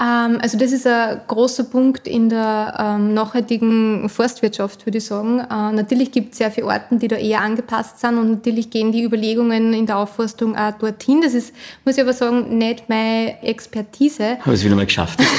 Ähm, 0.01 0.39
also 0.41 0.57
das 0.57 0.71
ist 0.71 0.87
ein 0.87 1.21
großer 1.27 1.65
Punkt 1.65 2.07
in 2.07 2.29
der 2.29 2.75
ähm, 2.79 3.13
nachhaltigen 3.13 4.09
Forstwirtschaft, 4.09 4.85
würde 4.85 4.97
ich 4.97 5.05
sagen. 5.05 5.39
Äh, 5.39 5.73
natürlich 5.73 6.11
gibt 6.11 6.31
es 6.31 6.39
sehr 6.39 6.49
viele 6.49 6.67
Orten, 6.67 6.97
die 6.97 7.07
da 7.07 7.17
eher 7.17 7.41
angepasst 7.41 7.99
sind 7.99 8.17
und 8.17 8.31
natürlich 8.31 8.71
gehen 8.71 8.91
die 8.91 9.03
Überlegungen 9.03 9.73
in 9.73 9.85
der 9.85 9.97
Aufforstung 9.97 10.55
auch 10.55 10.71
dorthin. 10.71 11.21
Das 11.21 11.35
ist, 11.35 11.53
muss 11.85 11.97
ich 11.97 12.01
aber 12.01 12.13
sagen, 12.13 12.57
nicht 12.57 12.89
meine 12.89 13.43
Expertise. 13.43 14.37
Ich 14.43 14.51
es 14.51 14.63
wieder 14.63 14.75
mal 14.75 14.85
geschafft. 14.85 15.19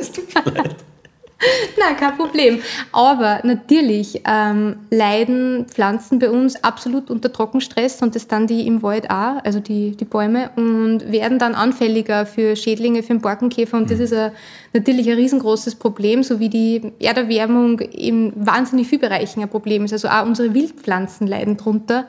Es 0.00 0.10
tut 0.12 0.34
mir 0.34 0.52
leid. 0.52 0.76
Nein, 1.78 1.96
kein 1.96 2.16
Problem. 2.16 2.60
Aber 2.92 3.40
natürlich 3.44 4.22
ähm, 4.26 4.76
leiden 4.90 5.66
Pflanzen 5.66 6.18
bei 6.18 6.30
uns 6.30 6.62
absolut 6.62 7.10
unter 7.10 7.32
Trockenstress 7.32 8.02
und 8.02 8.14
das 8.14 8.26
dann 8.28 8.46
die 8.46 8.66
im 8.66 8.82
Wald 8.82 9.10
auch, 9.10 9.42
also 9.44 9.60
die, 9.60 9.96
die 9.96 10.04
Bäume, 10.04 10.50
und 10.56 11.10
werden 11.10 11.38
dann 11.38 11.54
anfälliger 11.54 12.26
für 12.26 12.56
Schädlinge, 12.56 13.02
für 13.02 13.14
den 13.14 13.20
Borkenkäfer. 13.20 13.76
Und 13.76 13.90
das 13.90 13.98
mhm. 13.98 14.04
ist 14.04 14.12
ein, 14.12 14.32
natürlich 14.74 15.08
ein 15.08 15.16
riesengroßes 15.16 15.76
Problem, 15.76 16.22
so 16.22 16.40
wie 16.40 16.50
die 16.50 16.92
Erderwärmung 16.98 17.80
in 17.80 18.32
wahnsinnig 18.36 18.88
vielen 18.88 19.00
Bereichen 19.00 19.42
ein 19.42 19.48
Problem 19.48 19.84
ist. 19.84 19.92
Also 19.92 20.08
auch 20.08 20.26
unsere 20.26 20.52
Wildpflanzen 20.52 21.26
leiden 21.26 21.56
drunter. 21.56 22.06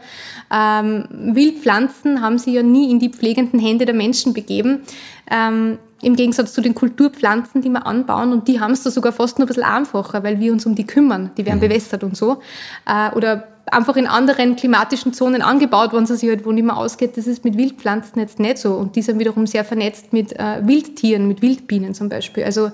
Ähm, 0.54 1.06
Wildpflanzen 1.10 2.22
haben 2.22 2.38
sie 2.38 2.54
ja 2.54 2.64
nie 2.64 2.92
in 2.92 3.00
die 3.00 3.10
pflegenden 3.10 3.60
Hände 3.60 3.86
der 3.86 3.96
Menschen 3.96 4.34
begeben. 4.34 4.82
Ähm, 5.32 5.80
im 6.02 6.16
Gegensatz 6.16 6.54
zu 6.54 6.62
den 6.62 6.74
Kulturpflanzen, 6.74 7.62
die 7.62 7.70
wir 7.70 7.86
anbauen. 7.86 8.34
Und 8.34 8.48
die 8.48 8.60
haben 8.60 8.72
es 8.72 8.84
da 8.84 8.90
sogar 8.90 9.14
fast 9.14 9.38
noch 9.38 9.46
ein 9.46 9.48
bisschen 9.48 9.64
einfacher, 9.64 10.24
weil 10.24 10.40
wir 10.40 10.52
uns 10.52 10.66
um 10.66 10.76
die 10.76 10.86
kümmern. 10.86 11.32
Die 11.38 11.46
werden 11.46 11.58
mhm. 11.58 11.68
bewässert 11.68 12.04
und 12.04 12.18
so. 12.18 12.42
Äh, 12.88 13.16
oder 13.16 13.48
einfach 13.68 13.96
in 13.96 14.08
anderen 14.08 14.56
klimatischen 14.56 15.14
Zonen 15.14 15.42
angebaut, 15.42 15.94
wenn 15.94 16.04
es 16.04 16.20
sich 16.20 16.30
halt 16.30 16.46
wo 16.46 16.52
nicht 16.52 16.66
mehr 16.66 16.78
ausgeht. 16.78 17.18
Das 17.18 17.28
ist 17.28 17.46
mit 17.46 17.58
Wildpflanzen 17.58 18.20
jetzt 18.20 18.40
nicht 18.40 18.58
so. 18.58 18.74
Und 18.74 18.96
die 18.96 19.02
sind 19.02 19.20
wiederum 19.20 19.46
sehr 19.46 19.64
vernetzt 19.64 20.12
mit 20.12 20.38
äh, 20.40 20.66
Wildtieren, 20.66 21.28
mit 21.28 21.42
Wildbienen 21.42 21.94
zum 21.94 22.10
Beispiel. 22.10 22.44
Also 22.44 22.72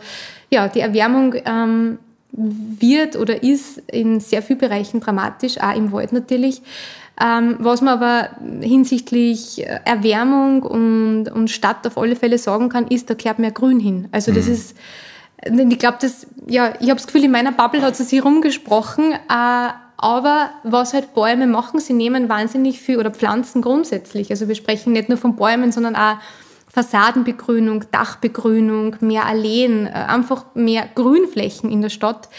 ja, 0.49 0.67
die 0.67 0.79
Erwärmung 0.79 1.35
ähm, 1.45 1.99
wird 2.31 3.15
oder 3.15 3.43
ist 3.43 3.79
in 3.91 4.19
sehr 4.19 4.41
vielen 4.41 4.59
Bereichen 4.59 4.99
dramatisch, 4.99 5.59
auch 5.59 5.75
im 5.75 5.91
Wald 5.91 6.13
natürlich. 6.13 6.61
Ähm, 7.19 7.55
was 7.59 7.81
man 7.81 7.95
aber 7.95 8.29
hinsichtlich 8.61 9.65
Erwärmung 9.85 10.61
und, 10.63 11.29
und 11.29 11.49
Stadt 11.49 11.85
auf 11.87 11.97
alle 11.97 12.15
Fälle 12.15 12.37
sagen 12.37 12.69
kann, 12.69 12.87
ist, 12.87 13.09
da 13.09 13.15
kehrt 13.15 13.39
mehr 13.39 13.51
Grün 13.51 13.79
hin. 13.79 14.07
Also 14.11 14.31
das 14.31 14.45
mhm. 14.45 14.53
ist, 14.53 14.77
ich 15.43 15.79
glaube, 15.79 15.97
das, 15.99 16.27
ja, 16.47 16.73
ich 16.79 16.89
habe 16.89 16.97
das 16.97 17.07
Gefühl, 17.07 17.23
in 17.23 17.31
meiner 17.31 17.51
Bubble 17.51 17.81
hat 17.81 17.99
es 17.99 18.09
sich 18.09 18.23
rumgesprochen, 18.23 19.13
äh, 19.13 19.69
aber 19.97 20.51
was 20.63 20.93
halt 20.93 21.15
Bäume 21.15 21.47
machen, 21.47 21.79
sie 21.79 21.93
nehmen 21.93 22.29
wahnsinnig 22.29 22.79
viel, 22.79 22.99
oder 22.99 23.09
Pflanzen 23.09 23.63
grundsätzlich. 23.63 24.29
Also 24.29 24.47
wir 24.47 24.55
sprechen 24.55 24.93
nicht 24.93 25.09
nur 25.09 25.17
von 25.17 25.35
Bäumen, 25.35 25.71
sondern 25.71 25.95
auch 25.95 26.17
Fassadenbegrünung, 26.67 27.85
Dachbegrünung, 27.91 28.97
mehr 28.99 29.25
Alleen, 29.25 29.87
äh, 29.87 29.89
einfach 29.89 30.45
mehr 30.53 30.87
Grünflächen 30.93 31.71
in 31.71 31.81
der 31.81 31.89
Stadt 31.89 32.29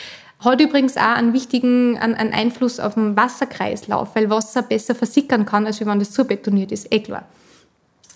hat 0.41 0.61
übrigens 0.61 0.97
auch 0.97 1.17
einen 1.17 1.33
wichtigen 1.33 1.99
einen 1.99 2.33
Einfluss 2.33 2.79
auf 2.79 2.95
den 2.95 3.17
Wasserkreislauf, 3.17 4.15
weil 4.15 4.31
Wasser 4.31 4.63
besser 4.63 4.95
versickern 4.95 5.45
kann, 5.47 5.67
als 5.67 5.85
wenn 5.85 5.99
das 5.99 6.13
zubetoniert 6.13 6.73
ist, 6.73 6.93
eh 6.93 7.01
klar. 7.01 7.25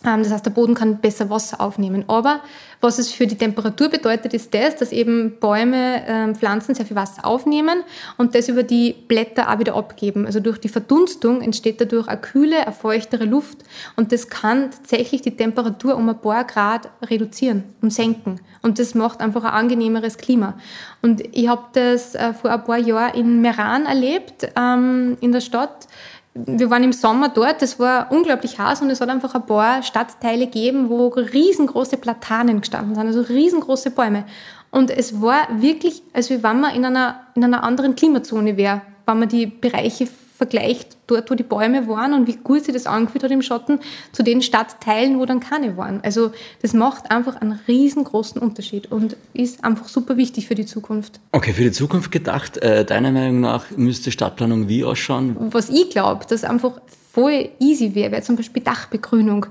Ähm, 0.04 0.22
das 0.22 0.32
heißt, 0.32 0.46
der 0.46 0.50
Boden 0.50 0.74
kann 0.74 0.98
besser 0.98 1.30
Wasser 1.30 1.60
aufnehmen. 1.60 2.04
Aber 2.08 2.40
was 2.80 2.98
es 2.98 3.12
für 3.12 3.26
die 3.26 3.36
Temperatur 3.36 3.88
bedeutet, 3.88 4.34
ist 4.34 4.52
das, 4.54 4.76
dass 4.76 4.92
eben 4.92 5.38
Bäume, 5.38 6.02
ähm, 6.06 6.34
Pflanzen 6.34 6.74
sehr 6.74 6.86
viel 6.86 6.96
Wasser 6.96 7.24
aufnehmen 7.24 7.84
und 8.18 8.34
das 8.34 8.48
über 8.48 8.62
die 8.62 8.94
Blätter 9.06 9.50
auch 9.50 9.58
wieder 9.58 9.76
abgeben. 9.76 10.26
Also 10.26 10.40
durch 10.40 10.58
die 10.58 10.68
Verdunstung 10.68 11.42
entsteht 11.42 11.80
dadurch 11.80 12.08
eine 12.08 12.20
kühle, 12.20 12.66
eine 12.66 12.72
feuchtere 12.72 13.24
Luft 13.24 13.58
und 13.96 14.12
das 14.12 14.28
kann 14.28 14.70
tatsächlich 14.70 15.22
die 15.22 15.36
Temperatur 15.36 15.96
um 15.96 16.08
ein 16.08 16.20
paar 16.20 16.44
Grad 16.44 16.90
reduzieren 17.02 17.64
und 17.80 17.92
senken. 17.92 18.40
Und 18.62 18.78
das 18.78 18.94
macht 18.94 19.20
einfach 19.20 19.44
ein 19.44 19.52
angenehmeres 19.52 20.18
Klima. 20.18 20.54
Und 21.02 21.22
ich 21.32 21.48
habe 21.48 21.62
das 21.72 22.14
äh, 22.14 22.32
vor 22.32 22.50
ein 22.50 22.64
paar 22.64 22.78
Jahren 22.78 23.14
in 23.14 23.40
Meran 23.40 23.86
erlebt, 23.86 24.48
ähm, 24.56 25.16
in 25.20 25.32
der 25.32 25.40
Stadt 25.40 25.88
wir 26.34 26.70
waren 26.70 26.82
im 26.82 26.92
Sommer 26.92 27.28
dort, 27.28 27.60
es 27.62 27.78
war 27.78 28.10
unglaublich 28.10 28.58
heiß 28.58 28.80
und 28.80 28.90
es 28.90 29.00
hat 29.00 29.10
einfach 29.10 29.34
ein 29.34 29.44
paar 29.44 29.82
Stadtteile 29.82 30.46
gegeben, 30.46 30.88
wo 30.88 31.08
riesengroße 31.08 31.98
Platanen 31.98 32.60
gestanden 32.60 32.94
sind, 32.94 33.06
also 33.06 33.20
riesengroße 33.20 33.90
Bäume. 33.90 34.24
Und 34.70 34.90
es 34.90 35.20
war 35.20 35.48
wirklich, 35.60 36.02
als 36.14 36.30
wenn 36.30 36.60
man 36.60 36.74
in 36.74 36.84
einer, 36.86 37.20
in 37.34 37.44
einer 37.44 37.62
anderen 37.62 37.94
Klimazone 37.94 38.56
wäre, 38.56 38.80
wenn 39.04 39.18
man 39.18 39.28
die 39.28 39.46
Bereiche 39.46 40.06
vergleicht, 40.42 40.96
dort, 41.06 41.30
wo 41.30 41.36
die 41.36 41.44
Bäume 41.44 41.86
waren 41.86 42.14
und 42.14 42.26
wie 42.26 42.34
gut 42.34 42.64
sich 42.64 42.74
das 42.74 42.86
angefühlt 42.86 43.22
hat 43.22 43.30
im 43.30 43.42
Schatten, 43.42 43.78
zu 44.10 44.24
den 44.24 44.42
Stadtteilen, 44.42 45.20
wo 45.20 45.24
dann 45.24 45.38
keine 45.38 45.76
waren. 45.76 46.00
Also 46.02 46.32
das 46.62 46.72
macht 46.72 47.12
einfach 47.12 47.36
einen 47.36 47.60
riesengroßen 47.68 48.42
Unterschied 48.42 48.90
und 48.90 49.16
ist 49.34 49.62
einfach 49.62 49.86
super 49.86 50.16
wichtig 50.16 50.48
für 50.48 50.56
die 50.56 50.66
Zukunft. 50.66 51.20
Okay, 51.30 51.52
für 51.52 51.62
die 51.62 51.70
Zukunft 51.70 52.10
gedacht, 52.10 52.56
äh, 52.56 52.84
deiner 52.84 53.12
Meinung 53.12 53.40
nach 53.40 53.70
müsste 53.76 54.10
Stadtplanung 54.10 54.68
wie 54.68 54.82
ausschauen? 54.82 55.36
Was 55.38 55.68
ich 55.68 55.90
glaube, 55.90 56.26
dass 56.28 56.42
einfach 56.42 56.80
voll 57.12 57.50
easy 57.60 57.94
wäre, 57.94 58.10
wäre 58.10 58.22
zum 58.22 58.34
Beispiel 58.34 58.64
Dachbegrünung. 58.64 59.46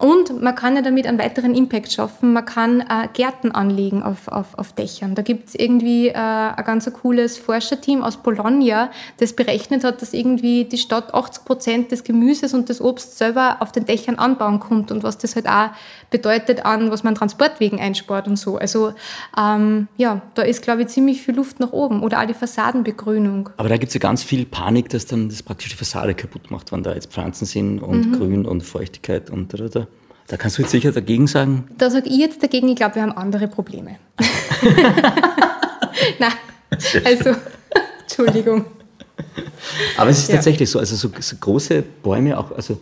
Und 0.00 0.40
man 0.40 0.54
kann 0.54 0.76
ja 0.76 0.80
damit 0.80 1.06
einen 1.06 1.18
weiteren 1.18 1.54
Impact 1.54 1.92
schaffen. 1.92 2.32
Man 2.32 2.46
kann 2.46 2.80
äh, 2.80 3.06
Gärten 3.12 3.52
anlegen 3.52 4.02
auf, 4.02 4.28
auf, 4.28 4.56
auf 4.58 4.72
Dächern. 4.72 5.14
Da 5.14 5.20
gibt 5.20 5.50
es 5.50 5.54
irgendwie 5.54 6.08
äh, 6.08 6.14
ein 6.14 6.64
ganz 6.64 6.90
cooles 6.90 7.36
Forscherteam 7.36 8.02
aus 8.02 8.16
Bologna, 8.16 8.90
das 9.18 9.36
berechnet 9.36 9.84
hat, 9.84 10.00
dass 10.00 10.14
irgendwie 10.14 10.64
die 10.64 10.78
Stadt 10.78 11.12
80 11.12 11.44
Prozent 11.44 11.92
des 11.92 12.02
Gemüses 12.02 12.54
und 12.54 12.70
des 12.70 12.80
Obst 12.80 13.18
selber 13.18 13.58
auf 13.60 13.72
den 13.72 13.84
Dächern 13.84 14.14
anbauen 14.14 14.58
kommt 14.58 14.90
und 14.90 15.02
was 15.02 15.18
das 15.18 15.36
halt 15.36 15.46
auch 15.46 15.68
bedeutet 16.10 16.64
an, 16.64 16.90
was 16.90 17.02
man 17.02 17.14
Transportwegen 17.14 17.80
einspart 17.80 18.26
und 18.26 18.36
so. 18.36 18.58
Also 18.58 18.92
ähm, 19.38 19.88
ja, 19.96 20.22
da 20.34 20.42
ist, 20.42 20.62
glaube 20.62 20.82
ich, 20.82 20.88
ziemlich 20.88 21.22
viel 21.22 21.36
Luft 21.36 21.60
nach 21.60 21.72
oben. 21.72 22.02
Oder 22.02 22.20
auch 22.20 22.26
die 22.26 22.34
Fassadenbegrünung. 22.34 23.50
Aber 23.56 23.68
da 23.68 23.76
gibt 23.76 23.88
es 23.88 23.94
ja 23.94 24.00
ganz 24.00 24.22
viel 24.22 24.44
Panik, 24.44 24.88
dass 24.88 25.06
dann 25.06 25.28
das 25.28 25.42
praktisch 25.42 25.70
die 25.70 25.76
Fassade 25.76 26.14
kaputt 26.14 26.50
macht, 26.50 26.72
wenn 26.72 26.82
da 26.82 26.94
jetzt 26.94 27.12
Pflanzen 27.12 27.46
sind 27.46 27.78
und 27.80 28.10
mhm. 28.10 28.18
Grün 28.18 28.46
und 28.46 28.62
Feuchtigkeit 28.62 29.30
und 29.30 29.52
da, 29.54 29.68
da. 29.68 29.86
Da 30.26 30.36
kannst 30.36 30.58
du 30.58 30.62
jetzt 30.62 30.70
sicher 30.70 30.92
dagegen 30.92 31.26
sagen? 31.26 31.66
Da 31.76 31.90
sage 31.90 32.08
ich 32.08 32.16
jetzt 32.16 32.40
dagegen, 32.40 32.68
ich 32.68 32.76
glaube, 32.76 32.94
wir 32.94 33.02
haben 33.02 33.10
andere 33.10 33.48
Probleme. 33.48 33.96
Nein, 36.20 36.32
also, 37.04 37.34
Entschuldigung. 38.02 38.64
Aber 39.96 40.10
es 40.10 40.18
ist 40.18 40.28
ja. 40.28 40.36
tatsächlich 40.36 40.70
so, 40.70 40.78
also 40.78 40.94
so, 40.94 41.10
so, 41.18 41.36
große 41.36 41.82
Bäume 42.02 42.38
auch, 42.38 42.52
also 42.52 42.80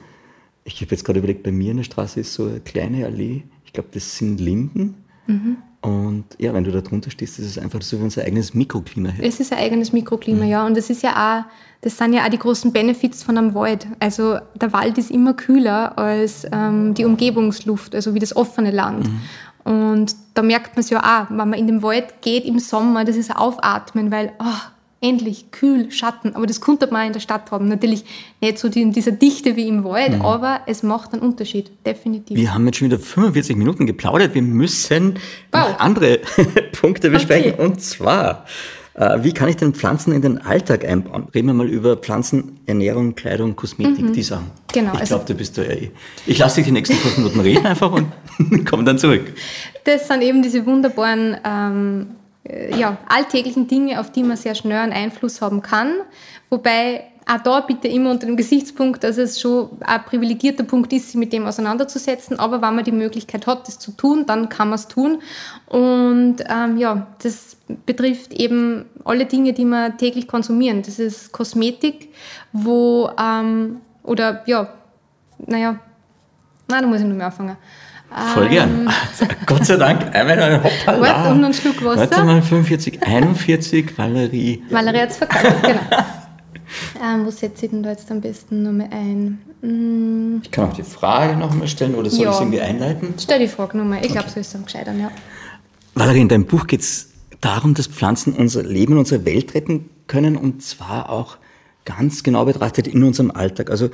ich 0.69 0.83
habe 0.83 0.91
jetzt 0.91 1.05
gerade 1.05 1.19
überlegt, 1.19 1.43
bei 1.43 1.53
mir 1.53 1.71
in 1.71 1.79
der 1.79 1.85
Straße 1.85 2.21
ist 2.21 2.35
so 2.35 2.47
eine 2.47 2.61
kleine 2.61 3.07
Allee, 3.07 3.45
ich 3.64 3.73
glaube, 3.73 3.89
das 3.93 4.16
sind 4.16 4.41
Linden. 4.41 4.95
Mhm. 5.27 5.57
Und 5.81 6.25
ja, 6.39 6.53
wenn 6.53 6.64
du 6.64 6.73
da 6.73 6.81
drunter 6.81 7.11
stehst, 7.11 7.39
ist 7.39 7.47
es 7.47 7.59
einfach 7.59 7.81
so 7.83 7.99
wie 7.99 8.03
unser 8.03 8.25
eigenes 8.25 8.53
Mikroklima 8.53 9.11
hätte. 9.11 9.27
Es 9.27 9.39
ist 9.39 9.53
ein 9.53 9.59
eigenes 9.59 9.93
Mikroklima, 9.93 10.45
mhm. 10.45 10.51
ja. 10.51 10.66
Und 10.66 10.77
das 10.77 10.91
ist 10.91 11.03
ja 11.03 11.12
auch, 11.12 11.45
das 11.83 11.97
sind 11.97 12.12
ja 12.12 12.25
auch 12.25 12.31
die 12.31 12.39
großen 12.39 12.73
Benefits 12.73 13.23
von 13.23 13.39
einem 13.39 13.55
Wald. 13.55 13.87
Also 14.01 14.39
der 14.61 14.73
Wald 14.73 14.99
ist 14.99 15.11
immer 15.11 15.35
kühler 15.35 15.97
als 15.97 16.47
ähm, 16.51 16.95
die 16.95 17.05
Umgebungsluft, 17.05 17.95
also 17.95 18.14
wie 18.14 18.19
das 18.19 18.35
offene 18.35 18.73
Land. 18.73 19.07
Mhm. 19.07 19.73
Und 19.73 20.16
da 20.35 20.43
merkt 20.43 20.75
man 20.75 20.81
es 20.81 20.91
ja 20.91 20.99
auch, 21.01 21.31
wenn 21.31 21.37
man 21.37 21.55
in 21.55 21.66
den 21.66 21.83
Wald 21.83 22.23
geht 22.23 22.45
im 22.45 22.59
Sommer, 22.59 23.05
das 23.05 23.16
ist 23.16 23.35
Aufatmen, 23.35 24.11
weil 24.11 24.33
oh, 24.41 24.71
endlich 25.01 25.51
kühl, 25.51 25.90
Schatten. 25.90 26.34
Aber 26.34 26.46
das 26.46 26.61
konnte 26.61 26.88
man 26.90 27.07
in 27.07 27.12
der 27.12 27.20
Stadt 27.20 27.51
haben. 27.51 27.68
Natürlich 27.68 28.05
nicht 28.40 28.59
so 28.59 28.68
in 28.68 28.92
dieser 28.92 29.12
Dichte 29.12 29.57
wie 29.57 29.68
im 29.68 29.84
Wald, 29.84 30.16
mhm. 30.16 30.22
aber 30.22 30.61
es 30.66 30.82
macht 30.82 31.12
einen 31.12 31.22
Unterschied, 31.22 31.70
definitiv. 31.86 32.36
Wir 32.36 32.53
haben 32.53 32.66
jetzt 32.66 32.78
schon 32.78 32.88
wieder 32.88 32.99
45 32.99 33.57
Minuten 33.57 33.86
geplaudert. 33.86 34.34
Wir 34.34 34.42
müssen 34.42 35.14
wow. 35.53 35.68
noch 35.68 35.78
andere 35.78 36.18
Punkte 36.80 37.11
besprechen. 37.11 37.55
Okay. 37.55 37.62
Und 37.62 37.80
zwar, 37.80 38.44
äh, 38.94 39.22
wie 39.22 39.32
kann 39.32 39.49
ich 39.49 39.57
denn 39.57 39.72
Pflanzen 39.72 40.12
in 40.12 40.22
den 40.22 40.38
Alltag 40.38 40.84
einbauen? 40.84 41.28
Reden 41.32 41.46
wir 41.46 41.55
mal 41.55 41.68
über 41.68 41.96
Pflanzenernährung, 41.96 43.14
Kleidung, 43.14 43.55
Kosmetik, 43.55 44.05
mhm. 44.05 44.12
die 44.12 44.22
Sachen. 44.24 44.51
Genau. 44.72 44.94
Ich 44.94 45.01
also 45.01 45.14
glaube, 45.14 45.32
du 45.32 45.34
bist 45.34 45.57
da 45.57 45.62
ja 45.62 45.70
eh. 45.70 45.90
Ich 46.26 46.38
lasse 46.38 46.57
dich 46.57 46.66
die 46.66 46.72
nächsten 46.72 46.96
fünf 46.96 47.16
Minuten 47.18 47.40
reden 47.40 47.66
einfach 47.66 47.92
und 47.92 48.09
komme 48.66 48.82
dann 48.82 48.99
zurück. 48.99 49.32
Das 49.84 50.09
sind 50.09 50.22
eben 50.22 50.42
diese 50.42 50.66
wunderbaren 50.66 51.36
ähm, 51.44 52.07
äh, 52.11 52.18
ja, 52.76 52.96
alltäglichen 53.09 53.68
Dinge, 53.68 54.01
auf 54.01 54.11
die 54.11 54.22
man 54.22 54.36
sehr 54.36 54.55
schnell 54.55 54.78
einen 54.78 54.92
Einfluss 54.92 55.40
haben 55.40 55.62
kann. 55.62 55.94
Wobei 56.51 57.05
auch 57.30 57.42
da 57.42 57.61
bitte 57.61 57.88
immer 57.88 58.11
unter 58.11 58.26
dem 58.26 58.36
Gesichtspunkt, 58.36 59.05
dass 59.05 59.18
es 59.18 59.38
schon 59.38 59.68
ein 59.80 60.03
privilegierter 60.05 60.64
Punkt 60.64 60.92
ist, 60.94 61.09
sich 61.09 61.16
mit 61.16 61.32
dem 61.32 61.46
auseinanderzusetzen. 61.46 62.38
Aber 62.38 62.62
wenn 62.62 62.74
man 62.74 62.84
die 62.84 62.92
Möglichkeit 62.92 63.46
hat, 63.46 63.68
das 63.68 63.78
zu 63.78 63.92
tun, 63.92 64.24
dann 64.26 64.49
kann 64.49 64.70
man 64.70 64.76
es 64.76 64.88
tun. 64.88 65.20
Und 65.66 66.36
ähm, 66.49 66.78
ja, 66.78 67.07
das 67.22 67.59
betrifft 67.84 68.32
eben 68.32 68.86
alle 69.05 69.26
Dinge, 69.26 69.53
die 69.53 69.66
wir 69.66 69.96
täglich 69.99 70.26
konsumieren. 70.26 70.82
Das 70.82 70.99
ist 70.99 71.32
Kosmetik, 71.32 72.14
wo, 72.53 73.11
ähm, 73.20 73.82
oder 74.03 74.42
ja, 74.46 74.72
naja, 75.38 75.78
nein, 76.66 76.82
da 76.82 76.88
muss 76.88 77.01
ich 77.01 77.07
nur 77.07 77.16
mehr 77.16 77.26
anfangen. 77.26 77.59
Voll 78.11 78.49
gern. 78.49 78.89
Ähm, 79.21 79.29
Gott 79.47 79.67
sei 79.67 79.77
Dank. 79.77 80.15
Einmal 80.15 80.41
ein 80.41 80.65
Hoppala. 80.65 81.01
Warte, 81.01 81.31
und 81.31 81.45
einen 81.45 81.55
Schluck 81.55 81.85
Wasser. 81.85 82.01
Warte 82.01 82.25
mal, 82.25 82.43
45, 82.43 83.03
41, 83.03 83.99
Valerie. 83.99 84.63
Valerie 84.71 85.01
hat 85.01 85.11
es 85.11 85.17
verkauft, 85.19 85.57
genau. 85.63 85.81
ähm, 87.05 87.27
wo 87.27 87.31
setze 87.31 87.67
ich 87.67 87.71
denn 87.71 87.83
da 87.83 87.91
jetzt 87.91 88.11
am 88.11 88.21
besten 88.21 88.63
nochmal 88.63 88.89
ein? 88.91 89.39
Mm. 89.61 90.41
Ich 90.43 90.51
kann 90.51 90.71
auch 90.71 90.75
die 90.75 90.83
Frage 90.83 91.37
nochmal 91.37 91.69
stellen 91.69 91.95
oder 91.95 92.09
soll 92.09 92.25
ja. 92.25 92.31
ich 92.31 92.37
es 92.37 92.41
irgendwie 92.41 92.61
einleiten? 92.61 93.15
Stell 93.19 93.41
die 93.41 93.49
Frage 93.49 93.77
nochmal. 93.77 94.05
Ich 94.05 94.13
glaube, 94.13 94.31
so 94.31 94.41
ist 94.41 94.49
es 94.49 94.55
am 94.55 94.65
gescheitern, 94.65 95.01
ja. 95.01 95.11
Valerie, 95.95 96.21
in 96.21 96.29
deinem 96.29 96.47
Buch 96.47 96.67
geht 96.67 96.81
es 96.81 97.11
darum, 97.41 97.75
dass 97.75 97.89
Pflanzen 97.89 98.33
unser 98.33 98.63
Leben, 98.63 98.97
unsere 98.97 99.25
Welt 99.25 99.55
retten 99.55 99.91
können 100.07 100.37
und 100.37 100.63
zwar 100.63 101.11
auch 101.11 101.37
ganz 101.85 102.23
genau 102.23 102.45
betrachtet 102.45 102.87
in 102.87 103.03
unserem 103.03 103.31
Alltag. 103.31 103.71
Also 103.71 103.91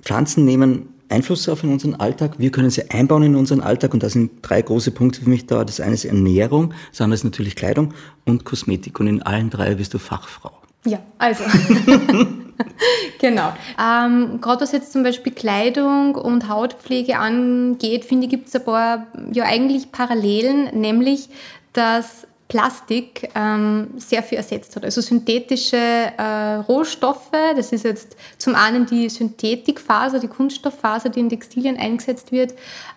Pflanzen 0.00 0.44
nehmen 0.44 0.88
Einfluss 1.12 1.48
auf 1.48 1.62
in 1.62 1.70
unseren 1.70 1.94
Alltag. 1.94 2.38
Wir 2.38 2.50
können 2.50 2.70
sie 2.70 2.90
einbauen 2.90 3.22
in 3.22 3.36
unseren 3.36 3.60
Alltag 3.60 3.94
und 3.94 4.02
da 4.02 4.08
sind 4.08 4.30
drei 4.42 4.62
große 4.62 4.90
Punkte 4.90 5.20
für 5.22 5.28
mich 5.28 5.46
da. 5.46 5.64
Das 5.64 5.80
eine 5.80 5.94
ist 5.94 6.04
Ernährung, 6.04 6.74
das 6.90 7.00
andere 7.00 7.14
ist 7.14 7.24
natürlich 7.24 7.54
Kleidung 7.54 7.94
und 8.24 8.44
Kosmetik 8.44 8.98
und 8.98 9.06
in 9.06 9.22
allen 9.22 9.50
drei 9.50 9.74
bist 9.74 9.94
du 9.94 9.98
Fachfrau. 9.98 10.52
Ja, 10.84 10.98
also. 11.18 11.44
genau. 13.20 13.52
Ähm, 13.80 14.40
Gerade 14.40 14.62
was 14.62 14.72
jetzt 14.72 14.92
zum 14.92 15.04
Beispiel 15.04 15.32
Kleidung 15.32 16.16
und 16.16 16.48
Hautpflege 16.48 17.18
angeht, 17.18 18.04
finde 18.04 18.24
ich, 18.24 18.30
gibt 18.30 18.48
es 18.48 18.56
ein 18.56 18.64
paar 18.64 19.06
ja 19.32 19.44
eigentlich 19.44 19.92
Parallelen, 19.92 20.80
nämlich 20.80 21.28
dass 21.72 22.26
Plastik 22.52 23.30
ähm, 23.34 23.94
sehr 23.96 24.22
viel 24.22 24.36
ersetzt 24.36 24.76
hat. 24.76 24.84
Also 24.84 25.00
synthetische 25.00 25.78
äh, 25.78 26.56
Rohstoffe, 26.68 27.30
das 27.56 27.72
ist 27.72 27.82
jetzt 27.82 28.14
zum 28.36 28.54
einen 28.54 28.84
die 28.84 29.08
Synthetikfaser, 29.08 30.18
die 30.18 30.28
Kunststofffaser, 30.28 31.08
die 31.08 31.20
in 31.20 31.30
Textilien 31.30 31.78
eingesetzt 31.78 32.30
wird, 32.30 32.52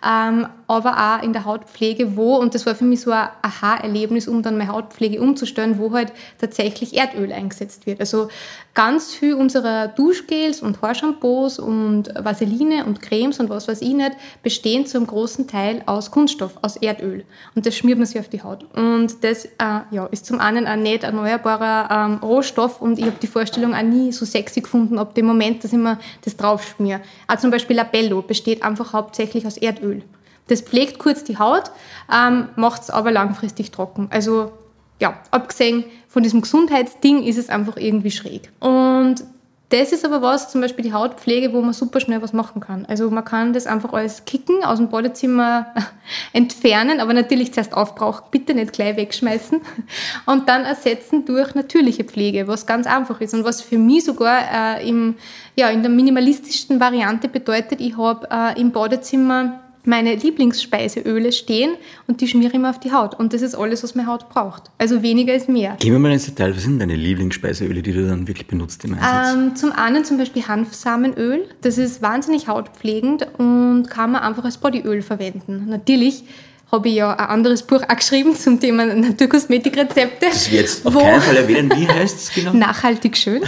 ähm, 0.06 0.46
aber 0.68 0.98
auch 0.98 1.24
in 1.24 1.32
der 1.32 1.46
Hautpflege, 1.46 2.18
wo, 2.18 2.36
und 2.36 2.54
das 2.54 2.66
war 2.66 2.76
für 2.76 2.84
mich 2.84 3.00
so 3.00 3.12
ein 3.12 3.30
Aha-Erlebnis, 3.44 4.28
um 4.28 4.44
dann 4.44 4.58
meine 4.58 4.74
Hautpflege 4.74 5.22
umzustellen, 5.22 5.80
wo 5.80 5.94
halt 5.94 6.12
tatsächlich 6.38 6.98
Erdöl 6.98 7.32
eingesetzt 7.32 7.86
wird. 7.86 8.02
Also 8.02 8.28
ganz 8.76 9.16
viel 9.16 9.34
unserer 9.34 9.88
Duschgels 9.88 10.62
und 10.62 10.82
Haarshampoos 10.82 11.60
und 11.60 12.14
Vaseline 12.14 12.86
und 12.86 13.02
Cremes 13.02 13.40
und 13.40 13.50
was 13.50 13.68
weiß 13.68 13.82
ich 13.82 13.94
nicht, 13.94 14.12
bestehen 14.44 14.86
zum 14.86 15.08
großen 15.08 15.48
Teil 15.48 15.82
aus 15.86 16.12
Kunststoff, 16.12 16.58
aus 16.62 16.76
Erdöl. 16.76 17.24
Und 17.56 17.66
das 17.66 17.76
schmiert 17.76 17.98
man 17.98 18.06
sich 18.06 18.20
auf 18.20 18.28
die 18.28 18.44
Haut. 18.44 18.66
Und 18.76 19.24
das 19.24 19.46
äh, 19.46 19.50
ja, 19.92 20.06
ist 20.08 20.26
zum 20.26 20.40
einen 20.40 20.68
ein 20.68 20.84
nicht 20.84 21.04
erneuerbarer 21.04 21.90
ähm, 21.90 22.16
Rohstoff 22.18 22.82
und 22.82 23.00
ich 23.00 23.06
habe 23.06 23.16
die 23.22 23.28
Vorstellung 23.28 23.74
auch 23.74 23.82
nie 23.82 24.12
so 24.12 24.26
sexy 24.26 24.60
gefunden, 24.60 25.00
ab 25.00 25.16
dem 25.16 25.26
Moment, 25.26 25.64
dass 25.64 25.72
ich 25.72 25.80
mir 25.80 25.98
das 26.26 26.36
draufschmier. 26.36 27.00
Auch 27.28 27.38
zum 27.38 27.52
Beispiel 27.52 27.78
Labello 27.78 28.22
besteht 28.22 28.62
einfach 28.62 28.92
hauptsächlich 28.92 29.48
aus 29.48 29.58
Erdöl. 29.58 30.04
Das 30.48 30.62
pflegt 30.62 31.00
kurz 31.00 31.24
die 31.24 31.40
Haut, 31.40 31.72
ähm, 32.14 32.50
macht 32.58 32.84
es 32.84 32.90
aber 32.90 33.12
langfristig 33.12 33.72
trocken. 33.72 34.10
Also 34.12 34.52
ja, 35.00 35.20
abgesehen 35.32 35.86
von 36.08 36.24
diesem 36.24 36.42
Gesundheitsding 36.42 37.24
ist 37.24 37.38
es 37.38 37.50
einfach 37.50 37.78
irgendwie 37.78 38.12
schräg. 38.12 38.52
Und 38.60 39.24
das 39.70 39.92
ist 39.92 40.06
aber 40.06 40.22
was, 40.22 40.52
zum 40.52 40.62
Beispiel 40.62 40.84
die 40.84 40.94
Hautpflege, 40.94 41.52
wo 41.52 41.60
man 41.60 41.74
super 41.74 42.00
schnell 42.00 42.22
was 42.22 42.34
machen 42.34 42.62
kann. 42.62 42.86
Also 42.86 43.10
man 43.10 43.26
kann 43.26 43.52
das 43.52 43.66
einfach 43.66 43.94
alles 43.94 44.24
kicken, 44.26 44.64
aus 44.64 44.78
dem 44.78 44.90
Badezimmer 44.90 45.74
entfernen, 46.34 47.00
aber 47.00 47.14
natürlich 47.14 47.52
zuerst 47.52 47.74
aufbrauchen, 47.74 48.26
bitte 48.30 48.54
nicht 48.54 48.74
gleich 48.74 48.96
wegschmeißen 48.96 49.60
und 50.28 50.48
dann 50.48 50.66
ersetzen 50.66 51.26
durch 51.26 51.56
natürliche 51.56 52.04
Pflege, 52.04 52.48
was 52.48 52.68
ganz 52.68 52.86
einfach 52.86 53.20
ist 53.22 53.34
und 53.34 53.44
was 53.44 53.62
für 53.62 53.80
mich 53.80 54.06
sogar 54.06 54.78
äh, 54.78 54.88
im, 54.88 55.16
ja, 55.56 55.70
in 55.70 55.82
der 55.82 55.92
minimalistischsten 55.92 56.80
Variante 56.80 57.28
bedeutet, 57.28 57.82
ich 57.82 57.98
habe 57.98 58.28
äh, 58.32 58.62
im 58.62 58.72
Badezimmer 58.72 59.65
meine 59.88 60.16
Lieblingsspeiseöle 60.16 61.32
stehen 61.32 61.76
und 62.08 62.22
die 62.22 62.28
schmiere 62.28 62.54
ich 62.54 62.60
mir 62.60 62.70
auf 62.70 62.80
die 62.80 62.92
Haut. 62.92 63.18
Und 63.20 63.34
das 63.34 63.42
ist 63.42 63.56
alles, 63.56 63.84
was 63.84 63.96
meine 63.96 64.08
Haut 64.08 64.30
braucht. 64.30 64.72
Also 64.78 65.02
weniger 65.02 65.34
ist 65.34 65.50
mehr. 65.50 65.78
Gehen 65.80 65.94
wir 65.94 66.00
mal 66.00 66.12
ins 66.12 66.26
Detail. 66.26 66.56
Was 66.56 66.64
sind 66.64 66.80
deine 66.80 66.96
Lieblingsspeiseöle, 66.96 67.82
die 67.82 67.92
du 67.92 68.08
dann 68.08 68.28
wirklich 68.28 68.48
benutzt 68.48 68.84
im 68.86 68.94
Einsatz? 68.94 69.34
Ähm, 69.34 69.56
zum 69.56 69.72
einen 69.72 70.06
zum 70.06 70.18
Beispiel 70.18 70.48
Hanfsamenöl. 70.48 71.48
Das 71.62 71.78
ist 71.78 72.02
wahnsinnig 72.02 72.48
hautpflegend 72.48 73.28
und 73.38 73.88
kann 73.90 74.12
man 74.12 74.22
einfach 74.22 74.46
als 74.46 74.58
Bodyöl 74.58 75.02
verwenden. 75.02 75.66
Natürlich 75.68 76.24
habe 76.72 76.90
ich 76.90 76.96
ja 76.96 77.12
ein 77.12 77.28
anderes 77.28 77.64
Buch 77.64 77.82
auch 77.84 77.96
geschrieben 77.96 78.36
zum 78.36 78.60
Thema 78.60 78.86
Naturkosmetikrezepte. 78.86 80.28
Das 80.28 80.52
wird 80.52 80.62
jetzt 80.62 80.86
auf 80.86 80.98
keinen 80.98 81.22
Fall 81.22 81.38
erwähnen. 81.38 81.72
Wie 81.76 81.88
heißt 81.88 82.18
es 82.18 82.34
genau? 82.34 82.54
Nachhaltig 82.54 83.16
schön. 83.18 83.44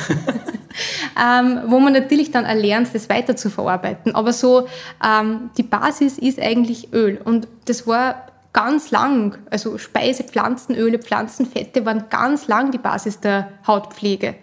ähm, 1.22 1.62
wo 1.68 1.80
man 1.80 1.94
natürlich 1.94 2.32
dann 2.32 2.46
erlernt, 2.46 2.90
das 2.94 3.10
weiter 3.10 3.36
zu 3.36 3.50
verarbeiten. 3.50 4.16
Aber 4.16 4.34
so, 4.34 4.68
ähm, 5.04 5.50
die 5.58 5.64
Basis 5.64 6.18
ist 6.18 6.40
eigentlich 6.40 6.94
Öl. 6.94 7.20
Und 7.24 7.48
das 7.66 7.88
war 7.88 8.28
ganz 8.54 8.92
lang, 8.92 9.38
also 9.50 9.78
Speise, 9.78 10.24
Pflanzenöle, 10.24 11.00
Pflanzenfette 11.00 11.86
waren 11.86 12.06
ganz 12.10 12.48
lang 12.48 12.72
die 12.72 12.78
Basis 12.78 13.20
der 13.20 13.52
Hautpflege. 13.66 14.36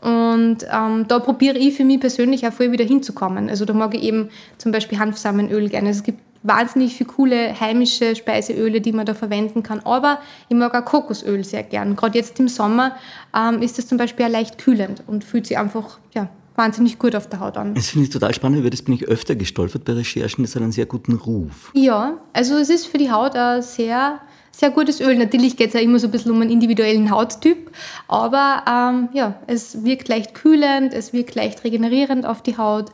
Und 0.00 0.58
ähm, 0.72 1.08
da 1.08 1.18
probiere 1.18 1.58
ich 1.58 1.74
für 1.74 1.84
mich 1.84 2.00
persönlich 2.00 2.46
auch 2.46 2.52
voll 2.52 2.70
wieder 2.70 2.84
hinzukommen. 2.84 3.48
Also 3.48 3.64
da 3.64 3.72
mag 3.72 3.94
ich 3.94 4.02
eben 4.02 4.28
zum 4.58 4.70
Beispiel 4.70 4.98
Hanfsamenöl 4.98 5.68
gerne. 5.68 5.88
Also 5.88 5.98
es 5.98 6.04
gibt 6.04 6.20
wahnsinnig 6.46 6.94
viele 6.94 7.10
coole 7.10 7.60
heimische 7.60 8.14
Speiseöle, 8.16 8.80
die 8.80 8.92
man 8.92 9.06
da 9.06 9.14
verwenden 9.14 9.62
kann. 9.62 9.80
Aber 9.80 10.20
ich 10.48 10.56
mag 10.56 10.74
auch 10.74 10.84
Kokosöl 10.84 11.44
sehr 11.44 11.62
gern. 11.62 11.96
Gerade 11.96 12.18
jetzt 12.18 12.38
im 12.40 12.48
Sommer 12.48 12.96
ähm, 13.34 13.62
ist 13.62 13.78
das 13.78 13.86
zum 13.86 13.98
Beispiel 13.98 14.26
auch 14.26 14.30
leicht 14.30 14.58
kühlend 14.58 15.02
und 15.06 15.24
fühlt 15.24 15.46
sich 15.46 15.58
einfach 15.58 15.98
ja, 16.14 16.28
wahnsinnig 16.54 16.98
gut 16.98 17.14
auf 17.14 17.28
der 17.28 17.40
Haut 17.40 17.56
an. 17.56 17.74
Das 17.74 17.88
finde 17.88 18.06
ich 18.06 18.12
total 18.12 18.34
spannend, 18.34 18.58
über 18.58 18.70
das 18.70 18.82
bin 18.82 18.94
ich 18.94 19.06
öfter 19.06 19.34
gestolpert 19.34 19.84
bei 19.84 19.92
Recherchen. 19.92 20.44
Das 20.44 20.54
hat 20.54 20.62
einen 20.62 20.72
sehr 20.72 20.86
guten 20.86 21.14
Ruf. 21.14 21.70
Ja, 21.74 22.18
also 22.32 22.56
es 22.56 22.70
ist 22.70 22.86
für 22.86 22.98
die 22.98 23.10
Haut 23.10 23.36
auch 23.36 23.62
sehr 23.62 24.20
sehr 24.56 24.70
gutes 24.70 25.00
Öl. 25.00 25.16
Natürlich 25.16 25.56
geht 25.56 25.68
es 25.68 25.74
ja 25.74 25.80
immer 25.80 25.98
so 25.98 26.08
ein 26.08 26.10
bisschen 26.10 26.30
um 26.30 26.40
einen 26.40 26.50
individuellen 26.50 27.10
Hauttyp, 27.10 27.70
aber 28.08 28.62
ähm, 28.66 29.08
ja, 29.12 29.34
es 29.46 29.84
wirkt 29.84 30.08
leicht 30.08 30.34
kühlend, 30.34 30.94
es 30.94 31.12
wirkt 31.12 31.34
leicht 31.34 31.62
regenerierend 31.62 32.24
auf 32.24 32.42
die 32.42 32.56
Haut, 32.56 32.90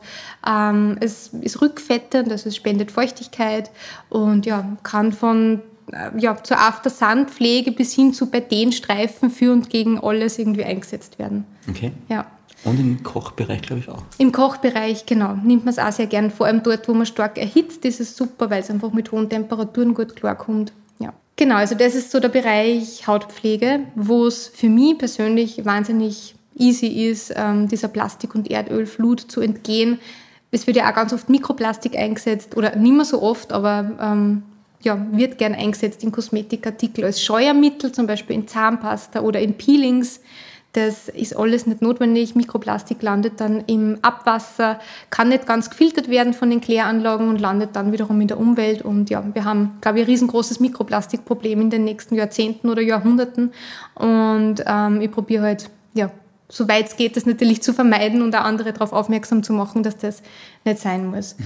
ähm, 0.47 0.97
es 0.99 1.29
ist 1.29 1.61
rückfettend, 1.61 2.29
also 2.31 2.49
es 2.49 2.55
spendet 2.57 2.91
Feuchtigkeit 2.91 3.71
und 4.09 4.45
ja, 4.45 4.75
kann 4.83 5.13
von 5.13 5.61
äh, 5.91 6.09
ja, 6.17 6.41
zur 6.43 6.59
After-Sun-Pflege 6.59 7.71
bis 7.71 7.93
hin 7.93 8.13
zu 8.13 8.29
Beidenstreifen 8.29 9.29
für 9.29 9.53
und 9.53 9.69
gegen 9.69 9.99
alles 9.99 10.39
irgendwie 10.39 10.65
eingesetzt 10.65 11.17
werden. 11.17 11.45
Okay. 11.69 11.93
Ja. 12.09 12.25
Und 12.65 12.79
im 12.79 13.03
Kochbereich, 13.03 13.61
glaube 13.61 13.81
ich, 13.81 13.89
auch. 13.89 14.03
Im 14.17 14.31
Kochbereich, 14.31 15.05
genau, 15.05 15.35
nimmt 15.43 15.65
man 15.65 15.73
es 15.73 15.79
auch 15.79 15.91
sehr 15.91 16.07
gern. 16.07 16.31
Vor 16.31 16.45
allem 16.45 16.63
dort, 16.63 16.87
wo 16.87 16.93
man 16.93 17.05
stark 17.05 17.37
erhitzt, 17.37 17.83
ist 17.83 17.99
es 17.99 18.15
super, 18.15 18.49
weil 18.49 18.61
es 18.61 18.69
einfach 18.69 18.93
mit 18.93 19.11
hohen 19.11 19.29
Temperaturen 19.29 19.93
gut 19.93 20.15
klarkommt. 20.15 20.71
Genau, 21.35 21.55
also 21.55 21.75
das 21.75 21.95
ist 21.95 22.11
so 22.11 22.19
der 22.19 22.29
Bereich 22.29 23.07
Hautpflege, 23.07 23.81
wo 23.95 24.27
es 24.27 24.47
für 24.47 24.69
mich 24.69 24.97
persönlich 24.97 25.65
wahnsinnig 25.65 26.35
easy 26.55 26.87
ist, 27.09 27.33
ähm, 27.35 27.67
dieser 27.67 27.87
Plastik- 27.87 28.35
und 28.35 28.51
Erdölflut 28.51 29.19
zu 29.19 29.41
entgehen. 29.41 29.99
Es 30.51 30.67
wird 30.67 30.77
ja 30.77 30.89
auch 30.89 30.93
ganz 30.93 31.11
oft 31.11 31.29
Mikroplastik 31.29 31.97
eingesetzt 31.97 32.55
oder 32.55 32.75
nicht 32.75 32.93
mehr 32.93 33.05
so 33.05 33.23
oft, 33.23 33.51
aber 33.51 33.97
ähm, 33.99 34.43
ja, 34.83 35.03
wird 35.11 35.39
gern 35.39 35.55
eingesetzt 35.55 36.03
in 36.03 36.11
Kosmetikartikel 36.11 37.03
als 37.05 37.23
Scheuermittel, 37.23 37.91
zum 37.91 38.05
Beispiel 38.05 38.35
in 38.35 38.47
Zahnpasta 38.47 39.21
oder 39.21 39.39
in 39.39 39.55
Peelings. 39.55 40.19
Das 40.73 41.07
ist 41.07 41.37
alles 41.37 41.67
nicht 41.67 41.83
notwendig. 41.83 42.35
Mikroplastik 42.35 43.03
landet 43.03 43.39
dann 43.39 43.63
im 43.67 43.99
Abwasser, 44.01 44.79
kann 45.11 45.29
nicht 45.29 45.45
ganz 45.45 45.69
gefiltert 45.69 46.09
werden 46.09 46.33
von 46.33 46.49
den 46.49 46.61
Kläranlagen 46.61 47.29
und 47.29 47.39
landet 47.39 47.75
dann 47.75 47.91
wiederum 47.91 48.19
in 48.21 48.27
der 48.27 48.39
Umwelt. 48.39 48.81
Und 48.81 49.11
ja, 49.11 49.23
wir 49.33 49.45
haben, 49.45 49.77
glaube 49.81 49.99
ich, 49.99 50.05
ein 50.05 50.09
riesengroßes 50.09 50.59
Mikroplastikproblem 50.59 51.61
in 51.61 51.69
den 51.69 51.83
nächsten 51.83 52.15
Jahrzehnten 52.15 52.69
oder 52.69 52.81
Jahrhunderten. 52.81 53.51
Und 53.93 54.63
ähm, 54.65 54.99
ich 54.99 55.11
probiere 55.11 55.43
halt, 55.43 55.69
ja, 55.93 56.09
soweit 56.49 56.87
es 56.87 56.97
geht, 56.97 57.17
das 57.17 57.27
natürlich 57.27 57.61
zu 57.61 57.71
vermeiden 57.71 58.23
und 58.23 58.35
auch 58.35 58.43
andere 58.43 58.73
darauf 58.73 58.93
aufmerksam 58.93 59.43
zu 59.43 59.53
machen, 59.53 59.83
dass 59.83 59.97
das 59.97 60.23
nicht 60.65 60.79
sein 60.79 61.05
muss. 61.05 61.37
Mhm. 61.37 61.45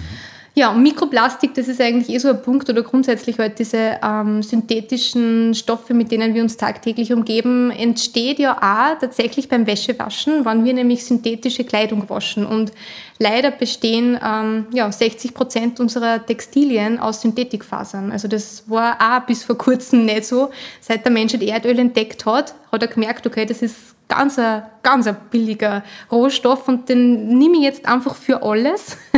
Ja, 0.58 0.72
und 0.72 0.82
Mikroplastik, 0.82 1.53
das 1.53 1.68
ist 1.68 1.80
eigentlich 1.80 2.10
eh 2.10 2.18
so 2.18 2.30
ein 2.30 2.41
Punkt 2.41 2.68
oder 2.68 2.82
grundsätzlich 2.82 3.38
halt 3.38 3.60
diese 3.60 3.99
ähm, 4.03 4.41
synthetischen 4.41 5.53
Stoffe, 5.53 5.93
mit 5.93 6.12
denen 6.12 6.34
wir 6.34 6.41
uns 6.41 6.58
tagtäglich 6.58 7.14
umgeben, 7.14 7.70
entsteht 7.70 8.39
ja 8.39 8.58
auch 8.58 8.99
tatsächlich 8.99 9.49
beim 9.49 9.68
Wäschewaschen, 9.68 10.45
wann 10.45 10.66
wir 10.66 10.74
nämlich 10.74 11.05
synthetische 11.05 11.64
Kleidung 11.64 12.10
waschen. 12.10 12.43
Und 12.43 12.72
leider 13.20 13.51
bestehen 13.51 14.20
ähm, 14.20 14.66
ja, 14.74 14.91
60 14.91 15.36
Prozent 15.36 15.80
unserer 15.80 16.26
Textilien 16.26 16.97
aus 16.97 17.22
Synthetikfasern. 17.22 18.12
Also 18.12 18.28
das 18.28 18.64
war 18.66 18.97
auch 18.99 19.28
bis 19.28 19.43
vor 19.43 19.60
kurzem 19.60 20.05
nicht 20.05 20.26
so. 20.26 20.49
Seit 20.82 21.05
der 21.05 21.12
Mensch 21.12 21.36
Erdöl 21.36 21.78
entdeckt 21.78 22.26
hat, 22.26 22.55
hat 22.72 22.82
er 22.82 22.88
gemerkt, 22.88 23.28
okay, 23.28 23.45
das 23.45 23.62
ist 23.62 23.97
ganz 24.08 24.39
ein, 24.39 24.64
ganz 24.84 25.08
ein 25.08 25.18
billiger 25.32 25.84
Rohstoff 26.12 26.68
und 26.68 26.89
den 26.89 27.38
nehme 27.38 27.58
ich 27.58 27.64
jetzt 27.64 27.88
einfach 27.88 28.16
für 28.16 28.43
alles. 28.43 28.97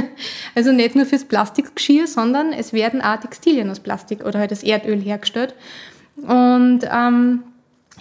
Also 0.54 0.74
nicht 0.74 0.96
nur 0.96 1.06
fürs 1.06 1.24
Plastikgeschirr, 1.24 2.06
sondern 2.06 2.52
es 2.52 2.74
werden 2.74 3.02
auch 3.02 3.16
Textilien 3.18 3.70
aus 3.70 3.80
Plastik 3.80 4.26
oder 4.26 4.40
halt 4.40 4.52
das 4.52 4.64
Erdöl 4.64 5.00
hergestellt. 5.00 5.56
Und 6.18 6.82
ähm, 6.92 7.44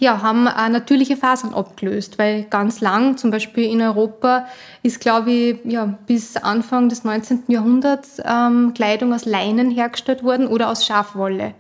ja, 0.01 0.23
haben 0.23 0.45
natürliche 0.45 1.17
Fasern 1.17 1.55
abgelöst, 1.55 2.19
weil 2.19 2.45
ganz 2.45 2.81
lang, 2.81 3.17
zum 3.17 3.31
Beispiel 3.31 3.65
in 3.65 3.83
Europa, 3.83 4.47
ist, 4.83 5.01
glaube 5.01 5.31
ich, 5.31 5.59
ja, 5.65 5.99
bis 6.07 6.37
Anfang 6.37 6.89
des 6.89 7.05
19. 7.05 7.45
Jahrhunderts 7.49 8.21
ähm, 8.25 8.73
Kleidung 8.75 9.13
aus 9.13 9.25
Leinen 9.25 9.71
hergestellt 9.71 10.23
worden 10.23 10.47
oder 10.47 10.71
aus 10.71 10.87
Schafwolle. 10.87 11.55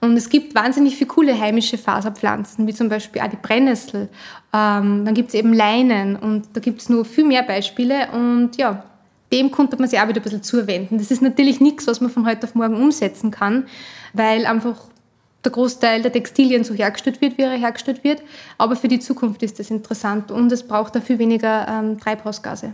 Und 0.00 0.16
es 0.16 0.28
gibt 0.28 0.54
wahnsinnig 0.54 0.96
viele 0.96 1.08
coole 1.08 1.38
heimische 1.38 1.76
Faserpflanzen, 1.76 2.66
wie 2.66 2.74
zum 2.74 2.88
Beispiel 2.88 3.20
auch 3.20 3.28
die 3.28 3.36
Brennnessel. 3.36 4.08
Ähm, 4.52 5.04
dann 5.04 5.14
gibt 5.14 5.28
es 5.28 5.34
eben 5.34 5.52
Leinen 5.52 6.14
und 6.16 6.48
da 6.52 6.60
gibt 6.60 6.80
es 6.80 6.88
nur 6.88 7.04
viel 7.04 7.24
mehr 7.24 7.42
Beispiele. 7.42 8.08
Und 8.12 8.56
ja, 8.56 8.84
dem 9.32 9.50
konnte 9.50 9.76
man 9.76 9.88
sich 9.88 9.98
auch 9.98 10.08
wieder 10.08 10.20
ein 10.20 10.22
bisschen 10.22 10.42
zuwenden. 10.42 10.98
Das 10.98 11.10
ist 11.10 11.20
natürlich 11.20 11.60
nichts, 11.60 11.86
was 11.86 12.00
man 12.00 12.10
von 12.10 12.26
heute 12.26 12.46
auf 12.46 12.54
morgen 12.54 12.76
umsetzen 12.76 13.30
kann, 13.30 13.66
weil 14.12 14.46
einfach 14.46 14.76
der 15.44 15.52
Großteil 15.52 16.02
der 16.02 16.12
Textilien 16.12 16.64
so 16.64 16.74
hergestellt 16.74 17.20
wird, 17.20 17.38
wie 17.38 17.42
er 17.42 17.50
hergestellt 17.50 18.04
wird. 18.04 18.22
Aber 18.56 18.76
für 18.76 18.88
die 18.88 19.00
Zukunft 19.00 19.42
ist 19.42 19.58
das 19.58 19.70
interessant 19.70 20.30
und 20.30 20.50
es 20.52 20.66
braucht 20.66 20.94
dafür 20.94 21.18
weniger 21.18 21.66
ähm, 21.68 21.98
Treibhausgase. 21.98 22.72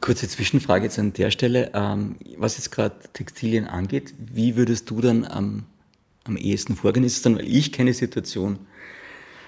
Kurze 0.00 0.28
Zwischenfrage 0.28 0.84
jetzt 0.84 0.98
an 0.98 1.12
der 1.12 1.30
Stelle. 1.30 1.70
Ähm, 1.74 2.16
was 2.36 2.56
jetzt 2.56 2.70
gerade 2.70 2.96
Textilien 3.12 3.66
angeht, 3.66 4.14
wie 4.18 4.56
würdest 4.56 4.90
du 4.90 5.00
dann 5.00 5.24
am, 5.24 5.64
am 6.30 6.36
ehesten 6.36 6.76
vorgehen? 6.76 7.04
Ist 7.04 7.16
es 7.16 7.22
dann, 7.22 7.36
weil 7.36 7.46
ich 7.46 7.72
kenne 7.72 7.90
die 7.90 7.96
Situation, 7.96 8.58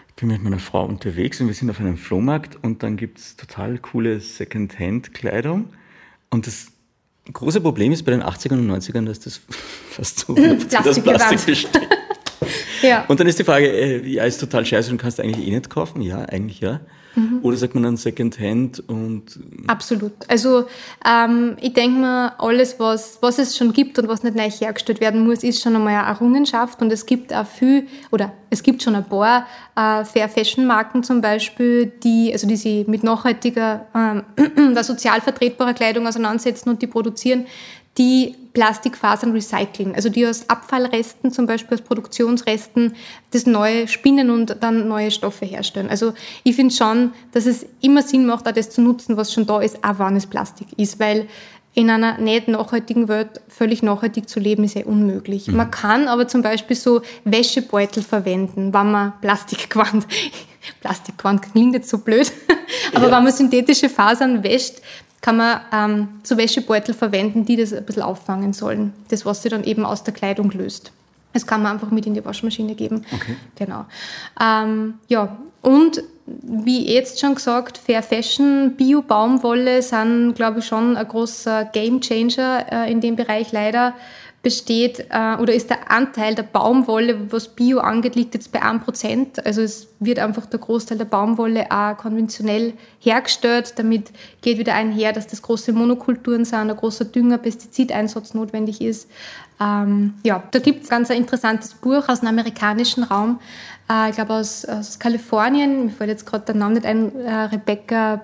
ich 0.09 0.15
bin 0.17 0.29
mit 0.29 0.43
meiner 0.43 0.59
Frau 0.59 0.85
unterwegs 0.85 1.41
und 1.41 1.47
wir 1.47 1.55
sind 1.55 1.71
auf 1.71 1.81
einem 1.81 1.97
Flohmarkt 1.97 2.57
und 2.63 2.83
dann 2.83 2.97
gibt 2.97 3.19
es 3.19 3.37
total 3.37 3.79
coole 3.79 4.21
Second-Hand-Kleidung. 4.21 5.71
Und 6.31 6.47
das 6.47 6.67
große 7.33 7.61
Problem 7.61 7.93
ist 7.93 8.03
bei 8.05 8.13
den 8.13 8.23
80ern 8.23 8.59
und 8.59 8.71
90ern, 8.71 9.07
dass 9.07 9.21
das 9.21 9.41
fast 9.91 10.21
so 10.21 10.35
Plastik 10.35 10.83
das 10.85 11.03
Plastik 11.03 11.47
besteht. 11.47 11.89
Ja. 12.83 13.05
Und 13.07 13.21
dann 13.21 13.29
ist 13.29 13.39
die 13.39 13.45
Frage, 13.45 13.69
äh, 13.69 14.05
ja, 14.09 14.25
ist 14.25 14.39
total 14.39 14.67
scheiße 14.67 14.91
und 14.91 14.99
kannst 14.99 15.21
du 15.21 15.23
eigentlich 15.23 15.47
eh 15.47 15.51
nicht 15.53 15.71
kaufen? 15.71 16.03
Ja, 16.03 16.23
eigentlich 16.25 16.59
ja. 16.59 16.81
Mhm. 17.15 17.41
Oder 17.43 17.57
sagt 17.57 17.75
man 17.75 17.83
dann 17.83 17.97
Secondhand 17.97 18.83
und. 18.89 19.39
Absolut. 19.67 20.13
Also 20.29 20.67
ähm, 21.07 21.57
ich 21.61 21.73
denke 21.75 22.01
mal, 22.01 22.33
alles, 22.39 22.79
was, 22.79 23.19
was 23.21 23.39
es 23.39 23.57
schon 23.57 23.73
gibt 23.73 23.99
und 23.99 24.09
was 24.09 24.23
nicht 24.23 24.35
neu 24.35 24.49
hergestellt 24.51 25.01
werden 25.01 25.27
muss, 25.27 25.43
ist 25.43 25.63
schon 25.63 25.77
einmal 25.77 25.95
eine 25.95 26.09
Errungenschaft. 26.09 26.81
Und 26.81 26.93
es 26.93 27.05
gibt 27.07 27.33
auch 27.33 27.47
viel, 27.47 27.87
oder 28.11 28.33
es 28.51 28.63
gibt 28.63 28.83
schon 28.83 28.95
ein 28.95 29.05
paar 29.05 29.47
äh, 29.77 30.05
Fair 30.05 30.29
Fashion 30.29 30.67
Marken 30.67 31.03
zum 31.03 31.21
Beispiel, 31.21 31.87
die, 31.87 32.31
also 32.33 32.47
die 32.47 32.57
sich 32.57 32.87
mit 32.87 33.05
nachhaltiger, 33.05 33.87
ähm, 33.95 34.75
sozial 34.83 35.21
vertretbarer 35.21 35.75
Kleidung 35.75 36.07
auseinandersetzen 36.07 36.71
und 36.71 36.81
die 36.83 36.87
produzieren, 36.87 37.47
die 37.99 38.37
Plastikfasern 38.53 39.33
recyceln, 39.33 39.95
also 39.95 40.09
die 40.09 40.27
aus 40.27 40.49
Abfallresten, 40.49 41.33
zum 41.33 41.47
Beispiel 41.47 41.79
aus 41.79 41.85
Produktionsresten, 41.85 42.95
das 43.31 43.47
neue 43.47 43.89
spinnen 43.89 44.31
und 44.31 44.57
dann 44.61 44.89
neue 44.89 45.11
Stoffe 45.11 45.47
herstellen. 45.47 45.89
Also 45.89 46.13
ich 46.45 46.57
finde 46.57 46.75
schon, 46.75 47.13
dass 47.33 47.47
es 47.47 47.67
immer 47.81 48.03
Sinn 48.03 48.27
macht, 48.27 48.47
auch 48.47 48.53
das 48.53 48.71
zu 48.71 48.83
nutzen, 48.83 49.17
was 49.17 49.33
schon 49.33 49.47
da 49.47 49.61
ist, 49.61 49.83
auch 49.83 49.99
wenn 49.99 50.17
es 50.17 50.27
Plastik 50.27 50.67
ist, 50.77 51.01
weil 51.01 51.29
in 51.75 51.89
einer 51.89 52.19
nicht 52.19 52.49
nachhaltigen 52.49 53.09
Welt 53.09 53.41
völlig 53.49 53.83
nachhaltig 53.83 54.29
zu 54.29 54.41
leben, 54.41 54.65
ist 54.65 54.75
ja 54.75 54.85
unmöglich. 54.85 55.49
Mhm. 55.49 55.57
Man 55.57 55.71
kann 55.71 56.09
aber 56.09 56.29
zum 56.29 56.43
Beispiel 56.43 56.77
so 56.77 57.01
Wäschebeutel 57.25 58.03
verwenden, 58.03 58.75
wenn 58.75 58.91
man 58.91 59.15
Plastikquant, 59.23 60.07
Plastikquant 60.81 61.41
klingt 61.41 61.75
jetzt 61.75 61.89
so 61.89 61.99
blöd, 61.99 62.31
aber 62.95 63.07
ja. 63.07 63.17
wenn 63.17 63.25
man 63.25 63.33
synthetische 63.33 63.89
Fasern 63.89 64.43
wäscht, 64.43 64.83
kann 65.23 65.37
man 65.37 65.61
ähm, 65.73 66.09
so 66.25 66.37
Wäschebeutel 66.37 66.95
verwenden, 66.95 67.47
die 67.47 67.57
das 67.57 67.73
ein 67.73 67.87
bisschen 67.87 68.03
auffangen 68.03 68.53
sollen. 68.53 68.93
Das, 69.09 69.25
was 69.25 69.43
sie 69.43 69.49
dann 69.49 69.65
eben 69.65 69.87
aus 69.87 70.05
der 70.05 70.13
Kleidung 70.13 70.51
löst. 70.51 70.93
Das 71.33 71.47
kann 71.47 71.63
man 71.63 71.73
einfach 71.73 71.91
mit 71.91 72.07
in 72.07 72.13
die 72.13 72.25
Waschmaschine 72.25 72.75
geben. 72.75 73.07
Okay. 73.15 73.37
Genau. 73.57 73.87
Ähm, 74.39 74.95
ja, 75.09 75.39
und 75.63 76.03
wie 76.27 76.93
jetzt 76.93 77.21
schon 77.21 77.37
gesagt, 77.37 77.79
Fair 77.79 78.03
Fashion, 78.03 78.75
Bio-Baumwolle 78.77 79.81
sind, 79.81 80.35
glaube 80.35 80.59
ich, 80.59 80.67
schon 80.67 80.97
ein 80.97 81.09
großer 81.09 81.65
Gamechanger 81.67 82.67
äh, 82.71 82.93
in 82.93 83.01
dem 83.01 83.17
Bereich 83.17 83.53
leider 83.53 83.95
besteht 84.43 85.07
äh, 85.11 85.37
oder 85.41 85.55
ist 85.55 85.71
der 85.71 85.91
Anteil 85.91 86.35
der 86.35 86.43
Baumwolle, 86.43 87.31
was 87.33 87.49
Bio 87.49 87.79
angeht, 87.79 88.17
liegt 88.17 88.35
jetzt 88.35 88.51
bei 88.51 88.61
1%. 88.61 89.45
Also 89.45 89.63
es 89.63 89.89
wird 90.01 90.19
einfach 90.19 90.47
der 90.47 90.59
Großteil 90.59 90.99
der 90.99 91.05
Baumwolle 91.05 91.71
auch 91.71 91.97
konventionell 91.97 92.73
hergestellt. 92.99 93.75
Damit 93.77 94.11
geht 94.41 94.59
wieder 94.59 94.75
einher, 94.75 95.13
dass 95.13 95.29
das 95.29 95.43
große 95.43 95.73
Monokulturen 95.73 96.45
sind, 96.45 96.71
ein 96.71 96.77
großer 96.77 97.05
Dünger, 97.05 97.39
Pestizideinsatz 97.39 98.35
notwendig 98.35 98.81
ist. 98.81 99.09
Ähm, 99.61 100.15
ja, 100.25 100.43
da 100.51 100.59
gibt 100.59 100.83
es 100.83 100.89
ganz 100.89 101.11
ein 101.11 101.19
interessantes 101.19 101.75
Buch 101.75 102.09
aus 102.09 102.21
dem 102.21 102.29
amerikanischen 102.29 103.05
Raum, 103.05 103.39
äh, 103.89 104.11
ich 104.11 104.17
glaube 104.17 104.35
aus, 104.35 104.65
aus 104.65 104.99
Kalifornien, 104.99 105.87
mir 105.87 105.91
fällt 105.93 106.11
jetzt 106.11 106.27
gerade 106.27 106.47
der 106.47 106.57
Name 106.57 106.75
nicht 106.75 106.87
ein, 106.87 107.15
äh, 107.17 107.33
Rebecca 107.33 108.23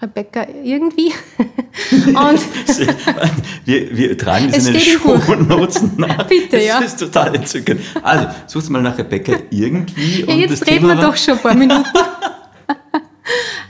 Rebecca 0.00 0.46
irgendwie. 0.62 1.12
Und 2.06 2.40
wir, 3.64 3.96
wir 3.96 4.18
tragen 4.18 4.50
das 4.52 4.66
in 4.66 4.74
den 4.74 4.82
Shownotes 4.82 5.82
nach. 5.96 6.26
Bitte, 6.26 6.58
ja. 6.58 6.80
Das 6.80 6.92
ist 6.92 7.00
total 7.00 7.34
entzückend. 7.34 7.80
Also, 8.02 8.28
suchst 8.46 8.70
mal 8.70 8.82
nach 8.82 8.96
Rebecca 8.96 9.32
irgendwie. 9.50 10.24
Ja, 10.24 10.34
jetzt 10.34 10.66
reden 10.66 10.86
wir 10.86 10.94
doch 10.94 11.16
schon 11.16 11.34
ein 11.34 11.40
paar 11.40 11.54
Minuten. 11.56 11.84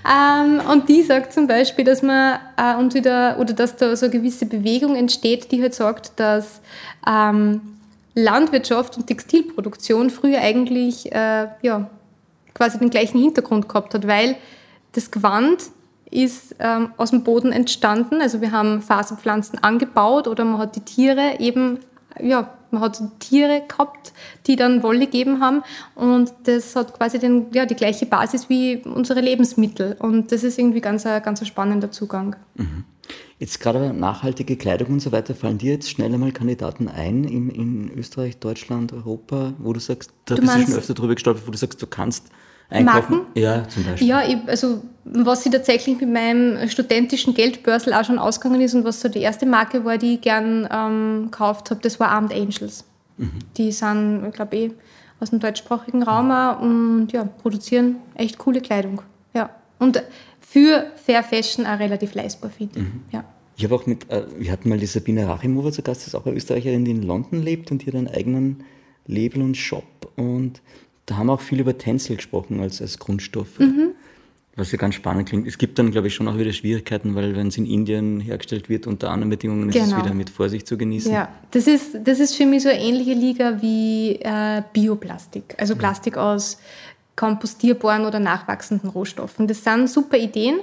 ähm, 0.07 0.61
und 0.71 0.89
die 0.89 1.03
sagt 1.03 1.33
zum 1.33 1.47
Beispiel, 1.47 1.85
dass 1.85 2.03
man 2.03 2.39
äh, 2.57 2.75
uns 2.77 2.95
wieder, 2.95 3.39
oder 3.39 3.55
dass 3.55 3.77
da 3.77 3.97
so 3.97 4.07
eine 4.07 4.15
gewisse 4.15 4.47
Bewegung 4.47 4.97
entsteht, 4.97 5.51
die 5.51 5.63
halt 5.63 5.75
sagt, 5.75 6.13
dass 6.17 6.61
ähm, 7.07 7.61
Landwirtschaft 8.15 8.97
und 8.99 9.07
Textilproduktion 9.07 10.11
früher 10.11 10.41
eigentlich 10.41 11.11
äh, 11.11 11.49
ja, 11.63 11.89
quasi 12.55 12.79
den 12.79 12.91
gleichen 12.91 13.19
Hintergrund 13.19 13.69
gehabt 13.69 13.95
hat, 13.95 14.07
weil 14.07 14.37
das 14.93 15.11
Gewand 15.11 15.63
ist 16.11 16.57
ähm, 16.59 16.93
aus 16.97 17.11
dem 17.11 17.25
Boden 17.25 17.53
entstanden. 17.53 18.21
Also 18.21 18.41
wir 18.41 18.53
haben 18.53 18.83
Faserpflanzen 18.83 19.63
angebaut 19.63 20.29
oder 20.29 20.45
man 20.45 20.59
hat 20.59 20.77
die 20.77 20.81
Tiere 20.81 21.37
eben, 21.39 21.81
ja, 22.21 22.55
man 22.71 22.83
hat 22.83 23.01
Tiere 23.19 23.63
gehabt, 23.67 24.13
die 24.47 24.57
dann 24.57 24.83
Wolle 24.83 25.07
gegeben 25.07 25.41
haben 25.41 25.63
und 25.95 26.33
das 26.45 26.77
hat 26.77 26.95
quasi 26.95 27.19
den, 27.19 27.47
ja, 27.53 27.67
die 27.67 27.75
gleiche 27.75 28.07
Basis 28.07 28.49
wie 28.49 28.79
unsere 28.85 29.21
Lebensmittel 29.21 29.97
und 29.99 30.33
das 30.33 30.45
ist 30.45 30.59
irgendwie 30.59 30.81
ganz 30.81 31.07
ein, 31.07 31.23
ganz 31.23 31.41
ein 31.41 31.47
spannender 31.47 31.91
Zugang. 31.91 32.37
Mhm. 32.57 32.85
Jetzt 33.39 33.61
gerade 33.61 33.95
nachhaltige 33.95 34.57
Kleidung 34.57 34.89
und 34.95 35.01
so 35.01 35.13
weiter, 35.13 35.35
fallen 35.35 35.59
dir 35.59 35.73
jetzt 35.73 35.89
schnell 35.89 36.13
einmal 36.13 36.33
Kandidaten 36.33 36.89
ein 36.89 37.25
in, 37.25 37.49
in 37.51 37.91
Österreich, 37.97 38.39
Deutschland, 38.39 38.93
Europa, 38.93 39.55
wo 39.59 39.73
du 39.73 39.81
sagst, 39.81 40.13
da 40.25 40.35
du 40.35 40.43
bist 40.43 40.57
du 40.57 40.61
schon 40.63 40.75
öfter 40.75 40.95
drüber 40.95 41.15
gestolpert, 41.15 41.47
wo 41.47 41.53
du 41.53 41.59
sagst, 41.59 41.81
du 41.81 41.87
kannst 41.87 42.31
einkaufen? 42.71 43.17
Marken? 43.17 43.27
Ja, 43.35 43.69
zum 43.69 43.85
Beispiel. 43.85 44.09
Ja, 44.09 44.23
ich, 44.27 44.37
also 44.47 44.83
was 45.05 45.43
sie 45.43 45.51
tatsächlich 45.51 46.01
mit 46.01 46.11
meinem 46.11 46.69
studentischen 46.69 47.35
Geldbörsel 47.35 47.95
auch 47.95 48.05
schon 48.05 48.19
ausgegangen 48.19 48.61
ist 48.61 48.75
und 48.75 48.85
was 48.85 49.01
so 49.01 49.09
die 49.09 49.21
erste 49.21 49.47
Marke 49.47 49.85
war, 49.85 49.99
die 49.99 50.15
ich 50.15 50.21
gern 50.21 50.69
ähm, 50.71 51.25
gekauft 51.25 51.71
habe, 51.71 51.81
das 51.83 51.99
war 51.99 52.09
Armed 52.09 52.33
Angels. 52.33 52.85
Mhm. 53.17 53.31
Die 53.57 53.73
sind, 53.73 54.25
ich 54.29 54.35
glaube 54.35 54.57
eh, 54.57 54.71
aus 55.21 55.31
dem 55.31 55.41
deutschsprachigen 55.41 56.03
Raum 56.03 56.31
auch 56.31 56.61
und 56.61 57.09
ja, 57.13 57.25
produzieren 57.25 57.97
echt 58.15 58.39
coole 58.39 58.61
Kleidung. 58.61 59.03
Ja. 59.35 59.51
Und 59.79 60.03
für 60.41 60.87
Fair 60.97 61.23
Fashion 61.23 61.67
auch 61.67 61.79
relativ 61.79 62.15
leistbar, 62.15 62.51
finde 62.51 62.79
ich. 62.79 62.85
Mhm. 62.85 63.03
Ja. 63.13 63.25
Ich 63.57 63.65
habe 63.65 63.75
auch 63.75 63.87
mit, 63.87 64.09
äh, 64.11 64.25
wir 64.39 64.53
hatten 64.53 64.69
mal 64.69 64.79
die 64.79 64.87
Sabine 64.87 65.27
Rachimova 65.27 65.73
zu 65.73 65.83
Gast, 65.83 66.03
das 66.03 66.09
ist 66.09 66.15
auch 66.15 66.27
eine 66.27 66.37
Österreicherin, 66.37 66.85
die 66.85 66.93
in 66.93 67.03
London 67.03 67.43
lebt 67.43 67.73
und 67.73 67.83
die 67.83 67.87
hat 67.87 67.95
einen 67.95 68.09
eigenen 68.09 68.63
Label 69.07 69.43
und 69.43 69.57
Shop 69.57 70.13
und 70.17 70.61
da 71.09 71.17
haben 71.17 71.27
wir 71.27 71.33
auch 71.33 71.41
viel 71.41 71.61
über 71.61 71.77
Tencel 71.77 72.17
gesprochen 72.17 72.61
als, 72.61 72.81
als 72.81 72.99
Grundstoff. 72.99 73.59
Mhm. 73.59 73.91
Was 74.57 74.73
ja 74.73 74.79
ganz 74.79 74.97
spannend 74.97 75.29
klingt. 75.29 75.47
Es 75.47 75.57
gibt 75.57 75.79
dann, 75.79 75.93
glaube 75.93 76.09
ich, 76.09 76.15
schon 76.15 76.27
auch 76.27 76.37
wieder 76.37 76.53
Schwierigkeiten, 76.53 77.15
weil 77.15 77.37
wenn 77.37 77.47
es 77.47 77.57
in 77.57 77.65
Indien 77.65 78.19
hergestellt 78.19 78.69
wird, 78.69 78.89
unter 78.89 79.11
anderen 79.11 79.31
Bedingungen, 79.31 79.71
genau. 79.71 79.77
ist 79.77 79.83
es 79.85 79.91
genau. 79.91 80.05
wieder 80.05 80.15
mit 80.15 80.31
Vorsicht 80.31 80.67
zu 80.67 80.77
genießen. 80.77 81.13
Ja, 81.13 81.29
das 81.53 81.69
ist, 81.69 81.97
das 82.03 82.19
ist 82.19 82.35
für 82.35 82.45
mich 82.45 82.65
so 82.65 82.69
eine 82.69 82.81
ähnliche 82.81 83.13
Liga 83.13 83.63
wie 83.63 84.17
äh, 84.17 84.63
Bioplastik. 84.73 85.55
Also 85.59 85.75
mhm. 85.75 85.79
Plastik 85.79 86.17
aus 86.17 86.59
kompostierbaren 87.15 88.05
oder 88.05 88.19
nachwachsenden 88.19 88.91
Rohstoffen. 88.91 89.47
Das 89.47 89.63
sind 89.63 89.89
super 89.89 90.19
Ideen. 90.19 90.59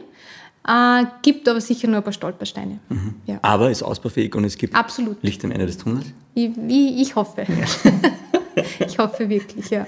Äh, 0.68 1.06
gibt 1.22 1.48
aber 1.48 1.62
sicher 1.62 1.88
nur 1.88 1.98
ein 1.98 2.04
paar 2.04 2.14
Stolpersteine. 2.14 2.80
Mhm. 2.90 3.16
Ja. 3.26 3.40
Aber 3.44 3.72
ist 3.72 3.82
ausbaufähig 3.82 4.36
und 4.36 4.44
es 4.44 4.58
gibt 4.58 4.76
Absolut. 4.76 5.24
Licht 5.24 5.44
am 5.46 5.52
Ende 5.52 5.68
des 5.68 5.78
Tunnels? 5.78 6.08
Ich, 6.34 6.52
ich 6.68 7.16
hoffe. 7.16 7.46
Ja. 7.48 7.92
ich 8.88 8.98
hoffe 8.98 9.30
wirklich, 9.30 9.70
ja. 9.70 9.86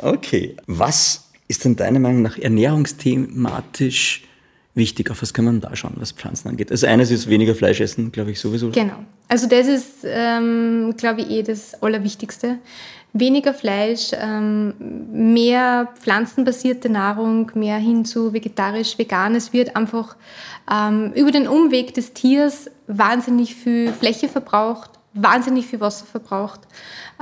Okay. 0.00 0.56
Was 0.66 1.28
ist 1.48 1.64
denn 1.64 1.76
deiner 1.76 1.98
Meinung 1.98 2.22
nach 2.22 2.38
ernährungsthematisch 2.38 4.24
wichtig? 4.74 5.10
Auf 5.10 5.22
was 5.22 5.34
kann 5.34 5.44
man 5.44 5.60
da 5.60 5.74
schauen, 5.76 5.94
was 5.96 6.12
Pflanzen 6.12 6.48
angeht? 6.48 6.70
Also 6.70 6.86
eines 6.86 7.10
ist 7.10 7.28
weniger 7.28 7.54
Fleisch 7.54 7.80
essen, 7.80 8.12
glaube 8.12 8.30
ich, 8.30 8.40
sowieso. 8.40 8.70
Genau. 8.70 9.04
Also 9.28 9.46
das 9.46 9.66
ist, 9.66 10.04
ähm, 10.04 10.94
glaube 10.96 11.22
ich, 11.22 11.30
eh 11.30 11.42
das 11.42 11.82
Allerwichtigste. 11.82 12.58
Weniger 13.14 13.54
Fleisch, 13.54 14.10
ähm, 14.12 14.74
mehr 15.10 15.88
pflanzenbasierte 15.98 16.90
Nahrung, 16.90 17.50
mehr 17.54 17.78
hin 17.78 18.04
zu 18.04 18.34
vegetarisch, 18.34 18.98
vegan. 18.98 19.34
Es 19.34 19.52
wird 19.54 19.76
einfach 19.76 20.16
ähm, 20.70 21.12
über 21.14 21.30
den 21.30 21.48
Umweg 21.48 21.94
des 21.94 22.12
Tiers 22.12 22.70
wahnsinnig 22.86 23.54
viel 23.54 23.92
Fläche 23.92 24.28
verbraucht, 24.28 24.97
wahnsinnig 25.22 25.66
viel 25.66 25.80
Wasser 25.80 26.06
verbraucht. 26.06 26.60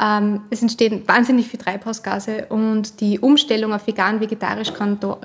Ähm, 0.01 0.43
es 0.51 0.63
entstehen 0.63 1.03
wahnsinnig 1.07 1.49
viel 1.49 1.59
Treibhausgase 1.59 2.47
und 2.49 3.01
die 3.01 3.19
Umstellung 3.19 3.73
auf 3.73 3.87
vegan, 3.87 4.21
vegetarisch 4.21 4.73
kann 4.73 5.01
da, 5.01 5.19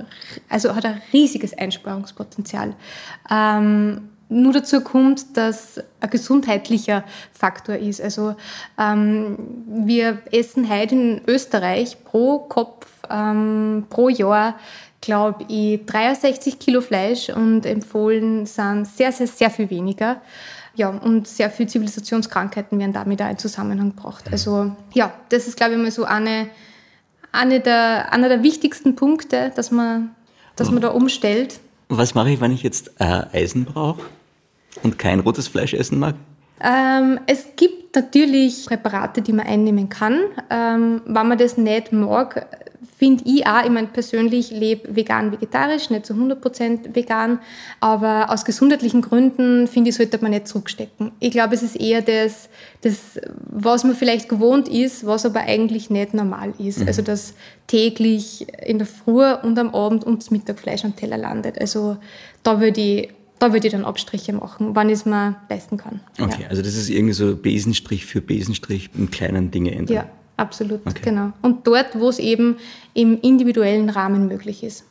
also 0.49 0.76
hat 0.76 0.86
ein 0.86 1.01
riesiges 1.13 1.57
Einsparungspotenzial. 1.57 2.76
Ähm, 3.30 4.09
nur 4.30 4.53
dazu 4.53 4.80
kommt, 4.80 5.36
dass 5.36 5.78
ein 5.99 6.09
gesundheitlicher 6.09 7.03
Faktor 7.34 7.76
ist. 7.76 8.01
Also 8.01 8.36
ähm, 8.80 9.38
wir 9.67 10.19
essen 10.32 10.69
heute 10.69 10.95
in 10.95 11.22
Österreich 11.28 12.03
pro 12.05 12.39
Kopf 12.39 12.88
pro 13.09 14.07
Jahr 14.07 14.55
glaube 15.01 15.43
ich 15.49 15.86
63 15.86 16.59
Kilo 16.59 16.80
Fleisch 16.80 17.30
und 17.30 17.65
empfohlen 17.65 18.45
sind 18.45 18.86
sehr, 18.86 19.11
sehr, 19.11 19.28
sehr 19.28 19.49
viel 19.49 19.69
weniger. 19.69 20.22
Ja, 20.76 20.89
und 20.89 21.28
sehr 21.28 21.49
viele 21.49 21.67
Zivilisationskrankheiten 21.67 22.80
werden 22.80 22.93
damit 22.93 23.22
auch 23.22 23.30
in 23.30 23.38
Zusammenhang 23.38 23.95
gebracht. 23.95 24.26
Also 24.32 24.76
ja, 24.93 25.13
das 25.30 25.47
ist, 25.47 25.57
glaube 25.57 25.74
ich, 25.74 25.80
mal 25.80 25.91
so 25.91 26.05
eine, 26.05 26.47
eine 27.32 27.59
der, 27.59 28.13
einer 28.13 28.30
der 28.30 28.41
wichtigsten 28.41 28.95
Punkte, 28.95 29.51
dass 29.55 29.72
man, 29.72 30.15
dass 30.55 30.72
man 30.72 30.82
da 30.82 30.89
umstellt. 30.89 31.59
Was 31.89 32.15
mache 32.15 32.32
ich, 32.32 32.39
wenn 32.39 32.53
ich 32.53 32.63
jetzt 32.63 32.91
äh, 32.99 33.26
Eisen 33.34 33.65
brauche 33.65 34.01
und 34.82 34.97
kein 34.97 35.19
rotes 35.19 35.49
Fleisch 35.49 35.74
essen 35.74 35.99
mag? 35.99 36.15
Ähm, 36.64 37.20
es 37.28 37.47
gibt 37.55 37.95
natürlich 37.95 38.66
Präparate, 38.66 39.22
die 39.22 39.34
man 39.34 39.47
einnehmen 39.47 39.89
kann. 39.89 40.20
Ähm, 40.49 41.01
wenn 41.05 41.28
man 41.28 41.38
das 41.38 41.57
nicht 41.57 41.91
mag, 41.91 42.47
finde 43.01 43.24
ich 43.26 43.47
auch, 43.47 43.64
ich 43.64 43.72
meine, 43.72 43.88
persönlich 43.88 44.51
lebe 44.51 44.95
vegan-vegetarisch, 44.95 45.89
nicht 45.89 46.05
zu 46.05 46.14
100% 46.14 46.95
vegan, 46.95 47.39
aber 47.80 48.30
aus 48.30 48.45
gesundheitlichen 48.45 49.01
Gründen 49.01 49.66
finde 49.66 49.89
ich, 49.89 49.95
sollte 49.95 50.20
man 50.22 50.30
nicht 50.30 50.47
zurückstecken. 50.47 51.12
Ich 51.20 51.32
glaube, 51.32 51.55
es 51.55 51.64
ist 51.64 51.76
eher 51.78 52.03
das, 52.03 52.47
das, 52.82 53.20
was 53.49 53.84
man 53.84 53.95
vielleicht 53.95 54.30
gewohnt 54.30 54.68
ist, 54.68 55.03
was 55.07 55.26
aber 55.26 55.39
eigentlich 55.39 55.89
nicht 55.89 56.14
normal 56.14 56.53
ist. 56.59 56.82
Mhm. 56.82 56.88
Also, 56.88 57.01
dass 57.01 57.34
täglich 57.66 58.45
in 58.64 58.78
der 58.78 58.86
Früh 58.86 59.26
und 59.34 59.57
am 59.57 59.74
Abend 59.74 60.03
und 60.03 60.22
zum 60.22 60.38
Mittag 60.38 60.59
Fleisch 60.59 60.86
am 60.86 60.95
Teller 60.95 61.18
landet. 61.18 61.59
Also, 61.59 61.97
da 62.43 62.59
würde 62.59 62.82
ich 62.82 63.09
da 63.42 63.54
würde 63.54 63.66
ich 63.66 63.74
dann 63.74 63.86
Abstriche 63.86 64.34
machen, 64.34 64.76
wann 64.76 64.88
ich 64.89 65.00
es 65.00 65.06
mir 65.06 65.36
leisten 65.50 65.78
kann. 65.78 66.00
Okay, 66.20 66.44
ja. 66.44 66.48
also 66.50 66.62
das 66.62 66.76
ist 66.76 66.89
irgendwie 66.89 67.14
so 67.14 67.36
Besenstrich 67.36 68.06
für 68.06 68.22
Besenstrich 68.22 68.92
in 68.96 69.10
kleinen 69.10 69.50
Dinge 69.50 69.72
ändern. 69.72 69.96
Ja, 69.96 70.06
absolut, 70.38 70.82
okay. 70.86 71.02
genau. 71.04 71.34
Und 71.42 71.66
dort, 71.66 72.00
wo 72.00 72.10
es 72.10 72.20
eben 72.20 72.58
im 72.94 73.20
individuellen 73.20 73.89
Rahmen 73.89 74.28
möglich 74.28 74.64
ist. 74.64 74.86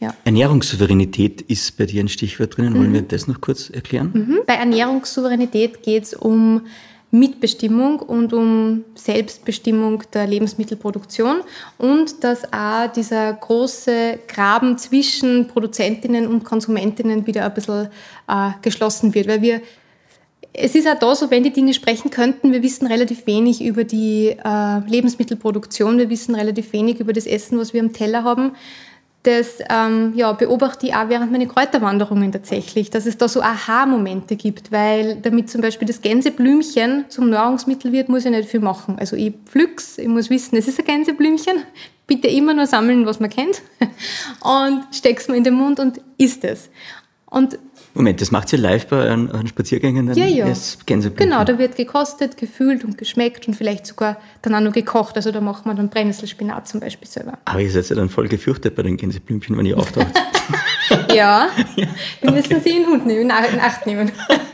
Ja. 0.00 0.14
Ernährungssouveränität 0.24 1.42
ist 1.42 1.76
bei 1.76 1.84
dir 1.84 2.02
ein 2.02 2.08
Stichwort 2.08 2.56
drinnen. 2.56 2.74
Wollen 2.74 2.88
mhm. 2.88 2.94
wir 2.94 3.02
das 3.02 3.28
noch 3.28 3.42
kurz 3.42 3.68
erklären? 3.68 4.10
Mhm. 4.14 4.38
Bei 4.46 4.54
Ernährungssouveränität 4.54 5.82
geht 5.82 6.04
es 6.04 6.14
um 6.14 6.62
Mitbestimmung 7.14 8.00
und 8.00 8.32
um 8.32 8.84
Selbstbestimmung 8.94 10.02
der 10.12 10.26
Lebensmittelproduktion 10.26 11.42
und 11.78 12.24
dass 12.24 12.52
auch 12.52 12.92
dieser 12.92 13.32
große 13.32 14.18
Graben 14.26 14.76
zwischen 14.78 15.46
Produzentinnen 15.46 16.26
und 16.26 16.44
Konsumentinnen 16.44 17.26
wieder 17.26 17.44
ein 17.44 17.54
bisschen 17.54 17.88
äh, 18.28 18.50
geschlossen 18.62 19.14
wird, 19.14 19.28
weil 19.28 19.42
wir 19.42 19.60
es 20.56 20.76
ist 20.76 20.86
auch 20.86 20.98
da 20.98 21.16
so, 21.16 21.32
wenn 21.32 21.42
die 21.42 21.52
Dinge 21.52 21.74
sprechen 21.74 22.10
könnten, 22.10 22.52
wir 22.52 22.62
wissen 22.62 22.86
relativ 22.86 23.26
wenig 23.26 23.60
über 23.60 23.82
die 23.82 24.36
äh, 24.44 24.78
Lebensmittelproduktion, 24.86 25.98
wir 25.98 26.08
wissen 26.10 26.36
relativ 26.36 26.72
wenig 26.72 27.00
über 27.00 27.12
das 27.12 27.26
Essen, 27.26 27.58
was 27.58 27.74
wir 27.74 27.80
am 27.80 27.92
Teller 27.92 28.22
haben. 28.22 28.52
Das 29.24 29.58
ähm, 29.70 30.12
ja, 30.14 30.32
beobachte 30.32 30.86
ich 30.86 30.94
auch 30.94 31.08
während 31.08 31.32
meiner 31.32 31.46
Kräuterwanderungen 31.46 32.30
tatsächlich, 32.30 32.90
dass 32.90 33.06
es 33.06 33.16
da 33.16 33.26
so 33.26 33.40
Aha-Momente 33.40 34.36
gibt, 34.36 34.70
weil 34.70 35.16
damit 35.16 35.48
zum 35.48 35.62
Beispiel 35.62 35.88
das 35.88 36.02
Gänseblümchen 36.02 37.06
zum 37.08 37.30
Nahrungsmittel 37.30 37.90
wird, 37.90 38.10
muss 38.10 38.26
ich 38.26 38.30
nicht 38.30 38.50
viel 38.50 38.60
machen. 38.60 38.96
Also 38.98 39.16
ich 39.16 39.32
pflück's, 39.46 39.96
ich 39.96 40.08
muss 40.08 40.28
wissen, 40.28 40.56
es 40.56 40.68
ist 40.68 40.78
ein 40.78 40.84
Gänseblümchen, 40.84 41.54
bitte 42.06 42.28
immer 42.28 42.52
nur 42.52 42.66
sammeln, 42.66 43.06
was 43.06 43.18
man 43.18 43.30
kennt 43.30 43.62
und 44.42 44.84
steck's 44.92 45.26
mir 45.26 45.36
in 45.36 45.44
den 45.44 45.54
Mund 45.54 45.80
und 45.80 46.02
isst 46.18 46.44
es. 46.44 46.68
Und 47.24 47.58
Moment, 47.94 48.20
das 48.20 48.32
macht 48.32 48.52
ihr 48.52 48.58
live 48.58 48.88
bei 48.88 48.96
euren, 48.96 49.30
euren 49.30 49.46
Spaziergängen? 49.46 50.08
Dann 50.08 50.16
ja, 50.16 50.26
ja. 50.26 50.52
Genau, 50.86 51.44
da 51.44 51.58
wird 51.58 51.76
gekostet, 51.76 52.36
gefühlt 52.36 52.84
und 52.84 52.98
geschmeckt 52.98 53.46
und 53.46 53.54
vielleicht 53.54 53.86
sogar 53.86 54.16
dann 54.42 54.52
auch 54.56 54.60
noch 54.60 54.72
gekocht. 54.72 55.14
Also 55.14 55.30
da 55.30 55.40
macht 55.40 55.64
man 55.64 55.76
dann 55.76 55.90
Brennnesselspinat 55.90 56.66
zum 56.66 56.80
Beispiel 56.80 57.06
selber. 57.06 57.38
Aber 57.44 57.60
ihr 57.60 57.70
seid 57.70 57.88
ja 57.88 57.94
dann 57.94 58.08
voll 58.08 58.26
gefürchtet 58.26 58.74
bei 58.74 58.82
den 58.82 58.96
Gänseblümchen, 58.96 59.56
wenn 59.56 59.64
ihr 59.64 59.78
auftaucht. 59.78 60.08
ja, 61.14 61.48
wir 61.76 61.86
okay. 62.20 62.30
müssen 62.32 62.60
sie 62.60 62.70
in 62.70 62.86
Hund 62.86 63.06
nehmen, 63.06 63.30
in 63.30 63.60
Acht 63.60 63.86
nehmen. 63.86 64.10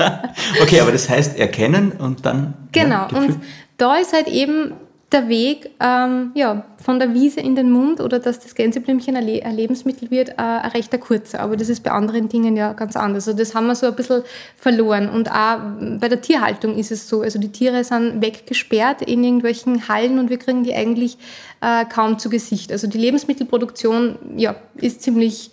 okay, 0.62 0.80
aber 0.80 0.92
das 0.92 1.08
heißt 1.08 1.38
erkennen 1.38 1.92
und 1.92 2.26
dann. 2.26 2.52
Genau, 2.72 3.08
ja, 3.10 3.18
und 3.18 3.38
da 3.78 3.96
ist 3.96 4.12
halt 4.12 4.28
eben 4.28 4.74
der 5.12 5.28
Weg 5.28 5.70
ähm, 5.80 6.30
ja, 6.34 6.64
von 6.82 7.00
der 7.00 7.14
Wiese 7.14 7.40
in 7.40 7.56
den 7.56 7.70
Mund 7.70 8.00
oder 8.00 8.20
dass 8.20 8.38
das 8.38 8.54
Gänseblümchen 8.54 9.16
ein, 9.16 9.26
Le 9.26 9.44
ein 9.44 9.56
Lebensmittel 9.56 10.10
wird, 10.10 10.30
äh, 10.30 10.34
ein 10.36 10.70
rechter 10.70 10.98
kurzer. 10.98 11.40
Aber 11.40 11.56
das 11.56 11.68
ist 11.68 11.82
bei 11.82 11.90
anderen 11.90 12.28
Dingen 12.28 12.56
ja 12.56 12.72
ganz 12.74 12.96
anders. 12.96 13.26
Also 13.26 13.36
das 13.36 13.54
haben 13.54 13.66
wir 13.66 13.74
so 13.74 13.86
ein 13.86 13.96
bisschen 13.96 14.22
verloren. 14.56 15.08
Und 15.08 15.30
auch 15.30 15.58
bei 15.98 16.08
der 16.08 16.20
Tierhaltung 16.20 16.76
ist 16.76 16.92
es 16.92 17.08
so. 17.08 17.22
Also 17.22 17.40
die 17.40 17.50
Tiere 17.50 17.82
sind 17.82 18.22
weggesperrt 18.22 19.02
in 19.02 19.24
irgendwelchen 19.24 19.88
Hallen 19.88 20.18
und 20.18 20.30
wir 20.30 20.38
kriegen 20.38 20.62
die 20.62 20.74
eigentlich 20.74 21.18
äh, 21.60 21.84
kaum 21.86 22.18
zu 22.18 22.30
Gesicht. 22.30 22.70
Also 22.70 22.86
die 22.86 22.98
Lebensmittelproduktion 22.98 24.16
ja, 24.36 24.54
ist 24.76 25.02
ziemlich 25.02 25.50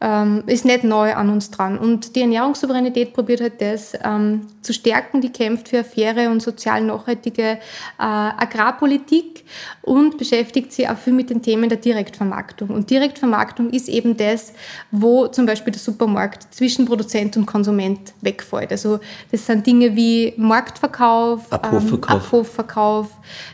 ähm, 0.00 0.44
ist 0.46 0.64
nicht 0.64 0.82
neu 0.82 1.14
an 1.14 1.28
uns 1.28 1.50
dran. 1.50 1.78
Und 1.78 2.16
die 2.16 2.22
Ernährungssouveränität 2.22 3.12
probiert 3.12 3.42
halt 3.42 3.60
das 3.60 3.92
ähm, 4.02 4.46
zu 4.62 4.72
stärken, 4.72 5.20
die 5.20 5.30
kämpft 5.30 5.68
für 5.68 5.78
eine 5.78 5.84
faire 5.84 6.30
und 6.30 6.40
sozial 6.40 6.82
nachhaltige 6.82 7.42
äh, 7.42 7.58
Agrarpolitik 7.98 9.44
und 9.82 10.16
beschäftigt 10.16 10.72
sich 10.72 10.88
auch 10.88 10.96
viel 10.96 11.12
mit 11.12 11.28
den 11.28 11.42
Themen 11.42 11.68
der 11.68 11.78
Direktvermarktung. 11.78 12.70
Und 12.70 12.88
Direktvermarktung 12.88 13.70
ist 13.70 13.88
eben 13.88 14.16
das, 14.16 14.54
wo 14.90 15.26
zum 15.26 15.44
Beispiel 15.44 15.72
der 15.72 15.80
Supermarkt 15.80 16.54
zwischen 16.54 16.86
Produzent 16.86 17.36
und 17.36 17.44
Konsument 17.44 18.14
wegfällt. 18.22 18.72
Also 18.72 19.00
das 19.30 19.44
sind 19.44 19.66
Dinge 19.66 19.94
wie 19.96 20.32
Marktverkauf, 20.38 21.52
Abhofverkauf. 21.52 22.10
Ähm, 22.10 22.20
Abhofverkauf. 22.20 23.08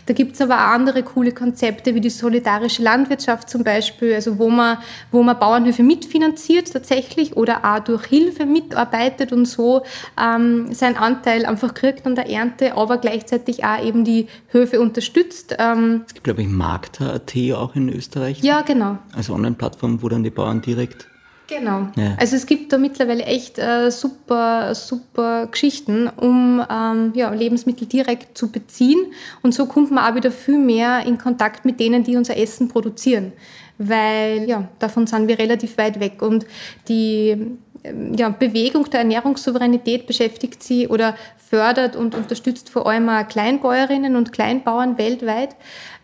Da 0.07 0.15
gibt 0.15 0.35
es 0.35 0.41
aber 0.41 0.55
auch 0.55 0.75
andere 0.75 1.03
coole 1.03 1.33
Konzepte 1.33 1.95
wie 1.95 2.01
die 2.01 2.11
solidarische 2.11 2.83
Landwirtschaft 2.83 3.51
zum 3.51 3.65
Beispiel, 3.65 4.15
also 4.15 4.39
wo 4.39 4.49
man, 4.49 4.79
wo 5.11 5.23
man 5.23 5.39
Bauernhöfe 5.39 5.83
mitfinanziert 5.83 6.36
finanziert 6.37 6.73
tatsächlich 6.73 7.37
oder 7.37 7.65
auch 7.65 7.81
durch 7.81 8.05
Hilfe 8.05 8.47
mitarbeitet 8.47 9.33
und 9.33 9.47
so 9.47 9.83
ähm, 10.21 10.73
seinen 10.73 10.97
Anteil 10.97 11.47
einfach 11.47 11.75
kriegt 11.75 12.07
an 12.07 12.15
der 12.15 12.29
Ernte, 12.29 12.77
aber 12.77 12.99
gleichzeitig 12.99 13.65
auch 13.65 13.83
eben 13.83 14.05
die 14.05 14.27
Höfe 14.49 14.81
unterstützt. 14.81 15.57
Ähm, 15.59 16.03
es 16.07 16.15
gibt, 16.15 16.25
glaube 16.25 16.43
ich, 16.43 16.49
Markter.at 16.49 17.35
auch 17.55 17.75
in 17.75 17.89
Österreich. 17.89 18.43
Ja, 18.43 18.63
genau. 18.63 18.99
Also 19.15 19.35
Online-Plattform, 19.35 20.03
wo 20.03 20.09
dann 20.09 20.23
die 20.23 20.31
Bauern 20.31 20.61
direkt 20.61 21.09
Genau. 21.49 21.87
Ja. 21.95 22.17
Also 22.19 22.35
es 22.35 22.45
gibt 22.45 22.73
da 22.73 22.79
mittlerweile 22.79 23.23
echt 23.23 23.61
äh, 23.61 23.93
super, 23.93 24.75
super 24.75 25.47
Geschichten, 25.47 26.09
um 26.09 26.61
ähm, 26.69 27.13
ja, 27.15 27.31
Lebensmittel 27.31 27.87
direkt 27.87 28.37
zu 28.37 28.51
beziehen. 28.51 28.99
Und 29.43 29.55
so 29.55 29.67
kommt 29.67 29.93
man 29.93 30.11
auch 30.11 30.17
wieder 30.17 30.33
viel 30.33 30.59
mehr 30.59 31.07
in 31.07 31.19
Kontakt 31.19 31.65
mit 31.65 31.79
denen, 31.79 32.03
die 32.03 32.17
unser 32.17 32.37
Essen 32.37 32.67
produzieren 32.67 33.33
weil 33.79 34.49
ja, 34.49 34.69
davon 34.79 35.07
sind 35.07 35.29
wir 35.29 35.39
relativ 35.39 35.77
weit 35.79 36.01
weg. 36.01 36.23
Und 36.23 36.47
die 36.89 37.57
ähm, 37.85 38.15
ja, 38.15 38.29
Bewegung 38.31 38.89
der 38.91 39.01
Ernährungssouveränität 39.01 40.07
beschäftigt 40.07 40.63
sie 40.63 40.89
oder 40.89 41.15
fördert 41.49 41.95
und 41.95 42.15
unterstützt 42.15 42.71
vor 42.71 42.87
allem 42.89 43.09
auch 43.09 43.27
Kleinbäuerinnen 43.29 44.17
und 44.17 44.33
Kleinbauern 44.33 44.99
weltweit, 44.99 45.55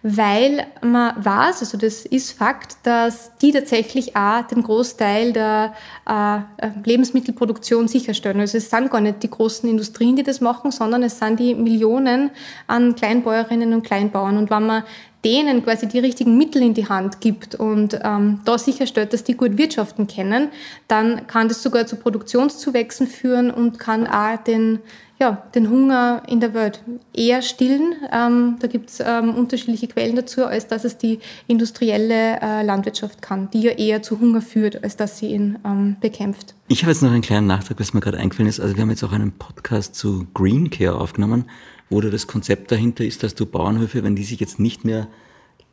weil 0.05 0.67
man 0.83 1.15
weiß, 1.25 1.61
also 1.61 1.79
das 1.79 2.05
ist 2.05 2.33
Fakt, 2.33 2.77
dass 2.85 3.37
die 3.39 3.51
tatsächlich 3.51 4.15
auch 4.17 4.43
den 4.43 4.63
Großteil 4.63 5.33
der 5.33 5.75
äh, 6.09 6.41
Lebensmittelproduktion 6.85 7.89
sicherstellen. 7.89 8.41
Also 8.41 8.59
es 8.59 8.71
sind 8.71 8.91
gar 8.91 9.01
nicht 9.01 9.23
die 9.23 9.31
großen 9.31 9.69
Industrien, 9.69 10.17
die 10.17 10.23
das 10.23 10.41
machen, 10.41 10.71
sondern 10.71 11.03
es 11.03 11.19
sind 11.19 11.41
die 11.41 11.55
Millionen 11.55 12.31
an 12.69 12.95
Kleinbäuerinnen 12.95 13.75
und 13.75 13.83
Kleinbauern. 13.83 14.37
Und 14.37 14.51
wenn 14.51 14.67
man 14.67 14.83
denen 15.25 15.63
quasi 15.63 15.87
die 15.87 16.01
richtigen 16.01 16.37
Mittel 16.37 16.63
in 16.63 16.75
die 16.75 16.89
Hand 16.89 17.21
gibt 17.21 17.55
und 17.55 17.99
ähm, 18.03 18.41
da 18.45 18.59
sicherstellt, 18.59 19.13
dass 19.13 19.23
die 19.23 19.37
gut 19.37 19.57
wirtschaften 19.57 20.07
können, 20.07 20.49
dann 20.89 21.27
kann 21.27 21.49
das 21.49 21.63
sogar 21.63 21.87
zu 21.87 21.97
Produktionszuwächsen 21.97 23.07
führen 23.07 23.51
und 23.53 23.79
kann 23.79 24.09
auch 24.09 24.37
den, 24.39 24.81
ja, 25.21 25.45
den 25.55 25.71
Hunger 25.71 26.25
in 26.27 26.41
der 26.41 26.55
Welt 26.55 26.83
eher 27.15 27.41
stillen. 27.41 27.95
Ähm, 28.13 28.57
da 28.59 28.67
gibt 28.67 28.91
es 28.91 28.99
ähm, 29.01 29.37
unterschiedliche 29.37 29.87
Quellen 29.87 30.17
dazu, 30.17 30.45
als 30.45 30.67
dass 30.67 30.85
es 30.85 30.99
die 30.99 31.21
industrielle 31.47 32.41
äh, 32.41 32.65
Landwirtschaft 32.65 33.23
kann, 33.23 33.49
die 33.51 33.61
ja 33.61 33.71
eher 33.73 34.03
zu 34.03 34.19
Hunger 34.19 34.43
führt, 34.43 34.83
als 34.83 34.97
dass 34.97 35.19
sie 35.19 35.29
ihn 35.29 35.59
ähm, 35.65 35.97
bekämpft. 36.01 36.55
Ich 36.67 36.83
habe 36.83 36.91
jetzt 36.91 37.03
noch 37.03 37.13
einen 37.13 37.23
kleinen 37.23 37.47
Nachtrag, 37.47 37.79
was 37.79 37.95
mir 37.95 38.01
gerade 38.01 38.19
eingefallen 38.19 38.49
ist. 38.49 38.59
Also 38.59 38.75
wir 38.75 38.83
haben 38.83 38.91
jetzt 38.91 39.05
auch 39.05 39.13
einen 39.13 39.31
Podcast 39.31 39.95
zu 39.95 40.27
Green 40.35 40.71
Care 40.71 40.97
aufgenommen 40.97 41.45
wo 41.93 42.01
das 42.01 42.27
Konzept 42.27 42.73
dahinter 42.73 43.05
ist, 43.05 43.23
dass 43.23 43.35
du 43.35 43.47
Bauernhöfe, 43.47 44.03
wenn 44.03 44.17
die 44.17 44.25
sich 44.25 44.41
jetzt 44.41 44.59
nicht 44.59 44.85
mehr 44.85 45.09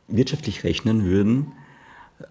wirtschaftlich 0.06 0.64
rechnen 0.64 1.04
würden, 1.04 1.52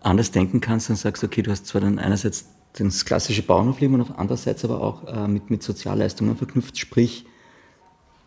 anders 0.01 0.31
denken 0.31 0.61
kannst 0.61 0.89
und 0.89 0.95
sagst, 0.95 1.23
okay, 1.23 1.41
du 1.41 1.49
hast 1.51 1.65
zwar 1.65 1.81
dann 1.81 1.97
einerseits 1.97 2.49
das 2.77 3.03
klassische 3.03 3.41
Bauernhofleben 3.41 3.99
und 3.99 4.11
andererseits 4.17 4.63
aber 4.63 4.81
auch 4.81 5.07
äh, 5.07 5.27
mit, 5.27 5.49
mit 5.49 5.63
Sozialleistungen 5.63 6.37
verknüpft, 6.37 6.77
sprich 6.77 7.25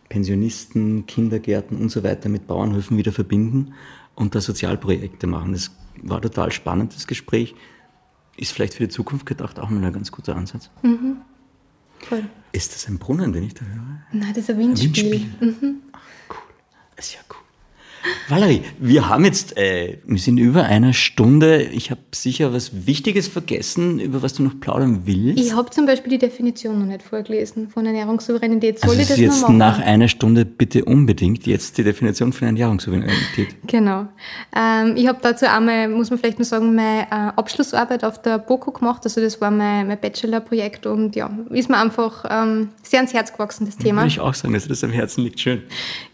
Pensionisten, 0.09 1.05
Kindergärten 1.05 1.77
und 1.77 1.89
so 1.89 2.03
weiter 2.03 2.27
mit 2.27 2.45
Bauernhöfen 2.45 2.97
wieder 2.97 3.13
verbinden 3.13 3.73
und 4.15 4.35
da 4.35 4.41
Sozialprojekte 4.41 5.27
machen. 5.27 5.53
Das 5.53 5.71
war 6.01 6.21
total 6.21 6.51
spannend, 6.51 6.93
das 6.93 7.07
Gespräch. 7.07 7.55
Ist 8.35 8.51
vielleicht 8.51 8.73
für 8.73 8.83
die 8.83 8.89
Zukunft 8.89 9.25
gedacht 9.25 9.59
auch 9.59 9.69
mal 9.69 9.83
ein 9.83 9.93
ganz 9.93 10.11
guter 10.11 10.35
Ansatz. 10.35 10.69
Mhm. 10.81 11.21
Voll. 12.07 12.23
Ist 12.51 12.73
das 12.75 12.87
ein 12.87 12.99
Brunnen, 12.99 13.33
den 13.33 13.43
ich 13.43 13.53
da 13.53 13.65
höre? 13.65 14.01
Nein, 14.11 14.29
das 14.33 14.43
ist 14.43 14.49
ein 14.51 14.59
Windspiel. 14.59 15.15
Ein 15.15 15.39
Windspiel. 15.39 15.69
Mhm. 15.69 15.81
Ach, 15.91 15.99
cool. 16.29 16.37
Das 16.95 17.07
ist 17.07 17.13
ja 17.15 17.19
cool. 17.29 17.42
Valerie, 18.27 18.63
wir 18.79 19.09
haben 19.09 19.25
jetzt, 19.25 19.57
äh, 19.57 19.97
wir 20.05 20.19
sind 20.19 20.37
über 20.37 20.63
einer 20.63 20.93
Stunde. 20.93 21.63
Ich 21.63 21.91
habe 21.91 22.01
sicher 22.13 22.53
was 22.53 22.85
Wichtiges 22.85 23.27
vergessen, 23.27 23.99
über 23.99 24.21
was 24.21 24.33
du 24.33 24.43
noch 24.43 24.59
plaudern 24.59 25.01
willst. 25.05 25.39
Ich 25.39 25.55
habe 25.55 25.69
zum 25.69 25.85
Beispiel 25.85 26.11
die 26.11 26.17
Definition 26.17 26.79
noch 26.79 26.85
nicht 26.85 27.01
vorgelesen 27.01 27.69
von 27.69 27.85
Ernährungssouveränität. 27.85 28.79
Soll 28.79 28.91
also 28.91 29.01
ich 29.01 29.07
das 29.07 29.19
jetzt 29.19 29.41
noch 29.41 29.49
machen? 29.49 29.57
nach 29.57 29.79
einer 29.79 30.07
Stunde 30.07 30.45
bitte 30.45 30.85
unbedingt 30.85 31.45
jetzt 31.47 31.77
die 31.77 31.83
Definition 31.83 32.33
von 32.33 32.47
Ernährungssouveränität. 32.47 33.55
Genau. 33.67 34.07
Ähm, 34.55 34.95
ich 34.97 35.07
habe 35.07 35.19
dazu 35.21 35.47
einmal, 35.47 35.87
muss 35.87 36.09
man 36.09 36.19
vielleicht 36.19 36.39
nur 36.39 36.45
sagen, 36.45 36.75
meine 36.75 37.03
äh, 37.03 37.31
Abschlussarbeit 37.35 38.03
auf 38.03 38.21
der 38.21 38.37
BOKU 38.39 38.71
gemacht. 38.71 39.01
Also 39.05 39.21
das 39.21 39.39
war 39.39 39.51
mein, 39.51 39.87
mein 39.87 39.99
Bachelorprojekt 39.99 40.85
und 40.85 41.15
ja, 41.15 41.29
ist 41.51 41.69
mir 41.69 41.77
einfach 41.77 42.25
ähm, 42.29 42.69
sehr 42.81 42.99
ans 42.99 43.13
Herz 43.13 43.31
gewachsen, 43.31 43.65
das 43.65 43.77
Thema. 43.77 44.01
Würde 44.01 44.09
ich 44.09 44.19
auch 44.19 44.33
sagen, 44.33 44.53
dass 44.53 44.67
das 44.67 44.83
am 44.83 44.91
Herzen 44.91 45.23
liegt. 45.23 45.39
Schön. 45.39 45.63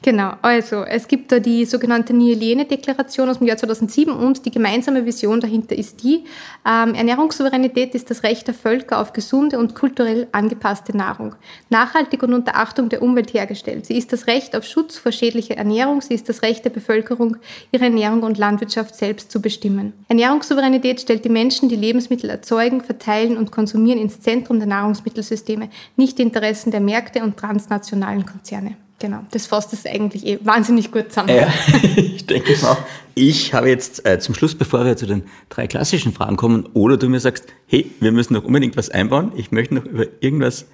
Genau. 0.01 0.33
Also 0.41 0.83
es 0.83 1.07
gibt 1.07 1.31
da 1.31 1.39
die 1.39 1.65
so 1.65 1.78
sogenannte 1.79 2.13
Nielene-Deklaration 2.13 3.29
aus 3.29 3.37
dem 3.37 3.47
Jahr 3.47 3.55
2007 3.55 4.13
und 4.13 4.45
die 4.45 4.51
gemeinsame 4.51 5.05
Vision 5.05 5.39
dahinter 5.39 5.77
ist 5.77 6.03
die, 6.03 6.25
ähm, 6.67 6.93
Ernährungssouveränität 6.93 7.95
ist 7.95 8.09
das 8.09 8.23
Recht 8.23 8.47
der 8.47 8.53
Völker 8.53 8.99
auf 8.99 9.13
gesunde 9.13 9.57
und 9.57 9.75
kulturell 9.75 10.27
angepasste 10.33 10.95
Nahrung, 10.95 11.35
nachhaltig 11.69 12.21
und 12.21 12.33
unter 12.33 12.57
Achtung 12.57 12.89
der 12.89 13.01
Umwelt 13.01 13.33
hergestellt. 13.33 13.85
Sie 13.85 13.97
ist 13.97 14.11
das 14.11 14.27
Recht 14.27 14.57
auf 14.57 14.65
Schutz 14.65 14.97
vor 14.97 15.13
schädlicher 15.13 15.55
Ernährung, 15.55 16.01
sie 16.01 16.15
ist 16.15 16.27
das 16.27 16.41
Recht 16.41 16.65
der 16.65 16.71
Bevölkerung, 16.71 17.37
ihre 17.71 17.85
Ernährung 17.85 18.23
und 18.23 18.37
Landwirtschaft 18.37 18.95
selbst 18.95 19.31
zu 19.31 19.41
bestimmen. 19.41 19.93
Ernährungssouveränität 20.09 20.99
stellt 20.99 21.23
die 21.23 21.29
Menschen, 21.29 21.69
die 21.69 21.77
Lebensmittel 21.77 22.29
erzeugen, 22.29 22.81
verteilen 22.81 23.37
und 23.37 23.53
konsumieren, 23.53 24.01
ins 24.01 24.19
Zentrum 24.19 24.59
der 24.59 24.67
Nahrungsmittelsysteme, 24.67 25.69
nicht 25.95 26.17
die 26.17 26.23
Interessen 26.23 26.71
der 26.71 26.81
Märkte 26.81 27.23
und 27.23 27.37
transnationalen 27.37 28.25
Konzerne. 28.25 28.75
Genau, 28.99 29.21
das 29.31 29.47
fasst 29.47 29.71
es 29.71 29.85
eigentlich 29.85 30.25
eh 30.25 30.39
wahnsinnig 30.43 30.91
gut 30.91 31.09
zusammen. 31.09 31.29
Ja, 31.29 31.47
ich 31.95 32.25
denke 32.25 32.53
auch. 32.67 32.77
Ich 33.15 33.53
habe 33.53 33.69
jetzt 33.69 34.05
äh, 34.05 34.19
zum 34.19 34.35
Schluss, 34.35 34.55
bevor 34.55 34.85
wir 34.85 34.97
zu 34.97 35.05
den 35.05 35.23
drei 35.49 35.67
klassischen 35.67 36.11
Fragen 36.11 36.35
kommen, 36.35 36.67
oder 36.73 36.97
du 36.97 37.07
mir 37.09 37.19
sagst, 37.19 37.45
hey, 37.67 37.89
wir 37.99 38.11
müssen 38.11 38.33
noch 38.33 38.43
unbedingt 38.43 38.75
was 38.77 38.89
einbauen, 38.89 39.31
ich 39.35 39.51
möchte 39.51 39.75
noch 39.75 39.85
über 39.85 40.05
irgendwas. 40.19 40.65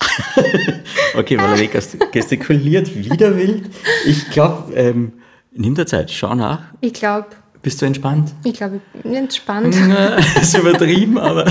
okay, 1.14 1.38
Valerie 1.38 1.70
gestikuliert 2.12 2.94
wieder 2.94 3.36
wild. 3.36 3.70
Ich 4.06 4.30
glaube, 4.30 4.72
ähm, 4.74 5.12
nimm 5.52 5.74
dir 5.74 5.86
Zeit, 5.86 6.10
schau 6.10 6.34
nach. 6.34 6.62
Ich 6.80 6.94
glaube. 6.94 7.26
Bist 7.60 7.82
du 7.82 7.86
entspannt? 7.86 8.32
Ich 8.44 8.54
glaube, 8.54 8.80
entspannt. 9.04 9.74
das 10.34 10.42
ist 10.42 10.58
übertrieben, 10.58 11.18
aber. 11.18 11.44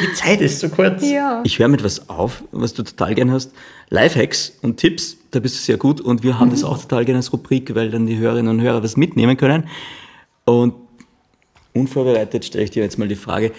Die 0.00 0.12
Zeit 0.14 0.40
ist 0.40 0.60
so 0.60 0.68
kurz. 0.68 1.08
Ja. 1.08 1.40
Ich 1.44 1.58
höre 1.58 1.68
mit 1.68 1.84
was 1.84 2.08
auf, 2.08 2.42
was 2.52 2.74
du 2.74 2.82
total 2.82 3.14
gern 3.14 3.30
hast. 3.30 3.52
Lifehacks 3.90 4.58
und 4.62 4.78
Tipps, 4.78 5.16
da 5.30 5.40
bist 5.40 5.56
du 5.56 5.60
sehr 5.60 5.76
gut. 5.76 6.00
Und 6.00 6.22
wir 6.22 6.38
haben 6.38 6.48
mhm. 6.48 6.52
das 6.52 6.64
auch 6.64 6.78
total 6.78 7.04
gerne 7.04 7.18
als 7.18 7.32
Rubrik, 7.32 7.74
weil 7.74 7.90
dann 7.90 8.06
die 8.06 8.18
Hörerinnen 8.18 8.48
und 8.48 8.60
Hörer 8.60 8.82
was 8.82 8.96
mitnehmen 8.96 9.36
können. 9.36 9.68
Und 10.44 10.74
unvorbereitet 11.74 12.44
stelle 12.44 12.64
ich 12.64 12.70
dir 12.70 12.82
jetzt 12.82 12.98
mal 12.98 13.08
die 13.08 13.16
Frage, 13.16 13.52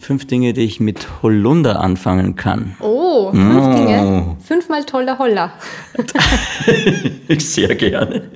Fünf 0.00 0.26
Dinge, 0.26 0.54
die 0.54 0.62
ich 0.62 0.80
mit 0.80 1.06
Holunder 1.22 1.80
anfangen 1.80 2.34
kann. 2.34 2.74
Oh, 2.80 3.30
fünf 3.32 3.66
oh. 3.66 3.72
Dinge. 3.74 4.36
Fünfmal 4.42 4.84
toller 4.84 5.18
Holler. 5.18 5.52
Sehr 7.38 7.74
gerne. 7.74 8.30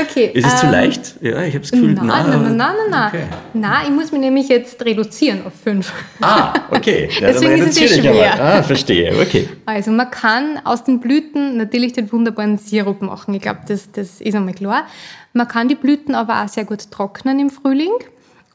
Okay. 0.00 0.30
Ist 0.32 0.46
es 0.46 0.52
ähm, 0.54 0.58
zu 0.58 0.66
leicht? 0.70 1.14
Ja, 1.20 1.42
ich 1.42 1.54
habe 1.54 1.60
das 1.60 1.70
Gefühl, 1.72 1.92
nein. 1.92 2.06
Nein, 2.06 2.30
nein, 2.30 2.42
nein, 2.42 2.56
nein, 2.56 2.76
nein. 2.90 3.08
Okay. 3.08 3.24
Nein, 3.52 3.82
ich 3.84 3.90
muss 3.90 4.12
mich 4.12 4.20
nämlich 4.22 4.48
jetzt 4.48 4.82
reduzieren 4.82 5.44
auf 5.44 5.52
fünf. 5.62 5.92
Ah, 6.22 6.54
okay. 6.70 7.10
Ja, 7.20 7.28
Deswegen 7.28 7.58
ist 7.58 7.80
es 7.80 7.98
eh 7.98 8.00
schwer. 8.00 8.42
Ah, 8.42 8.62
verstehe, 8.62 9.12
okay. 9.20 9.48
Also 9.66 9.90
man 9.90 10.10
kann 10.10 10.58
aus 10.64 10.84
den 10.84 11.00
Blüten 11.00 11.58
natürlich 11.58 11.92
den 11.92 12.10
wunderbaren 12.10 12.56
Sirup 12.56 13.02
machen. 13.02 13.34
Ich 13.34 13.42
glaube, 13.42 13.60
das, 13.68 13.92
das 13.92 14.22
ist 14.22 14.34
einmal 14.34 14.54
klar. 14.54 14.86
Man 15.34 15.48
kann 15.48 15.68
die 15.68 15.74
Blüten 15.74 16.14
aber 16.14 16.42
auch 16.42 16.48
sehr 16.48 16.64
gut 16.64 16.90
trocknen 16.90 17.38
im 17.40 17.50
Frühling 17.50 17.92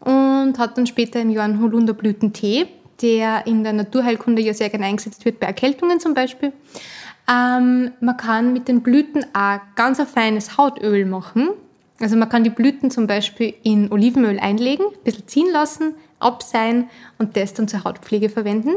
und 0.04 0.60
hat 0.60 0.78
dann 0.78 0.88
später 0.88 1.22
im 1.22 1.30
Jahr 1.30 1.46
einen 1.46 1.62
Holunderblütentee, 1.62 2.68
der 3.02 3.48
in 3.48 3.64
der 3.64 3.74
Naturheilkunde 3.74 4.42
ja 4.42 4.54
sehr 4.54 4.70
gerne 4.70 4.86
eingesetzt 4.86 5.26
wird, 5.26 5.40
bei 5.40 5.48
Erkältungen 5.48 6.00
zum 6.00 6.14
Beispiel. 6.14 6.52
Ähm, 7.30 7.92
man 8.02 8.18
kann 8.18 8.52
mit 8.54 8.68
den 8.68 8.82
Blüten 8.82 9.26
auch 9.34 9.60
ganz 9.76 10.00
ein 10.00 10.08
feines 10.08 10.58
Hautöl 10.58 11.06
machen. 11.06 11.50
Also 12.00 12.18
man 12.18 12.28
kann 12.28 12.44
die 12.44 12.50
Blüten 12.50 12.92
zum 12.92 13.08
Beispiel 13.08 13.54
in 13.64 13.92
Olivenöl 13.92 14.40
einlegen, 14.40 14.86
ein 14.88 15.04
bisschen 15.04 15.28
ziehen 15.28 15.52
lassen, 15.52 15.94
abseihen 16.20 16.90
und 17.18 17.38
das 17.38 17.54
dann 17.54 17.68
zur 17.68 17.86
Hautpflege 17.86 18.30
verwenden. 18.30 18.72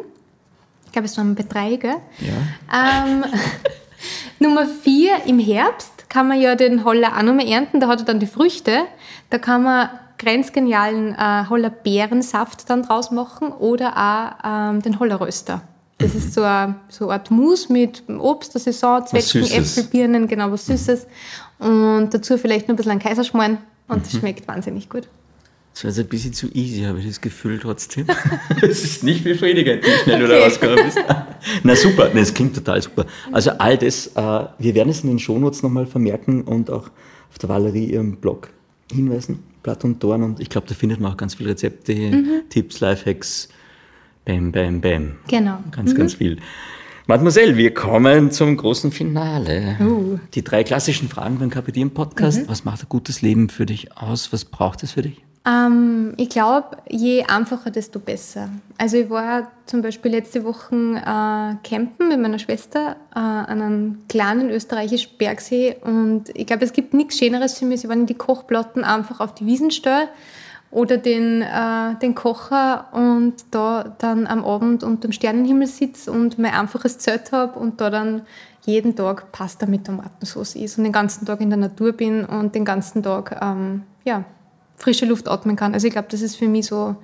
Ich 0.84 0.92
glaube, 0.92 1.06
es 1.06 1.18
waren 1.18 1.34
bei 1.34 1.42
drei, 1.42 1.76
gell? 1.76 1.96
Ja. 2.20 3.04
Ähm, 3.04 3.24
Nummer 4.38 4.66
vier, 4.66 5.24
im 5.26 5.40
Herbst 5.40 6.08
kann 6.08 6.28
man 6.28 6.40
ja 6.40 6.54
den 6.54 6.84
Holler 6.84 7.16
auch 7.16 7.22
nochmal 7.22 7.48
ernten, 7.48 7.80
da 7.80 7.88
hat 7.88 8.00
er 8.00 8.04
dann 8.04 8.20
die 8.20 8.26
Früchte. 8.26 8.82
Da 9.30 9.38
kann 9.38 9.64
man 9.64 9.90
grenzgenialen 10.18 11.14
äh, 11.14 11.48
Holler 11.48 11.70
Beerensaft 11.70 12.68
dann 12.70 12.82
draus 12.82 13.10
machen 13.10 13.52
oder 13.52 13.96
auch 13.96 14.72
ähm, 14.74 14.82
den 14.82 14.98
Hollerröster. 14.98 15.62
Das 15.98 16.12
mhm. 16.12 16.18
ist 16.18 16.34
so 16.34 16.42
eine, 16.42 16.76
so 16.88 17.06
eine 17.06 17.14
Art 17.14 17.30
Mousse 17.30 17.72
mit 17.72 18.02
Obst 18.08 18.54
der 18.54 18.60
Saison, 18.60 19.06
Zwetschgen, 19.06 19.44
Äpfel, 19.44 19.84
Birnen, 19.84 20.28
genau 20.28 20.50
was 20.50 20.66
Süßes. 20.66 21.06
Und 21.58 22.10
dazu 22.12 22.36
vielleicht 22.36 22.68
noch 22.68 22.74
ein 22.74 22.76
bisschen 22.76 22.92
ein 22.92 22.98
Kaiserschmarrn 22.98 23.58
und 23.88 24.04
das 24.04 24.12
mhm. 24.14 24.18
schmeckt 24.18 24.46
wahnsinnig 24.46 24.88
gut. 24.88 25.08
Das 25.72 25.84
war 25.84 25.90
jetzt 25.90 26.00
ein 26.00 26.08
bisschen 26.08 26.32
zu 26.32 26.48
easy, 26.54 26.84
habe 26.84 27.00
ich 27.00 27.06
das 27.06 27.20
Gefühl 27.20 27.58
trotzdem. 27.58 28.06
Es 28.62 28.82
ist 28.82 29.02
nicht 29.02 29.24
befriedigend, 29.24 29.84
wie 29.84 29.90
schnell 29.90 30.24
okay. 30.24 30.26
du 30.26 30.28
da 30.28 30.44
rausgekommen 30.44 30.84
bist. 30.86 30.98
Na 31.64 31.76
super, 31.76 32.08
das 32.08 32.32
klingt 32.32 32.54
total 32.54 32.80
super. 32.80 33.04
Also 33.30 33.50
all 33.58 33.76
das, 33.76 34.06
äh, 34.06 34.44
wir 34.58 34.74
werden 34.74 34.88
es 34.88 35.02
in 35.02 35.10
den 35.10 35.18
Shownotes 35.18 35.62
nochmal 35.62 35.86
vermerken 35.86 36.42
und 36.42 36.70
auch 36.70 36.88
auf 37.28 37.38
der 37.38 37.50
Valerie 37.50 37.92
ihrem 37.92 38.16
Blog 38.16 38.48
hinweisen. 38.90 39.42
Blatt 39.66 39.82
und 39.82 40.00
Dorn 40.00 40.22
und 40.22 40.38
ich 40.38 40.48
glaube, 40.48 40.68
da 40.68 40.76
findet 40.76 41.00
man 41.00 41.10
auch 41.12 41.16
ganz 41.16 41.34
viele 41.34 41.50
Rezepte, 41.50 41.92
mhm. 41.92 42.42
Tipps, 42.50 42.78
Lifehacks, 42.78 43.48
bam, 44.24 44.52
bam, 44.52 44.80
bam. 44.80 45.16
Genau. 45.26 45.58
Ganz, 45.72 45.92
mhm. 45.92 45.96
ganz 45.96 46.14
viel. 46.14 46.36
Mademoiselle, 47.08 47.56
wir 47.56 47.74
kommen 47.74 48.30
zum 48.30 48.56
großen 48.56 48.92
Finale. 48.92 49.76
Uh. 49.80 50.20
Die 50.34 50.44
drei 50.44 50.62
klassischen 50.62 51.08
Fragen 51.08 51.40
beim 51.40 51.50
im 51.74 51.90
Podcast. 51.90 52.42
Mhm. 52.42 52.48
Was 52.48 52.64
macht 52.64 52.84
ein 52.84 52.88
gutes 52.88 53.22
Leben 53.22 53.48
für 53.48 53.66
dich 53.66 53.96
aus? 53.96 54.32
Was 54.32 54.44
braucht 54.44 54.84
es 54.84 54.92
für 54.92 55.02
dich? 55.02 55.25
Ähm, 55.46 56.14
ich 56.16 56.28
glaube, 56.28 56.78
je 56.88 57.24
einfacher, 57.24 57.70
desto 57.70 58.00
besser. 58.00 58.48
Also 58.78 58.96
ich 58.96 59.08
war 59.08 59.52
zum 59.66 59.80
Beispiel 59.80 60.10
letzte 60.10 60.44
Woche 60.44 60.74
äh, 60.74 61.68
campen 61.68 62.08
mit 62.08 62.20
meiner 62.20 62.38
Schwester 62.38 62.96
äh, 63.14 63.18
an 63.18 63.62
einem 63.62 63.98
kleinen 64.08 64.50
österreichischen 64.50 65.16
Bergsee 65.18 65.76
und 65.84 66.30
ich 66.34 66.46
glaube, 66.46 66.64
es 66.64 66.72
gibt 66.72 66.94
nichts 66.94 67.18
Schöneres 67.18 67.58
für 67.58 67.64
mich, 67.64 67.82
sie 67.82 67.88
waren 67.88 68.06
die 68.06 68.14
Kochplatten 68.14 68.82
einfach 68.82 69.20
auf 69.20 69.34
die 69.34 69.46
Wiesen 69.46 69.70
stellen 69.70 70.08
oder 70.72 70.98
den, 70.98 71.42
äh, 71.42 71.94
den 72.02 72.16
Kocher 72.16 72.88
und 72.92 73.34
da 73.52 73.94
dann 73.98 74.26
am 74.26 74.44
Abend 74.44 74.82
unter 74.82 75.08
dem 75.08 75.12
Sternenhimmel 75.12 75.68
sitze 75.68 76.10
und 76.10 76.40
mein 76.40 76.54
einfaches 76.54 76.98
Zelt 76.98 77.30
habe 77.30 77.58
und 77.58 77.80
da 77.80 77.90
dann 77.90 78.22
jeden 78.64 78.96
Tag 78.96 79.30
Pasta 79.30 79.66
mit 79.66 79.86
Tomatensauce 79.86 80.56
ist 80.56 80.76
und 80.76 80.84
den 80.84 80.92
ganzen 80.92 81.24
Tag 81.24 81.40
in 81.40 81.50
der 81.50 81.58
Natur 81.58 81.92
bin 81.92 82.24
und 82.24 82.56
den 82.56 82.64
ganzen 82.64 83.04
Tag 83.04 83.38
ähm, 83.40 83.84
ja, 84.04 84.24
frische 84.76 85.06
Luft 85.06 85.28
atmen 85.28 85.56
kann. 85.56 85.74
Also 85.74 85.86
ich 85.86 85.92
glaube, 85.92 86.08
das 86.10 86.22
ist 86.22 86.36
für 86.36 86.48
mich 86.48 86.66
so 86.66 86.96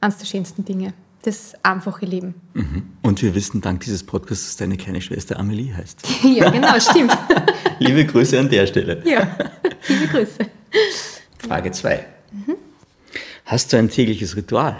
eines 0.00 0.18
der 0.18 0.26
schönsten 0.26 0.64
Dinge. 0.64 0.94
Das 1.22 1.54
einfache 1.64 2.06
Leben. 2.06 2.34
Mhm. 2.54 2.84
Und 3.02 3.20
wir 3.22 3.34
wissen 3.34 3.60
dank 3.60 3.80
dieses 3.80 4.04
Podcasts, 4.04 4.46
dass 4.46 4.56
deine 4.56 4.76
kleine 4.76 5.00
Schwester 5.00 5.38
Amelie 5.38 5.74
heißt. 5.74 6.00
ja, 6.22 6.48
genau, 6.48 6.78
stimmt. 6.78 7.16
liebe 7.80 8.04
Grüße 8.06 8.38
an 8.38 8.48
der 8.48 8.66
Stelle. 8.66 9.02
Ja, 9.04 9.36
liebe 9.88 10.06
Grüße. 10.06 10.38
Frage 11.38 11.72
2. 11.72 12.06
Hast 13.44 13.72
du 13.72 13.78
ein 13.78 13.88
tägliches 13.88 14.36
Ritual? 14.36 14.76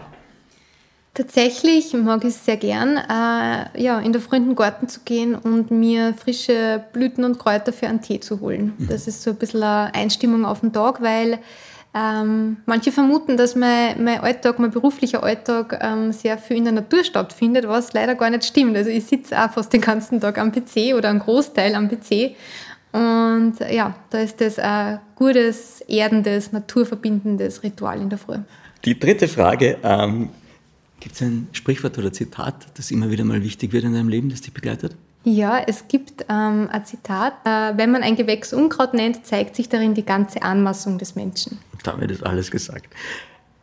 Tatsächlich 1.14 1.92
mag 1.94 2.22
ich 2.22 2.30
es 2.30 2.44
sehr 2.44 2.56
gern, 2.56 2.96
äh, 2.96 3.82
ja, 3.82 3.98
in 3.98 4.12
der 4.12 4.20
Früh 4.20 4.36
in 4.36 4.44
den 4.44 4.54
Garten 4.54 4.88
zu 4.88 5.00
gehen 5.04 5.34
und 5.34 5.72
mir 5.72 6.14
frische 6.14 6.84
Blüten 6.92 7.24
und 7.24 7.40
Kräuter 7.40 7.72
für 7.72 7.88
einen 7.88 8.02
Tee 8.02 8.20
zu 8.20 8.38
holen. 8.38 8.74
Das 8.78 9.08
ist 9.08 9.24
so 9.24 9.30
ein 9.30 9.36
bisschen 9.36 9.64
eine 9.64 9.92
Einstimmung 9.94 10.44
auf 10.44 10.60
den 10.60 10.72
Tag, 10.72 11.02
weil 11.02 11.40
ähm, 11.94 12.58
manche 12.66 12.92
vermuten, 12.92 13.36
dass 13.36 13.56
mein, 13.56 14.04
mein 14.04 14.20
Alltag, 14.20 14.58
mein 14.58 14.70
beruflicher 14.70 15.22
Alltag 15.22 15.78
ähm, 15.82 16.12
sehr 16.12 16.36
viel 16.38 16.58
in 16.58 16.64
der 16.64 16.72
Natur 16.74 17.02
stattfindet, 17.02 17.66
was 17.66 17.92
leider 17.92 18.14
gar 18.14 18.30
nicht 18.30 18.44
stimmt. 18.44 18.76
Also 18.76 18.90
ich 18.90 19.04
sitze 19.04 19.38
auch 19.42 19.50
fast 19.50 19.72
den 19.72 19.80
ganzen 19.80 20.20
Tag 20.20 20.38
am 20.38 20.52
PC 20.52 20.94
oder 20.94 21.08
einen 21.08 21.20
Großteil 21.20 21.74
am 21.74 21.88
PC. 21.88 22.36
Und 22.92 23.54
ja, 23.70 23.94
da 24.10 24.18
ist 24.18 24.40
das 24.40 24.58
ein 24.58 25.00
gutes, 25.14 25.80
erdendes, 25.82 26.52
naturverbindendes 26.52 27.62
Ritual 27.62 28.00
in 28.00 28.10
der 28.10 28.18
Früh. 28.18 28.38
Die 28.84 28.98
dritte 28.98 29.28
Frage. 29.28 29.78
Ähm, 29.82 30.30
Gibt 31.00 31.14
es 31.14 31.22
ein 31.22 31.48
Sprichwort 31.52 31.96
oder 31.96 32.12
Zitat, 32.12 32.66
das 32.76 32.90
immer 32.90 33.10
wieder 33.10 33.24
mal 33.24 33.42
wichtig 33.42 33.72
wird 33.72 33.84
in 33.84 33.94
deinem 33.94 34.08
Leben, 34.08 34.30
das 34.30 34.40
dich 34.40 34.52
begleitet? 34.52 34.96
Ja, 35.28 35.58
es 35.66 35.88
gibt 35.88 36.24
ähm, 36.30 36.70
ein 36.72 36.86
Zitat. 36.86 37.34
Äh, 37.44 37.76
wenn 37.76 37.90
man 37.90 38.02
ein 38.02 38.16
Gewächs 38.16 38.54
Unkraut 38.54 38.94
nennt, 38.94 39.26
zeigt 39.26 39.56
sich 39.56 39.68
darin 39.68 39.92
die 39.92 40.04
ganze 40.04 40.40
Anmaßung 40.40 40.96
des 40.96 41.16
Menschen. 41.16 41.58
Damit 41.82 42.10
ist 42.10 42.24
alles 42.24 42.50
gesagt. 42.50 42.86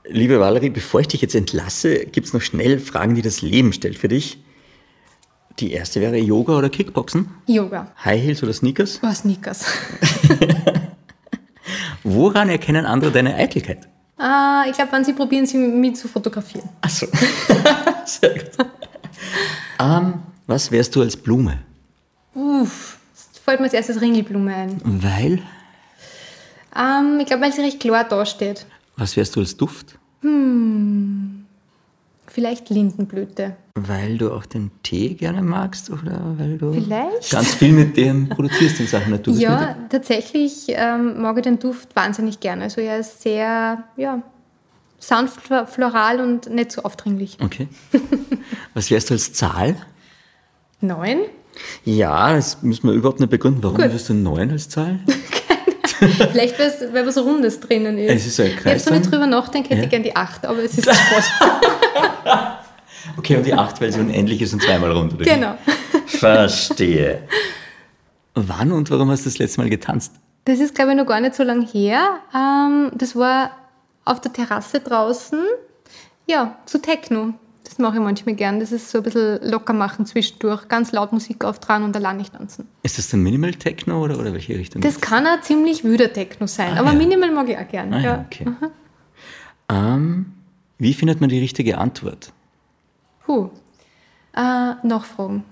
Liebe 0.08 0.40
Valerie, 0.40 0.70
bevor 0.70 1.00
ich 1.00 1.08
dich 1.08 1.22
jetzt 1.22 1.34
entlasse, 1.34 2.06
gibt 2.06 2.28
es 2.28 2.34
noch 2.34 2.42
schnell 2.42 2.78
Fragen, 2.78 3.16
die 3.16 3.24
das 3.24 3.42
Leben 3.42 3.74
stellt 3.74 3.98
für 3.98 4.08
dich. 4.08 4.44
Die 5.58 5.72
erste 5.72 6.02
wäre 6.02 6.18
Yoga 6.18 6.56
oder 6.56 6.70
Kickboxen? 6.70 7.32
Yoga. 7.48 7.92
High 8.04 8.22
Heels 8.22 8.44
oder 8.44 8.54
Sneakers? 8.54 9.00
Oh, 9.02 9.12
Sneakers. 9.12 9.66
Woran 12.04 12.50
erkennen 12.50 12.86
andere 12.86 13.12
deine 13.12 13.34
Eitelkeit? 13.34 13.88
äh, 14.20 14.70
ich 14.70 14.76
glaube, 14.76 14.92
wenn 14.92 15.04
sie 15.04 15.14
probieren, 15.14 15.48
sie 15.48 15.58
mit 15.58 15.98
zu 15.98 16.08
fotografieren. 16.08 16.70
Achso. 16.82 17.08
Sehr 18.06 18.34
gut. 18.36 18.68
Ähm, 19.80 20.14
was 20.48 20.72
wärst 20.72 20.96
du 20.96 21.02
als 21.02 21.16
Blume? 21.18 21.60
Uff, 22.34 22.98
das 23.14 23.40
fällt 23.40 23.60
mir 23.60 23.66
als 23.66 23.74
erstes 23.74 24.02
Ringelblume 24.02 24.54
ein. 24.54 24.82
Weil? 24.84 25.42
Ähm, 26.78 27.20
ich 27.20 27.26
glaube, 27.28 27.44
weil 27.44 27.54
sie 27.54 27.62
recht 27.62 27.80
klar 27.80 28.04
dasteht. 28.04 28.66
Was 28.98 29.16
wärst 29.18 29.36
du 29.36 29.40
als 29.42 29.56
Duft? 29.56 29.98
Vielleicht 32.28 32.70
Lindenblüte. 32.70 33.56
Weil 33.76 34.18
du 34.18 34.32
auch 34.34 34.46
den 34.46 34.72
Tee 34.84 35.14
gerne 35.14 35.42
magst 35.42 35.90
oder 35.90 36.22
weil 36.38 36.58
du 36.58 36.74
Vielleicht. 36.74 37.32
ganz 37.32 37.54
viel 37.56 37.72
mit 37.72 37.96
dem 37.96 38.28
produzierst 38.30 38.80
in 38.82 38.88
Sachen 38.88 39.12
Natursmittel? 39.12 39.52
Ja, 39.54 39.78
tatsächlich 39.90 40.66
ähm, 40.70 41.22
mag 41.22 41.38
ich 41.38 41.44
den 41.44 41.60
Duft 41.60 41.96
wahnsinnig 41.96 42.40
gerne. 42.42 42.64
Also 42.64 42.82
er 42.82 43.00
ist 43.00 43.22
sehr, 43.22 43.84
ja, 43.96 44.22
sanft 45.00 45.40
flo- 45.42 45.66
floral 45.66 46.20
und 46.20 46.50
nicht 46.50 46.72
so 46.72 46.84
aufdringlich. 46.84 47.38
Okay. 47.42 47.68
Was 48.74 48.90
wärst 48.92 49.10
du 49.10 49.14
als 49.14 49.32
Zahl? 49.32 49.76
Neun? 50.88 51.20
Ja, 51.84 52.34
das 52.34 52.62
müssen 52.64 52.88
wir 52.88 52.94
überhaupt 52.94 53.20
nicht 53.20 53.30
begründen. 53.30 53.64
Warum 53.64 53.78
Gut. 53.78 53.94
wirst 53.94 54.10
du 54.10 54.14
neun 54.14 54.52
als 54.52 54.68
Zahl? 54.70 55.00
Vielleicht, 56.32 56.60
weil 56.94 57.06
was 57.08 57.18
Rundes 57.18 57.60
drinnen 57.62 57.98
ist. 57.98 58.12
Es 58.14 58.28
ist 58.28 58.40
ein 58.42 58.48
ich 58.48 58.54
habe 58.66 58.80
so 58.80 58.90
Kreis 58.90 59.00
nicht 59.00 59.12
drüber 59.12 59.28
nachdenken, 59.28 59.70
hätte 59.70 59.80
Ja. 59.80 59.84
ich 59.86 59.90
gern 59.90 60.04
die 60.04 60.16
acht, 60.16 60.46
aber 60.46 60.60
es 60.60 60.78
ist 60.78 60.84
Spaß. 60.86 61.32
Okay, 63.18 63.38
und 63.38 63.46
die 63.46 63.54
acht, 63.54 63.80
weil 63.82 63.92
sie 63.94 64.00
unendlich 64.00 64.42
ist 64.42 64.54
und 64.54 64.62
zweimal 64.64 64.92
rund, 64.92 65.14
oder? 65.14 65.24
genau. 65.26 65.56
Verstehe. 66.08 67.22
Wann 68.34 68.72
und 68.72 68.90
warum 68.92 69.10
hast 69.12 69.26
du 69.26 69.30
das 69.30 69.38
letzte 69.38 69.62
Mal 69.62 69.70
getanzt? 69.70 70.14
Das 70.46 70.60
ist, 70.60 70.76
glaube 70.76 70.92
ich, 70.92 70.98
noch 70.98 71.06
gar 71.06 71.22
nicht 71.22 71.36
so 71.36 71.44
lange 71.44 71.66
her. 71.66 72.20
Ähm, 72.36 72.92
das 72.96 73.16
war 73.16 73.52
auf 74.06 74.22
der 74.22 74.34
Terrasse 74.34 74.80
draußen. 74.80 75.40
Ja, 76.28 76.58
zu 76.66 76.80
Techno. 76.82 77.34
Das 77.66 77.80
mache 77.80 77.96
ich 77.98 78.02
manchmal 78.02 78.36
gern. 78.36 78.60
Das 78.60 78.72
ist 78.72 78.90
so 78.90 79.00
ein 79.00 79.04
bisschen 79.04 79.40
locker 79.42 79.74
machen 79.74 80.06
zwischendurch. 80.06 80.68
Ganz 80.70 80.92
laut 80.92 81.12
Musik 81.12 81.44
auftragen 81.44 81.84
und 81.84 81.96
allein 81.96 82.18
nicht 82.18 82.32
tanzen. 82.34 82.68
Ist 82.84 82.98
das 82.98 83.10
dann 83.10 83.22
Minimal 83.22 83.54
Techno 83.56 84.02
oder, 84.02 84.18
oder 84.20 84.32
welche 84.34 84.56
Richtung? 84.58 84.82
Das 84.82 85.02
kann 85.02 85.26
auch 85.28 85.42
ziemlich 85.42 85.84
wüder 85.84 86.14
Techno 86.14 86.48
sein. 86.48 86.74
Ah, 86.76 86.80
aber 86.80 86.92
ja. 86.92 86.98
Minimal 86.98 87.32
mag 87.32 87.50
ich 87.50 87.58
auch 87.58 87.68
gern. 87.68 87.94
Ah, 87.94 88.00
ja, 88.00 88.26
okay. 88.26 88.46
Ähm, 89.68 90.34
wie 90.78 90.94
findet 90.94 91.20
man 91.22 91.30
die 91.30 91.40
richtige 91.40 91.78
Antwort? 91.80 92.32
Puh. 93.26 93.50
Äh, 94.36 94.74
Nachfragen. 94.84 95.44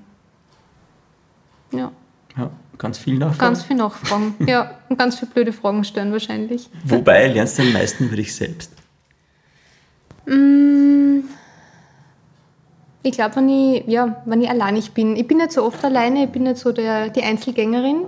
Ja, 1.71 1.91
Ja, 2.37 2.51
ganz 2.77 2.99
viel 2.99 3.17
nachfragen. 3.17 3.39
ganz 3.39 3.63
viel 3.63 3.75
Nachfragen. 3.75 4.35
ja, 4.47 4.77
und 4.89 4.99
ganz 4.99 5.17
viele 5.17 5.31
blöde 5.31 5.51
Fragen 5.53 5.83
stellen 5.83 6.11
wahrscheinlich. 6.11 6.69
Wobei 6.85 7.27
lernst 7.27 7.57
du 7.57 7.63
am 7.63 7.73
meisten 7.73 8.05
über 8.05 8.15
dich 8.17 8.35
selbst? 8.35 8.71
Ich 13.03 13.11
glaube, 13.11 13.35
wenn 13.35 13.49
ich, 13.49 13.83
ja, 13.87 14.21
wenn 14.25 14.41
ich 14.41 14.49
alleinig 14.49 14.91
bin. 14.93 15.15
Ich 15.17 15.27
bin 15.27 15.37
nicht 15.37 15.51
so 15.51 15.63
oft 15.63 15.83
alleine, 15.83 16.23
ich 16.25 16.29
bin 16.31 16.43
nicht 16.43 16.57
so 16.57 16.71
der, 16.71 17.09
die 17.09 17.21
Einzelgängerin. 17.21 18.05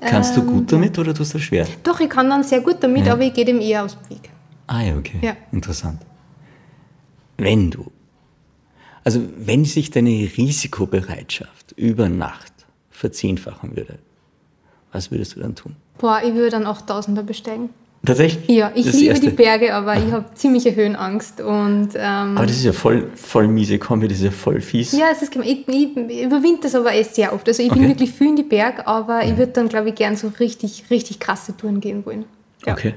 Kannst 0.00 0.36
du 0.36 0.40
Ähm, 0.40 0.46
gut 0.46 0.72
damit 0.72 0.98
oder 0.98 1.12
tust 1.12 1.34
du 1.34 1.38
das 1.38 1.44
schwer? 1.46 1.66
Doch, 1.82 2.00
ich 2.00 2.08
kann 2.08 2.30
dann 2.30 2.42
sehr 2.44 2.60
gut 2.60 2.76
damit, 2.80 3.06
Ja. 3.06 3.12
aber 3.12 3.22
ich 3.22 3.34
gehe 3.34 3.44
dem 3.44 3.60
eher 3.60 3.84
aus 3.84 3.96
dem 3.98 4.10
Weg. 4.16 4.30
Ah 4.66 4.82
ja, 4.82 4.96
okay. 4.96 5.18
Ja. 5.22 5.36
Interessant. 5.52 6.00
Wenn 7.36 7.70
du, 7.70 7.90
also 9.04 9.20
wenn 9.36 9.64
sich 9.64 9.90
deine 9.90 10.08
Risikobereitschaft 10.36 11.72
über 11.76 12.08
Nacht 12.08 12.52
verzehnfachen 12.90 13.76
würde, 13.76 13.98
was 14.92 15.10
würdest 15.10 15.36
du 15.36 15.40
dann 15.40 15.54
tun? 15.54 15.76
Boah, 15.98 16.20
ich 16.24 16.32
würde 16.34 16.50
dann 16.50 16.66
8000er 16.66 17.22
besteigen. 17.22 17.70
Tatsächlich? 18.04 18.48
Ja, 18.48 18.70
ich 18.74 18.86
liebe 18.92 19.06
Erste. 19.06 19.26
die 19.30 19.32
Berge, 19.36 19.74
aber 19.74 19.96
ich 19.96 20.10
habe 20.12 20.24
ziemliche 20.34 20.74
Höhenangst 20.74 21.40
und 21.40 21.88
ähm, 21.94 22.36
Aber 22.36 22.46
das 22.46 22.56
ist 22.56 22.64
ja 22.64 22.72
voll, 22.72 23.08
voll 23.14 23.48
miese 23.48 23.78
Kombi, 23.78 24.08
das 24.08 24.18
ist 24.18 24.24
ja 24.24 24.30
voll 24.30 24.60
fies. 24.60 24.92
ja, 24.92 25.06
es 25.12 25.20
ist 25.22 25.34
ich, 25.36 25.68
ich 25.68 26.22
überwinde 26.24 26.60
das 26.62 26.74
aber 26.74 26.92
echt 26.92 27.14
sehr 27.14 27.32
oft. 27.32 27.46
Also 27.48 27.62
ich 27.62 27.68
bin 27.70 27.80
Okay. 27.80 27.88
wirklich 27.88 28.12
viel 28.12 28.28
in 28.28 28.36
die 28.36 28.42
Berg, 28.44 28.86
aber 28.86 29.24
ich 29.24 29.36
würde 29.36 29.52
dann, 29.52 29.68
glaube 29.68 29.88
ich, 29.90 29.94
gern 29.96 30.16
so 30.16 30.32
richtig, 30.40 30.84
richtig 30.90 31.18
krasse 31.18 31.56
Touren 31.56 31.80
gehen 31.80 32.06
wollen. 32.06 32.24
Ja. 32.66 32.72
Okay. 32.72 32.94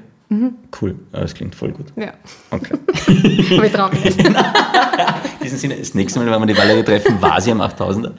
Cool. 0.81 0.95
Ja, 1.13 1.19
das 1.19 1.33
klingt 1.33 1.53
voll 1.55 1.71
gut. 1.73 1.87
Ja, 1.97 2.13
Okay. 2.51 2.73
aber 3.57 3.65
ich 3.65 3.71
traue 3.73 3.89
mich 3.91 4.03
nicht. 4.05 4.17
In 4.25 4.33
diesem 5.43 5.57
Sinne, 5.57 5.75
das 5.75 5.93
nächste 5.93 6.19
Mal, 6.19 6.31
wenn 6.31 6.39
wir 6.47 6.53
die 6.53 6.57
Valerie 6.57 6.83
treffen, 6.83 7.21
war 7.21 7.41
sie 7.41 7.51
am 7.51 7.59
8000er. 7.61 8.11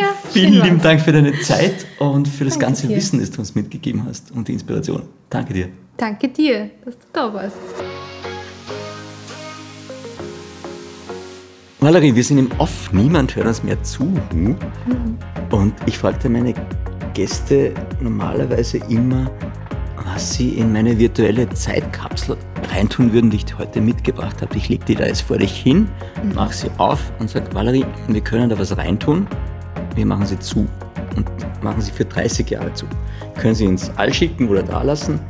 Ja, 0.00 0.06
Vielen 0.30 0.54
lieben 0.54 0.76
war's. 0.76 0.82
Dank 0.82 1.00
für 1.02 1.12
deine 1.12 1.38
Zeit 1.40 1.86
und 1.98 2.26
für 2.28 2.44
das 2.44 2.54
Danke 2.54 2.66
ganze 2.66 2.86
dir. 2.88 2.96
Wissen, 2.96 3.20
das 3.20 3.30
du 3.30 3.40
uns 3.40 3.54
mitgegeben 3.54 4.04
hast 4.08 4.30
und 4.32 4.48
die 4.48 4.54
Inspiration. 4.54 5.02
Danke 5.28 5.52
dir. 5.52 5.68
Danke 5.98 6.28
dir, 6.28 6.70
dass 6.84 6.94
du 6.98 7.04
da 7.12 7.34
warst. 7.34 7.56
Valerie, 11.80 12.14
wir 12.14 12.24
sind 12.24 12.38
im 12.38 12.50
Off, 12.58 12.90
niemand 12.92 13.34
hört 13.36 13.46
uns 13.46 13.62
mehr 13.62 13.82
zu. 13.82 14.12
Und 15.50 15.74
ich 15.86 15.98
fragte 15.98 16.28
meine 16.28 16.54
Gäste 17.14 17.74
normalerweise 18.00 18.78
immer, 18.88 19.30
was 20.04 20.34
sie 20.34 20.50
in 20.50 20.72
meine 20.72 20.98
virtuelle 20.98 21.48
Zeitkapsel 21.48 22.36
reintun 22.72 23.12
würden, 23.12 23.30
die 23.30 23.38
ich 23.38 23.58
heute 23.58 23.80
mitgebracht 23.80 24.40
habe. 24.42 24.56
Ich 24.56 24.68
lege 24.68 24.84
die 24.84 24.94
da 24.94 25.06
jetzt 25.06 25.22
vor 25.22 25.38
dich 25.38 25.52
hin, 25.52 25.88
mache 26.34 26.54
sie 26.54 26.70
auf 26.78 27.00
und 27.18 27.28
sage, 27.30 27.46
Valerie, 27.52 27.84
wir 28.08 28.20
können 28.20 28.48
da 28.48 28.58
was 28.58 28.76
reintun, 28.76 29.26
wir 29.94 30.06
machen 30.06 30.26
sie 30.26 30.38
zu 30.38 30.68
und 31.16 31.26
machen 31.62 31.80
sie 31.80 31.92
für 31.92 32.04
30 32.04 32.48
Jahre 32.50 32.72
zu. 32.74 32.86
Können 33.38 33.54
sie 33.54 33.64
ins 33.64 33.90
All 33.96 34.12
schicken 34.12 34.48
oder 34.48 34.62
da 34.62 34.82
lassen 34.82 35.20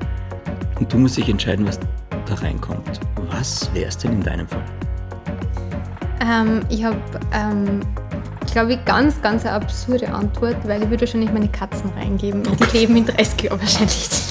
und 0.79 0.93
du 0.93 0.99
musst 0.99 1.17
dich 1.17 1.29
entscheiden, 1.29 1.67
was 1.67 1.79
da 2.27 2.35
reinkommt. 2.35 3.01
Was 3.31 3.73
wäre 3.75 3.89
es 3.89 3.99
denn 3.99 4.13
in 4.13 4.23
deinem 4.23 4.49
Fall? 4.49 4.65
Ähm, 6.23 6.61
ich 6.69 6.85
habe, 6.85 6.97
ähm, 7.33 7.81
glaube 8.53 8.75
ich, 8.75 8.85
ganz, 8.85 9.21
ganz 9.23 9.45
eine 9.45 9.55
absurde 9.55 10.13
Antwort, 10.13 10.57
weil 10.65 10.83
ich 10.83 10.91
würde 10.91 11.03
wahrscheinlich 11.03 11.33
meine 11.33 11.49
Katzen 11.49 11.91
reingeben. 11.97 12.47
Und 12.47 12.61
die 12.61 12.79
leben 12.79 12.97
in 12.97 13.07
30 13.07 13.43
Jahren 13.43 13.61
wahrscheinlich. 13.61 14.30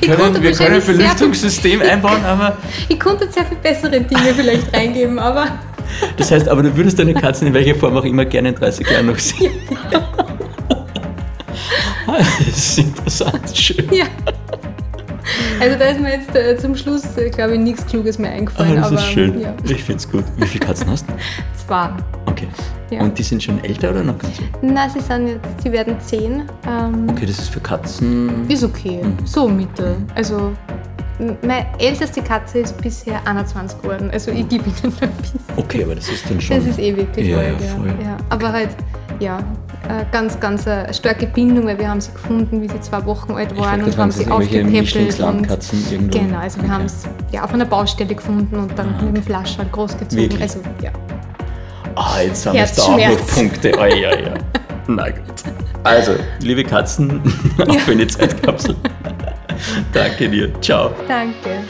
Ich 0.00 0.10
konnte 0.10 0.42
wir 0.42 0.52
können 0.52 0.80
ein 0.80 0.86
Belüftungssystem 0.86 1.82
einbauen, 1.82 2.24
aber 2.24 2.56
Ich 2.88 2.98
konnte 2.98 3.30
sehr 3.30 3.44
viel 3.44 3.58
bessere 3.58 4.00
Dinge 4.00 4.34
vielleicht 4.34 4.74
reingeben, 4.74 5.18
aber 5.18 5.58
das 6.16 6.30
heißt, 6.30 6.48
aber 6.48 6.62
du 6.62 6.76
würdest 6.76 6.98
deine 6.98 7.14
Katzen 7.14 7.46
in 7.46 7.54
welcher 7.54 7.74
Form 7.74 7.96
auch 7.96 8.04
immer 8.04 8.24
gerne 8.24 8.50
in 8.50 8.54
30 8.54 8.90
Jahren 8.90 9.06
noch 9.06 9.18
sehen. 9.18 9.52
Das 12.06 12.56
ist 12.56 12.78
interessant, 12.78 13.56
schön. 13.56 13.92
ja. 13.92 14.06
Also 15.58 15.78
da 15.78 15.86
ist 15.86 16.00
mir 16.00 16.12
jetzt 16.12 16.34
äh, 16.34 16.56
zum 16.56 16.76
Schluss, 16.76 17.16
äh, 17.16 17.30
glaube 17.30 17.54
ich, 17.54 17.60
nichts 17.60 17.84
Kluges 17.86 18.18
mehr 18.18 18.30
eingefallen. 18.30 18.76
das 18.76 18.86
aber, 18.86 18.96
ist 18.96 19.06
schön. 19.06 19.40
Ja. 19.40 19.54
Ich 19.64 19.82
finde 19.82 19.98
es 19.98 20.10
gut. 20.10 20.24
Wie 20.36 20.46
viele 20.46 20.66
Katzen 20.66 20.90
hast 20.90 21.08
du? 21.08 21.14
Zwar. 21.66 21.96
Okay. 22.26 22.48
Ja. 22.90 23.02
Und 23.02 23.18
die 23.18 23.22
sind 23.24 23.42
schon 23.42 23.62
älter 23.64 23.90
oder 23.90 24.04
noch 24.04 24.18
ganz? 24.18 24.34
Na, 24.62 24.88
sie 24.88 25.00
sind 25.00 25.26
jetzt, 25.28 25.62
sie 25.62 25.72
werden 25.72 25.96
zehn. 26.00 26.42
Ähm, 26.68 27.08
Okay, 27.10 27.26
das 27.26 27.38
ist 27.40 27.48
für 27.48 27.60
Katzen. 27.60 28.48
Ist 28.48 28.62
okay, 28.62 29.00
Mhm. 29.02 29.26
so 29.26 29.48
mittel. 29.48 29.96
Also 30.14 30.52
meine 31.42 31.66
älteste 31.78 32.20
Katze 32.22 32.58
ist 32.60 32.80
bisher 32.80 33.20
21 33.26 33.80
geworden. 33.82 34.10
Also 34.12 34.30
ich 34.30 34.46
gebe 34.48 34.64
ihnen 34.68 34.92
ein 35.00 35.10
bisschen. 35.20 35.40
Okay, 35.56 35.82
aber 35.84 35.94
das 35.94 36.08
ist 36.08 36.28
dann 36.30 36.40
schon. 36.40 36.58
Das 36.58 36.66
ist 36.66 36.78
eh 36.78 36.96
wirklich 36.96 37.26
Ja, 37.28 37.38
alt, 37.38 37.60
ja, 37.60 37.66
voll. 37.74 37.94
ja. 38.04 38.16
Aber 38.28 38.52
halt, 38.52 38.68
ja, 39.18 39.38
eine 39.88 40.06
ganz, 40.12 40.38
ganz 40.38 40.66
eine 40.68 40.92
starke 40.92 41.26
Bindung, 41.26 41.66
weil 41.66 41.78
wir 41.78 41.88
haben 41.88 42.00
sie 42.00 42.12
gefunden, 42.12 42.60
wie 42.60 42.68
sie 42.68 42.80
zwei 42.80 43.04
Wochen 43.06 43.32
alt 43.32 43.56
waren 43.56 43.78
glaub, 43.80 43.92
und 43.92 43.98
haben 43.98 44.10
sie 44.10 44.26
aufgepäppelt. 44.28 45.20
Und, 45.20 45.48
irgendwo. 45.92 46.18
genau, 46.18 46.38
also 46.38 46.58
wir 46.58 46.64
Okay. 46.64 46.72
haben 46.72 46.84
es 46.84 47.04
ja, 47.32 47.42
auf 47.44 47.52
einer 47.54 47.64
Baustelle 47.64 48.14
gefunden 48.14 48.56
und 48.56 48.78
dann 48.78 48.94
Ah, 48.98 49.02
mit 49.02 49.16
dem 49.16 49.22
Flaschern 49.22 49.66
großgezogen. 49.72 50.18
Wirklich? 50.24 50.42
Also, 50.42 50.60
ja. 50.82 50.90
Ah, 51.96 52.20
jetzt 52.20 52.46
haben 52.46 52.54
wir 52.54 52.66
da 52.66 52.82
auch 52.82 52.98
Herzschmerz. 52.98 53.20
noch 53.20 53.34
Punkte. 53.34 53.78
Oi, 53.78 54.06
oi, 54.06 54.06
oi. 54.06 54.34
Na 54.86 55.08
gut. 55.10 55.22
Also, 55.82 56.12
liebe 56.40 56.62
Katzen, 56.64 57.20
auch 57.68 57.78
für 57.80 57.92
eine 57.92 58.06
Zeitkapsel. 58.06 58.76
Danke 59.92 60.28
dir. 60.28 60.60
Ciao. 60.60 60.90
Danke. 61.08 61.62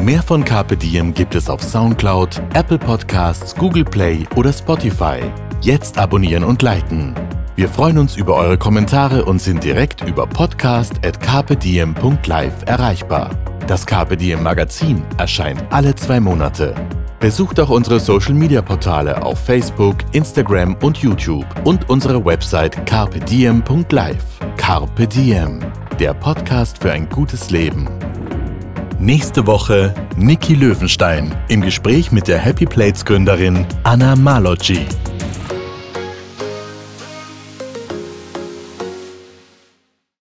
Mehr 0.00 0.22
von 0.22 0.44
Carpe 0.44 0.76
Diem 0.76 1.12
gibt 1.12 1.34
es 1.34 1.50
auf 1.50 1.62
Soundcloud, 1.62 2.40
Apple 2.54 2.78
Podcasts, 2.78 3.54
Google 3.54 3.84
Play 3.84 4.24
oder 4.36 4.52
Spotify. 4.52 5.18
Jetzt 5.62 5.98
abonnieren 5.98 6.44
und 6.44 6.62
liken. 6.62 7.14
Wir 7.56 7.68
freuen 7.70 7.96
uns 7.96 8.16
über 8.16 8.34
eure 8.34 8.58
Kommentare 8.58 9.24
und 9.24 9.40
sind 9.40 9.64
direkt 9.64 10.06
über 10.06 10.26
podcast.carpediem.live 10.26 12.52
erreichbar. 12.66 13.30
Das 13.66 13.86
Carpe 13.86 14.14
Diem 14.14 14.42
Magazin 14.42 15.02
erscheint 15.16 15.64
alle 15.70 15.94
zwei 15.94 16.20
Monate. 16.20 16.74
Besucht 17.18 17.58
auch 17.58 17.70
unsere 17.70 17.98
Social 17.98 18.34
Media 18.34 18.60
Portale 18.60 19.22
auf 19.22 19.42
Facebook, 19.42 19.96
Instagram 20.12 20.76
und 20.82 20.98
YouTube 20.98 21.46
und 21.64 21.88
unsere 21.88 22.22
Website 22.22 22.84
carpediem.live. 22.84 24.24
Carpe 24.58 25.06
Diem, 25.06 25.60
der 25.98 26.12
Podcast 26.12 26.82
für 26.82 26.92
ein 26.92 27.08
gutes 27.08 27.48
Leben. 27.48 27.88
Nächste 28.98 29.46
Woche 29.46 29.94
Niki 30.18 30.54
Löwenstein 30.54 31.34
im 31.48 31.62
Gespräch 31.62 32.12
mit 32.12 32.28
der 32.28 32.38
Happy 32.38 32.66
Plates 32.66 33.02
Gründerin 33.02 33.64
Anna 33.82 34.14
Malocci. 34.14 34.84